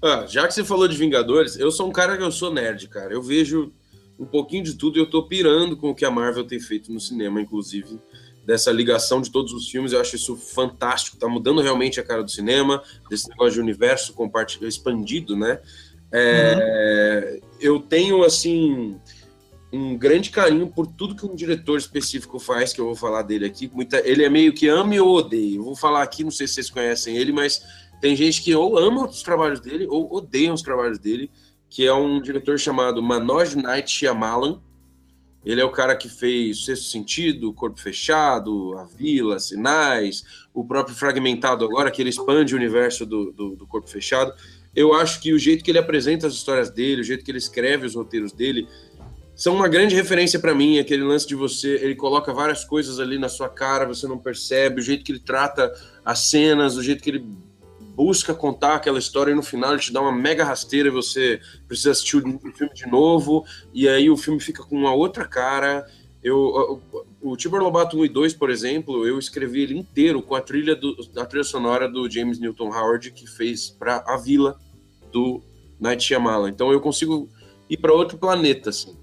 Ah, 0.00 0.24
já 0.26 0.46
que 0.46 0.54
você 0.54 0.64
falou 0.64 0.86
de 0.86 0.96
Vingadores, 0.96 1.58
eu 1.58 1.70
sou 1.70 1.88
um 1.88 1.92
cara 1.92 2.16
que 2.16 2.22
eu 2.22 2.30
sou 2.30 2.52
nerd, 2.52 2.88
cara. 2.88 3.12
Eu 3.12 3.22
vejo 3.22 3.72
um 4.18 4.26
pouquinho 4.26 4.64
de 4.64 4.74
tudo 4.74 4.98
e 4.98 5.00
eu 5.00 5.08
tô 5.08 5.22
pirando 5.22 5.76
com 5.76 5.90
o 5.90 5.94
que 5.94 6.04
a 6.04 6.10
Marvel 6.10 6.44
tem 6.44 6.58
feito 6.58 6.92
no 6.92 7.00
cinema, 7.00 7.40
inclusive. 7.40 7.98
Dessa 8.44 8.72
ligação 8.72 9.20
de 9.20 9.30
todos 9.30 9.52
os 9.52 9.68
filmes, 9.68 9.92
eu 9.92 10.00
acho 10.00 10.16
isso 10.16 10.34
fantástico. 10.34 11.18
Tá 11.18 11.28
mudando 11.28 11.60
realmente 11.60 12.00
a 12.00 12.02
cara 12.02 12.24
do 12.24 12.30
cinema, 12.30 12.82
desse 13.10 13.28
negócio 13.28 13.54
de 13.54 13.60
universo 13.60 14.14
compartilhado, 14.14 14.66
expandido, 14.66 15.36
né? 15.36 15.60
É, 16.10 17.40
uhum. 17.42 17.48
Eu 17.60 17.80
tenho, 17.80 18.24
assim, 18.24 18.98
um 19.72 19.96
grande 19.96 20.30
carinho 20.30 20.66
por 20.66 20.86
tudo 20.86 21.14
que 21.14 21.26
um 21.26 21.34
diretor 21.34 21.78
específico 21.78 22.38
faz, 22.38 22.72
que 22.72 22.80
eu 22.80 22.86
vou 22.86 22.96
falar 22.96 23.22
dele 23.22 23.44
aqui. 23.44 23.70
Muita, 23.72 24.00
ele 24.08 24.24
é 24.24 24.30
meio 24.30 24.54
que 24.54 24.66
ame 24.66 24.98
ou 24.98 25.14
odeia. 25.14 25.56
Eu 25.56 25.64
vou 25.64 25.76
falar 25.76 26.02
aqui, 26.02 26.24
não 26.24 26.30
sei 26.30 26.46
se 26.46 26.54
vocês 26.54 26.70
conhecem 26.70 27.16
ele, 27.16 27.32
mas 27.32 27.62
tem 28.00 28.16
gente 28.16 28.42
que 28.42 28.54
ou 28.54 28.78
ama 28.78 29.06
os 29.06 29.22
trabalhos 29.22 29.60
dele 29.60 29.86
ou 29.88 30.10
odeia 30.12 30.52
os 30.52 30.62
trabalhos 30.62 30.98
dele, 30.98 31.30
que 31.68 31.86
é 31.86 31.92
um 31.92 32.20
diretor 32.20 32.58
chamado 32.58 33.02
Manoj 33.02 33.54
Night 33.54 33.90
Shyamalan. 33.90 34.60
Ele 35.44 35.60
é 35.60 35.64
o 35.64 35.70
cara 35.70 35.96
que 35.96 36.08
fez 36.08 36.64
Sexto 36.64 36.86
Sentido, 36.86 37.52
Corpo 37.52 37.80
Fechado, 37.80 38.76
A 38.76 38.84
Vila, 38.84 39.38
Sinais, 39.38 40.24
o 40.52 40.64
próprio 40.64 40.96
Fragmentado 40.96 41.64
agora, 41.64 41.90
que 41.90 42.02
ele 42.02 42.10
expande 42.10 42.54
o 42.54 42.56
universo 42.56 43.06
do, 43.06 43.32
do, 43.32 43.56
do 43.56 43.66
Corpo 43.66 43.88
Fechado. 43.88 44.32
Eu 44.74 44.92
acho 44.92 45.20
que 45.20 45.32
o 45.32 45.38
jeito 45.38 45.64
que 45.64 45.70
ele 45.70 45.78
apresenta 45.78 46.26
as 46.26 46.34
histórias 46.34 46.70
dele, 46.70 47.00
o 47.00 47.04
jeito 47.04 47.24
que 47.24 47.30
ele 47.30 47.38
escreve 47.38 47.86
os 47.86 47.94
roteiros 47.94 48.32
dele, 48.32 48.68
são 49.34 49.54
uma 49.54 49.68
grande 49.68 49.94
referência 49.94 50.40
para 50.40 50.52
mim, 50.52 50.80
aquele 50.80 51.04
lance 51.04 51.26
de 51.26 51.36
você, 51.36 51.76
ele 51.76 51.94
coloca 51.94 52.32
várias 52.32 52.64
coisas 52.64 52.98
ali 52.98 53.18
na 53.18 53.28
sua 53.28 53.48
cara, 53.48 53.86
você 53.86 54.06
não 54.08 54.18
percebe, 54.18 54.80
o 54.80 54.82
jeito 54.82 55.04
que 55.04 55.12
ele 55.12 55.20
trata 55.20 55.72
as 56.04 56.28
cenas, 56.28 56.76
o 56.76 56.82
jeito 56.82 57.00
que 57.00 57.10
ele 57.10 57.24
busca 57.98 58.32
contar 58.32 58.76
aquela 58.76 59.00
história 59.00 59.32
e 59.32 59.34
no 59.34 59.42
final 59.42 59.72
ele 59.72 59.80
te 59.80 59.92
dá 59.92 60.00
uma 60.00 60.12
mega 60.12 60.44
rasteira 60.44 60.88
você 60.88 61.40
precisa 61.66 61.90
assistir 61.90 62.16
o 62.18 62.52
filme 62.52 62.72
de 62.72 62.86
novo, 62.86 63.44
e 63.74 63.88
aí 63.88 64.08
o 64.08 64.16
filme 64.16 64.38
fica 64.38 64.62
com 64.62 64.76
uma 64.76 64.94
outra 64.94 65.26
cara. 65.26 65.84
Eu, 66.22 66.80
o, 67.20 67.32
o 67.32 67.36
Tibor 67.36 67.60
Lobato 67.60 67.98
1 67.98 68.04
e 68.04 68.08
2, 68.08 68.34
por 68.34 68.50
exemplo, 68.50 69.04
eu 69.04 69.18
escrevi 69.18 69.62
ele 69.62 69.76
inteiro 69.76 70.22
com 70.22 70.36
a 70.36 70.40
trilha, 70.40 70.76
do, 70.76 70.96
a 71.16 71.26
trilha 71.26 71.42
sonora 71.42 71.88
do 71.88 72.08
James 72.08 72.38
Newton 72.38 72.72
Howard, 72.72 73.10
que 73.10 73.26
fez 73.26 73.68
para 73.68 74.04
A 74.06 74.16
Vila, 74.16 74.56
do 75.10 75.42
Night 75.80 76.04
Shyamalan. 76.04 76.50
Então 76.50 76.70
eu 76.70 76.80
consigo 76.80 77.28
ir 77.68 77.78
para 77.78 77.92
outro 77.92 78.16
planeta, 78.16 78.70
assim 78.70 78.96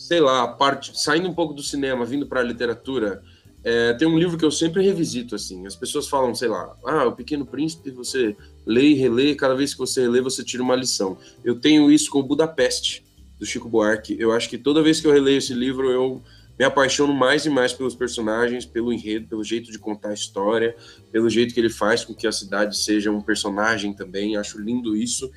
sei 0.00 0.18
lá, 0.18 0.48
parte, 0.48 0.98
saindo 0.98 1.28
um 1.28 1.34
pouco 1.34 1.52
do 1.52 1.62
cinema, 1.62 2.06
vindo 2.06 2.26
para 2.26 2.40
a 2.40 2.42
literatura, 2.42 3.22
é, 3.62 3.92
tem 3.94 4.08
um 4.08 4.18
livro 4.18 4.38
que 4.38 4.44
eu 4.44 4.50
sempre 4.50 4.82
revisito, 4.82 5.34
assim, 5.34 5.66
as 5.66 5.76
pessoas 5.76 6.08
falam, 6.08 6.34
sei 6.34 6.48
lá, 6.48 6.74
ah, 6.86 7.06
O 7.06 7.12
Pequeno 7.12 7.44
Príncipe, 7.44 7.90
você 7.90 8.34
lê 8.64 8.88
e 8.88 8.94
relê, 8.94 9.34
cada 9.34 9.54
vez 9.54 9.72
que 9.72 9.78
você 9.78 10.02
relê, 10.02 10.20
você 10.20 10.42
tira 10.42 10.62
uma 10.62 10.74
lição. 10.74 11.18
Eu 11.44 11.60
tenho 11.60 11.90
isso 11.90 12.10
com 12.10 12.22
Budapeste, 12.22 13.04
do 13.38 13.46
Chico 13.46 13.68
Buarque. 13.68 14.16
Eu 14.18 14.32
acho 14.32 14.48
que 14.48 14.58
toda 14.58 14.82
vez 14.82 15.00
que 15.00 15.06
eu 15.06 15.12
releio 15.12 15.38
esse 15.38 15.54
livro, 15.54 15.90
eu 15.90 16.22
me 16.58 16.64
apaixono 16.64 17.14
mais 17.14 17.46
e 17.46 17.50
mais 17.50 17.72
pelos 17.72 17.94
personagens, 17.94 18.66
pelo 18.66 18.92
enredo, 18.92 19.26
pelo 19.26 19.42
jeito 19.42 19.72
de 19.72 19.78
contar 19.78 20.10
a 20.10 20.14
história, 20.14 20.76
pelo 21.10 21.28
jeito 21.30 21.54
que 21.54 21.58
ele 21.58 21.70
faz 21.70 22.04
com 22.04 22.14
que 22.14 22.26
a 22.26 22.32
cidade 22.32 22.76
seja 22.76 23.10
um 23.10 23.22
personagem 23.22 23.94
também. 23.94 24.36
Acho 24.36 24.60
lindo 24.60 24.94
isso. 24.94 25.30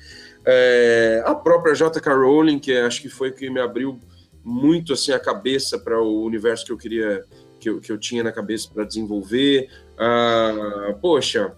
É, 0.44 1.22
a 1.24 1.34
própria 1.34 1.74
J.K. 1.74 2.14
Rowling, 2.14 2.58
que 2.58 2.76
acho 2.76 3.00
que 3.00 3.08
foi 3.08 3.32
que 3.32 3.48
me 3.48 3.58
abriu 3.58 3.98
muito 4.44 4.92
assim 4.92 5.12
a 5.12 5.18
cabeça 5.18 5.78
para 5.78 5.98
o 5.98 6.22
universo 6.22 6.66
que 6.66 6.72
eu 6.72 6.76
queria, 6.76 7.24
que 7.64 7.70
eu, 7.70 7.80
que 7.80 7.90
eu 7.90 7.96
tinha 7.96 8.22
na 8.22 8.30
cabeça 8.30 8.68
para 8.72 8.84
desenvolver. 8.84 9.70
Ah, 9.96 10.94
poxa, 11.00 11.56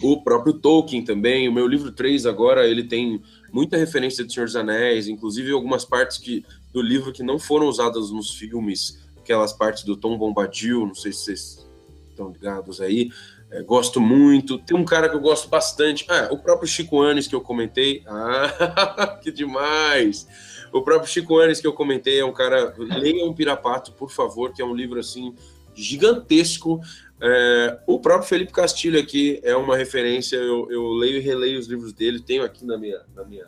o 0.00 0.22
próprio 0.22 0.52
Tolkien 0.52 1.04
também, 1.04 1.48
o 1.48 1.52
meu 1.52 1.66
livro 1.66 1.90
3 1.90 2.26
agora, 2.26 2.68
ele 2.68 2.84
tem 2.84 3.20
muita 3.52 3.76
referência 3.76 4.24
de 4.24 4.32
Senhor 4.32 4.46
dos 4.46 4.54
Anéis, 4.54 5.08
inclusive 5.08 5.50
algumas 5.50 5.84
partes 5.84 6.16
que, 6.16 6.44
do 6.72 6.80
livro 6.80 7.12
que 7.12 7.24
não 7.24 7.40
foram 7.40 7.66
usadas 7.66 8.12
nos 8.12 8.30
filmes, 8.30 9.00
aquelas 9.18 9.52
partes 9.52 9.82
do 9.82 9.96
Tom 9.96 10.16
Bombadil, 10.16 10.86
não 10.86 10.94
sei 10.94 11.12
se 11.12 11.24
vocês 11.24 11.68
estão 12.08 12.30
ligados 12.30 12.80
aí, 12.80 13.10
é, 13.50 13.62
gosto 13.62 14.00
muito. 14.00 14.58
Tem 14.58 14.76
um 14.76 14.84
cara 14.84 15.08
que 15.08 15.16
eu 15.16 15.20
gosto 15.20 15.48
bastante. 15.48 16.06
Ah, 16.08 16.28
o 16.30 16.38
próprio 16.38 16.68
Chico 16.68 17.02
Anes 17.02 17.26
que 17.26 17.34
eu 17.34 17.40
comentei. 17.40 18.04
Ah, 18.06 19.18
que 19.20 19.32
demais! 19.32 20.28
O 20.72 20.82
próprio 20.82 21.10
Chico 21.10 21.38
Anes 21.38 21.60
que 21.60 21.66
eu 21.66 21.72
comentei 21.72 22.20
é 22.20 22.24
um 22.24 22.32
cara. 22.32 22.74
Leia 22.78 23.24
um 23.24 23.34
Pirapato, 23.34 23.92
por 23.92 24.10
favor, 24.10 24.52
que 24.52 24.62
é 24.62 24.64
um 24.64 24.74
livro 24.74 24.98
assim 24.98 25.34
gigantesco. 25.74 26.80
É, 27.20 27.78
o 27.86 27.98
próprio 27.98 28.28
Felipe 28.28 28.52
Castilho 28.52 28.98
aqui 28.98 29.40
é 29.42 29.54
uma 29.54 29.76
referência. 29.76 30.36
Eu, 30.36 30.70
eu, 30.70 30.88
leio 30.92 31.18
e 31.18 31.20
releio 31.20 31.58
os 31.58 31.66
livros 31.66 31.92
dele. 31.92 32.20
Tenho 32.20 32.44
aqui 32.44 32.64
na 32.64 32.78
minha, 32.78 33.00
na 33.14 33.24
minha, 33.24 33.46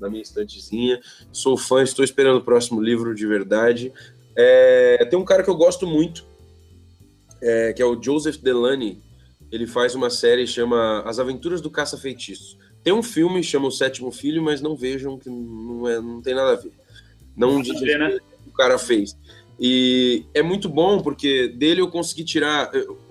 na 0.00 0.08
minha 0.10 0.22
estantezinha. 0.22 1.00
Sou 1.32 1.56
fã, 1.56 1.82
estou 1.82 2.04
esperando 2.04 2.38
o 2.38 2.44
próximo 2.44 2.80
livro 2.80 3.14
de 3.14 3.26
verdade. 3.26 3.92
É, 4.36 5.06
tem 5.08 5.18
um 5.18 5.24
cara 5.24 5.42
que 5.42 5.50
eu 5.50 5.56
gosto 5.56 5.86
muito, 5.86 6.24
é, 7.40 7.72
que 7.72 7.82
é 7.82 7.86
o 7.86 8.00
Joseph 8.02 8.36
Delaney 8.38 9.00
ele 9.52 9.66
faz 9.66 9.94
uma 9.94 10.08
série 10.08 10.46
chama 10.46 11.02
As 11.02 11.18
Aventuras 11.18 11.60
do 11.60 11.70
Caça-Feitiço. 11.70 12.56
Tem 12.82 12.92
um 12.92 13.02
filme 13.02 13.42
chama 13.42 13.68
O 13.68 13.70
Sétimo 13.70 14.10
Filho, 14.10 14.42
mas 14.42 14.60
não 14.60 14.76
vejam 14.76 15.18
que 15.18 15.30
não, 15.30 15.88
é, 15.88 16.00
não 16.00 16.20
tem 16.20 16.34
nada 16.34 16.52
a 16.52 16.56
ver. 16.56 16.72
Não 17.36 17.62
diz 17.62 17.80
o 17.80 17.84
que 17.84 18.48
o 18.48 18.52
cara 18.52 18.78
fez. 18.78 19.16
E 19.58 20.24
é 20.34 20.42
muito 20.42 20.68
bom 20.68 21.00
porque 21.00 21.48
dele 21.48 21.80
eu 21.80 21.88
consegui 21.88 22.24
tirar. 22.24 22.70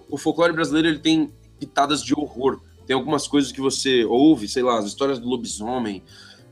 O 0.09 0.17
folclore 0.17 0.53
brasileiro 0.53 0.87
ele 0.89 0.99
tem 0.99 1.31
pitadas 1.59 2.03
de 2.03 2.13
horror. 2.13 2.59
Tem 2.85 2.95
algumas 2.95 3.27
coisas 3.27 3.51
que 3.51 3.61
você 3.61 4.03
ouve, 4.03 4.47
sei 4.47 4.63
lá, 4.63 4.77
as 4.77 4.85
histórias 4.85 5.19
do 5.19 5.29
lobisomem, 5.29 6.03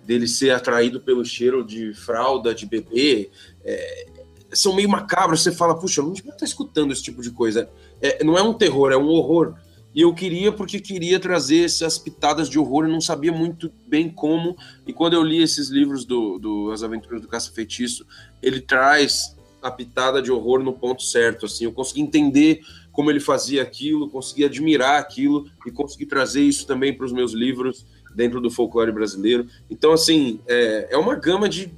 dele 0.06 0.28
ser 0.28 0.52
atraído 0.52 1.02
pelo 1.02 1.26
cheiro 1.26 1.64
de 1.64 1.94
fralda 1.94 2.56
de 2.56 2.66
bebê. 2.66 3.30
É, 3.64 4.08
são 4.54 4.74
meio 4.74 4.88
macabros. 4.88 5.44
Você 5.44 5.52
fala, 5.52 5.78
puxa, 5.78 6.02
onde 6.02 6.24
eu 6.26 6.38
tá 6.38 6.46
escutando 6.46 6.94
esse 6.94 7.04
tipo 7.04 7.22
de 7.22 7.32
coisa? 7.32 7.70
É, 8.02 8.24
não 8.24 8.38
é 8.38 8.42
um 8.42 8.54
terror, 8.54 8.92
é 8.92 8.98
um 8.98 9.08
horror. 9.10 9.56
E 9.94 10.02
eu 10.02 10.14
queria 10.14 10.52
porque 10.52 10.80
queria 10.80 11.20
trazer 11.20 11.66
essas 11.66 11.98
pitadas 11.98 12.48
de 12.48 12.60
horror, 12.60 12.86
eu 12.86 12.92
não 12.92 13.02
sabia 13.02 13.32
muito 13.32 13.72
bem 13.88 14.10
como. 14.10 14.56
E 14.86 14.94
quando 14.94 15.14
eu 15.14 15.24
li 15.24 15.42
esses 15.42 15.70
livros 15.70 16.06
do, 16.06 16.38
do 16.38 16.72
As 16.72 16.84
Aventuras 16.84 17.22
do 17.22 17.28
Caça-Feitiço, 17.28 18.06
ele 18.42 18.62
traz 18.62 19.36
a 19.62 19.72
pitada 19.72 20.22
de 20.22 20.32
horror 20.32 20.64
no 20.64 20.74
ponto 20.74 21.02
certo. 21.02 21.46
Assim, 21.46 21.66
eu 21.66 21.72
consegui 21.72 22.02
entender 22.02 22.62
como 22.92 23.10
ele 23.10 23.20
fazia 23.20 23.62
aquilo, 23.62 24.10
consegui 24.10 24.46
admirar 24.46 25.00
aquilo 25.00 25.50
e 25.66 25.72
consegui 25.72 26.06
trazer 26.06 26.42
isso 26.42 26.68
também 26.68 26.96
para 26.96 27.06
os 27.06 27.12
meus 27.12 27.34
livros 27.34 27.86
dentro 28.16 28.40
do 28.40 28.52
folclore 28.52 28.92
brasileiro. 28.92 29.48
Então, 29.70 29.92
assim, 29.92 30.40
é, 30.48 30.90
é 30.92 30.98
uma 30.98 31.16
gama 31.16 31.50
de. 31.50 31.72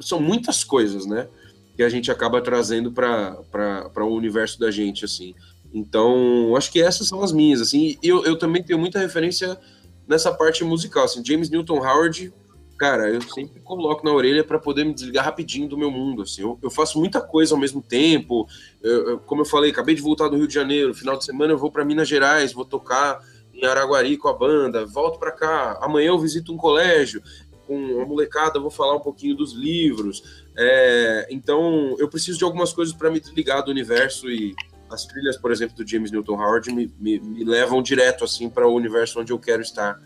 São 0.00 0.20
muitas 0.20 0.62
coisas, 0.62 1.06
né? 1.06 1.28
Que 1.76 1.82
a 1.82 1.88
gente 1.88 2.10
acaba 2.10 2.40
trazendo 2.40 2.92
para 2.92 3.92
o 3.96 4.14
universo 4.14 4.58
da 4.58 4.70
gente, 4.70 5.04
assim. 5.04 5.34
Então, 5.74 6.54
acho 6.56 6.70
que 6.70 6.80
essas 6.80 7.08
são 7.08 7.20
as 7.20 7.32
minhas, 7.32 7.60
assim. 7.60 7.98
Eu, 8.00 8.24
eu 8.24 8.38
também 8.38 8.62
tenho 8.62 8.78
muita 8.78 9.00
referência 9.00 9.58
nessa 10.06 10.32
parte 10.32 10.62
musical, 10.62 11.04
assim. 11.04 11.24
James 11.24 11.50
Newton 11.50 11.78
Howard, 11.78 12.32
cara, 12.78 13.10
eu 13.10 13.20
sempre 13.22 13.60
coloco 13.60 14.04
na 14.04 14.12
orelha 14.12 14.44
para 14.44 14.56
poder 14.56 14.84
me 14.84 14.94
desligar 14.94 15.24
rapidinho 15.24 15.68
do 15.68 15.76
meu 15.76 15.90
mundo, 15.90 16.22
assim. 16.22 16.42
Eu, 16.42 16.56
eu 16.62 16.70
faço 16.70 16.96
muita 17.00 17.20
coisa 17.20 17.54
ao 17.54 17.60
mesmo 17.60 17.82
tempo. 17.82 18.46
Eu, 18.80 19.10
eu, 19.10 19.18
como 19.18 19.40
eu 19.40 19.46
falei, 19.46 19.72
acabei 19.72 19.96
de 19.96 20.00
voltar 20.00 20.28
do 20.28 20.36
Rio 20.36 20.46
de 20.46 20.54
Janeiro. 20.54 20.94
Final 20.94 21.18
de 21.18 21.24
semana 21.24 21.52
eu 21.52 21.58
vou 21.58 21.72
para 21.72 21.84
Minas 21.84 22.06
Gerais, 22.06 22.52
vou 22.52 22.64
tocar 22.64 23.20
em 23.52 23.66
Araguari 23.66 24.16
com 24.16 24.28
a 24.28 24.32
banda. 24.32 24.86
Volto 24.86 25.18
para 25.18 25.32
cá. 25.32 25.76
Amanhã 25.82 26.10
eu 26.10 26.18
visito 26.20 26.52
um 26.52 26.56
colégio 26.56 27.20
com 27.66 28.00
a 28.00 28.06
molecada, 28.06 28.60
vou 28.60 28.70
falar 28.70 28.94
um 28.94 29.00
pouquinho 29.00 29.34
dos 29.34 29.54
livros. 29.54 30.44
É, 30.56 31.26
então, 31.30 31.96
eu 31.98 32.08
preciso 32.08 32.38
de 32.38 32.44
algumas 32.44 32.72
coisas 32.72 32.94
para 32.94 33.10
me 33.10 33.18
desligar 33.18 33.64
do 33.64 33.72
universo 33.72 34.30
e 34.30 34.54
as 34.94 35.04
trilhas, 35.04 35.36
por 35.36 35.52
exemplo, 35.52 35.76
do 35.76 35.86
James 35.86 36.10
Newton 36.10 36.34
Howard 36.34 36.72
me, 36.72 36.92
me, 36.98 37.18
me 37.20 37.44
levam 37.44 37.82
direto 37.82 38.24
assim 38.24 38.48
para 38.48 38.66
o 38.66 38.74
universo 38.74 39.20
onde 39.20 39.32
eu 39.32 39.38
quero 39.38 39.60
estar 39.60 40.00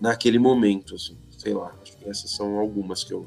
naquele 0.00 0.38
momento, 0.38 0.94
assim. 0.94 1.16
Sei 1.36 1.52
lá, 1.52 1.74
acho 1.82 1.96
que 1.96 2.08
essas 2.08 2.30
são 2.30 2.58
algumas 2.58 3.02
que 3.02 3.12
eu 3.12 3.26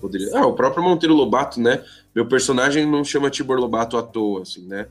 poderia. 0.00 0.28
Ah, 0.36 0.46
o 0.46 0.54
próprio 0.54 0.82
Monteiro 0.82 1.14
Lobato, 1.14 1.60
né? 1.60 1.84
Meu 2.14 2.26
personagem 2.26 2.86
não 2.86 3.04
chama 3.04 3.30
Tibor 3.30 3.58
Lobato 3.58 3.96
à 3.96 4.02
toa, 4.02 4.42
assim, 4.42 4.66
né? 4.66 4.86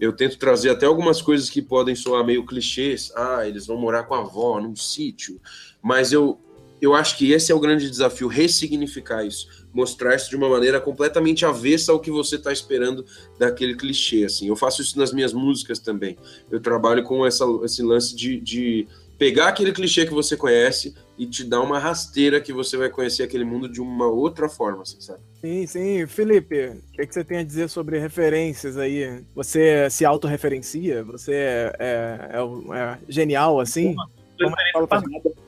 Eu 0.00 0.12
tento 0.12 0.38
trazer 0.38 0.70
até 0.70 0.86
algumas 0.86 1.20
coisas 1.20 1.50
que 1.50 1.60
podem 1.60 1.94
soar 1.94 2.24
meio 2.24 2.46
clichês. 2.46 3.12
Ah, 3.16 3.46
eles 3.46 3.66
vão 3.66 3.76
morar 3.76 4.04
com 4.04 4.14
a 4.14 4.20
avó 4.20 4.60
num 4.60 4.76
sítio. 4.76 5.40
Mas 5.82 6.12
eu, 6.12 6.40
eu 6.80 6.94
acho 6.94 7.16
que 7.16 7.32
esse 7.32 7.50
é 7.50 7.54
o 7.54 7.60
grande 7.60 7.90
desafio, 7.90 8.28
ressignificar 8.28 9.24
isso 9.24 9.57
mostrar 9.78 10.16
isso 10.16 10.28
de 10.28 10.34
uma 10.34 10.48
maneira 10.48 10.80
completamente 10.80 11.46
avessa 11.46 11.92
ao 11.92 12.00
que 12.00 12.10
você 12.10 12.34
está 12.34 12.52
esperando 12.52 13.06
daquele 13.38 13.76
clichê. 13.76 14.24
Assim, 14.24 14.48
eu 14.48 14.56
faço 14.56 14.82
isso 14.82 14.98
nas 14.98 15.12
minhas 15.12 15.32
músicas 15.32 15.78
também. 15.78 16.18
Eu 16.50 16.58
trabalho 16.58 17.04
com 17.04 17.24
essa, 17.24 17.44
esse 17.62 17.80
lance 17.80 18.16
de, 18.16 18.40
de 18.40 18.88
pegar 19.16 19.46
aquele 19.48 19.72
clichê 19.72 20.04
que 20.04 20.12
você 20.12 20.36
conhece 20.36 20.94
e 21.16 21.26
te 21.26 21.44
dar 21.44 21.60
uma 21.60 21.78
rasteira 21.78 22.40
que 22.40 22.52
você 22.52 22.76
vai 22.76 22.90
conhecer 22.90 23.22
aquele 23.22 23.44
mundo 23.44 23.68
de 23.68 23.80
uma 23.80 24.08
outra 24.08 24.48
forma, 24.48 24.82
assim, 24.82 25.00
sabe? 25.00 25.20
Sim, 25.40 25.64
sim. 25.66 26.06
Felipe, 26.08 26.68
o 26.68 26.92
que, 26.92 27.06
que 27.06 27.14
você 27.14 27.22
tem 27.22 27.38
a 27.38 27.44
dizer 27.44 27.68
sobre 27.68 28.00
referências 28.00 28.76
aí? 28.76 29.22
Você 29.34 29.88
se 29.90 30.04
autorreferencia? 30.04 31.04
Você 31.04 31.32
é, 31.34 31.72
é, 31.78 32.18
é, 32.32 32.38
é 32.78 32.98
genial 33.08 33.60
assim? 33.60 33.94
Não, 33.94 34.50
não 34.74 34.86
fala 34.88 34.88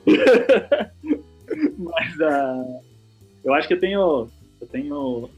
Mas 1.77 2.15
uh, 2.15 2.90
eu 3.43 3.53
acho 3.53 3.67
que 3.67 3.73
eu 3.73 3.79
tenho, 3.79 4.29
eu 4.59 4.67
tenho 4.67 5.29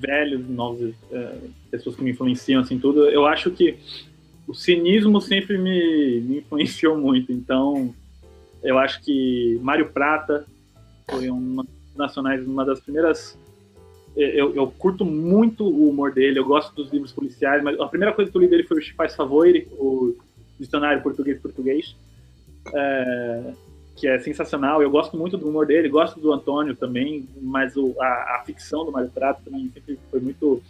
velhos, 0.00 0.48
novos, 0.48 0.94
é, 1.10 1.36
pessoas 1.70 1.96
que 1.96 2.02
me 2.02 2.10
influenciam, 2.10 2.60
assim, 2.60 2.78
tudo. 2.78 3.08
Eu 3.08 3.26
acho 3.26 3.50
que 3.50 3.78
o 4.46 4.54
cinismo 4.54 5.20
sempre 5.20 5.58
me, 5.58 6.20
me 6.20 6.38
influenciou 6.38 6.96
muito. 6.96 7.32
Então, 7.32 7.94
eu 8.62 8.78
acho 8.78 9.02
que 9.02 9.58
Mário 9.62 9.90
Prata 9.90 10.46
foi 11.10 11.30
uma 11.30 11.64
nacionais, 11.96 12.46
uma 12.46 12.64
das 12.64 12.80
primeiras. 12.80 13.38
Eu, 14.16 14.54
eu, 14.54 14.68
curto 14.68 15.04
muito 15.04 15.64
o 15.64 15.88
humor 15.88 16.12
dele, 16.12 16.38
eu 16.38 16.44
gosto 16.44 16.72
dos 16.74 16.92
livros 16.92 17.12
policiais, 17.12 17.62
mas 17.64 17.78
a 17.80 17.88
primeira 17.88 18.14
coisa 18.14 18.30
que 18.30 18.36
eu 18.36 18.40
li 18.40 18.46
dele 18.46 18.62
foi 18.62 18.78
o 18.78 18.94
Faz 18.94 19.16
Favor, 19.16 19.46
o 19.72 20.16
dicionário 20.58 21.02
português-português. 21.02 21.96
É, 22.72 23.52
que 23.96 24.08
é 24.08 24.18
sensacional. 24.18 24.82
Eu 24.82 24.90
gosto 24.90 25.16
muito 25.16 25.36
do 25.36 25.48
humor 25.48 25.66
dele, 25.66 25.88
gosto 25.88 26.18
do 26.18 26.32
Antônio 26.32 26.74
também, 26.74 27.28
mas 27.40 27.76
o, 27.76 27.94
a, 28.00 28.36
a 28.36 28.42
ficção 28.44 28.84
do 28.84 28.92
Mário 28.92 29.10
Prato 29.10 29.42
também 29.44 29.70
sempre 29.72 29.98
foi 30.10 30.20
muito. 30.20 30.62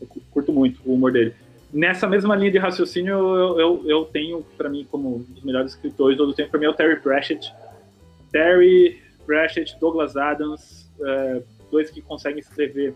Eu 0.00 0.08
curto 0.30 0.52
muito 0.52 0.80
o 0.84 0.94
humor 0.94 1.12
dele. 1.12 1.34
Nessa 1.72 2.06
mesma 2.06 2.34
linha 2.34 2.50
de 2.50 2.58
raciocínio, 2.58 3.12
eu, 3.12 3.60
eu, 3.60 3.82
eu 3.84 4.04
tenho, 4.06 4.44
para 4.56 4.68
mim, 4.68 4.86
como 4.90 5.16
um 5.16 5.18
dos 5.18 5.42
melhores 5.42 5.72
escritores 5.72 6.16
do 6.16 6.32
tempo, 6.32 6.50
para 6.50 6.60
mim 6.60 6.66
é 6.66 6.70
o 6.70 6.74
Terry 6.74 7.00
Pratchett. 7.00 7.52
Terry 8.32 9.02
Pratchett, 9.26 9.76
Douglas 9.78 10.16
Adams, 10.16 10.88
é, 11.00 11.42
dois 11.70 11.90
que 11.90 12.00
conseguem 12.00 12.38
escrever 12.38 12.94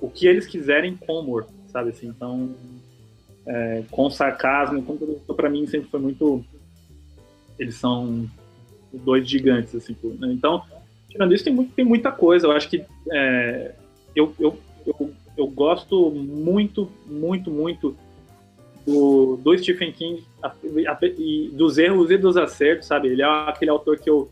o 0.00 0.08
que 0.08 0.26
eles 0.26 0.46
quiserem 0.46 0.96
com 0.96 1.20
humor, 1.20 1.46
sabe 1.68 1.90
assim? 1.90 2.06
Então, 2.06 2.54
é, 3.46 3.82
com 3.90 4.08
sarcasmo, 4.10 4.82
tudo, 4.82 5.34
para 5.34 5.48
mim 5.48 5.66
sempre 5.66 5.88
foi 5.88 6.00
muito 6.00 6.44
eles 7.58 7.74
são 7.76 8.28
dois 8.92 9.28
gigantes, 9.28 9.74
assim. 9.74 9.96
Né? 10.18 10.32
Então, 10.32 10.62
tirando 11.08 11.34
isso, 11.34 11.44
tem, 11.44 11.54
muito, 11.54 11.72
tem 11.74 11.84
muita 11.84 12.10
coisa. 12.12 12.46
Eu 12.46 12.52
acho 12.52 12.68
que 12.68 12.84
é, 13.10 13.74
eu, 14.14 14.34
eu, 14.38 14.58
eu, 14.86 15.12
eu, 15.36 15.46
gosto 15.48 16.10
muito, 16.10 16.90
muito, 17.06 17.50
muito 17.50 17.96
do, 18.86 19.36
do 19.36 19.58
Stephen 19.58 19.92
King 19.92 20.24
a, 20.42 20.48
a, 20.48 20.98
e 21.18 21.50
dos 21.52 21.78
erros 21.78 22.10
e 22.10 22.16
dos 22.16 22.36
acertos, 22.36 22.86
sabe? 22.86 23.08
Ele 23.08 23.22
é 23.22 23.24
aquele 23.24 23.70
autor 23.70 23.98
que 23.98 24.08
eu, 24.08 24.30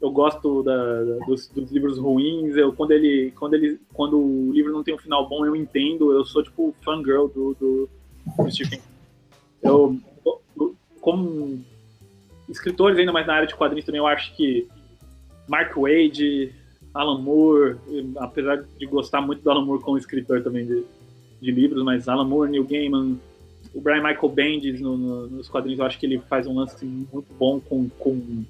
eu 0.00 0.10
gosto 0.10 0.62
da, 0.62 1.02
da, 1.02 1.26
dos, 1.26 1.48
dos, 1.48 1.70
livros 1.70 1.98
ruins. 1.98 2.56
Eu, 2.56 2.72
quando, 2.72 2.92
ele, 2.92 3.32
quando, 3.36 3.54
ele, 3.54 3.80
quando 3.92 4.18
o 4.18 4.52
livro 4.52 4.72
não 4.72 4.82
tem 4.82 4.94
um 4.94 4.98
final 4.98 5.28
bom, 5.28 5.44
eu 5.44 5.56
entendo. 5.56 6.12
Eu 6.12 6.24
sou, 6.24 6.42
tipo, 6.42 6.74
fangirl 6.84 7.26
do, 7.28 7.54
do, 7.58 7.88
do 8.36 8.50
Stephen 8.50 8.78
King. 8.78 8.88
Eu, 9.62 9.98
como 11.00 11.64
escritores 12.48 12.98
ainda 12.98 13.12
mais 13.12 13.26
na 13.26 13.34
área 13.34 13.46
de 13.46 13.54
quadrinhos 13.54 13.84
também, 13.84 13.98
eu 13.98 14.06
acho 14.06 14.34
que 14.34 14.66
Mark 15.48 15.74
Wade, 15.76 16.52
Alan 16.94 17.20
Moore, 17.20 17.76
apesar 18.18 18.64
de 18.78 18.86
gostar 18.86 19.20
muito 19.20 19.42
do 19.42 19.50
Alan 19.50 19.64
Moore 19.64 19.82
como 19.82 19.98
escritor 19.98 20.42
também 20.42 20.66
de, 20.66 20.84
de 21.40 21.50
livros, 21.50 21.82
mas 21.84 22.08
Alan 22.08 22.24
Moore, 22.24 22.50
Neil 22.50 22.64
Gaiman, 22.64 23.18
o 23.74 23.80
Brian 23.80 24.02
Michael 24.02 24.28
Bendis 24.30 24.80
no, 24.80 24.96
no, 24.96 25.26
nos 25.28 25.48
quadrinhos, 25.48 25.78
eu 25.78 25.86
acho 25.86 25.98
que 25.98 26.06
ele 26.06 26.18
faz 26.28 26.46
um 26.46 26.54
lance 26.54 26.84
muito 26.84 27.32
bom 27.38 27.60
com, 27.60 27.88
com 27.98 28.44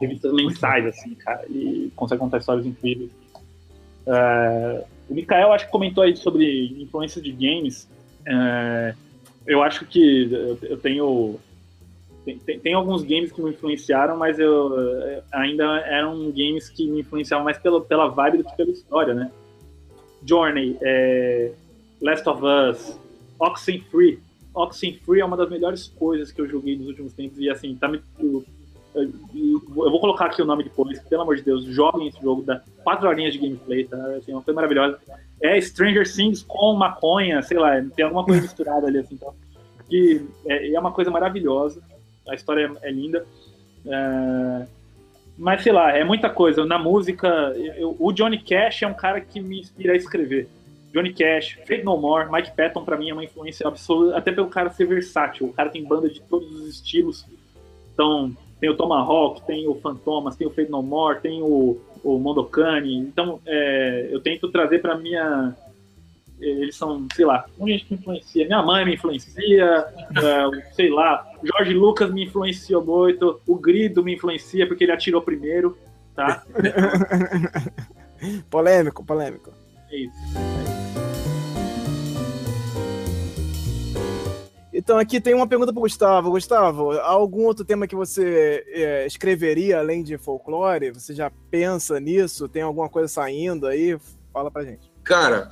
revistas 0.00 0.32
mensais, 0.32 0.86
assim, 0.86 1.14
cara. 1.14 1.44
Ele 1.48 1.90
consegue 1.96 2.20
contar 2.20 2.38
histórias 2.38 2.66
incríveis. 2.66 3.10
Uh, 4.06 4.84
o 5.08 5.14
Mikael, 5.14 5.52
acho 5.52 5.66
que 5.66 5.72
comentou 5.72 6.04
aí 6.04 6.16
sobre 6.16 6.82
influência 6.82 7.20
de 7.20 7.32
games. 7.32 7.88
Uh, 8.20 8.96
eu 9.46 9.62
acho 9.62 9.86
que 9.86 10.30
eu 10.62 10.76
tenho 10.76 11.38
tem, 12.36 12.58
tem, 12.58 12.74
alguns 12.74 13.02
games 13.02 13.32
que 13.32 13.40
me 13.40 13.50
influenciaram, 13.50 14.16
mas 14.16 14.38
eu 14.38 14.78
eh, 14.78 15.22
ainda 15.32 15.64
eram 15.80 16.30
games 16.30 16.68
que 16.68 16.88
me 16.88 17.00
influenciavam 17.00 17.44
mais 17.44 17.58
pela, 17.58 17.80
pela 17.80 18.08
vibe 18.08 18.38
do 18.38 18.44
que 18.44 18.56
pela 18.56 18.70
história, 18.70 19.14
né? 19.14 19.30
Journey, 20.26 20.76
é, 20.82 21.52
Last 22.00 22.28
of 22.28 22.42
Us, 22.44 22.98
Oxenfree. 23.38 24.20
Oxenfree 24.54 25.20
é 25.20 25.24
uma 25.24 25.36
das 25.36 25.48
melhores 25.48 25.88
coisas 25.88 26.32
que 26.32 26.40
eu 26.40 26.48
joguei 26.48 26.76
nos 26.76 26.88
últimos 26.88 27.12
tempos 27.12 27.38
e 27.38 27.48
assim, 27.48 27.74
tá 27.76 27.88
me, 27.88 28.00
eu, 28.18 28.44
eu, 28.94 29.90
vou 29.90 30.00
colocar 30.00 30.26
aqui 30.26 30.42
o 30.42 30.44
nome 30.44 30.64
depois, 30.64 30.98
pelo 31.02 31.22
amor 31.22 31.36
de 31.36 31.42
Deus, 31.42 31.64
joguem 31.64 32.08
esse 32.08 32.20
jogo, 32.20 32.42
dá 32.42 32.62
quatro 32.82 33.08
horinhas 33.08 33.32
de 33.32 33.38
gameplay, 33.38 33.84
tá? 33.84 33.96
Assim, 34.16 34.32
é 34.32 34.34
uma 34.34 34.42
coisa 34.42 34.56
maravilhosa. 34.56 34.98
É 35.40 35.60
Stranger 35.60 36.12
Things 36.12 36.42
com 36.42 36.74
maconha, 36.74 37.40
sei 37.42 37.58
lá, 37.58 37.80
tem 37.94 38.04
alguma 38.04 38.24
coisa 38.24 38.42
misturada 38.42 38.86
ali, 38.88 38.98
assim, 38.98 39.14
então, 39.14 39.34
que 39.88 40.26
é, 40.46 40.72
é 40.72 40.80
uma 40.80 40.90
coisa 40.90 41.10
maravilhosa 41.10 41.80
a 42.28 42.34
história 42.34 42.70
é, 42.82 42.90
linda. 42.90 43.26
É, 43.86 44.66
mas 45.36 45.62
sei 45.62 45.72
lá, 45.72 45.96
é 45.96 46.04
muita 46.04 46.28
coisa. 46.28 46.64
Na 46.64 46.78
música, 46.78 47.28
eu, 47.76 47.96
o 47.98 48.12
Johnny 48.12 48.38
Cash 48.38 48.82
é 48.82 48.86
um 48.86 48.94
cara 48.94 49.20
que 49.20 49.40
me 49.40 49.60
inspira 49.60 49.92
a 49.92 49.96
escrever. 49.96 50.48
Johnny 50.92 51.12
Cash, 51.12 51.58
Fade 51.66 51.84
No 51.84 51.96
More, 51.96 52.30
Mike 52.30 52.56
Patton 52.56 52.84
para 52.84 52.96
mim 52.96 53.10
é 53.10 53.12
uma 53.12 53.24
influência 53.24 53.66
absoluta, 53.68 54.16
até 54.16 54.32
pelo 54.32 54.48
cara 54.48 54.70
ser 54.70 54.86
versátil. 54.86 55.46
O 55.46 55.52
cara 55.52 55.68
tem 55.68 55.84
banda 55.84 56.08
de 56.08 56.20
todos 56.22 56.50
os 56.50 56.68
estilos. 56.68 57.24
Então, 57.92 58.34
tem 58.58 58.70
o 58.70 58.76
Tomahawk, 58.76 59.46
tem 59.46 59.68
o 59.68 59.74
Fantomas, 59.76 60.34
tem 60.34 60.46
o 60.46 60.50
Fade 60.50 60.70
No 60.70 60.82
More, 60.82 61.20
tem 61.20 61.42
o, 61.42 61.78
o 62.02 62.18
Mondokane. 62.18 62.96
Então, 62.96 63.40
é, 63.46 64.08
eu 64.10 64.20
tento 64.20 64.50
trazer 64.50 64.80
para 64.80 64.96
minha 64.96 65.54
eles 66.40 66.76
são, 66.76 67.06
sei 67.14 67.24
lá, 67.24 67.44
um 67.58 67.66
gente 67.66 67.84
que 67.84 67.94
me 67.94 68.00
influencia. 68.00 68.46
Minha 68.46 68.62
mãe 68.62 68.84
me 68.84 68.94
influencia, 68.94 69.86
uh, 70.10 70.74
sei 70.74 70.90
lá, 70.90 71.26
Jorge 71.42 71.74
Lucas 71.74 72.12
me 72.12 72.24
influenciou 72.24 72.84
muito, 72.84 73.40
o 73.46 73.56
Grido 73.56 74.02
me 74.02 74.14
influencia 74.14 74.66
porque 74.66 74.84
ele 74.84 74.92
atirou 74.92 75.22
primeiro, 75.22 75.76
tá? 76.14 76.44
polêmico, 78.50 79.04
polêmico. 79.04 79.52
É 79.90 79.96
isso. 79.96 80.58
Então 84.78 84.96
aqui 84.96 85.20
tem 85.20 85.34
uma 85.34 85.46
pergunta 85.46 85.72
para 85.72 85.80
Gustavo. 85.80 86.30
Gustavo, 86.30 86.92
algum 87.00 87.46
outro 87.46 87.64
tema 87.64 87.88
que 87.88 87.96
você 87.96 88.64
é, 88.68 89.06
escreveria 89.06 89.80
além 89.80 90.04
de 90.04 90.16
folclore? 90.16 90.92
Você 90.92 91.12
já 91.12 91.32
pensa 91.50 91.98
nisso? 91.98 92.48
Tem 92.48 92.62
alguma 92.62 92.88
coisa 92.88 93.08
saindo 93.08 93.66
aí? 93.66 93.98
Fala 94.32 94.52
pra 94.52 94.62
gente. 94.62 94.88
Cara, 95.02 95.50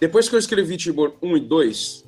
depois 0.00 0.28
que 0.28 0.34
eu 0.34 0.38
escrevi 0.38 0.76
Tibor 0.76 1.14
1 1.22 1.36
e 1.36 1.40
2, 1.40 2.04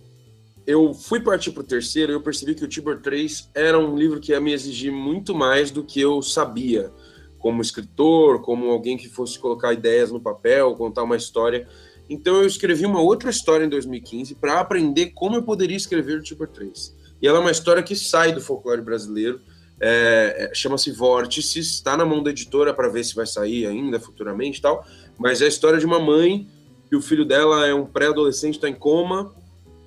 eu 0.66 0.92
fui 0.92 1.20
partir 1.20 1.50
para 1.52 1.62
o 1.62 1.66
terceiro 1.66 2.12
e 2.12 2.14
eu 2.14 2.20
percebi 2.20 2.54
que 2.54 2.64
o 2.64 2.68
Tibor 2.68 3.00
3 3.00 3.48
era 3.54 3.78
um 3.78 3.96
livro 3.96 4.20
que 4.20 4.32
ia 4.32 4.40
me 4.40 4.52
exigir 4.52 4.92
muito 4.92 5.34
mais 5.34 5.70
do 5.70 5.82
que 5.82 5.98
eu 5.98 6.20
sabia, 6.20 6.92
como 7.38 7.62
escritor, 7.62 8.42
como 8.42 8.70
alguém 8.70 8.96
que 8.96 9.08
fosse 9.08 9.38
colocar 9.38 9.72
ideias 9.72 10.12
no 10.12 10.20
papel, 10.20 10.74
contar 10.74 11.04
uma 11.04 11.16
história. 11.16 11.66
Então 12.10 12.36
eu 12.36 12.46
escrevi 12.46 12.84
uma 12.84 13.00
outra 13.00 13.30
história 13.30 13.64
em 13.64 13.68
2015 13.68 14.34
para 14.34 14.60
aprender 14.60 15.12
como 15.14 15.36
eu 15.36 15.42
poderia 15.42 15.76
escrever 15.76 16.18
o 16.18 16.22
Tibor 16.22 16.48
3. 16.48 16.94
E 17.22 17.26
ela 17.26 17.38
é 17.38 17.40
uma 17.40 17.50
história 17.50 17.82
que 17.82 17.96
sai 17.96 18.32
do 18.32 18.40
folclore 18.40 18.82
brasileiro, 18.82 19.40
é, 19.80 20.50
é, 20.50 20.54
chama-se 20.54 20.90
Vórtices, 20.90 21.74
está 21.74 21.96
na 21.96 22.04
mão 22.04 22.22
da 22.22 22.30
editora 22.30 22.74
para 22.74 22.88
ver 22.88 23.04
se 23.04 23.14
vai 23.14 23.26
sair 23.26 23.66
ainda 23.66 23.98
futuramente 23.98 24.58
e 24.58 24.62
tal, 24.62 24.84
mas 25.16 25.40
é 25.40 25.46
a 25.46 25.48
história 25.48 25.78
de 25.78 25.86
uma 25.86 26.00
mãe 26.00 26.46
que 26.88 26.96
o 26.96 27.02
filho 27.02 27.24
dela 27.24 27.66
é 27.66 27.74
um 27.74 27.84
pré-adolescente, 27.84 28.54
está 28.54 28.68
em 28.68 28.74
coma. 28.74 29.34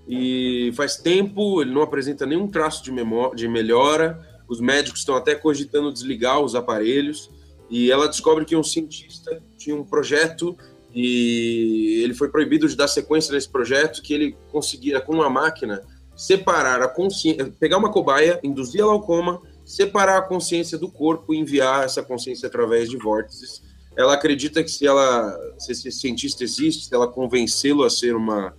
E 0.08 0.72
faz 0.76 0.98
tempo, 0.98 1.62
ele 1.62 1.72
não 1.72 1.82
apresenta 1.82 2.26
nenhum 2.26 2.48
traço 2.48 2.84
de, 2.84 2.92
de 3.36 3.48
melhora, 3.48 4.20
os 4.48 4.60
médicos 4.60 5.00
estão 5.00 5.16
até 5.16 5.34
cogitando 5.34 5.94
desligar 5.94 6.42
os 6.42 6.56
aparelhos. 6.56 7.30
E 7.70 7.90
ela 7.90 8.08
descobre 8.08 8.44
que 8.44 8.56
um 8.56 8.64
cientista 8.64 9.42
tinha 9.58 9.76
um 9.76 9.84
projeto 9.84 10.58
e 10.94 12.02
ele 12.04 12.14
foi 12.14 12.30
proibido 12.30 12.68
de 12.68 12.76
dar 12.76 12.90
sequência 12.90 13.34
nesse 13.34 13.50
projeto 13.50 14.02
que 14.02 14.14
ele 14.14 14.36
conseguia 14.52 15.00
com 15.00 15.14
uma 15.14 15.30
máquina 15.30 15.82
separar 16.16 16.82
a 16.82 16.88
consciência, 16.88 17.52
pegar 17.58 17.78
uma 17.78 17.92
cobaia, 17.92 18.40
induzir 18.44 18.82
ela 18.82 18.92
ao 18.92 19.02
coma, 19.02 19.42
separar 19.66 20.18
a 20.18 20.22
consciência 20.22 20.78
do 20.78 20.90
corpo 20.90 21.34
e 21.34 21.38
enviar 21.38 21.86
essa 21.86 22.04
consciência 22.04 22.48
através 22.48 22.90
de 22.90 22.98
vórtices. 22.98 23.64
Ela 23.96 24.14
acredita 24.14 24.64
que 24.64 24.72
se 24.72 24.88
ela, 24.88 25.38
se 25.60 25.72
esse 25.72 25.92
cientista 25.92 26.44
existe, 26.44 26.86
se 26.86 26.96
ela 26.96 27.08
convencê-lo 27.08 27.84
a 27.84 27.90
ser 27.90 28.16
uma 28.16 28.54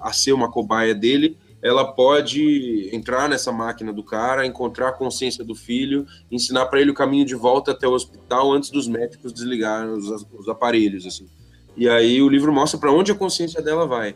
a 0.00 0.12
ser 0.12 0.32
uma 0.32 0.48
cobaia 0.48 0.94
dele, 0.94 1.36
ela 1.60 1.84
pode 1.92 2.88
entrar 2.92 3.28
nessa 3.28 3.50
máquina 3.50 3.92
do 3.92 4.02
cara, 4.02 4.46
encontrar 4.46 4.90
a 4.90 4.92
consciência 4.92 5.44
do 5.44 5.56
filho, 5.56 6.06
ensinar 6.30 6.66
para 6.66 6.80
ele 6.80 6.92
o 6.92 6.94
caminho 6.94 7.24
de 7.24 7.34
volta 7.34 7.72
até 7.72 7.86
o 7.86 7.92
hospital 7.92 8.52
antes 8.52 8.70
dos 8.70 8.86
médicos 8.86 9.32
desligarem 9.32 9.90
os, 9.90 10.08
os 10.08 10.48
aparelhos, 10.48 11.04
assim. 11.04 11.26
E 11.76 11.88
aí 11.88 12.22
o 12.22 12.28
livro 12.28 12.52
mostra 12.52 12.78
para 12.78 12.92
onde 12.92 13.10
a 13.10 13.14
consciência 13.14 13.60
dela 13.60 13.86
vai. 13.86 14.14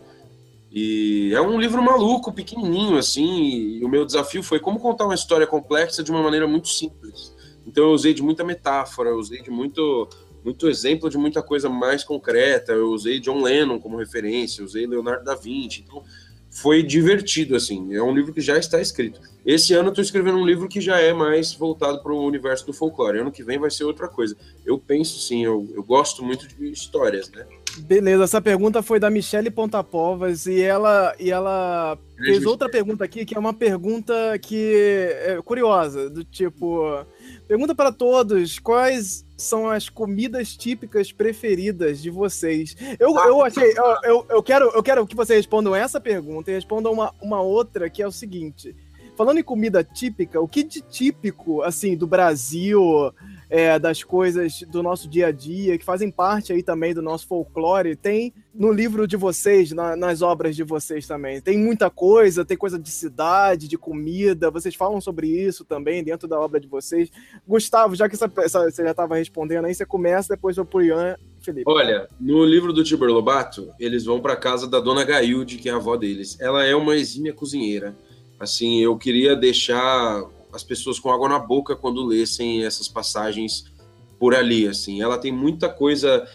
E 0.70 1.32
é 1.34 1.40
um 1.40 1.60
livro 1.60 1.82
maluco, 1.82 2.32
pequenininho, 2.32 2.96
assim, 2.96 3.76
e 3.78 3.84
o 3.84 3.88
meu 3.88 4.06
desafio 4.06 4.42
foi 4.42 4.58
como 4.58 4.80
contar 4.80 5.04
uma 5.04 5.14
história 5.14 5.46
complexa 5.46 6.02
de 6.02 6.10
uma 6.10 6.22
maneira 6.22 6.46
muito 6.46 6.68
simples. 6.68 7.34
Então 7.66 7.84
eu 7.84 7.90
usei 7.90 8.14
de 8.14 8.22
muita 8.22 8.42
metáfora, 8.42 9.14
usei 9.14 9.42
de 9.42 9.50
muito, 9.50 10.08
muito 10.44 10.68
exemplo 10.68 11.08
de 11.08 11.16
muita 11.16 11.42
coisa 11.42 11.68
mais 11.68 12.04
concreta, 12.04 12.72
eu 12.72 12.90
usei 12.90 13.20
John 13.20 13.42
Lennon 13.42 13.78
como 13.78 13.96
referência, 13.96 14.64
usei 14.64 14.86
Leonardo 14.86 15.24
da 15.24 15.34
Vinci. 15.34 15.84
Então 15.86 16.02
foi 16.50 16.82
divertido, 16.82 17.56
assim. 17.56 17.94
É 17.94 18.02
um 18.02 18.14
livro 18.14 18.32
que 18.32 18.40
já 18.40 18.58
está 18.58 18.80
escrito. 18.80 19.20
Esse 19.44 19.72
ano 19.72 19.88
eu 19.88 19.92
estou 19.92 20.02
escrevendo 20.02 20.38
um 20.38 20.46
livro 20.46 20.68
que 20.68 20.80
já 20.80 20.98
é 20.98 21.12
mais 21.12 21.54
voltado 21.54 22.02
para 22.02 22.12
o 22.12 22.26
universo 22.26 22.66
do 22.66 22.72
folclore. 22.72 23.18
Ano 23.18 23.32
que 23.32 23.42
vem 23.42 23.58
vai 23.58 23.70
ser 23.70 23.84
outra 23.84 24.06
coisa. 24.06 24.36
Eu 24.64 24.78
penso, 24.78 25.18
sim, 25.20 25.44
eu, 25.44 25.68
eu 25.74 25.82
gosto 25.82 26.22
muito 26.22 26.46
de 26.46 26.70
histórias, 26.70 27.30
né? 27.30 27.46
Beleza, 27.78 28.24
essa 28.24 28.40
pergunta 28.40 28.82
foi 28.82 29.00
da 29.00 29.10
Michele 29.10 29.50
Pontapovas 29.50 30.46
e 30.46 30.60
ela, 30.60 31.14
e 31.18 31.30
ela 31.30 31.98
fez 32.16 32.44
outra 32.44 32.68
pergunta 32.68 33.04
aqui, 33.04 33.24
que 33.24 33.34
é 33.34 33.38
uma 33.38 33.54
pergunta 33.54 34.14
que 34.40 34.74
é 35.20 35.40
curiosa, 35.44 36.10
do 36.10 36.22
tipo, 36.24 37.04
pergunta 37.48 37.74
para 37.74 37.90
todos, 37.90 38.58
quais 38.58 39.24
são 39.36 39.68
as 39.68 39.88
comidas 39.88 40.56
típicas 40.56 41.12
preferidas 41.12 42.00
de 42.00 42.10
vocês? 42.10 42.76
Eu, 42.98 43.16
eu 43.16 43.42
achei, 43.42 43.72
eu, 43.76 43.96
eu, 44.04 44.26
eu, 44.30 44.42
quero, 44.42 44.70
eu 44.74 44.82
quero 44.82 45.06
que 45.06 45.16
vocês 45.16 45.38
respondam 45.38 45.74
essa 45.74 46.00
pergunta 46.00 46.50
e 46.50 46.54
respondam 46.54 46.92
uma, 46.92 47.14
uma 47.20 47.40
outra, 47.40 47.88
que 47.88 48.02
é 48.02 48.06
o 48.06 48.12
seguinte, 48.12 48.76
falando 49.16 49.38
em 49.38 49.44
comida 49.44 49.82
típica, 49.82 50.40
o 50.40 50.48
que 50.48 50.62
de 50.62 50.80
típico, 50.80 51.62
assim, 51.62 51.96
do 51.96 52.06
Brasil 52.06 53.12
é, 53.52 53.78
das 53.78 54.02
coisas 54.02 54.62
do 54.62 54.82
nosso 54.82 55.06
dia 55.06 55.26
a 55.26 55.30
dia, 55.30 55.76
que 55.76 55.84
fazem 55.84 56.10
parte 56.10 56.54
aí 56.54 56.62
também 56.62 56.94
do 56.94 57.02
nosso 57.02 57.26
folclore, 57.26 57.94
tem 57.94 58.32
no 58.54 58.72
livro 58.72 59.06
de 59.06 59.14
vocês, 59.14 59.72
na, 59.72 59.94
nas 59.94 60.22
obras 60.22 60.56
de 60.56 60.64
vocês 60.64 61.06
também. 61.06 61.38
Tem 61.38 61.58
muita 61.58 61.90
coisa, 61.90 62.46
tem 62.46 62.56
coisa 62.56 62.78
de 62.78 62.88
cidade, 62.90 63.68
de 63.68 63.76
comida, 63.76 64.50
vocês 64.50 64.74
falam 64.74 65.02
sobre 65.02 65.26
isso 65.26 65.66
também 65.66 66.02
dentro 66.02 66.26
da 66.26 66.40
obra 66.40 66.58
de 66.58 66.66
vocês. 66.66 67.10
Gustavo, 67.46 67.94
já 67.94 68.08
que 68.08 68.14
essa, 68.14 68.32
essa, 68.38 68.70
você 68.70 68.84
já 68.84 68.92
estava 68.92 69.16
respondendo 69.16 69.66
aí, 69.66 69.74
você 69.74 69.84
começa, 69.84 70.34
depois 70.34 70.56
eu 70.56 70.64
pro 70.64 70.82
Ian 70.82 71.14
Felipe. 71.42 71.70
Olha, 71.70 72.08
no 72.18 72.46
livro 72.46 72.72
do 72.72 72.82
Tibor 72.82 73.10
Lobato, 73.10 73.68
eles 73.78 74.06
vão 74.06 74.18
para 74.18 74.34
casa 74.34 74.66
da 74.66 74.80
dona 74.80 75.04
Gailde, 75.04 75.58
que 75.58 75.68
é 75.68 75.72
a 75.72 75.76
avó 75.76 75.94
deles. 75.98 76.40
Ela 76.40 76.64
é 76.64 76.74
uma 76.74 76.96
exímia 76.96 77.34
cozinheira. 77.34 77.94
Assim, 78.40 78.80
eu 78.80 78.96
queria 78.96 79.36
deixar 79.36 80.24
as 80.52 80.62
pessoas 80.62 80.98
com 80.98 81.10
água 81.10 81.28
na 81.28 81.38
boca 81.38 81.74
quando 81.74 82.04
lessem 82.04 82.64
essas 82.64 82.88
passagens 82.88 83.72
por 84.18 84.34
ali, 84.34 84.68
assim. 84.68 85.02
Ela 85.02 85.18
tem 85.18 85.32
muita 85.32 85.68
coisa 85.68 86.26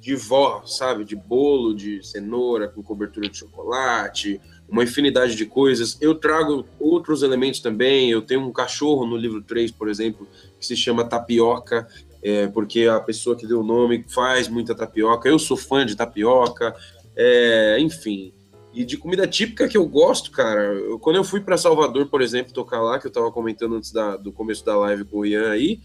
de 0.00 0.14
vó, 0.14 0.62
sabe? 0.64 1.04
De 1.04 1.16
bolo, 1.16 1.74
de 1.74 2.02
cenoura 2.06 2.68
com 2.68 2.82
cobertura 2.82 3.28
de 3.28 3.38
chocolate, 3.38 4.40
uma 4.68 4.84
infinidade 4.84 5.34
de 5.34 5.46
coisas. 5.46 5.98
Eu 6.00 6.14
trago 6.14 6.64
outros 6.78 7.22
elementos 7.22 7.60
também. 7.60 8.10
Eu 8.10 8.22
tenho 8.22 8.40
um 8.40 8.52
cachorro 8.52 9.06
no 9.06 9.16
livro 9.16 9.42
3, 9.42 9.70
por 9.72 9.88
exemplo, 9.88 10.26
que 10.58 10.64
se 10.64 10.76
chama 10.76 11.04
Tapioca, 11.04 11.88
é, 12.22 12.46
porque 12.46 12.86
a 12.86 13.00
pessoa 13.00 13.36
que 13.36 13.46
deu 13.46 13.60
o 13.60 13.66
nome 13.66 14.04
faz 14.08 14.48
muita 14.48 14.74
tapioca. 14.74 15.28
Eu 15.28 15.38
sou 15.38 15.56
fã 15.56 15.84
de 15.84 15.96
tapioca, 15.96 16.74
é, 17.14 17.76
enfim. 17.80 18.32
E 18.76 18.84
de 18.84 18.98
comida 18.98 19.26
típica 19.26 19.66
que 19.66 19.78
eu 19.78 19.88
gosto, 19.88 20.30
cara, 20.30 20.60
eu, 20.60 20.98
quando 20.98 21.16
eu 21.16 21.24
fui 21.24 21.40
para 21.40 21.56
Salvador, 21.56 22.08
por 22.10 22.20
exemplo, 22.20 22.52
tocar 22.52 22.82
lá, 22.82 22.98
que 22.98 23.06
eu 23.06 23.10
tava 23.10 23.32
comentando 23.32 23.74
antes 23.74 23.90
da, 23.90 24.18
do 24.18 24.30
começo 24.30 24.62
da 24.66 24.76
live 24.76 25.06
com 25.06 25.20
o 25.20 25.24
Ian 25.24 25.50
aí, 25.50 25.80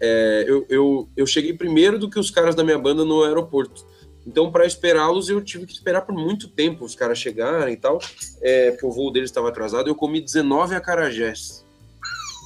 é, 0.00 0.46
eu, 0.48 0.64
eu, 0.70 1.08
eu 1.14 1.26
cheguei 1.26 1.52
primeiro 1.52 1.98
do 1.98 2.08
que 2.08 2.18
os 2.18 2.30
caras 2.30 2.54
da 2.54 2.64
minha 2.64 2.78
banda 2.78 3.04
no 3.04 3.22
aeroporto. 3.22 3.84
Então, 4.26 4.50
para 4.50 4.64
esperá-los, 4.64 5.28
eu 5.28 5.42
tive 5.42 5.66
que 5.66 5.74
esperar 5.74 6.00
por 6.00 6.14
muito 6.14 6.48
tempo 6.48 6.82
os 6.82 6.94
caras 6.94 7.18
chegarem 7.18 7.74
e 7.74 7.76
tal, 7.76 7.98
é, 8.40 8.70
porque 8.70 8.86
o 8.86 8.90
voo 8.90 9.12
deles 9.12 9.28
estava 9.28 9.50
atrasado. 9.50 9.90
Eu 9.90 9.94
comi 9.94 10.22
19 10.22 10.74
acarajés. 10.74 11.66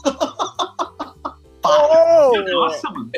oh! 1.65 2.33
Nossa, 2.51 2.91
mano. 2.91 3.13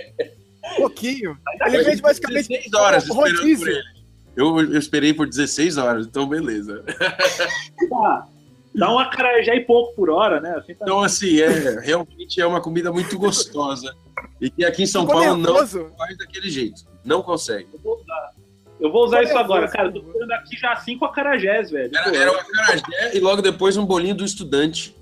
Pouquinho. 0.76 1.38
Ele 1.68 1.84
fez 1.84 2.00
basicamente 2.00 2.48
16 2.48 2.74
horas 2.74 3.04
esperando 3.04 3.58
por 3.58 3.68
ele. 3.68 3.95
Eu, 4.36 4.60
eu 4.60 4.78
esperei 4.78 5.14
por 5.14 5.26
16 5.26 5.78
horas, 5.78 6.06
então 6.06 6.28
beleza. 6.28 6.84
Tá. 7.88 8.26
Dá 8.74 8.92
um 8.92 8.98
acarajé 8.98 9.56
e 9.56 9.60
pouco 9.60 9.94
por 9.94 10.10
hora, 10.10 10.38
né? 10.38 10.54
Assim 10.58 10.74
tá 10.74 10.84
então, 10.84 11.00
assim, 11.00 11.40
é, 11.40 11.80
realmente 11.80 12.38
é 12.38 12.46
uma 12.46 12.60
comida 12.60 12.92
muito 12.92 13.18
gostosa. 13.18 13.94
E 14.38 14.50
que 14.50 14.64
aqui 14.64 14.82
em 14.82 14.86
São 14.86 15.06
Ficou 15.06 15.22
Paulo 15.22 15.42
nervoso? 15.42 15.84
não 15.84 15.96
faz 15.96 16.18
daquele 16.18 16.50
jeito. 16.50 16.82
Não 17.02 17.22
consegue. 17.22 17.68
Eu 17.72 17.80
vou 17.80 17.94
usar, 17.96 18.30
eu 18.78 18.92
vou 18.92 19.04
usar 19.04 19.22
isso 19.22 19.38
agora, 19.38 19.66
cara. 19.68 19.88
Eu 19.88 19.94
tô 19.94 20.02
ficando 20.02 20.30
aqui 20.32 20.56
já 20.58 20.76
cinco 20.76 21.06
acarajés, 21.06 21.70
velho. 21.70 21.90
Era, 21.96 22.16
era 22.16 22.32
um 22.32 22.36
acarajé 22.38 23.16
e 23.16 23.20
logo 23.20 23.40
depois 23.40 23.78
um 23.78 23.86
bolinho 23.86 24.14
do 24.14 24.24
estudante. 24.24 24.94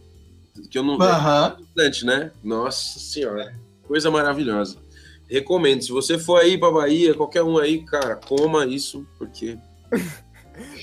Que 0.70 0.78
eu 0.78 0.84
não. 0.84 0.94
Uhum. 0.94 1.60
Estudante, 1.60 2.06
né? 2.06 2.30
Nossa 2.44 3.00
senhora. 3.00 3.52
Coisa 3.88 4.08
maravilhosa 4.08 4.83
recomendo. 5.28 5.82
Se 5.82 5.92
você 5.92 6.18
for 6.18 6.40
aí 6.40 6.58
pra 6.58 6.70
Bahia, 6.70 7.14
qualquer 7.14 7.42
um 7.42 7.58
aí, 7.58 7.84
cara, 7.84 8.16
coma 8.16 8.66
isso, 8.66 9.06
porque. 9.18 9.58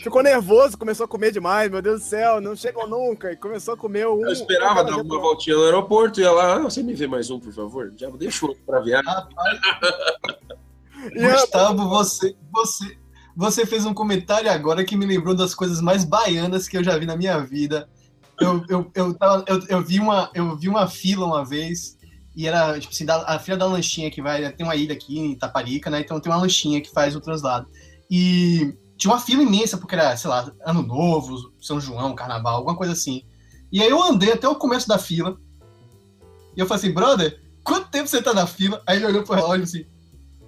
Ficou 0.04 0.22
nervoso, 0.22 0.78
começou 0.78 1.06
a 1.06 1.08
comer 1.08 1.32
demais, 1.32 1.72
meu 1.72 1.82
Deus 1.82 2.02
do 2.02 2.06
céu, 2.06 2.42
não 2.42 2.58
chegou 2.58 2.90
nunca. 2.90 3.32
E 3.32 3.38
começou 3.38 3.74
a 3.74 3.78
comer 3.78 4.06
um. 4.06 4.26
Eu 4.26 4.34
esperava 4.34 4.84
dar 4.84 4.98
uma 4.98 5.20
voltinha 5.20 5.56
no 5.56 5.64
aeroporto 5.64 6.20
e 6.20 6.24
ia 6.24 6.32
lá, 6.32 6.56
ah, 6.56 6.60
você 6.60 6.84
me 6.84 6.94
vê 6.94 7.08
mais 7.08 7.30
um, 7.30 7.40
por 7.40 7.54
favor? 7.54 7.94
Já 7.96 8.10
deixa 8.10 8.46
outro 8.46 8.62
pra 8.66 8.82
viagem. 8.82 9.08
Gustavo, 11.16 11.88
você, 11.88 12.36
você, 12.52 12.98
você 13.36 13.66
fez 13.66 13.86
um 13.86 13.94
comentário 13.94 14.52
agora 14.52 14.84
que 14.84 14.98
me 14.98 15.06
lembrou 15.06 15.34
das 15.34 15.56
coisas 15.56 15.80
mais 15.80 16.04
baianas 16.04 16.68
que 16.68 16.78
eu 16.78 16.84
já 16.84 16.98
vi 16.98 17.06
na 17.06 17.16
minha 17.16 17.40
vida. 17.40 17.90
Eu, 18.40 18.64
eu, 18.68 18.92
eu, 18.94 19.14
tava, 19.14 19.46
eu, 19.48 19.60
eu, 19.70 19.82
vi, 19.82 20.00
uma, 20.00 20.30
eu 20.34 20.58
vi 20.58 20.68
uma 20.68 20.88
fila 20.88 21.26
uma 21.26 21.46
vez 21.46 21.98
e 22.36 22.48
era, 22.48 22.80
tipo 22.80 22.94
assim, 22.94 23.06
da, 23.06 23.24
a 23.24 23.40
filha 23.40 23.58
da 23.58 23.66
lanchinha 23.66 24.10
que 24.10 24.22
vai. 24.22 24.52
Tem 24.54 24.66
uma 24.66 24.76
ilha 24.76 24.94
aqui 24.94 25.20
em 25.20 25.32
Itaparica, 25.34 25.90
né? 25.90 26.00
Então 26.00 26.20
tem 26.20 26.32
uma 26.32 26.42
lanchinha 26.42 26.82
que 26.82 26.92
faz 26.92 27.16
o 27.16 27.22
translado. 27.22 27.68
E 28.10 28.74
tinha 28.98 29.14
uma 29.14 29.20
fila 29.20 29.44
imensa, 29.44 29.78
porque 29.78 29.96
era, 29.96 30.16
sei 30.16 30.30
lá, 30.30 30.52
Ano 30.66 30.82
Novo, 30.82 31.36
São 31.60 31.82
João, 31.82 32.16
Carnaval, 32.16 32.56
alguma 32.56 32.76
coisa 32.76 32.94
assim. 32.94 33.24
E 33.72 33.82
aí 33.82 33.90
eu 33.90 34.02
andei 34.02 34.32
até 34.32 34.48
o 34.48 34.56
começo 34.56 34.88
da 34.88 34.98
fila. 34.98 35.38
E 36.56 36.60
eu 36.60 36.66
falei 36.66 36.84
assim, 36.84 36.94
brother, 36.94 37.42
quanto 37.64 37.90
tempo 37.90 38.08
você 38.08 38.22
tá 38.22 38.34
na 38.34 38.46
fila? 38.46 38.82
Aí 38.86 38.98
ele 38.98 39.06
olhou 39.06 39.24
pro 39.24 39.36
relógio 39.36 39.64
assim, 39.64 39.86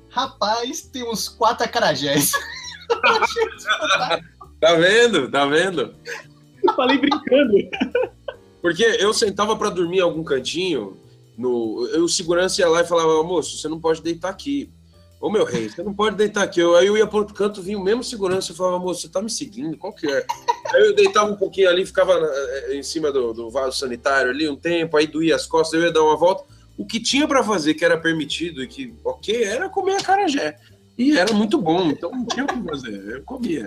rapaz, 0.10 0.82
tem 0.84 1.04
uns 1.04 1.28
quatro 1.28 1.66
acarajés. 1.66 2.32
tá 4.60 4.76
vendo? 4.76 5.32
Tá 5.32 5.46
vendo? 5.46 5.96
Eu 6.64 6.74
falei 6.76 6.98
brincando. 6.98 7.54
Porque 8.62 8.84
eu 8.84 9.14
sentava 9.14 9.56
para 9.58 9.70
dormir 9.70 9.98
em 9.98 10.02
algum 10.02 10.24
cantinho, 10.24 10.98
no, 11.38 11.88
eu, 11.94 12.04
o 12.04 12.10
segurança 12.10 12.62
ia 12.62 12.70
lá 12.70 12.82
e 12.82 12.88
falava, 12.88 13.24
moço, 13.24 13.58
você 13.58 13.68
não 13.68 13.80
pode 13.80 14.02
deitar 14.02 14.30
aqui. 14.30 14.72
Ô 15.20 15.30
meu 15.30 15.46
rei, 15.46 15.70
você 15.70 15.82
não 15.82 15.94
pode 15.94 16.18
deitar 16.18 16.44
aqui. 16.44 16.60
Eu, 16.60 16.76
aí 16.76 16.88
eu 16.88 16.98
ia 16.98 17.08
para 17.08 17.20
outro 17.20 17.34
canto, 17.34 17.62
vinha 17.62 17.78
o 17.78 17.84
mesmo 17.84 18.04
segurança 18.04 18.52
e 18.52 18.56
falava, 18.56 18.78
moço, 18.78 19.02
você 19.02 19.10
tá 19.10 19.22
me 19.22 19.30
seguindo? 19.30 19.78
Qual 19.78 19.94
que 19.94 20.06
é? 20.06 20.26
Aí 20.74 20.82
eu 20.82 20.96
deitava 20.96 21.32
um 21.32 21.38
pouquinho 21.38 21.70
ali, 21.70 21.86
ficava 21.86 22.14
eh, 22.14 22.76
em 22.76 22.84
cima 22.84 23.12
do, 23.12 23.34
do 23.34 23.50
vaso 23.50 23.78
sanitário 23.78 24.32
ali 24.32 24.50
um 24.50 24.56
tempo, 24.56 24.98
aí 24.98 25.08
doía 25.08 25.36
as 25.36 25.46
costas, 25.46 25.80
eu 25.80 25.86
ia 25.86 25.94
dar 25.94 26.04
uma 26.04 26.18
volta. 26.18 26.44
O 26.78 26.86
que 26.86 27.00
tinha 27.00 27.28
para 27.28 27.44
fazer, 27.44 27.74
que 27.76 27.86
era 27.86 27.98
permitido 27.98 28.64
e 28.64 28.68
que, 28.68 28.94
ok, 29.04 29.44
era 29.44 29.70
comer 29.70 29.96
a 29.96 30.04
carajé. 30.04 30.58
E 30.98 31.18
era 31.18 31.34
muito 31.34 31.58
bom, 31.58 31.90
então 31.90 32.12
não 32.12 32.26
tinha 32.26 32.44
o 32.44 32.48
que 32.48 32.62
fazer, 32.64 33.16
eu 33.16 33.24
comia. 33.24 33.66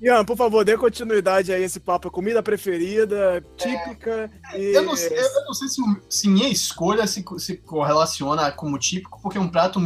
Ian, 0.00 0.24
por 0.24 0.36
favor, 0.36 0.64
dê 0.64 0.76
continuidade 0.76 1.52
a 1.52 1.58
esse 1.58 1.80
papo. 1.80 2.10
Comida 2.10 2.42
preferida, 2.42 3.44
típica. 3.56 4.30
É, 4.52 4.60
e... 4.60 4.74
eu, 4.74 4.82
não 4.82 4.94
sei, 4.94 5.18
eu 5.18 5.44
não 5.44 5.52
sei 5.52 5.68
se, 5.68 5.82
se 6.08 6.28
minha 6.28 6.48
escolha 6.48 7.06
se, 7.06 7.24
se 7.38 7.56
correlaciona 7.56 8.50
como 8.52 8.78
típico, 8.78 9.20
porque 9.20 9.38
é 9.38 9.40
um 9.40 9.48
prato 9.48 9.80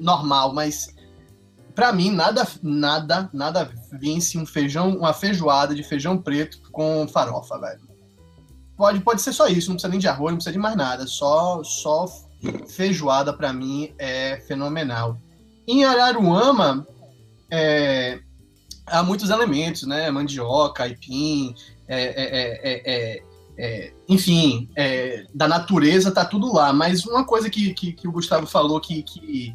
normal, 0.00 0.54
mas 0.54 0.94
para 1.74 1.92
mim 1.92 2.10
nada 2.10 2.46
nada 2.62 3.30
nada 3.32 3.70
vence 3.92 4.38
um 4.38 4.46
feijão, 4.46 4.96
uma 4.96 5.12
feijoada 5.12 5.74
de 5.74 5.82
feijão 5.82 6.16
preto 6.16 6.60
com 6.70 7.06
farofa, 7.08 7.58
velho. 7.58 7.92
Pode, 8.76 9.00
pode 9.00 9.20
ser 9.20 9.32
só 9.32 9.46
isso, 9.46 9.68
não 9.68 9.76
precisa 9.76 9.90
nem 9.90 9.98
de 9.98 10.08
arroz, 10.08 10.30
não 10.30 10.36
precisa 10.36 10.52
de 10.52 10.58
mais 10.58 10.76
nada, 10.76 11.06
só 11.06 11.62
só 11.62 12.06
feijoada 12.68 13.32
para 13.32 13.52
mim 13.52 13.92
é 13.98 14.40
fenomenal. 14.46 15.18
Em 15.66 15.84
Araruama 15.84 16.86
é, 17.50 18.20
há 18.92 19.02
muitos 19.02 19.30
elementos, 19.30 19.82
né? 19.84 20.10
Mandioca, 20.10 20.84
aipim, 20.84 21.54
é, 21.88 22.02
é, 22.04 23.22
é, 23.58 23.92
enfim, 24.08 24.68
da 25.34 25.48
natureza 25.48 26.10
tá 26.10 26.24
tudo 26.24 26.52
lá. 26.52 26.72
Mas 26.72 27.04
uma 27.04 27.24
coisa 27.24 27.50
que, 27.50 27.74
que, 27.74 27.92
que 27.92 28.08
o 28.08 28.12
Gustavo 28.12 28.46
falou 28.46 28.80
que, 28.80 29.02
que 29.02 29.54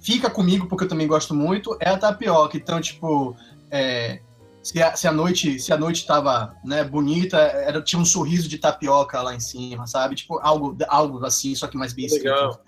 fica 0.00 0.28
comigo, 0.28 0.66
porque 0.66 0.84
eu 0.84 0.88
também 0.88 1.06
gosto 1.06 1.34
muito, 1.34 1.76
é 1.80 1.88
a 1.88 1.96
tapioca. 1.96 2.56
Então, 2.56 2.78
tipo, 2.80 3.34
é, 3.70 4.20
se, 4.62 4.82
a, 4.82 4.94
se 4.94 5.08
a 5.08 5.12
noite 5.12 5.58
se 5.58 5.72
a 5.72 5.76
noite 5.76 6.06
tava 6.06 6.54
né, 6.64 6.84
bonita, 6.84 7.38
era, 7.38 7.82
tinha 7.82 8.00
um 8.00 8.04
sorriso 8.04 8.48
de 8.48 8.58
tapioca 8.58 9.20
lá 9.22 9.34
em 9.34 9.40
cima, 9.40 9.86
sabe? 9.86 10.14
Tipo, 10.14 10.38
algo, 10.40 10.76
algo 10.88 11.24
assim, 11.24 11.54
só 11.54 11.66
que 11.66 11.76
mais 11.76 11.92
bem 11.92 12.06
Legal. 12.08 12.60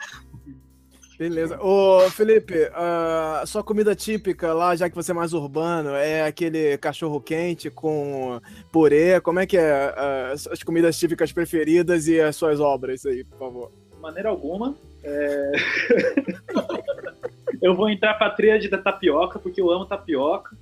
Beleza. 1.18 1.58
Ô, 1.62 2.00
Felipe, 2.10 2.70
a 2.74 3.42
sua 3.46 3.62
comida 3.62 3.94
típica 3.94 4.52
lá, 4.52 4.76
já 4.76 4.88
que 4.88 4.94
você 4.94 5.12
é 5.12 5.14
mais 5.14 5.32
urbano, 5.32 5.90
é 5.90 6.22
aquele 6.22 6.76
cachorro 6.76 7.20
quente 7.20 7.70
com 7.70 8.38
purê. 8.70 9.20
Como 9.20 9.40
é 9.40 9.46
que 9.46 9.56
é 9.56 9.94
as 10.32 10.62
comidas 10.62 10.98
típicas 10.98 11.32
preferidas 11.32 12.06
e 12.06 12.20
as 12.20 12.36
suas 12.36 12.60
obras 12.60 13.06
aí, 13.06 13.24
por 13.24 13.38
favor? 13.38 13.72
De 13.94 14.00
maneira 14.00 14.28
alguma. 14.28 14.76
É... 15.02 15.52
eu 17.62 17.74
vou 17.74 17.88
entrar 17.88 18.14
pra 18.14 18.30
tríade 18.30 18.68
da 18.68 18.78
tapioca, 18.78 19.38
porque 19.38 19.60
eu 19.60 19.70
amo 19.70 19.86
tapioca. 19.86 20.54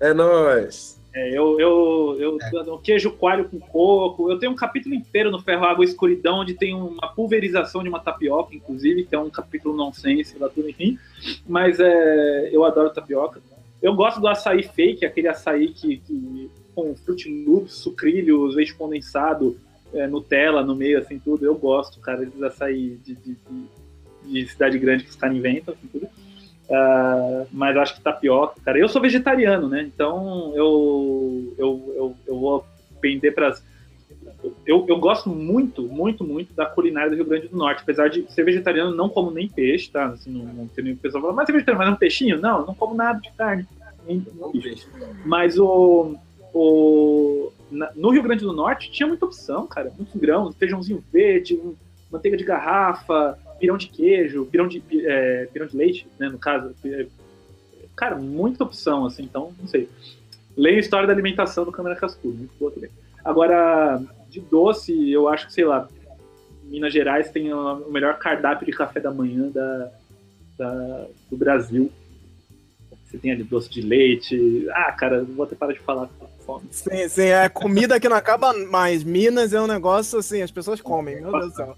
É 0.00 0.12
nóis. 0.12 0.99
É, 1.12 1.36
eu, 1.36 1.58
eu, 1.58 2.16
eu, 2.20 2.38
é. 2.40 2.78
queijo 2.82 3.12
coalho 3.12 3.48
com 3.48 3.58
coco. 3.58 4.30
Eu 4.30 4.38
tenho 4.38 4.52
um 4.52 4.56
capítulo 4.56 4.94
inteiro 4.94 5.30
no 5.30 5.40
Ferro 5.40 5.64
Água 5.64 5.84
Escuridão, 5.84 6.40
onde 6.40 6.54
tem 6.54 6.74
uma 6.74 7.08
pulverização 7.08 7.82
de 7.82 7.88
uma 7.88 7.98
tapioca, 7.98 8.54
inclusive, 8.54 9.04
que 9.04 9.14
é 9.14 9.18
um 9.18 9.30
capítulo 9.30 9.76
nonsense 9.76 10.38
lá 10.38 10.48
tudo, 10.48 10.68
enfim. 10.68 10.98
Mas 11.46 11.80
é, 11.80 12.50
eu 12.52 12.64
adoro 12.64 12.90
tapioca. 12.90 13.40
Eu 13.82 13.94
gosto 13.94 14.20
do 14.20 14.28
açaí 14.28 14.62
fake, 14.62 15.04
aquele 15.04 15.26
açaí 15.26 15.68
que, 15.68 15.96
que 15.98 16.50
com 16.74 16.94
Fruit 16.94 17.28
Loops, 17.44 17.74
sucrilhos, 17.74 18.54
leite 18.54 18.74
condensado, 18.74 19.56
é, 19.92 20.06
Nutella 20.06 20.62
no 20.62 20.76
meio, 20.76 20.98
assim, 20.98 21.18
tudo. 21.18 21.44
Eu 21.44 21.56
gosto, 21.56 21.98
cara, 22.00 22.24
desses 22.24 22.42
açaí 22.42 23.00
de, 23.04 23.14
de, 23.14 23.36
de, 24.24 24.42
de 24.42 24.48
cidade 24.48 24.78
grande 24.78 25.04
que 25.04 25.10
os 25.10 25.16
caras 25.16 25.36
inventam, 25.36 25.74
assim, 25.74 25.88
tudo. 25.88 26.08
Uh, 26.70 27.48
mas 27.50 27.76
acho 27.76 27.96
que 27.96 28.00
tapioca, 28.00 28.54
cara. 28.64 28.78
Eu 28.78 28.88
sou 28.88 29.02
vegetariano, 29.02 29.68
né? 29.68 29.82
Então 29.82 30.52
eu, 30.54 31.52
eu, 31.58 31.94
eu, 31.96 32.16
eu 32.28 32.38
vou 32.38 32.64
pender 33.00 33.34
para 33.34 33.52
eu, 34.64 34.86
eu 34.88 34.98
gosto 34.98 35.28
muito, 35.28 35.82
muito, 35.82 36.24
muito 36.24 36.54
da 36.54 36.64
culinária 36.64 37.10
do 37.10 37.16
Rio 37.16 37.24
Grande 37.24 37.48
do 37.48 37.56
Norte. 37.56 37.82
Apesar 37.82 38.08
de 38.08 38.24
ser 38.32 38.44
vegetariano, 38.44 38.94
não 38.94 39.08
como 39.08 39.30
nem 39.30 39.48
peixe, 39.48 39.90
tá? 39.90 40.06
Assim, 40.06 40.30
não, 40.30 40.44
não 40.52 40.66
tem 40.68 40.84
nenhum 40.84 40.96
pessoal 40.96 41.22
fala, 41.22 41.34
mas 41.34 41.46
você 41.46 41.52
é 41.52 41.54
vegetariano, 41.54 41.84
mas 41.84 41.92
é 41.92 41.96
um 41.96 41.98
peixinho? 41.98 42.40
Não, 42.40 42.66
não 42.66 42.74
como 42.74 42.94
nada 42.94 43.20
de 43.20 43.30
carne. 43.32 43.66
Nem, 44.06 44.24
mas 45.24 45.58
o, 45.58 46.14
o, 46.54 47.52
na, 47.70 47.90
no 47.94 48.10
Rio 48.10 48.22
Grande 48.22 48.44
do 48.44 48.52
Norte 48.52 48.90
tinha 48.90 49.06
muita 49.06 49.26
opção, 49.26 49.66
cara. 49.66 49.92
Muitos 49.96 50.18
grãos, 50.18 50.54
feijãozinho 50.56 51.04
verde, 51.12 51.60
manteiga 52.10 52.36
de 52.36 52.44
garrafa, 52.44 53.38
pirão 53.60 53.76
de 53.76 53.88
queijo, 53.88 54.46
pirão 54.46 54.66
de, 54.66 54.82
é, 55.06 55.46
pirão 55.52 55.66
de 55.66 55.76
leite, 55.76 56.08
né, 56.18 56.28
no 56.28 56.38
caso. 56.38 56.74
É, 56.84 57.06
cara, 57.94 58.16
muita 58.16 58.64
opção, 58.64 59.04
assim, 59.04 59.22
então, 59.22 59.52
não 59.60 59.68
sei. 59.68 59.88
Leia 60.56 60.78
a 60.78 60.80
história 60.80 61.06
da 61.06 61.12
alimentação 61.12 61.64
do 61.64 61.70
Câmara 61.70 61.94
Cascudo, 61.94 62.36
muito 62.36 62.58
boa 62.58 62.72
também. 62.72 62.90
Agora, 63.22 64.02
de 64.30 64.40
doce, 64.40 65.10
eu 65.10 65.28
acho 65.28 65.46
que, 65.46 65.52
sei 65.52 65.64
lá, 65.64 65.86
Minas 66.64 66.92
Gerais 66.92 67.30
tem 67.30 67.52
o 67.52 67.90
melhor 67.90 68.18
cardápio 68.18 68.66
de 68.66 68.72
café 68.72 68.98
da 68.98 69.12
manhã 69.12 69.48
da, 69.50 69.90
da 70.56 71.06
do 71.30 71.36
Brasil. 71.36 71.92
Você 73.04 73.18
tem 73.18 73.32
ali 73.32 73.42
doce 73.42 73.68
de 73.68 73.82
leite. 73.82 74.66
Ah, 74.70 74.92
cara, 74.92 75.24
vou 75.24 75.44
até 75.44 75.56
parar 75.56 75.72
de 75.72 75.80
falar 75.80 76.08
com 76.18 76.26
fome. 76.46 76.68
Sim, 76.70 77.08
sim, 77.08 77.26
é 77.26 77.48
comida 77.48 77.98
que 77.98 78.08
não 78.08 78.16
acaba 78.16 78.52
mais. 78.52 79.02
Minas 79.02 79.52
é 79.52 79.60
um 79.60 79.66
negócio 79.66 80.20
assim, 80.20 80.42
as 80.42 80.50
pessoas 80.50 80.80
comem, 80.80 81.20
meu 81.20 81.32
Deus 81.32 81.50
do 81.50 81.56
céu 81.56 81.76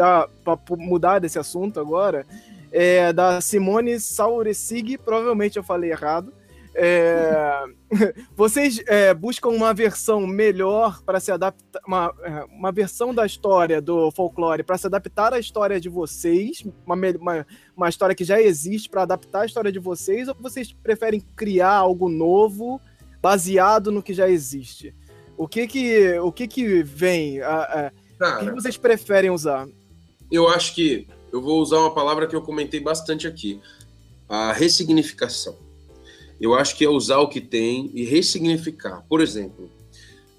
já 0.00 0.26
para 0.42 0.58
mudar 0.78 1.18
desse 1.18 1.38
assunto 1.38 1.78
agora, 1.78 2.26
é 2.72 3.12
da 3.12 3.40
Simone 3.40 4.00
Sauresig, 4.00 4.96
provavelmente 4.96 5.58
eu 5.58 5.62
falei 5.62 5.90
errado. 5.90 6.32
É, 6.72 7.64
vocês 8.34 8.80
é, 8.86 9.12
buscam 9.12 9.48
uma 9.48 9.74
versão 9.74 10.24
melhor 10.26 11.02
para 11.02 11.20
se 11.20 11.30
adaptar, 11.30 11.82
uma, 11.86 12.14
é, 12.22 12.44
uma 12.44 12.72
versão 12.72 13.12
da 13.12 13.26
história 13.26 13.82
do 13.82 14.10
folclore 14.12 14.62
para 14.62 14.78
se 14.78 14.86
adaptar 14.86 15.34
à 15.34 15.38
história 15.38 15.80
de 15.80 15.88
vocês, 15.88 16.64
uma, 16.86 16.94
uma, 16.94 17.46
uma 17.76 17.88
história 17.88 18.14
que 18.14 18.24
já 18.24 18.40
existe 18.40 18.88
para 18.88 19.02
adaptar 19.02 19.42
a 19.42 19.46
história 19.46 19.72
de 19.72 19.80
vocês, 19.80 20.28
ou 20.28 20.34
vocês 20.40 20.72
preferem 20.72 21.20
criar 21.36 21.74
algo 21.74 22.08
novo 22.08 22.80
baseado 23.20 23.90
no 23.90 24.02
que 24.02 24.14
já 24.14 24.30
existe? 24.30 24.94
O 25.36 25.48
que 25.48 25.66
que, 25.66 26.18
o 26.20 26.32
que, 26.32 26.46
que 26.46 26.82
vem? 26.82 27.42
A, 27.42 27.90
a, 28.20 28.40
o 28.42 28.44
que 28.44 28.50
vocês 28.52 28.76
preferem 28.76 29.30
usar? 29.30 29.66
Eu 30.30 30.48
acho 30.48 30.74
que 30.74 31.06
eu 31.32 31.40
vou 31.40 31.60
usar 31.60 31.78
uma 31.78 31.94
palavra 31.94 32.26
que 32.26 32.34
eu 32.34 32.42
comentei 32.42 32.80
bastante 32.80 33.26
aqui: 33.26 33.60
a 34.28 34.52
ressignificação. 34.52 35.56
Eu 36.40 36.54
acho 36.54 36.76
que 36.76 36.84
é 36.84 36.88
usar 36.88 37.18
o 37.18 37.28
que 37.28 37.40
tem 37.40 37.90
e 37.92 38.04
ressignificar. 38.04 39.04
Por 39.08 39.20
exemplo, 39.20 39.70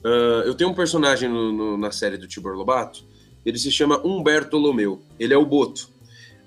uh, 0.04 0.44
eu 0.46 0.56
tenho 0.56 0.72
um 0.72 0.74
personagem 0.74 1.30
no, 1.30 1.52
no, 1.52 1.78
na 1.78 1.92
série 1.92 2.18
do 2.18 2.28
Tibor 2.28 2.56
Lobato, 2.56 3.04
ele 3.46 3.58
se 3.58 3.72
chama 3.72 4.02
Humberto 4.06 4.58
Lomeu. 4.58 5.02
Ele 5.20 5.34
é 5.34 5.38
o 5.38 5.46
Boto. 5.46 5.90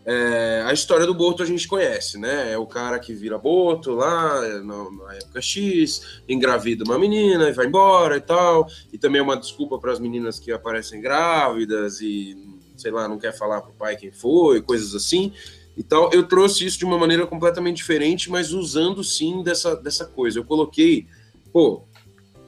É, 0.07 0.63
a 0.67 0.73
história 0.73 1.07
do 1.07 1.15
Boto 1.15 1.43
a 1.43 1.47
gente 1.47 1.67
conhece, 1.67 2.19
né? 2.19 2.53
É 2.53 2.59
o 2.59 2.67
cara 2.67 2.99
que 2.99 3.15
vira 3.15 3.39
Boto 3.39 3.93
lá 3.93 4.41
na, 4.61 4.91
na, 4.91 5.15
época 5.15 5.41
X, 5.41 6.21
engravida 6.29 6.85
uma 6.85 6.99
menina 6.99 7.49
e 7.49 7.53
vai 7.53 7.67
embora 7.67 8.17
e 8.17 8.21
tal. 8.21 8.69
E 8.93 8.99
também 8.99 9.21
é 9.21 9.23
uma 9.23 9.37
desculpa 9.37 9.79
para 9.79 9.93
as 9.93 9.99
meninas 9.99 10.39
que 10.39 10.53
aparecem 10.53 11.01
grávidas 11.01 12.01
e 12.01 12.37
sei 12.77 12.91
lá, 12.91 13.09
não 13.09 13.19
quer 13.19 13.37
falar 13.37 13.61
pro 13.61 13.73
pai 13.73 13.97
quem 13.97 14.13
foi, 14.13 14.61
coisas 14.61 14.95
assim. 14.95 15.33
Então, 15.77 16.09
eu 16.13 16.23
trouxe 16.23 16.65
isso 16.65 16.79
de 16.79 16.85
uma 16.85 16.99
maneira 16.99 17.27
completamente 17.27 17.79
diferente, 17.79 18.31
mas 18.31 18.53
usando 18.53 19.03
sim 19.03 19.43
dessa, 19.43 19.75
dessa 19.75 20.05
coisa. 20.07 20.39
Eu 20.39 20.45
coloquei, 20.45 21.07
pô, 21.53 21.83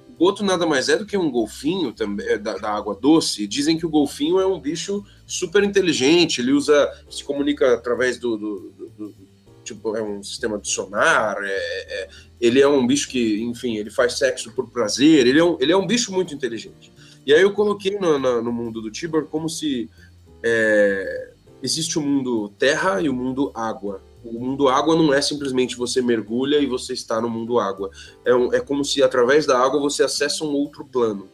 o 0.09 0.13
boto 0.17 0.45
nada 0.45 0.67
mais 0.67 0.89
é 0.89 0.97
do 0.97 1.05
que 1.05 1.17
um 1.17 1.31
golfinho 1.31 1.93
também 1.93 2.27
é, 2.27 2.39
da, 2.39 2.57
da, 2.57 2.71
água 2.71 2.97
doce. 3.01 3.47
Dizem 3.47 3.77
que 3.77 3.85
o 3.85 3.91
golfinho 3.91 4.39
é 4.41 4.47
um 4.47 4.61
bicho 4.61 5.05
super 5.27 5.63
inteligente, 5.65 6.41
ele 6.41 6.53
usa, 6.53 6.91
se 7.11 7.25
comunica 7.25 7.75
através 7.75 8.19
do, 8.19 8.37
do, 8.37 8.61
do, 8.71 8.89
do 8.91 9.15
tipo, 9.65 9.97
é 9.97 10.03
um 10.03 10.23
sistema 10.23 10.59
de 10.59 10.69
sonar, 10.69 11.37
é, 11.43 11.49
é, 11.49 12.09
ele 12.41 12.61
é 12.61 12.69
um 12.69 12.87
bicho 12.87 13.09
que, 13.09 13.43
enfim, 13.43 13.77
ele 13.77 13.91
faz 13.91 14.17
sexo 14.17 14.53
por 14.53 14.71
prazer, 14.71 15.27
ele 15.27 15.41
é 15.41 15.45
um, 15.45 15.59
ele 15.61 15.73
é 15.73 15.77
um 15.77 15.87
bicho 15.87 16.13
muito 16.13 16.33
inteligente. 16.33 16.93
E 17.27 17.35
aí 17.35 17.43
eu 17.43 17.53
coloquei 17.53 17.99
no, 17.99 18.19
no, 18.19 18.41
no 18.41 18.53
mundo 18.53 18.81
do 18.81 18.91
Tibor 18.91 19.27
como 19.27 19.49
se 19.49 19.91
é, 20.43 21.33
existe 21.63 21.99
o 21.99 22.03
mundo 22.03 22.49
terra 22.59 23.01
e 23.01 23.09
o 23.09 23.15
mundo 23.15 23.51
água. 23.55 24.03
O 24.25 24.41
mundo 24.41 24.69
água 24.69 24.97
não 24.97 25.15
é 25.15 25.21
simplesmente 25.21 25.77
você 25.77 26.03
mergulha 26.03 26.59
e 26.59 26.67
você 26.67 26.93
está 26.93 27.21
no 27.21 27.29
mundo 27.29 27.59
água. 27.59 27.91
É, 28.25 28.35
um, 28.35 28.53
é 28.53 28.61
como 28.61 28.85
se 28.85 29.03
através 29.03 29.47
da 29.47 29.59
água 29.59 29.81
você 29.81 30.03
acessa 30.03 30.45
um 30.45 30.53
outro 30.53 30.85
plano. 30.85 31.29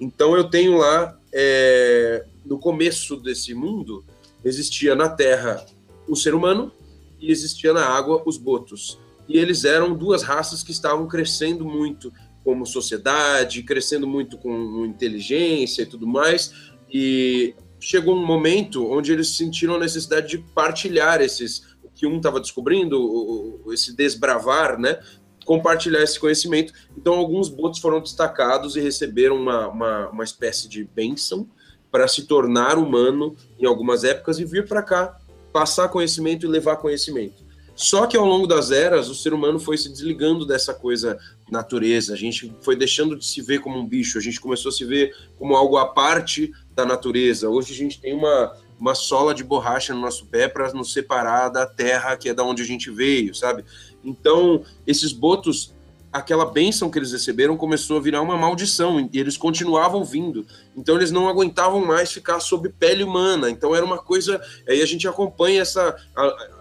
Então 0.00 0.36
eu 0.36 0.44
tenho 0.44 0.78
lá, 0.78 1.18
é, 1.32 2.24
no 2.44 2.58
começo 2.58 3.16
desse 3.16 3.52
mundo, 3.54 4.04
existia 4.44 4.94
na 4.94 5.08
terra 5.08 5.64
o 6.06 6.16
ser 6.16 6.34
humano 6.34 6.72
e 7.20 7.30
existia 7.30 7.72
na 7.72 7.84
água 7.84 8.22
os 8.24 8.38
botos. 8.38 8.98
E 9.28 9.36
eles 9.36 9.64
eram 9.64 9.94
duas 9.94 10.22
raças 10.22 10.62
que 10.62 10.70
estavam 10.70 11.06
crescendo 11.06 11.64
muito 11.64 12.10
como 12.42 12.64
sociedade, 12.64 13.62
crescendo 13.62 14.06
muito 14.06 14.38
com 14.38 14.86
inteligência 14.86 15.82
e 15.82 15.86
tudo 15.86 16.06
mais. 16.06 16.54
E 16.90 17.54
chegou 17.88 18.14
um 18.14 18.26
momento 18.26 18.86
onde 18.92 19.10
eles 19.10 19.34
sentiram 19.34 19.76
a 19.76 19.78
necessidade 19.78 20.28
de 20.28 20.36
partilhar 20.36 21.22
esses 21.22 21.62
o 21.82 21.88
que 21.88 22.06
um 22.06 22.18
estava 22.18 22.38
descobrindo, 22.38 23.62
esse 23.72 23.96
desbravar, 23.96 24.78
né? 24.78 25.00
Compartilhar 25.46 26.02
esse 26.02 26.20
conhecimento. 26.20 26.70
Então, 26.94 27.14
alguns 27.14 27.48
botos 27.48 27.80
foram 27.80 28.02
destacados 28.02 28.76
e 28.76 28.80
receberam 28.80 29.36
uma, 29.36 29.68
uma, 29.68 30.08
uma 30.10 30.22
espécie 30.22 30.68
de 30.68 30.84
bênção 30.84 31.48
para 31.90 32.06
se 32.06 32.26
tornar 32.26 32.76
humano 32.76 33.34
em 33.58 33.64
algumas 33.64 34.04
épocas 34.04 34.38
e 34.38 34.44
vir 34.44 34.68
para 34.68 34.82
cá 34.82 35.18
passar 35.50 35.88
conhecimento 35.88 36.44
e 36.44 36.46
levar 36.46 36.76
conhecimento. 36.76 37.48
Só 37.74 38.06
que 38.06 38.16
ao 38.16 38.26
longo 38.26 38.46
das 38.46 38.72
eras, 38.72 39.08
o 39.08 39.14
ser 39.14 39.32
humano 39.32 39.58
foi 39.58 39.78
se 39.78 39.88
desligando 39.88 40.44
dessa 40.44 40.74
coisa 40.74 41.16
natureza, 41.48 42.12
a 42.12 42.16
gente 42.16 42.52
foi 42.60 42.74
deixando 42.74 43.16
de 43.16 43.24
se 43.24 43.40
ver 43.40 43.60
como 43.60 43.78
um 43.78 43.86
bicho, 43.86 44.18
a 44.18 44.20
gente 44.20 44.40
começou 44.40 44.68
a 44.68 44.72
se 44.72 44.84
ver 44.84 45.14
como 45.38 45.54
algo 45.54 45.78
à 45.78 45.86
parte 45.86 46.52
da 46.78 46.86
natureza. 46.86 47.48
Hoje 47.50 47.72
a 47.72 47.76
gente 47.76 48.00
tem 48.00 48.14
uma, 48.14 48.56
uma 48.78 48.94
sola 48.94 49.34
de 49.34 49.42
borracha 49.42 49.92
no 49.92 50.00
nosso 50.00 50.26
pé 50.26 50.46
para 50.46 50.72
nos 50.72 50.92
separar 50.92 51.48
da 51.48 51.66
terra 51.66 52.16
que 52.16 52.28
é 52.28 52.34
da 52.34 52.44
onde 52.44 52.62
a 52.62 52.64
gente 52.64 52.88
veio, 52.88 53.34
sabe? 53.34 53.64
Então, 54.04 54.62
esses 54.86 55.12
botos 55.12 55.74
aquela 56.10 56.46
bênção 56.46 56.90
que 56.90 56.98
eles 56.98 57.12
receberam 57.12 57.56
começou 57.56 57.98
a 57.98 58.00
virar 58.00 58.22
uma 58.22 58.36
maldição 58.36 59.10
e 59.12 59.20
eles 59.20 59.36
continuavam 59.36 60.02
vindo. 60.04 60.46
Então 60.74 60.96
eles 60.96 61.10
não 61.10 61.28
aguentavam 61.28 61.84
mais 61.84 62.10
ficar 62.10 62.40
sob 62.40 62.68
pele 62.70 63.04
humana. 63.04 63.50
Então 63.50 63.76
era 63.76 63.84
uma 63.84 63.98
coisa. 63.98 64.40
Aí 64.66 64.80
a 64.80 64.86
gente 64.86 65.06
acompanha 65.06 65.60
essa. 65.60 65.96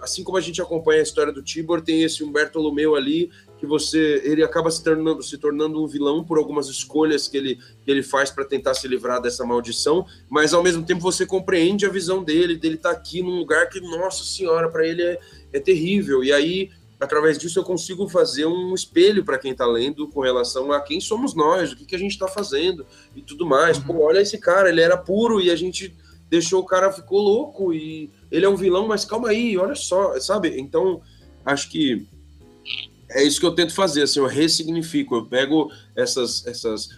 Assim 0.02 0.24
como 0.24 0.38
a 0.38 0.42
gente 0.42 0.62
acompanha 0.62 1.00
a 1.00 1.04
história 1.04 1.32
do 1.32 1.42
Tibor, 1.42 1.82
tem 1.82 2.04
esse 2.04 2.24
Humberto 2.24 2.60
Lomeu 2.60 2.96
ali 2.96 3.32
que 3.58 3.66
você 3.66 4.22
ele 4.24 4.44
acaba 4.44 4.70
se 4.70 4.84
tornando, 4.84 5.24
se 5.24 5.38
tornando 5.38 5.84
um 5.84 5.88
vilão 5.88 6.24
por 6.24 6.38
algumas 6.38 6.68
escolhas 6.68 7.28
que 7.28 7.38
ele, 7.38 7.56
que 7.84 7.90
ele 7.90 8.04
faz 8.04 8.30
para 8.30 8.46
tentar 8.46 8.74
se 8.74 8.88
livrar 8.88 9.22
dessa 9.22 9.46
maldição, 9.46 10.06
mas 10.30 10.54
ao 10.54 10.64
mesmo 10.64 10.86
tempo 10.86 11.02
você 11.02 11.26
compreende 11.26 11.86
a 11.86 11.90
visão 11.90 12.24
dele, 12.24 12.56
dele 12.56 12.76
estar 12.76 12.94
tá 12.94 12.98
aqui 12.98 13.22
num 13.22 13.40
lugar 13.40 13.70
que, 13.70 13.80
nossa 13.80 14.24
senhora, 14.24 14.70
para 14.70 14.88
ele 14.88 15.02
é, 15.02 15.20
é 15.54 15.60
terrível. 15.60 16.24
E 16.24 16.32
aí 16.32 16.70
através 17.00 17.38
disso 17.38 17.60
eu 17.60 17.64
consigo 17.64 18.08
fazer 18.10 18.46
um 18.46 18.74
espelho 18.74 19.24
para 19.24 19.38
quem 19.38 19.52
está 19.52 19.66
lendo 19.66 20.08
com 20.08 20.22
relação 20.22 20.72
a 20.72 20.82
quem 20.82 21.00
somos 21.00 21.36
nós, 21.36 21.72
o 21.72 21.76
que, 21.76 21.86
que 21.86 21.96
a 21.96 22.00
gente 22.00 22.12
está 22.12 22.28
fazendo 22.28 22.86
e 23.16 23.22
tudo 23.22 23.46
mais. 23.46 23.78
Uhum. 23.78 23.84
Pô, 23.84 24.02
olha 24.04 24.20
esse 24.20 24.38
cara, 24.38 24.70
ele 24.70 24.82
era 24.82 24.98
puro 24.98 25.40
e 25.40 25.52
a 25.52 25.56
gente 25.56 25.96
deixou 26.30 26.62
o 26.62 26.66
cara 26.66 26.92
ficou 26.92 27.22
louco 27.22 27.74
e 27.74 28.10
ele 28.32 28.46
é 28.46 28.50
um 28.50 28.56
vilão, 28.56 28.88
mas 28.88 29.06
calma 29.06 29.30
aí, 29.30 29.58
olha 29.58 29.76
só, 29.76 30.20
sabe? 30.20 30.60
Então, 30.60 31.02
acho 31.46 31.70
que 31.70 32.06
é 33.18 33.24
isso 33.24 33.40
que 33.40 33.46
eu 33.46 33.52
tento 33.52 33.74
fazer, 33.74 34.04
assim, 34.04 34.20
eu 34.20 34.28
ressignifico, 34.28 35.16
eu 35.16 35.26
pego 35.26 35.72
essas 35.96 36.46
essas 36.46 36.90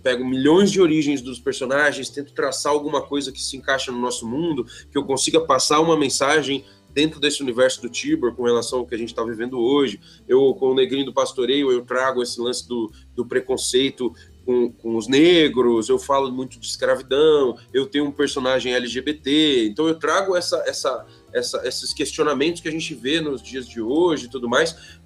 pego 0.00 0.24
milhões 0.24 0.70
de 0.70 0.80
origens 0.80 1.20
dos 1.20 1.40
personagens, 1.40 2.08
tento 2.08 2.32
traçar 2.32 2.72
alguma 2.72 3.02
coisa 3.02 3.32
que 3.32 3.42
se 3.42 3.56
encaixa 3.56 3.90
no 3.90 3.98
nosso 3.98 4.24
mundo, 4.28 4.64
que 4.92 4.96
eu 4.96 5.04
consiga 5.04 5.40
passar 5.40 5.80
uma 5.80 5.96
mensagem 5.96 6.64
dentro 6.90 7.18
desse 7.18 7.42
universo 7.42 7.82
do 7.82 7.88
Tibor 7.88 8.32
com 8.36 8.44
relação 8.44 8.78
ao 8.78 8.86
que 8.86 8.94
a 8.94 8.98
gente 8.98 9.08
está 9.08 9.24
vivendo 9.24 9.58
hoje. 9.58 10.00
Eu, 10.28 10.54
com 10.54 10.70
o 10.70 10.74
Negrinho 10.74 11.06
do 11.06 11.12
Pastoreio, 11.12 11.72
eu 11.72 11.82
trago 11.84 12.22
esse 12.22 12.40
lance 12.40 12.68
do, 12.68 12.92
do 13.16 13.26
preconceito 13.26 14.14
com, 14.44 14.70
com, 14.70 14.96
os 14.96 15.08
negros, 15.08 15.88
eu 15.88 15.98
falo 15.98 16.30
muito 16.30 16.60
de 16.60 16.66
escravidão, 16.66 17.58
eu 17.72 17.86
tenho 17.86 18.04
um 18.04 18.12
personagem 18.12 18.72
LGBT, 18.74 19.66
então 19.66 19.88
eu 19.88 19.98
trago 19.98 20.36
essa, 20.36 20.62
essa, 20.66 21.04
essa, 21.32 21.66
esses 21.66 21.92
questionamentos 21.92 22.60
que 22.60 22.68
a 22.68 22.70
gente 22.70 22.94
vê 22.94 23.20
nos 23.20 23.42
dias 23.42 23.66
de 23.66 23.80
hoje 23.80 24.26
e 24.26 24.30
tudo 24.30 24.48
mais 24.48 25.02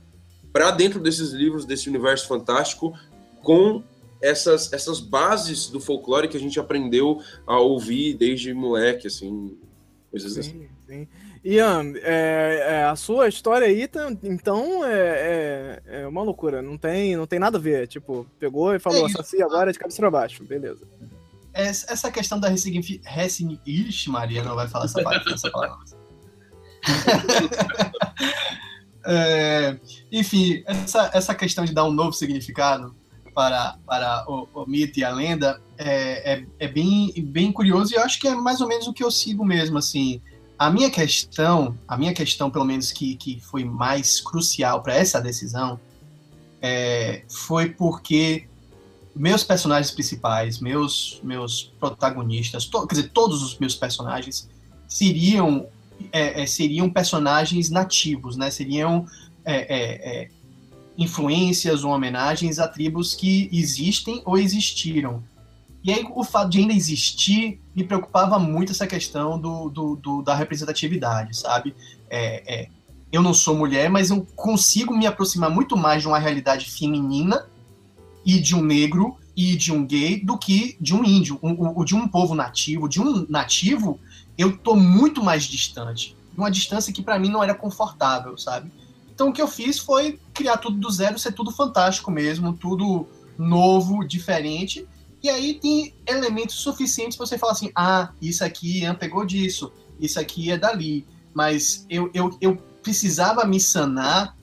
para 0.59 0.72
dentro 0.72 0.98
desses 0.98 1.30
livros, 1.30 1.64
desse 1.64 1.89
universo 1.89 2.26
fantástico, 2.26 2.93
com 3.44 3.80
essas, 4.20 4.72
essas 4.72 4.98
bases 4.98 5.68
do 5.68 5.78
folclore 5.78 6.26
que 6.26 6.36
a 6.36 6.40
gente 6.40 6.59
aprendeu 6.59 7.22
a 7.47 7.60
ouvir 7.60 8.14
desde 8.14 8.52
moleque, 8.52 9.06
assim, 9.06 9.56
coisas 10.10 10.32
sim, 10.32 10.40
assim. 10.40 10.68
Sim. 10.85 11.09
Ian, 11.44 11.93
é, 11.98 12.64
é, 12.70 12.85
a 12.86 12.97
sua 12.97 13.28
história 13.28 13.68
aí, 13.68 13.86
tá, 13.86 14.10
então, 14.24 14.85
é, 14.85 14.98
é, 14.98 15.82
é, 16.01 16.06
uma 16.09 16.24
loucura. 16.24 16.60
Não 16.60 16.76
tem, 16.76 17.14
não 17.14 17.28
tem 17.28 17.39
nada 17.39 17.56
a 17.56 17.60
ver. 17.60 17.86
Tipo, 17.86 18.26
pegou 18.40 18.74
e 18.74 18.80
falou, 18.80 19.06
é 19.06 19.43
agora 19.44 19.70
é 19.70 19.72
de 19.72 19.78
cabeça 19.78 20.02
pra 20.02 20.10
baixo. 20.10 20.43
Beleza. 20.43 20.85
Essa 21.55 22.10
questão 22.10 22.40
da 22.40 22.48
ressignificação... 22.48 23.56
Ixi, 23.64 24.10
Maria, 24.10 24.43
não 24.43 24.56
vai 24.56 24.66
falar 24.66 24.86
essa, 24.86 25.05
parte, 25.05 25.32
essa 25.32 25.52
palavra. 25.52 25.85
é, 29.10 29.78
enfim, 30.12 30.62
essa, 30.66 31.10
essa 31.14 31.35
questão 31.35 31.64
de 31.64 31.72
dar 31.72 31.85
um 31.85 31.93
novo 31.93 32.12
significado 32.12 32.94
para, 33.35 33.78
para 33.86 34.24
o, 34.28 34.47
o 34.52 34.66
mito 34.66 34.98
e 35.01 35.05
a 35.05 35.10
lenda 35.10 35.62
é, 35.78 36.35
é, 36.35 36.47
é, 36.59 36.68
bem, 36.68 37.10
bem 37.26 37.51
curioso 37.51 37.94
e 37.94 37.97
eu 37.97 38.02
acho 38.02 38.20
que 38.20 38.28
é 38.28 38.35
mais 38.35 38.60
ou 38.60 38.68
menos 38.68 38.86
o 38.86 38.93
que 38.93 39.02
eu 39.02 39.10
sigo 39.10 39.44
mesmo, 39.47 39.78
assim. 39.78 40.20
A 40.59 40.70
minha 40.70 40.90
questão, 40.90 41.78
a 41.86 41.97
minha 41.97 42.12
questão, 42.12 42.51
pelo 42.51 42.66
menos 42.66 42.93
que, 42.93 43.16
que 43.16 43.40
foi 43.40 43.64
mais 43.64 44.20
crucial 44.20 44.82
para 44.82 44.94
essa 44.94 45.20
decisão, 45.22 45.80
é, 46.60 47.22
foi 47.28 47.70
porque 47.70 48.47
meus 49.16 49.43
personagens 49.43 49.90
principais, 49.90 50.60
meus 50.60 51.18
meus 51.22 51.72
protagonistas, 51.80 52.66
to, 52.66 52.86
quer 52.86 52.97
dizer, 52.97 53.10
todos 53.10 53.43
os 53.43 53.59
meus 53.59 53.74
personagens 53.74 54.51
seriam 54.86 55.66
é, 56.12 56.43
é, 56.43 56.47
seriam 56.47 56.89
personagens 56.89 57.70
nativos, 57.70 58.37
né? 58.37 58.51
Seriam 58.51 59.07
é, 59.45 59.57
é, 59.57 60.23
é, 60.23 60.29
influências 60.97 61.85
ou 61.85 61.93
homenagens 61.93 62.59
a 62.59 62.69
tribos 62.69 63.15
que 63.15 63.49
existem 63.53 64.23
ou 64.25 64.39
existiram. 64.39 65.23
E 65.83 65.93
aí 65.93 66.05
o 66.15 66.25
fato 66.25 66.51
de 66.51 66.59
ainda 66.59 66.73
existir 66.73 67.61
me 67.75 67.85
preocupava 67.85 68.39
muito 68.39 68.73
essa 68.73 68.87
questão 68.87 69.39
do, 69.39 69.70
do, 69.70 69.97
do 69.97 70.23
da 70.23 70.35
representatividade, 70.35 71.37
sabe? 71.37 71.75
É, 72.11 72.69
eu 73.11 73.23
não 73.23 73.33
sou 73.33 73.55
mulher, 73.55 73.89
mas 73.89 74.11
eu 74.11 74.27
consigo 74.37 74.97
me 74.97 75.07
aproximar 75.07 75.51
muito 75.51 75.77
mais 75.77 76.03
de 76.03 76.09
uma 76.09 76.19
realidade 76.19 76.70
feminina 76.70 77.47
e 78.25 78.39
de 78.39 78.55
um 78.55 78.62
negro 78.62 79.16
e 79.39 79.55
de 79.55 79.73
um 79.73 79.86
gay 79.86 80.19
do 80.19 80.36
que 80.36 80.77
de 80.81 80.93
um 80.94 81.05
índio, 81.05 81.39
um, 81.40 81.85
de 81.85 81.94
um 81.94 82.09
povo 82.09 82.35
nativo. 82.35 82.89
De 82.89 83.01
um 83.01 83.24
nativo, 83.28 84.01
eu 84.36 84.59
tô 84.59 84.74
muito 84.74 85.23
mais 85.23 85.44
distante. 85.44 86.16
Uma 86.36 86.51
distância 86.51 86.93
que 86.93 87.02
para 87.02 87.19
mim 87.20 87.31
não 87.31 87.43
era 87.43 87.55
confortável, 87.55 88.36
sabe? 88.36 88.73
Então 89.15 89.28
o 89.28 89.32
que 89.32 89.40
eu 89.40 89.47
fiz 89.47 89.78
foi 89.78 90.19
criar 90.35 90.56
tudo 90.56 90.77
do 90.77 90.90
zero, 90.90 91.19
ser 91.19 91.32
tudo 91.32 91.52
fantástico 91.52 92.10
mesmo, 92.10 92.52
tudo 92.52 93.06
novo, 93.39 94.05
diferente 94.05 94.85
e 95.23 95.28
aí 95.28 95.55
tem 95.55 95.94
elementos 96.06 96.56
suficientes 96.56 97.16
para 97.16 97.27
você 97.27 97.39
falar 97.39 97.52
assim: 97.52 97.70
ah, 97.74 98.10
isso 98.20 98.44
aqui 98.44 98.81
Ian 98.81 98.94
pegou 98.94 99.24
disso, 99.24 99.73
isso 99.98 100.19
aqui 100.19 100.51
é 100.51 100.56
dali. 100.56 101.06
Mas 101.35 101.85
eu, 101.90 102.10
eu, 102.15 102.36
eu 102.40 102.56
precisava 102.82 103.44
me 103.44 103.60
sanar 103.60 104.36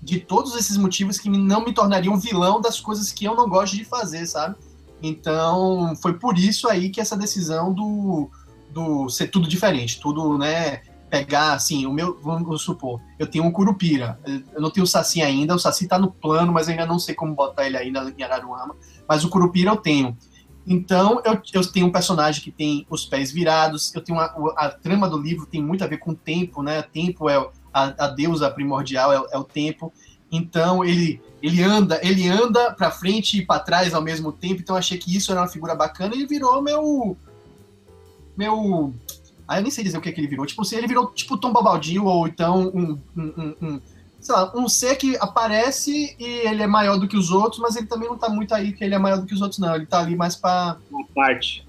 de 0.00 0.20
todos 0.20 0.54
esses 0.54 0.76
motivos 0.76 1.18
que 1.18 1.28
não 1.28 1.64
me 1.64 1.72
tornariam 1.72 2.18
vilão 2.18 2.60
das 2.60 2.80
coisas 2.80 3.12
que 3.12 3.24
eu 3.24 3.34
não 3.34 3.48
gosto 3.48 3.76
de 3.76 3.84
fazer, 3.84 4.26
sabe? 4.26 4.56
Então, 5.02 5.94
foi 6.00 6.14
por 6.14 6.38
isso 6.38 6.68
aí 6.68 6.90
que 6.90 7.00
essa 7.00 7.16
decisão 7.16 7.72
do, 7.72 8.30
do 8.70 9.08
ser 9.08 9.28
tudo 9.28 9.48
diferente, 9.48 10.00
tudo, 10.00 10.36
né? 10.38 10.82
Pegar, 11.10 11.54
assim, 11.54 11.86
o 11.86 11.92
meu, 11.92 12.18
vamos 12.22 12.60
supor, 12.60 13.00
eu 13.18 13.26
tenho 13.26 13.44
um 13.44 13.50
Curupira, 13.50 14.20
eu 14.54 14.60
não 14.60 14.70
tenho 14.70 14.84
o 14.84 14.86
Saci 14.86 15.22
ainda, 15.22 15.54
o 15.54 15.58
Saci 15.58 15.88
tá 15.88 15.98
no 15.98 16.10
plano, 16.10 16.52
mas 16.52 16.68
eu 16.68 16.72
ainda 16.72 16.84
não 16.84 16.98
sei 16.98 17.14
como 17.14 17.34
botar 17.34 17.66
ele 17.66 17.78
aí 17.78 17.90
em 17.90 18.22
Araruama 18.22 18.76
mas 19.08 19.24
o 19.24 19.30
Curupira 19.30 19.70
eu 19.70 19.76
tenho. 19.76 20.16
Então, 20.66 21.22
eu, 21.24 21.40
eu 21.54 21.72
tenho 21.72 21.86
um 21.86 21.90
personagem 21.90 22.42
que 22.42 22.50
tem 22.50 22.86
os 22.90 23.06
pés 23.06 23.32
virados, 23.32 23.94
eu 23.94 24.02
tenho 24.02 24.18
uma, 24.18 24.26
a, 24.54 24.68
trama 24.68 25.08
do 25.08 25.16
livro 25.16 25.46
tem 25.46 25.62
muito 25.62 25.82
a 25.82 25.86
ver 25.86 25.96
com 25.96 26.10
o 26.10 26.14
tempo, 26.14 26.62
né? 26.62 26.82
Tempo 26.82 27.30
é 27.30 27.50
a, 27.84 28.04
a 28.04 28.08
deusa 28.08 28.50
primordial, 28.50 29.12
é, 29.12 29.22
é 29.32 29.38
o 29.38 29.44
tempo. 29.44 29.92
Então, 30.30 30.84
ele, 30.84 31.20
ele 31.42 31.62
anda, 31.62 31.98
ele 32.02 32.28
anda 32.28 32.72
para 32.72 32.90
frente 32.90 33.38
e 33.38 33.46
para 33.46 33.60
trás 33.60 33.94
ao 33.94 34.02
mesmo 34.02 34.32
tempo. 34.32 34.60
Então, 34.60 34.76
achei 34.76 34.98
que 34.98 35.14
isso 35.14 35.32
era 35.32 35.40
uma 35.40 35.48
figura 35.48 35.74
bacana 35.74 36.14
e 36.14 36.18
ele 36.18 36.26
virou 36.26 36.62
meu 36.62 37.16
meu 38.36 38.94
ah, 39.48 39.58
eu 39.58 39.62
nem 39.62 39.70
sei 39.70 39.82
dizer 39.82 39.96
o 39.96 40.00
que, 40.02 40.12
que 40.12 40.20
ele 40.20 40.28
virou. 40.28 40.44
Tipo, 40.44 40.62
se 40.62 40.76
ele 40.76 40.86
virou 40.86 41.10
tipo 41.10 41.38
Tom 41.38 41.50
Bobaldinho 41.50 42.04
ou 42.04 42.28
então 42.28 42.68
um, 42.68 42.98
um, 43.16 43.22
um, 43.22 43.54
um 43.62 43.80
sei 44.20 44.34
lá, 44.34 44.52
um 44.54 44.68
ser 44.68 44.96
que 44.96 45.16
aparece 45.16 46.14
e 46.18 46.24
ele 46.46 46.62
é 46.62 46.66
maior 46.66 46.98
do 46.98 47.08
que 47.08 47.16
os 47.16 47.30
outros, 47.30 47.58
mas 47.58 47.74
ele 47.74 47.86
também 47.86 48.10
não 48.10 48.18
tá 48.18 48.28
muito 48.28 48.54
aí 48.54 48.72
que 48.72 48.84
ele 48.84 48.94
é 48.94 48.98
maior 48.98 49.18
do 49.18 49.26
que 49.26 49.32
os 49.32 49.40
outros, 49.40 49.58
não. 49.58 49.74
Ele 49.74 49.86
tá 49.86 50.00
ali 50.00 50.14
mais 50.14 50.36
pra. 50.36 50.76
Uma 50.90 51.06
parte. 51.14 51.66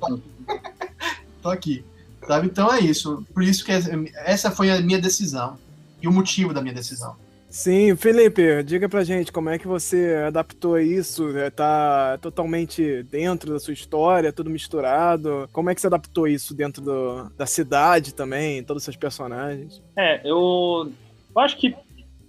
Tô 1.41 1.49
aqui. 1.49 1.85
Sabe? 2.27 2.47
Então 2.47 2.71
é 2.71 2.81
isso. 2.81 3.25
Por 3.33 3.43
isso 3.43 3.63
que 3.63 3.71
essa 3.71 4.51
foi 4.51 4.69
a 4.69 4.81
minha 4.81 4.99
decisão. 4.99 5.57
E 6.01 6.07
o 6.07 6.11
motivo 6.11 6.53
da 6.53 6.61
minha 6.61 6.73
decisão. 6.73 7.15
Sim, 7.49 7.95
Felipe, 7.95 8.63
diga 8.63 8.87
pra 8.87 9.03
gente 9.03 9.31
como 9.31 9.49
é 9.49 9.57
que 9.57 9.67
você 9.67 10.23
adaptou 10.27 10.77
isso, 10.77 11.29
né? 11.29 11.49
tá 11.49 12.19
totalmente 12.21 13.01
dentro 13.03 13.51
da 13.51 13.59
sua 13.59 13.73
história, 13.73 14.31
tudo 14.31 14.51
misturado. 14.51 15.49
Como 15.51 15.67
é 15.69 15.73
que 15.73 15.81
você 15.81 15.87
adaptou 15.87 16.27
isso 16.27 16.53
dentro 16.53 16.79
do, 16.83 17.27
da 17.35 17.47
cidade 17.47 18.13
também, 18.13 18.63
todos 18.63 18.81
os 18.81 18.85
seus 18.85 18.95
personagens? 18.95 19.81
É, 19.97 20.21
eu, 20.23 20.91
eu 21.35 21.41
acho 21.41 21.57
que 21.57 21.75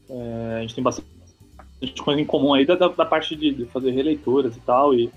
é, 0.08 0.54
a 0.56 0.60
gente 0.62 0.74
tem 0.74 0.82
bastante 0.82 1.06
coisa 2.02 2.20
em 2.20 2.24
comum 2.24 2.54
aí 2.54 2.64
da, 2.64 2.74
da 2.74 3.04
parte 3.04 3.36
de, 3.36 3.52
de, 3.52 3.66
fazer 3.66 3.90
releituras 3.90 4.56
e 4.56 4.60
tal, 4.60 4.94
e 4.94 5.10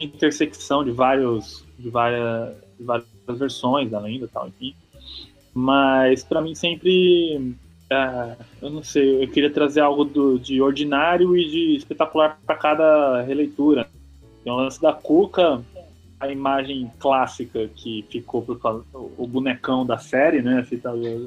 intersecção 0.00 0.82
de, 0.82 0.90
vários, 0.90 1.64
de, 1.78 1.90
várias, 1.90 2.56
de 2.78 2.84
várias 2.84 3.06
versões 3.38 3.90
da 3.90 4.00
lenda 4.00 4.24
e 4.24 4.28
tal, 4.28 4.48
enfim. 4.48 4.74
Mas 5.52 6.24
para 6.24 6.40
mim 6.40 6.54
sempre. 6.54 7.54
É, 7.92 8.36
eu 8.62 8.70
não 8.70 8.84
sei, 8.84 9.22
eu 9.22 9.28
queria 9.28 9.50
trazer 9.50 9.80
algo 9.80 10.04
do, 10.04 10.38
de 10.38 10.62
ordinário 10.62 11.36
e 11.36 11.44
de 11.50 11.76
espetacular 11.76 12.38
para 12.46 12.54
cada 12.54 13.22
releitura. 13.22 13.88
Tem 14.44 14.52
o 14.52 14.56
lance 14.56 14.80
da 14.80 14.92
Cuca, 14.92 15.60
a 16.20 16.28
imagem 16.28 16.90
clássica 17.00 17.68
que 17.74 18.04
ficou 18.08 18.42
por 18.42 18.60
causa 18.60 18.84
o 18.94 19.26
bonecão 19.26 19.84
da 19.84 19.98
série, 19.98 20.40
né? 20.40 20.60
Assim, 20.60 20.78
tá, 20.78 20.92
do, 20.92 21.26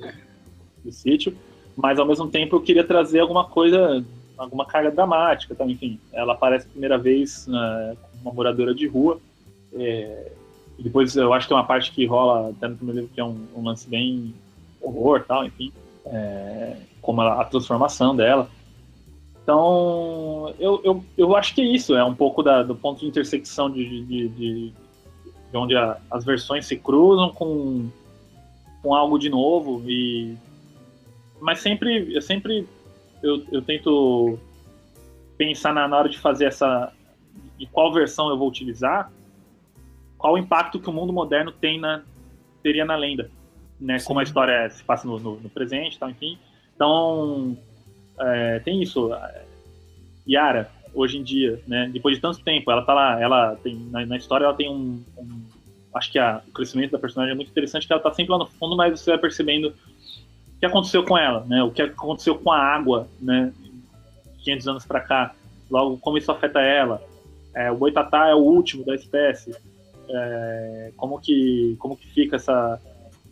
do 0.85 0.91
sítio. 0.91 1.35
Mas 1.75 1.99
ao 1.99 2.05
mesmo 2.05 2.29
tempo 2.29 2.55
eu 2.55 2.61
queria 2.61 2.83
trazer 2.83 3.19
alguma 3.19 3.45
coisa, 3.45 4.03
alguma 4.37 4.65
carga 4.65 4.89
dramática, 4.89 5.53
tá? 5.53 5.65
enfim. 5.65 5.99
Ela 6.13 6.31
aparece 6.31 6.65
a 6.65 6.69
primeira 6.69 6.97
vez 6.97 7.45
né, 7.45 7.97
como 8.01 8.21
uma 8.23 8.33
moradora 8.33 8.73
de 8.73 8.87
rua. 8.87 9.19
É, 9.73 10.31
depois 10.79 11.13
eu 11.17 11.33
acho 11.33 11.47
que 11.47 11.53
é 11.53 11.57
uma 11.57 11.65
parte 11.65 11.91
que 11.91 12.05
rola 12.05 12.51
até 12.51 12.69
no 12.69 12.77
primeiro 12.77 13.01
livro 13.01 13.13
que 13.13 13.19
é 13.19 13.25
um, 13.25 13.47
um 13.53 13.63
lance 13.63 13.89
bem 13.89 14.33
horror, 14.79 15.23
tal, 15.27 15.45
enfim, 15.45 15.71
é, 16.05 16.77
como 17.01 17.21
a, 17.21 17.41
a 17.41 17.45
transformação 17.45 18.15
dela. 18.15 18.49
Então, 19.43 20.53
eu, 20.57 20.79
eu, 20.83 21.05
eu 21.17 21.35
acho 21.35 21.53
que 21.53 21.61
é 21.61 21.65
isso, 21.65 21.95
é 21.95 22.03
um 22.03 22.15
pouco 22.15 22.41
da, 22.41 22.63
do 22.63 22.75
ponto 22.75 23.01
de 23.01 23.07
intersecção 23.07 23.69
de, 23.69 24.05
de, 24.05 24.27
de, 24.29 24.73
de 25.51 25.57
onde 25.57 25.75
a, 25.75 25.97
as 26.09 26.23
versões 26.23 26.65
se 26.65 26.77
cruzam 26.77 27.29
com, 27.29 27.89
com 28.81 28.95
algo 28.95 29.19
de 29.19 29.29
novo, 29.29 29.83
e 29.85 30.37
mas 31.41 31.59
sempre, 31.59 32.15
eu 32.15 32.21
sempre 32.21 32.65
eu, 33.21 33.43
eu 33.51 33.61
tento 33.61 34.39
pensar 35.37 35.73
na, 35.73 35.89
na 35.89 35.97
hora 35.97 36.09
de 36.09 36.17
fazer 36.19 36.45
essa, 36.45 36.93
e 37.59 37.65
qual 37.67 37.91
versão 37.91 38.29
eu 38.29 38.37
vou 38.37 38.47
utilizar, 38.47 39.11
qual 40.17 40.35
o 40.35 40.37
impacto 40.37 40.79
que 40.79 40.89
o 40.89 40.93
mundo 40.93 41.11
moderno 41.11 41.51
tem 41.51 41.79
na, 41.79 42.01
teria 42.61 42.85
na 42.85 42.95
lenda, 42.95 43.29
né? 43.79 43.99
Sim. 43.99 44.07
Como 44.07 44.19
a 44.19 44.23
história 44.23 44.69
se 44.69 44.83
passa 44.83 45.07
no, 45.07 45.19
no, 45.19 45.39
no 45.39 45.49
presente, 45.49 45.99
tal, 45.99 46.09
enfim. 46.09 46.37
Então, 46.75 47.57
é, 48.19 48.59
tem 48.59 48.81
isso. 48.81 49.11
Yara, 50.27 50.69
hoje 50.93 51.17
em 51.17 51.23
dia, 51.23 51.61
né? 51.67 51.89
Depois 51.91 52.15
de 52.15 52.21
tanto 52.21 52.43
tempo, 52.43 52.71
ela 52.71 52.83
tá 52.83 52.93
lá, 52.93 53.19
ela 53.19 53.55
tem 53.57 53.75
na, 53.75 54.05
na 54.05 54.17
história 54.17 54.45
ela 54.45 54.53
tem 54.53 54.69
um, 54.69 55.03
um, 55.17 55.41
acho 55.93 56.11
que 56.11 56.19
a, 56.19 56.41
o 56.47 56.51
crescimento 56.51 56.91
da 56.91 56.99
personagem 56.99 57.33
é 57.33 57.35
muito 57.35 57.49
interessante, 57.49 57.87
que 57.87 57.93
ela 57.93 58.01
tá 58.01 58.13
sempre 58.13 58.31
lá 58.31 58.37
no 58.37 58.45
fundo, 58.45 58.75
mas 58.75 58.99
você 58.99 59.11
vai 59.11 59.19
percebendo 59.19 59.69
o 59.69 60.59
que 60.59 60.65
aconteceu 60.65 61.03
com 61.03 61.17
ela, 61.17 61.43
né? 61.45 61.63
O 61.63 61.71
que 61.71 61.81
aconteceu 61.81 62.35
com 62.35 62.51
a 62.51 62.57
água, 62.57 63.07
né? 63.19 63.51
500 64.43 64.67
anos 64.67 64.85
para 64.85 65.01
cá, 65.01 65.33
logo 65.69 65.97
como 65.97 66.17
isso 66.17 66.31
afeta 66.31 66.61
ela. 66.61 67.01
É, 67.55 67.71
o 67.71 67.75
boitatá 67.75 68.27
é 68.27 68.35
o 68.35 68.39
último 68.39 68.85
da 68.85 68.95
espécie. 68.95 69.55
É, 70.09 70.91
como 70.97 71.19
que 71.19 71.75
como 71.79 71.95
que 71.95 72.07
fica 72.07 72.35
essa, 72.35 72.79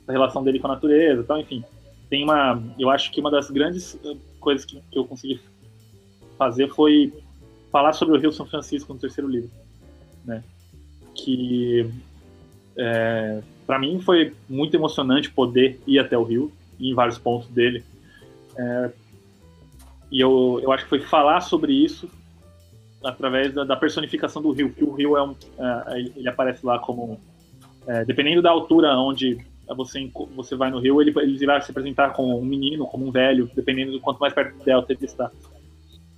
essa 0.02 0.12
relação 0.12 0.44
dele 0.44 0.60
com 0.60 0.68
a 0.68 0.72
natureza, 0.72 1.22
então 1.22 1.40
enfim 1.40 1.64
tem 2.12 2.24
uma 2.24 2.62
eu 2.78 2.90
acho 2.90 3.10
que 3.12 3.22
uma 3.22 3.32
das 3.32 3.50
grandes 3.50 3.98
coisas 4.40 4.66
que, 4.66 4.82
que 4.92 5.00
eu 5.00 5.06
consegui 5.06 5.40
fazer 6.38 6.68
foi 6.70 7.14
falar 7.72 7.94
sobre 7.94 8.18
o 8.18 8.20
Rio 8.20 8.34
São 8.34 8.46
Francisco 8.46 8.94
no 8.94 9.00
terceiro 9.00 9.30
livro, 9.30 9.50
né? 10.26 10.44
Que 11.16 11.90
é, 12.76 13.42
para 13.66 13.80
mim 13.80 14.02
foi 14.02 14.36
muito 14.50 14.76
emocionante 14.76 15.32
poder 15.32 15.80
ir 15.88 16.00
até 16.00 16.18
o 16.18 16.24
Rio, 16.24 16.52
em 16.80 16.94
vários 16.94 17.18
pontos 17.18 17.48
dele. 17.48 17.84
É, 18.58 18.92
e 20.12 20.20
eu, 20.20 20.60
eu 20.62 20.72
acho 20.74 20.84
que 20.84 20.90
foi 20.90 21.00
falar 21.00 21.40
sobre 21.40 21.72
isso 21.72 22.10
através 23.02 23.54
da, 23.54 23.64
da 23.64 23.78
personificação 23.78 24.42
do 24.42 24.52
Rio, 24.52 24.74
que 24.74 24.84
o 24.84 24.92
Rio 24.92 25.16
é 25.16 25.24
um, 25.24 25.34
é, 25.58 26.00
ele 26.00 26.28
aparece 26.28 26.66
lá 26.66 26.78
como 26.78 27.18
é, 27.88 28.04
dependendo 28.04 28.42
da 28.42 28.52
altura 28.52 28.98
onde 28.98 29.38
você, 29.74 30.12
você 30.36 30.56
vai 30.56 30.70
no 30.70 30.80
rio, 30.80 31.02
ele, 31.02 31.14
ele 31.18 31.46
vai 31.46 31.62
se 31.62 31.72
apresentar 31.72 32.12
como 32.12 32.38
um 32.38 32.46
menino, 32.46 32.86
como 32.86 33.08
um 33.08 33.12
velho, 33.12 33.50
dependendo 33.56 33.92
do 33.92 34.00
quanto 34.00 34.20
mais 34.20 34.34
perto 34.34 34.58
do 34.58 34.64
delta 34.64 34.94
ele 34.94 35.06
está. 35.06 35.32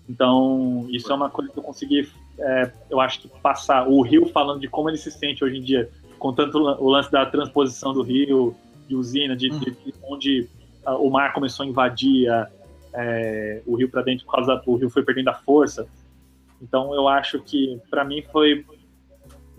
Então, 0.07 0.85
isso 0.89 1.11
é 1.11 1.15
uma 1.15 1.29
coisa 1.29 1.51
que 1.51 1.57
eu 1.57 1.63
consegui, 1.63 2.09
é, 2.37 2.71
eu 2.89 2.99
acho 2.99 3.21
que 3.21 3.27
passar 3.41 3.87
o 3.87 4.01
rio 4.01 4.25
falando 4.27 4.59
de 4.59 4.67
como 4.67 4.89
ele 4.89 4.97
se 4.97 5.09
sente 5.11 5.43
hoje 5.43 5.57
em 5.57 5.61
dia, 5.61 5.89
com 6.19 6.33
tanto 6.33 6.57
o 6.57 6.89
lance 6.89 7.11
da 7.11 7.25
transposição 7.25 7.93
do 7.93 8.01
rio, 8.01 8.55
de 8.87 8.95
usina, 8.95 9.35
de, 9.35 9.49
de, 9.49 9.71
de 9.71 9.93
onde 10.03 10.49
a, 10.85 10.95
o 10.97 11.09
mar 11.09 11.33
começou 11.33 11.65
a 11.65 11.69
invadir 11.69 12.29
a, 12.29 12.49
é, 12.93 13.61
o 13.65 13.75
rio 13.75 13.89
para 13.89 14.01
dentro, 14.01 14.25
por 14.25 14.33
causa 14.33 14.61
o 14.65 14.75
rio 14.75 14.89
foi 14.89 15.03
perdendo 15.03 15.29
a 15.29 15.33
força. 15.33 15.87
Então, 16.61 16.93
eu 16.93 17.07
acho 17.07 17.39
que, 17.39 17.79
para 17.89 18.03
mim, 18.03 18.23
foi 18.31 18.65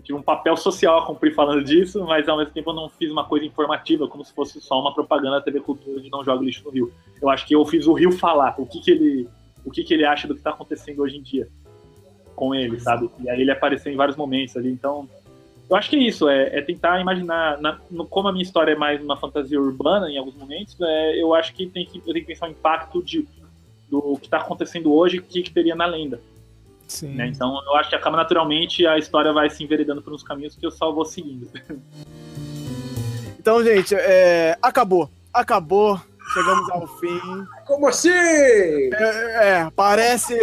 tive 0.05 0.17
um 0.17 0.21
papel 0.21 0.55
social 0.55 0.99
a 0.99 1.05
cumprir 1.05 1.33
falando 1.33 1.63
disso, 1.63 2.05
mas 2.05 2.29
ao 2.29 2.37
mesmo 2.37 2.53
tempo 2.53 2.69
eu 2.69 2.75
não 2.75 2.87
fiz 2.87 3.11
uma 3.11 3.25
coisa 3.25 3.45
informativa, 3.45 4.07
como 4.07 4.23
se 4.23 4.33
fosse 4.33 4.61
só 4.61 4.79
uma 4.79 4.93
propaganda 4.93 5.37
da 5.37 5.41
TV 5.41 5.59
Cultura 5.59 5.99
de 5.99 6.09
não 6.09 6.23
joga 6.23 6.45
lixo 6.45 6.63
no 6.63 6.69
Rio. 6.69 6.93
Eu 7.19 7.27
acho 7.29 7.45
que 7.45 7.55
eu 7.55 7.65
fiz 7.65 7.87
o 7.87 7.93
Rio 7.93 8.11
falar 8.11 8.53
o 8.57 8.65
que, 8.65 8.79
que 8.79 8.91
ele 8.91 9.27
o 9.65 9.71
que, 9.71 9.83
que 9.83 9.95
ele 9.95 10.05
acha 10.05 10.27
do 10.27 10.35
que 10.35 10.39
está 10.41 10.51
acontecendo 10.51 11.01
hoje 11.01 11.17
em 11.17 11.23
dia 11.23 11.49
com 12.35 12.53
ele, 12.53 12.79
sabe? 12.79 13.09
E 13.19 13.29
aí 13.29 13.41
ele 13.41 13.49
apareceu 13.49 13.91
em 13.91 13.95
vários 13.95 14.15
momentos 14.15 14.55
ali, 14.55 14.69
então 14.69 15.09
eu 15.67 15.75
acho 15.75 15.89
que 15.89 15.95
é 15.95 15.99
isso, 15.99 16.29
é, 16.29 16.59
é 16.59 16.61
tentar 16.61 17.01
imaginar 17.01 17.59
na, 17.59 17.79
no, 17.89 18.05
como 18.05 18.27
a 18.27 18.31
minha 18.31 18.43
história 18.43 18.73
é 18.73 18.75
mais 18.75 19.01
uma 19.01 19.17
fantasia 19.17 19.59
urbana 19.59 20.07
em 20.11 20.17
alguns 20.17 20.35
momentos, 20.35 20.79
é, 20.79 21.19
eu 21.19 21.33
acho 21.33 21.53
que, 21.55 21.65
tem 21.65 21.85
que 21.85 21.97
eu 21.97 22.13
tenho 22.13 22.25
que 22.25 22.25
pensar 22.25 22.47
o 22.47 22.51
impacto 22.51 23.01
de, 23.01 23.27
do 23.89 24.17
que 24.19 24.27
está 24.27 24.37
acontecendo 24.37 24.93
hoje, 24.93 25.17
o 25.17 25.23
que, 25.23 25.41
que 25.41 25.51
teria 25.51 25.73
na 25.73 25.87
lenda. 25.87 26.21
Né? 27.15 27.27
Então 27.27 27.59
eu 27.65 27.75
acho 27.75 27.89
que 27.89 27.95
acaba 27.95 28.17
naturalmente 28.17 28.85
a 28.85 28.97
história 28.97 29.33
vai 29.33 29.49
se 29.49 29.63
enveredando 29.63 30.01
por 30.01 30.13
uns 30.13 30.23
caminhos 30.23 30.55
que 30.55 30.65
eu 30.65 30.71
só 30.71 30.91
vou 30.91 31.05
seguindo. 31.05 31.49
Então, 33.45 33.63
gente, 33.63 33.93
é... 33.93 34.57
acabou. 34.59 35.07
Acabou. 35.31 36.01
Chegamos 36.33 36.67
ao 36.71 36.87
fim. 36.97 37.21
Como 37.67 37.87
assim? 37.87 38.09
É, 38.09 39.59
é, 39.59 39.71
parece. 39.75 40.35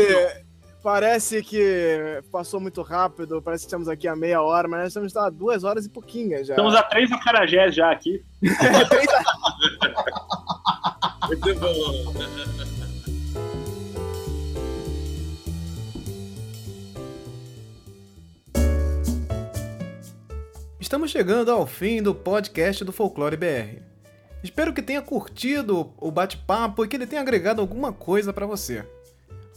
Parece 0.82 1.42
que 1.42 2.22
passou 2.32 2.60
muito 2.60 2.82
rápido, 2.82 3.40
parece 3.40 3.64
que 3.64 3.68
estamos 3.68 3.88
aqui 3.88 4.08
a 4.08 4.16
meia 4.16 4.42
hora, 4.42 4.66
mas 4.66 4.80
nós 4.80 4.88
estamos 4.88 5.16
a 5.16 5.30
duas 5.30 5.62
horas 5.62 5.86
e 5.86 5.88
pouquinho 5.88 6.44
já. 6.44 6.54
Estamos 6.54 6.74
a 6.74 6.82
três 6.82 7.12
acarajés 7.12 7.72
já 7.74 7.90
aqui. 7.90 8.24
muito 11.28 11.54
bom. 11.60 12.71
Estamos 20.92 21.10
chegando 21.10 21.50
ao 21.50 21.66
fim 21.66 22.02
do 22.02 22.14
podcast 22.14 22.84
do 22.84 22.92
Folclore 22.92 23.34
BR. 23.34 23.80
Espero 24.44 24.74
que 24.74 24.82
tenha 24.82 25.00
curtido 25.00 25.90
o 25.96 26.10
bate-papo 26.10 26.84
e 26.84 26.88
que 26.88 26.96
ele 26.96 27.06
tenha 27.06 27.22
agregado 27.22 27.62
alguma 27.62 27.94
coisa 27.94 28.30
para 28.30 28.44
você. 28.44 28.84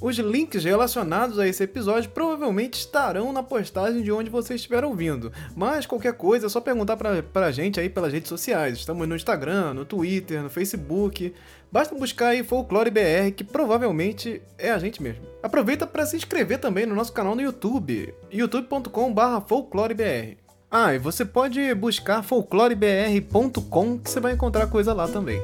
Os 0.02 0.18
links 0.18 0.64
relacionados 0.64 1.38
a 1.38 1.46
esse 1.46 1.62
episódio 1.62 2.10
provavelmente 2.12 2.76
estarão 2.76 3.34
na 3.34 3.44
postagem 3.44 4.02
de 4.02 4.14
onde 4.14 4.30
você 4.30 4.56
estiver 4.56 4.86
ouvindo, 4.86 5.30
mas 5.54 5.86
qualquer 5.86 6.14
coisa 6.14 6.46
é 6.46 6.50
só 6.50 6.62
perguntar 6.62 6.96
pra, 6.96 7.22
pra 7.22 7.52
gente 7.52 7.82
aí 7.82 7.90
pelas 7.90 8.14
redes 8.14 8.30
sociais. 8.30 8.78
Estamos 8.78 9.06
no 9.06 9.14
Instagram, 9.14 9.74
no 9.74 9.84
Twitter, 9.84 10.42
no 10.42 10.50
Facebook. 10.50 11.34
Basta 11.70 11.94
buscar 11.96 12.28
aí 12.28 12.46
Folclore 12.46 12.90
BR, 12.90 13.34
que 13.36 13.44
provavelmente 13.44 14.42
é 14.58 14.72
a 14.72 14.80
gente 14.80 15.04
mesmo. 15.04 15.26
Aproveita 15.44 15.86
para 15.86 16.06
se 16.06 16.16
inscrever 16.16 16.60
também 16.60 16.86
no 16.86 16.96
nosso 16.96 17.12
canal 17.12 17.36
no 17.36 17.42
YouTube, 17.42 18.14
youtube.com/folclorebr. 18.32 20.45
Ah, 20.70 20.94
e 20.94 21.00
você 21.00 21.24
pode 21.24 21.74
buscar 21.76 22.24
folclorebr.com 22.24 24.00
que 24.00 24.10
você 24.10 24.20
vai 24.20 24.34
encontrar 24.34 24.68
coisa 24.68 24.94
lá 24.94 25.08
também. 25.08 25.42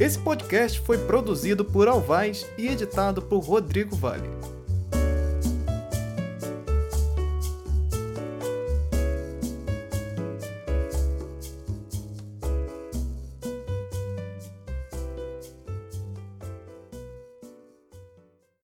Esse 0.00 0.18
podcast 0.18 0.80
foi 0.80 0.98
produzido 0.98 1.64
por 1.64 1.86
Alvaz 1.86 2.46
e 2.56 2.68
editado 2.68 3.20
por 3.22 3.40
Rodrigo 3.40 3.94
Vale. 3.94 4.28